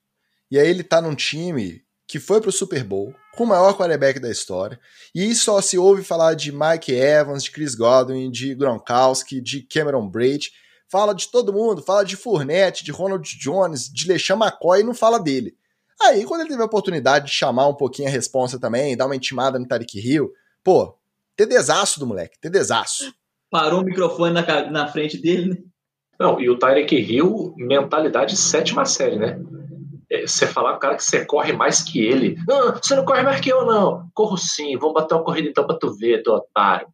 E 0.51 0.59
aí 0.59 0.69
ele 0.69 0.83
tá 0.83 1.01
num 1.01 1.15
time 1.15 1.85
que 2.07 2.21
foi 2.21 2.41
pro 2.41 2.53
Super 2.53 2.85
Bowl, 2.85 3.15
com 3.35 3.45
o 3.45 3.47
maior 3.47 3.77
quarterback 3.77 4.21
da 4.21 4.31
história, 4.31 4.79
e 5.15 5.35
só 5.35 5.61
se 5.61 5.79
ouve 5.79 6.05
falar 6.05 6.35
de 6.35 6.53
Mike 6.53 6.93
Evans, 6.93 7.45
de 7.45 7.51
Chris 7.51 7.75
Godwin, 7.75 8.31
de 8.31 8.55
Gronkowski, 8.55 9.41
de 9.41 9.63
Cameron 9.63 10.09
Braid, 10.09 10.51
fala 10.91 11.15
de 11.15 11.31
todo 11.31 11.53
mundo, 11.53 11.83
fala 11.83 12.05
de 12.05 12.17
Fournette, 12.17 12.85
de 12.85 12.93
Ronald 12.93 13.29
Jones, 13.39 13.89
de 13.89 14.09
LeSean 14.09 14.37
McCoy 14.37 14.81
e 14.81 14.85
não 14.85 14.95
fala 14.95 15.19
dele. 15.19 15.57
Aí, 16.01 16.25
quando 16.25 16.41
ele 16.41 16.51
teve 16.51 16.63
a 16.63 16.67
oportunidade 16.67 17.27
de 17.27 17.33
chamar 17.33 17.69
um 17.69 17.75
pouquinho 17.75 18.09
a 18.09 18.13
responsa 18.13 18.59
também, 18.59 18.97
dar 18.97 19.07
uma 19.07 19.17
intimada 19.17 19.59
no 19.59 19.67
Tariq 19.67 19.99
Hill, 19.99 20.31
pô, 20.63 20.99
ter 21.37 21.47
desaço 21.47 21.99
do 21.99 22.07
moleque, 22.07 22.39
ter 22.41 22.51
desaço. 22.51 23.13
Parou 23.51 23.81
o 23.81 23.85
microfone 23.85 24.35
na, 24.35 24.71
na 24.71 24.89
frente 24.89 25.17
dele, 25.17 25.51
né? 25.51 25.57
Não, 26.19 26.41
e 26.41 26.49
o 26.49 26.59
Tyreek 26.59 26.95
Hill, 26.95 27.55
mentalidade 27.57 28.37
sétima 28.37 28.85
série, 28.85 29.17
né? 29.17 29.41
É, 30.11 30.27
você 30.27 30.47
falar 30.47 30.73
com 30.73 30.77
o 30.77 30.81
cara 30.81 30.97
que 30.97 31.05
você 31.05 31.25
corre 31.25 31.53
mais 31.53 31.83
que 31.83 31.99
ele. 31.99 32.37
Não, 32.47 32.73
você 32.75 32.95
não 32.95 33.05
corre 33.05 33.23
mais 33.23 33.41
que 33.41 33.51
eu, 33.51 33.65
não. 33.65 34.09
Corro 34.15 34.37
sim, 34.37 34.77
vamos 34.77 34.95
bater 34.95 35.15
uma 35.15 35.25
corrida 35.25 35.49
então 35.49 35.67
pra 35.67 35.77
tu 35.77 35.93
ver, 35.93 36.23
teu 36.23 36.35
otário. 36.35 36.87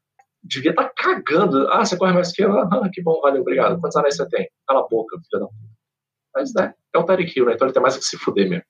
Devia 0.42 0.70
estar 0.70 0.84
tá 0.84 0.92
cagando. 0.96 1.68
Ah, 1.68 1.84
você 1.84 1.96
corre 1.96 2.12
mais 2.12 2.32
que 2.32 2.42
eu? 2.42 2.52
Ah, 2.58 2.88
que 2.92 3.02
bom, 3.02 3.20
valeu, 3.20 3.42
obrigado. 3.42 3.80
Quantos 3.80 3.96
anéis 3.96 4.16
você 4.16 4.28
tem? 4.28 4.48
Cala 4.66 4.80
a 4.80 4.88
boca, 4.88 5.16
filho 5.18 5.42
da 5.42 5.46
puta. 5.46 5.70
Mas, 6.34 6.54
né, 6.54 6.74
é 6.94 6.98
o 6.98 7.04
Tyreek 7.04 7.36
Hill, 7.36 7.46
né? 7.46 7.54
Então 7.54 7.66
ele 7.66 7.74
tem 7.74 7.82
mais 7.82 7.96
que 7.96 8.04
se 8.04 8.16
fuder 8.16 8.48
mesmo. 8.48 8.64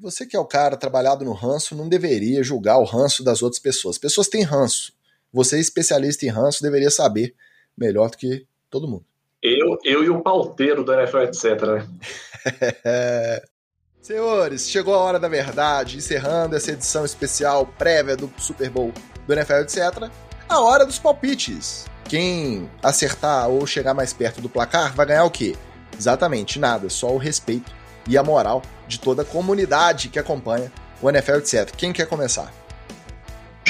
Você 0.00 0.26
que 0.26 0.36
é 0.36 0.40
o 0.40 0.46
cara 0.46 0.76
trabalhado 0.76 1.24
no 1.24 1.32
ranço 1.32 1.74
não 1.74 1.88
deveria 1.88 2.42
julgar 2.42 2.78
o 2.78 2.84
ranço 2.84 3.24
das 3.24 3.42
outras 3.42 3.60
pessoas. 3.60 3.98
Pessoas 3.98 4.28
têm 4.28 4.42
ranço. 4.42 4.92
Você, 5.32 5.58
especialista 5.58 6.26
em 6.26 6.28
ranço, 6.28 6.62
deveria 6.62 6.90
saber 6.90 7.34
melhor 7.76 8.10
do 8.10 8.16
que 8.16 8.46
todo 8.68 8.88
mundo. 8.88 9.04
Eu, 9.42 9.78
eu 9.84 10.04
e 10.04 10.10
o 10.10 10.22
pauteiro 10.22 10.84
do 10.84 10.92
NFL, 10.92 11.18
etc. 11.18 11.44
Né? 11.62 13.42
Senhores, 14.00 14.68
chegou 14.68 14.94
a 14.94 14.98
hora 14.98 15.18
da 15.18 15.28
verdade, 15.28 15.96
encerrando 15.96 16.56
essa 16.56 16.72
edição 16.72 17.04
especial 17.04 17.66
prévia 17.66 18.16
do 18.16 18.32
Super 18.38 18.68
Bowl 18.68 18.92
do 19.26 19.32
NFL, 19.32 19.60
etc. 19.60 20.10
A 20.48 20.60
hora 20.60 20.84
dos 20.84 20.98
palpites. 20.98 21.86
Quem 22.04 22.68
acertar 22.82 23.48
ou 23.48 23.66
chegar 23.66 23.94
mais 23.94 24.12
perto 24.12 24.40
do 24.40 24.48
placar 24.48 24.94
vai 24.94 25.06
ganhar 25.06 25.24
o 25.24 25.30
quê? 25.30 25.56
Exatamente 25.98 26.58
nada, 26.58 26.90
só 26.90 27.10
o 27.10 27.18
respeito 27.18 27.72
e 28.08 28.18
a 28.18 28.22
moral 28.22 28.62
de 28.86 28.98
toda 28.98 29.22
a 29.22 29.24
comunidade 29.24 30.08
que 30.08 30.18
acompanha 30.18 30.70
o 31.00 31.08
NFL, 31.08 31.36
etc. 31.36 31.70
Quem 31.76 31.92
quer 31.92 32.06
começar? 32.06 32.52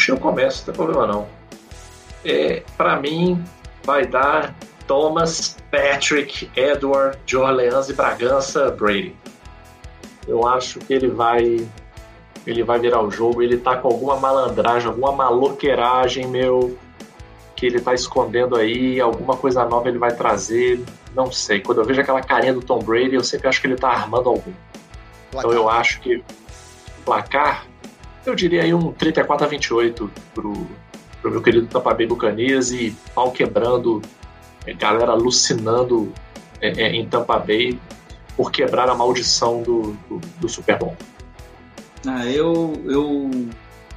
Eu 0.08 0.18
começo, 0.18 0.58
não 0.58 0.64
tem 0.66 0.74
problema 0.74 1.06
não. 1.06 1.28
É, 2.24 2.62
para 2.76 2.98
mim, 2.98 3.44
vai 3.84 4.06
dar 4.06 4.54
Thomas, 4.86 5.56
Patrick, 5.70 6.50
Edward, 6.56 7.18
de 7.24 7.36
Orleans 7.36 7.88
e 7.88 7.92
Bragança, 7.92 8.70
Brady 8.70 9.14
eu 10.26 10.46
acho 10.46 10.78
que 10.80 10.92
ele 10.92 11.08
vai 11.08 11.66
ele 12.46 12.62
vai 12.62 12.78
virar 12.78 13.02
o 13.02 13.10
jogo, 13.10 13.42
ele 13.42 13.56
tá 13.56 13.76
com 13.76 13.88
alguma 13.88 14.16
malandragem, 14.16 14.88
alguma 14.88 15.12
maloqueiragem, 15.12 16.26
meu, 16.26 16.76
que 17.54 17.66
ele 17.66 17.80
tá 17.80 17.94
escondendo 17.94 18.56
aí, 18.56 19.00
alguma 19.00 19.36
coisa 19.36 19.64
nova 19.64 19.88
ele 19.88 19.98
vai 19.98 20.14
trazer, 20.14 20.82
não 21.14 21.30
sei. 21.30 21.60
Quando 21.60 21.80
eu 21.80 21.84
vejo 21.84 22.00
aquela 22.00 22.20
carinha 22.20 22.52
do 22.52 22.60
Tom 22.60 22.80
Brady, 22.80 23.14
eu 23.14 23.24
sempre 23.24 23.48
acho 23.48 23.60
que 23.60 23.66
ele 23.66 23.76
tá 23.76 23.88
armando 23.88 24.28
algum. 24.28 24.52
Placar. 25.30 25.50
Então 25.50 25.52
eu 25.52 25.68
acho 25.68 26.00
que 26.00 26.22
placar, 27.04 27.66
eu 28.24 28.34
diria 28.34 28.62
aí 28.62 28.74
um 28.74 28.92
34 28.92 29.46
a 29.46 29.48
28 29.48 30.10
pro, 30.34 30.66
pro 31.20 31.30
meu 31.30 31.42
querido 31.42 31.66
Tampa 31.66 31.94
Bay 31.94 32.06
Buccaneers 32.06 32.70
e 32.70 32.96
pau 33.14 33.30
quebrando, 33.30 34.02
galera 34.78 35.12
alucinando 35.12 36.12
é, 36.60 36.68
é, 36.68 36.92
em 36.94 37.06
Tampa 37.06 37.38
Bay 37.38 37.78
por 38.36 38.50
quebrar 38.50 38.88
a 38.88 38.94
maldição 38.94 39.62
do, 39.62 39.96
do, 40.08 40.20
do 40.40 40.48
Super 40.48 40.78
Bowl? 40.78 40.96
Ah, 42.06 42.26
eu, 42.26 42.82
eu 42.84 43.30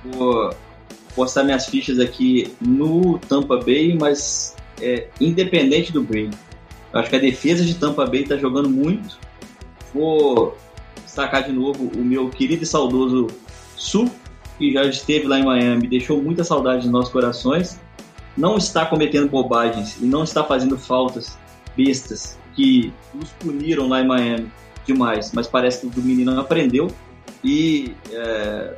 vou 0.04 0.56
postar 1.16 1.44
minhas 1.44 1.66
fichas 1.66 2.00
aqui 2.00 2.54
no 2.62 3.18
Tampa 3.20 3.58
Bay, 3.58 3.98
mas 4.00 4.56
é, 4.82 5.08
independente 5.20 5.92
do 5.92 6.04
Brady. 6.04 6.38
Eu 6.94 7.00
acho 7.00 7.10
que 7.10 7.16
a 7.16 7.20
defesa 7.20 7.64
de 7.64 7.76
Tampa 7.76 8.06
Bay 8.06 8.22
está 8.24 8.38
jogando 8.38 8.70
muito. 8.70 9.18
Vou 9.94 10.58
destacar 11.04 11.44
de 11.44 11.52
novo 11.52 11.92
o 11.96 12.04
meu 12.04 12.30
querido 12.30 12.64
e 12.64 12.66
saudoso 12.66 13.28
Sul, 13.76 14.10
que 14.58 14.72
já 14.74 14.84
esteve 14.84 15.28
lá 15.28 15.40
em 15.40 15.44
Miami, 15.44 15.88
deixou 15.88 16.22
muita 16.22 16.44
saudade 16.44 16.84
nos 16.84 16.92
nossos 16.92 17.12
corações. 17.12 17.80
Não 18.38 18.58
está 18.58 18.86
cometendo 18.86 19.30
bobagens 19.30 19.98
e 20.02 20.06
não 20.06 20.24
está 20.24 20.44
fazendo 20.44 20.78
faltas 20.78 21.38
bestas 21.76 22.38
que 22.54 22.94
nos 23.14 23.30
puniram 23.32 23.88
lá 23.88 24.02
em 24.02 24.08
Miami 24.08 24.52
demais, 24.86 25.32
mas 25.34 25.48
parece 25.48 25.88
que 25.88 26.00
o 26.00 26.04
menino 26.04 26.40
aprendeu. 26.40 26.90
E 27.46 27.96
é, 28.12 28.74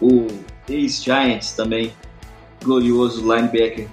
o 0.00 0.28
ex-Giants 0.68 1.52
também, 1.52 1.92
glorioso 2.62 3.20
linebacker, 3.22 3.88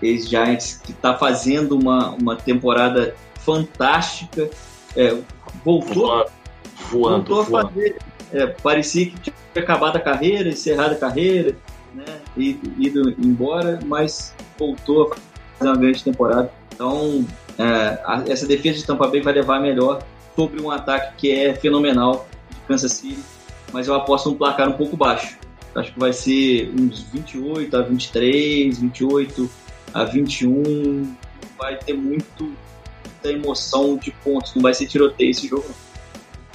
ex-Giants, 0.00 0.80
que 0.84 0.92
está 0.92 1.18
fazendo 1.18 1.76
uma, 1.76 2.10
uma 2.10 2.36
temporada 2.36 3.16
fantástica. 3.40 4.48
É, 4.94 5.18
voltou, 5.64 6.26
voando, 6.90 7.24
voltou 7.24 7.44
voando. 7.44 7.66
a 7.66 7.70
fazer. 7.72 7.96
É, 8.32 8.46
parecia 8.46 9.06
que 9.06 9.18
tinha 9.18 9.34
acabado 9.56 9.96
a 9.96 10.00
carreira, 10.00 10.48
encerrado 10.48 10.92
a 10.92 10.96
carreira, 10.96 11.56
né, 11.92 12.04
e 12.36 12.58
ido 12.78 13.10
embora, 13.18 13.80
mas 13.84 14.32
voltou 14.56 15.12
a 15.12 15.16
fazer 15.58 15.70
uma 15.70 15.76
grande 15.76 16.04
temporada. 16.04 16.52
Então, 16.72 17.26
é, 17.58 17.64
a, 18.04 18.22
essa 18.28 18.46
defesa 18.46 18.78
de 18.78 18.86
Tampa 18.86 19.08
Bay 19.08 19.22
vai 19.22 19.32
levar 19.32 19.60
melhor 19.60 20.02
sobre 20.36 20.60
um 20.62 20.70
ataque 20.70 21.16
que 21.16 21.32
é 21.32 21.54
fenomenal 21.54 22.28
de 22.50 22.56
Kansas 22.68 22.92
City. 22.92 23.35
Mas 23.72 23.88
eu 23.88 23.94
aposto 23.94 24.30
um 24.30 24.34
placar 24.34 24.68
um 24.68 24.72
pouco 24.72 24.96
baixo. 24.96 25.38
Acho 25.74 25.92
que 25.92 25.98
vai 25.98 26.12
ser 26.12 26.70
uns 26.70 27.02
28 27.12 27.76
a 27.76 27.82
23, 27.82 28.78
28 28.78 29.50
a 29.92 30.04
21. 30.04 31.16
Vai 31.58 31.76
ter 31.76 31.94
muito, 31.94 32.44
muita 32.44 33.30
emoção 33.30 33.96
de 33.96 34.10
pontos, 34.10 34.54
não 34.54 34.62
vai 34.62 34.72
ser 34.72 34.86
tiroteio 34.86 35.30
esse 35.30 35.46
jogo. 35.46 35.66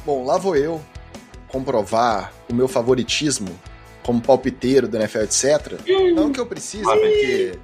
Bom, 0.05 0.25
lá 0.25 0.37
vou 0.37 0.55
eu 0.55 0.81
comprovar 1.47 2.33
o 2.49 2.53
meu 2.53 2.67
favoritismo 2.67 3.49
como 4.03 4.21
palpiteiro 4.21 4.87
do 4.87 4.97
NFL, 4.97 5.19
etc. 5.19 5.79
Não 6.15 6.31
que 6.31 6.39
eu 6.39 6.45
precise, 6.45 6.83
porque 6.83 7.59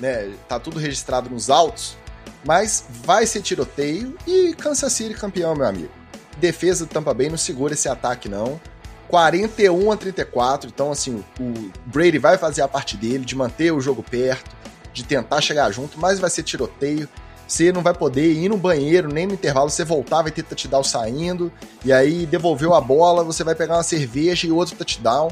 né, 0.00 0.32
tá 0.48 0.58
tudo 0.58 0.78
registrado 0.78 1.28
nos 1.28 1.50
autos, 1.50 1.96
mas 2.44 2.86
vai 3.04 3.26
ser 3.26 3.42
tiroteio 3.42 4.16
e 4.26 4.54
Kansas 4.54 4.92
City 4.92 5.14
campeão, 5.14 5.54
meu 5.54 5.66
amigo. 5.66 5.90
Defesa 6.38 6.86
do 6.86 6.88
Tampa 6.88 7.12
Bay 7.12 7.28
não 7.28 7.36
segura 7.36 7.74
esse 7.74 7.88
ataque, 7.88 8.28
não. 8.28 8.60
41 9.08 9.92
a 9.92 9.96
34, 9.96 10.70
então 10.72 10.90
assim, 10.90 11.22
o 11.38 11.70
Brady 11.86 12.18
vai 12.18 12.38
fazer 12.38 12.62
a 12.62 12.68
parte 12.68 12.96
dele, 12.96 13.24
de 13.24 13.36
manter 13.36 13.72
o 13.72 13.80
jogo 13.80 14.02
perto, 14.02 14.50
de 14.92 15.04
tentar 15.04 15.40
chegar 15.40 15.70
junto, 15.70 15.98
mas 15.98 16.18
vai 16.18 16.30
ser 16.30 16.42
tiroteio. 16.42 17.08
Você 17.46 17.70
não 17.70 17.82
vai 17.82 17.92
poder 17.92 18.32
ir 18.32 18.48
no 18.48 18.56
banheiro, 18.56 19.12
nem 19.12 19.26
no 19.26 19.34
intervalo, 19.34 19.68
você 19.68 19.84
voltar, 19.84 20.22
vai 20.22 20.30
ter 20.30 20.42
touchdown 20.42 20.82
saindo, 20.82 21.52
e 21.84 21.92
aí 21.92 22.24
devolveu 22.24 22.72
a 22.74 22.80
bola, 22.80 23.22
você 23.22 23.44
vai 23.44 23.54
pegar 23.54 23.76
uma 23.76 23.82
cerveja 23.82 24.46
e 24.46 24.52
outro 24.52 24.76
touchdown. 24.76 25.30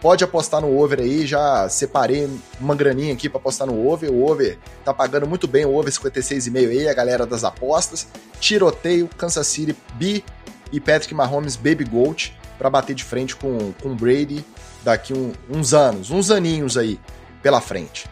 Pode 0.00 0.22
apostar 0.22 0.60
no 0.60 0.78
over 0.78 1.00
aí, 1.00 1.26
já 1.26 1.68
separei 1.68 2.30
uma 2.60 2.76
graninha 2.76 3.12
aqui 3.12 3.28
para 3.28 3.40
apostar 3.40 3.66
no 3.66 3.84
over. 3.88 4.08
O 4.08 4.30
over 4.30 4.56
tá 4.84 4.94
pagando 4.94 5.26
muito 5.26 5.48
bem, 5.48 5.64
o 5.64 5.74
over 5.74 5.92
56,5 5.92 6.68
aí, 6.68 6.88
a 6.88 6.94
galera 6.94 7.26
das 7.26 7.42
apostas. 7.42 8.06
Tiroteio, 8.38 9.10
Kansas 9.18 9.48
City, 9.48 9.76
B 9.94 10.22
e 10.70 10.78
Patrick 10.78 11.12
Mahomes, 11.12 11.56
Baby 11.56 11.84
Gold, 11.84 12.32
para 12.58 12.68
bater 12.68 12.94
de 12.94 13.04
frente 13.04 13.36
com, 13.36 13.72
com 13.80 13.94
Brady 13.94 14.44
daqui 14.82 15.14
um, 15.14 15.32
uns 15.48 15.72
anos, 15.72 16.10
uns 16.10 16.30
aninhos 16.30 16.76
aí 16.76 16.98
pela 17.42 17.60
frente. 17.60 18.06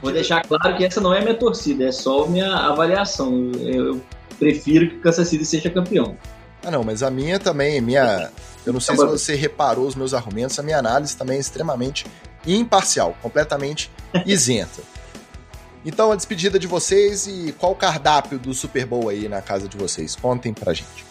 Vou 0.00 0.10
deixar 0.10 0.42
claro 0.42 0.76
que 0.76 0.84
essa 0.84 1.00
não 1.00 1.12
é 1.12 1.20
minha 1.20 1.34
torcida, 1.34 1.84
é 1.84 1.92
só 1.92 2.26
minha 2.26 2.50
avaliação. 2.50 3.52
Eu 3.60 4.00
prefiro 4.38 4.88
que 4.88 4.96
Kansas 4.96 5.28
City 5.28 5.44
seja 5.44 5.68
campeão. 5.68 6.16
Ah, 6.64 6.70
não, 6.70 6.82
mas 6.82 7.02
a 7.02 7.10
minha 7.10 7.38
também, 7.38 7.80
minha. 7.80 8.30
Eu 8.64 8.72
não 8.72 8.80
sei 8.80 8.96
se 8.96 9.04
você 9.04 9.34
reparou 9.34 9.86
os 9.86 9.94
meus 9.94 10.12
argumentos, 10.14 10.58
a 10.58 10.62
minha 10.62 10.78
análise 10.78 11.16
também 11.16 11.36
é 11.36 11.40
extremamente 11.40 12.06
imparcial, 12.46 13.16
completamente 13.22 13.90
isenta. 14.26 14.82
Então, 15.82 16.12
a 16.12 16.14
despedida 16.14 16.58
de 16.58 16.66
vocês 16.66 17.26
e 17.26 17.54
qual 17.58 17.72
o 17.72 17.74
cardápio 17.74 18.38
do 18.38 18.52
Super 18.52 18.84
Bowl 18.84 19.08
aí 19.08 19.30
na 19.30 19.40
casa 19.40 19.66
de 19.66 19.78
vocês? 19.78 20.14
Contem 20.14 20.52
pra 20.52 20.74
gente. 20.74 21.06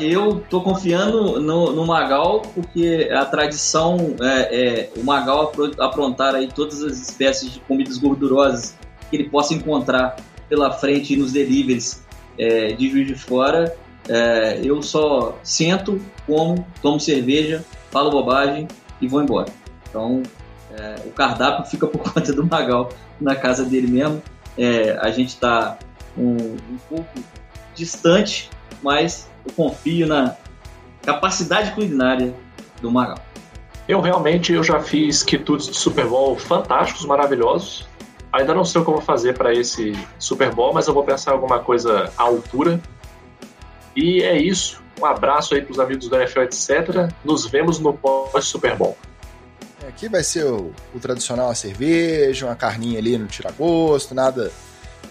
Eu 0.00 0.44
tô 0.50 0.60
confiando 0.60 1.40
no, 1.40 1.72
no 1.72 1.86
Magal, 1.86 2.42
porque 2.54 3.08
a 3.12 3.24
tradição 3.24 3.96
é, 4.20 4.54
é 4.54 4.90
o 4.96 5.02
Magal 5.02 5.52
aprontar 5.78 6.34
aí 6.34 6.48
todas 6.48 6.82
as 6.82 6.98
espécies 6.98 7.52
de 7.52 7.60
comidas 7.60 7.96
gordurosas 7.96 8.76
que 9.08 9.16
ele 9.16 9.30
possa 9.30 9.54
encontrar 9.54 10.16
pela 10.48 10.70
frente 10.70 11.16
nos 11.16 11.32
deliveries 11.32 12.04
é, 12.38 12.68
de 12.72 12.90
Juiz 12.90 13.06
de 13.06 13.14
Fora 13.14 13.74
é, 14.08 14.60
eu 14.64 14.82
só 14.82 15.38
sento, 15.42 16.00
como, 16.26 16.66
tomo 16.82 16.98
cerveja, 16.98 17.64
falo 17.92 18.10
bobagem 18.10 18.66
e 19.00 19.06
vou 19.06 19.22
embora. 19.22 19.52
Então, 19.88 20.20
é, 20.72 20.96
o 21.06 21.10
cardápio 21.10 21.64
fica 21.66 21.86
por 21.86 22.00
conta 22.12 22.32
do 22.32 22.44
Magal 22.44 22.90
na 23.20 23.36
casa 23.36 23.64
dele 23.64 23.86
mesmo. 23.86 24.20
É, 24.58 24.98
a 25.00 25.10
gente 25.10 25.28
está 25.28 25.78
um, 26.18 26.34
um, 26.34 26.78
pouco 26.88 27.20
distante, 27.74 28.50
mas 28.82 29.29
eu 29.44 29.52
confio 29.52 30.06
na 30.06 30.36
capacidade 31.02 31.72
culinária 31.72 32.34
do 32.80 32.90
Magal. 32.90 33.18
Eu 33.88 34.00
realmente 34.00 34.52
eu 34.52 34.62
já 34.62 34.80
fiz 34.80 35.22
quitutes 35.22 35.68
de 35.68 35.76
Super 35.76 36.06
Bowl 36.06 36.36
fantásticos, 36.38 37.04
maravilhosos. 37.04 37.88
Ainda 38.32 38.54
não 38.54 38.64
sei 38.64 38.80
o 38.80 38.84
que 38.84 38.90
eu 38.90 38.94
vou 38.94 39.02
fazer 39.02 39.36
para 39.36 39.52
esse 39.52 39.92
Super 40.18 40.54
Bowl, 40.54 40.72
mas 40.72 40.86
eu 40.86 40.94
vou 40.94 41.02
pensar 41.02 41.32
em 41.32 41.34
alguma 41.34 41.58
coisa 41.58 42.12
à 42.16 42.22
altura 42.22 42.80
e 43.96 44.22
é 44.22 44.36
isso. 44.40 44.80
Um 45.00 45.04
abraço 45.06 45.54
aí 45.54 45.62
para 45.62 45.72
os 45.72 45.80
amigos 45.80 46.08
do 46.08 46.16
NFL, 46.16 46.40
etc. 46.42 47.12
Nos 47.24 47.46
vemos 47.46 47.78
no 47.78 47.92
pós-Super 47.92 48.76
Bowl. 48.76 48.96
Aqui 49.88 50.08
vai 50.08 50.22
ser 50.22 50.44
o, 50.44 50.72
o, 50.94 51.00
tradicional 51.00 51.50
a 51.50 51.54
cerveja, 51.54 52.46
uma 52.46 52.54
carninha 52.54 52.98
ali 52.98 53.18
no 53.18 53.26
tiragosto, 53.26 54.14
nada 54.14 54.52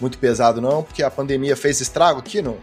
muito 0.00 0.16
pesado 0.16 0.60
não, 0.60 0.82
porque 0.82 1.02
a 1.02 1.10
pandemia 1.10 1.54
fez 1.54 1.80
estrago 1.80 2.20
aqui 2.20 2.40
no 2.40 2.56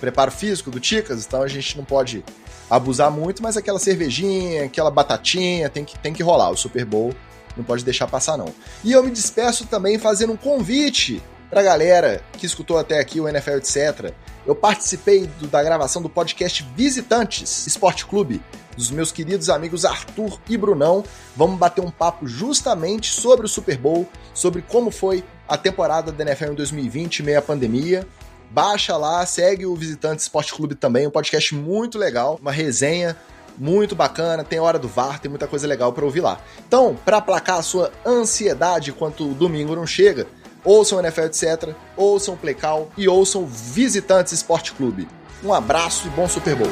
preparo 0.00 0.30
físico 0.30 0.70
do 0.70 0.80
Ticas, 0.80 1.24
então 1.26 1.42
a 1.42 1.48
gente 1.48 1.76
não 1.76 1.84
pode 1.84 2.24
abusar 2.68 3.10
muito, 3.10 3.42
mas 3.42 3.56
aquela 3.56 3.78
cervejinha, 3.78 4.64
aquela 4.64 4.90
batatinha, 4.90 5.68
tem 5.68 5.84
que, 5.84 5.98
tem 5.98 6.12
que 6.12 6.22
rolar. 6.22 6.50
O 6.50 6.56
Super 6.56 6.84
Bowl 6.84 7.14
não 7.56 7.64
pode 7.64 7.84
deixar 7.84 8.06
passar 8.06 8.36
não. 8.36 8.52
E 8.82 8.92
eu 8.92 9.02
me 9.02 9.10
despeço 9.10 9.66
também 9.66 9.98
fazendo 9.98 10.32
um 10.32 10.36
convite 10.36 11.22
pra 11.50 11.62
galera 11.62 12.22
que 12.38 12.46
escutou 12.46 12.78
até 12.78 12.98
aqui 12.98 13.20
o 13.20 13.28
NFL, 13.28 13.58
etc. 13.58 14.14
Eu 14.46 14.54
participei 14.54 15.26
do, 15.38 15.46
da 15.46 15.62
gravação 15.62 16.00
do 16.00 16.08
podcast 16.08 16.66
Visitantes 16.74 17.66
Esporte 17.66 18.06
Clube, 18.06 18.40
dos 18.74 18.90
meus 18.90 19.12
queridos 19.12 19.50
amigos 19.50 19.84
Arthur 19.84 20.40
e 20.48 20.56
Brunão. 20.56 21.04
Vamos 21.36 21.58
bater 21.58 21.82
um 21.82 21.90
papo 21.90 22.26
justamente 22.26 23.12
sobre 23.12 23.44
o 23.44 23.48
Super 23.48 23.76
Bowl, 23.76 24.08
sobre 24.32 24.62
como 24.62 24.90
foi 24.90 25.22
a 25.46 25.58
temporada 25.58 26.10
da 26.10 26.24
NFL 26.24 26.52
em 26.52 26.54
2020, 26.54 27.22
meia 27.22 27.42
pandemia. 27.42 28.08
Baixa 28.52 28.98
lá, 28.98 29.24
segue 29.24 29.64
o 29.64 29.74
Visitante 29.74 30.20
Esporte 30.20 30.52
Clube 30.52 30.74
também, 30.74 31.06
um 31.06 31.10
podcast 31.10 31.54
muito 31.54 31.96
legal, 31.96 32.38
uma 32.38 32.52
resenha 32.52 33.16
muito 33.56 33.96
bacana, 33.96 34.44
tem 34.44 34.60
hora 34.60 34.78
do 34.78 34.88
VAR, 34.88 35.18
tem 35.18 35.30
muita 35.30 35.46
coisa 35.46 35.66
legal 35.66 35.90
para 35.90 36.04
ouvir 36.04 36.20
lá. 36.20 36.38
Então, 36.68 36.94
para 37.02 37.16
aplacar 37.16 37.60
a 37.60 37.62
sua 37.62 37.90
ansiedade 38.04 38.90
enquanto 38.90 39.26
o 39.26 39.32
domingo 39.32 39.74
não 39.74 39.86
chega, 39.86 40.26
ouçam 40.62 40.98
o 40.98 41.00
NFL, 41.00 41.22
etc., 41.22 41.74
ouçam 41.96 42.34
o 42.34 42.36
Playcall 42.36 42.92
e 42.94 43.08
ouçam 43.08 43.46
Visitantes 43.46 44.34
Esporte 44.34 44.72
Clube. 44.72 45.08
Um 45.42 45.54
abraço 45.54 46.06
e 46.06 46.10
bom 46.10 46.28
Super 46.28 46.54
Bowl! 46.54 46.68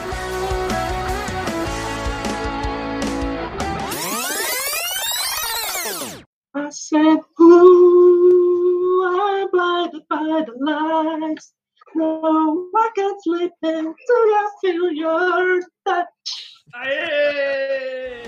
I 6.55 6.69
said, 6.69 7.21
ooh, 7.41 9.03
I'm 9.03 9.51
blinded 9.51 10.03
by 10.11 10.45
the 10.45 10.53
lights. 10.61 11.55
No, 11.95 12.69
I 12.77 12.91
can't 12.95 13.23
sleep 13.23 13.53
until 13.63 13.95
I 14.11 14.49
feel 14.61 14.93
your 14.93 15.61
touch. 15.87 16.07
Aê! 16.75 18.23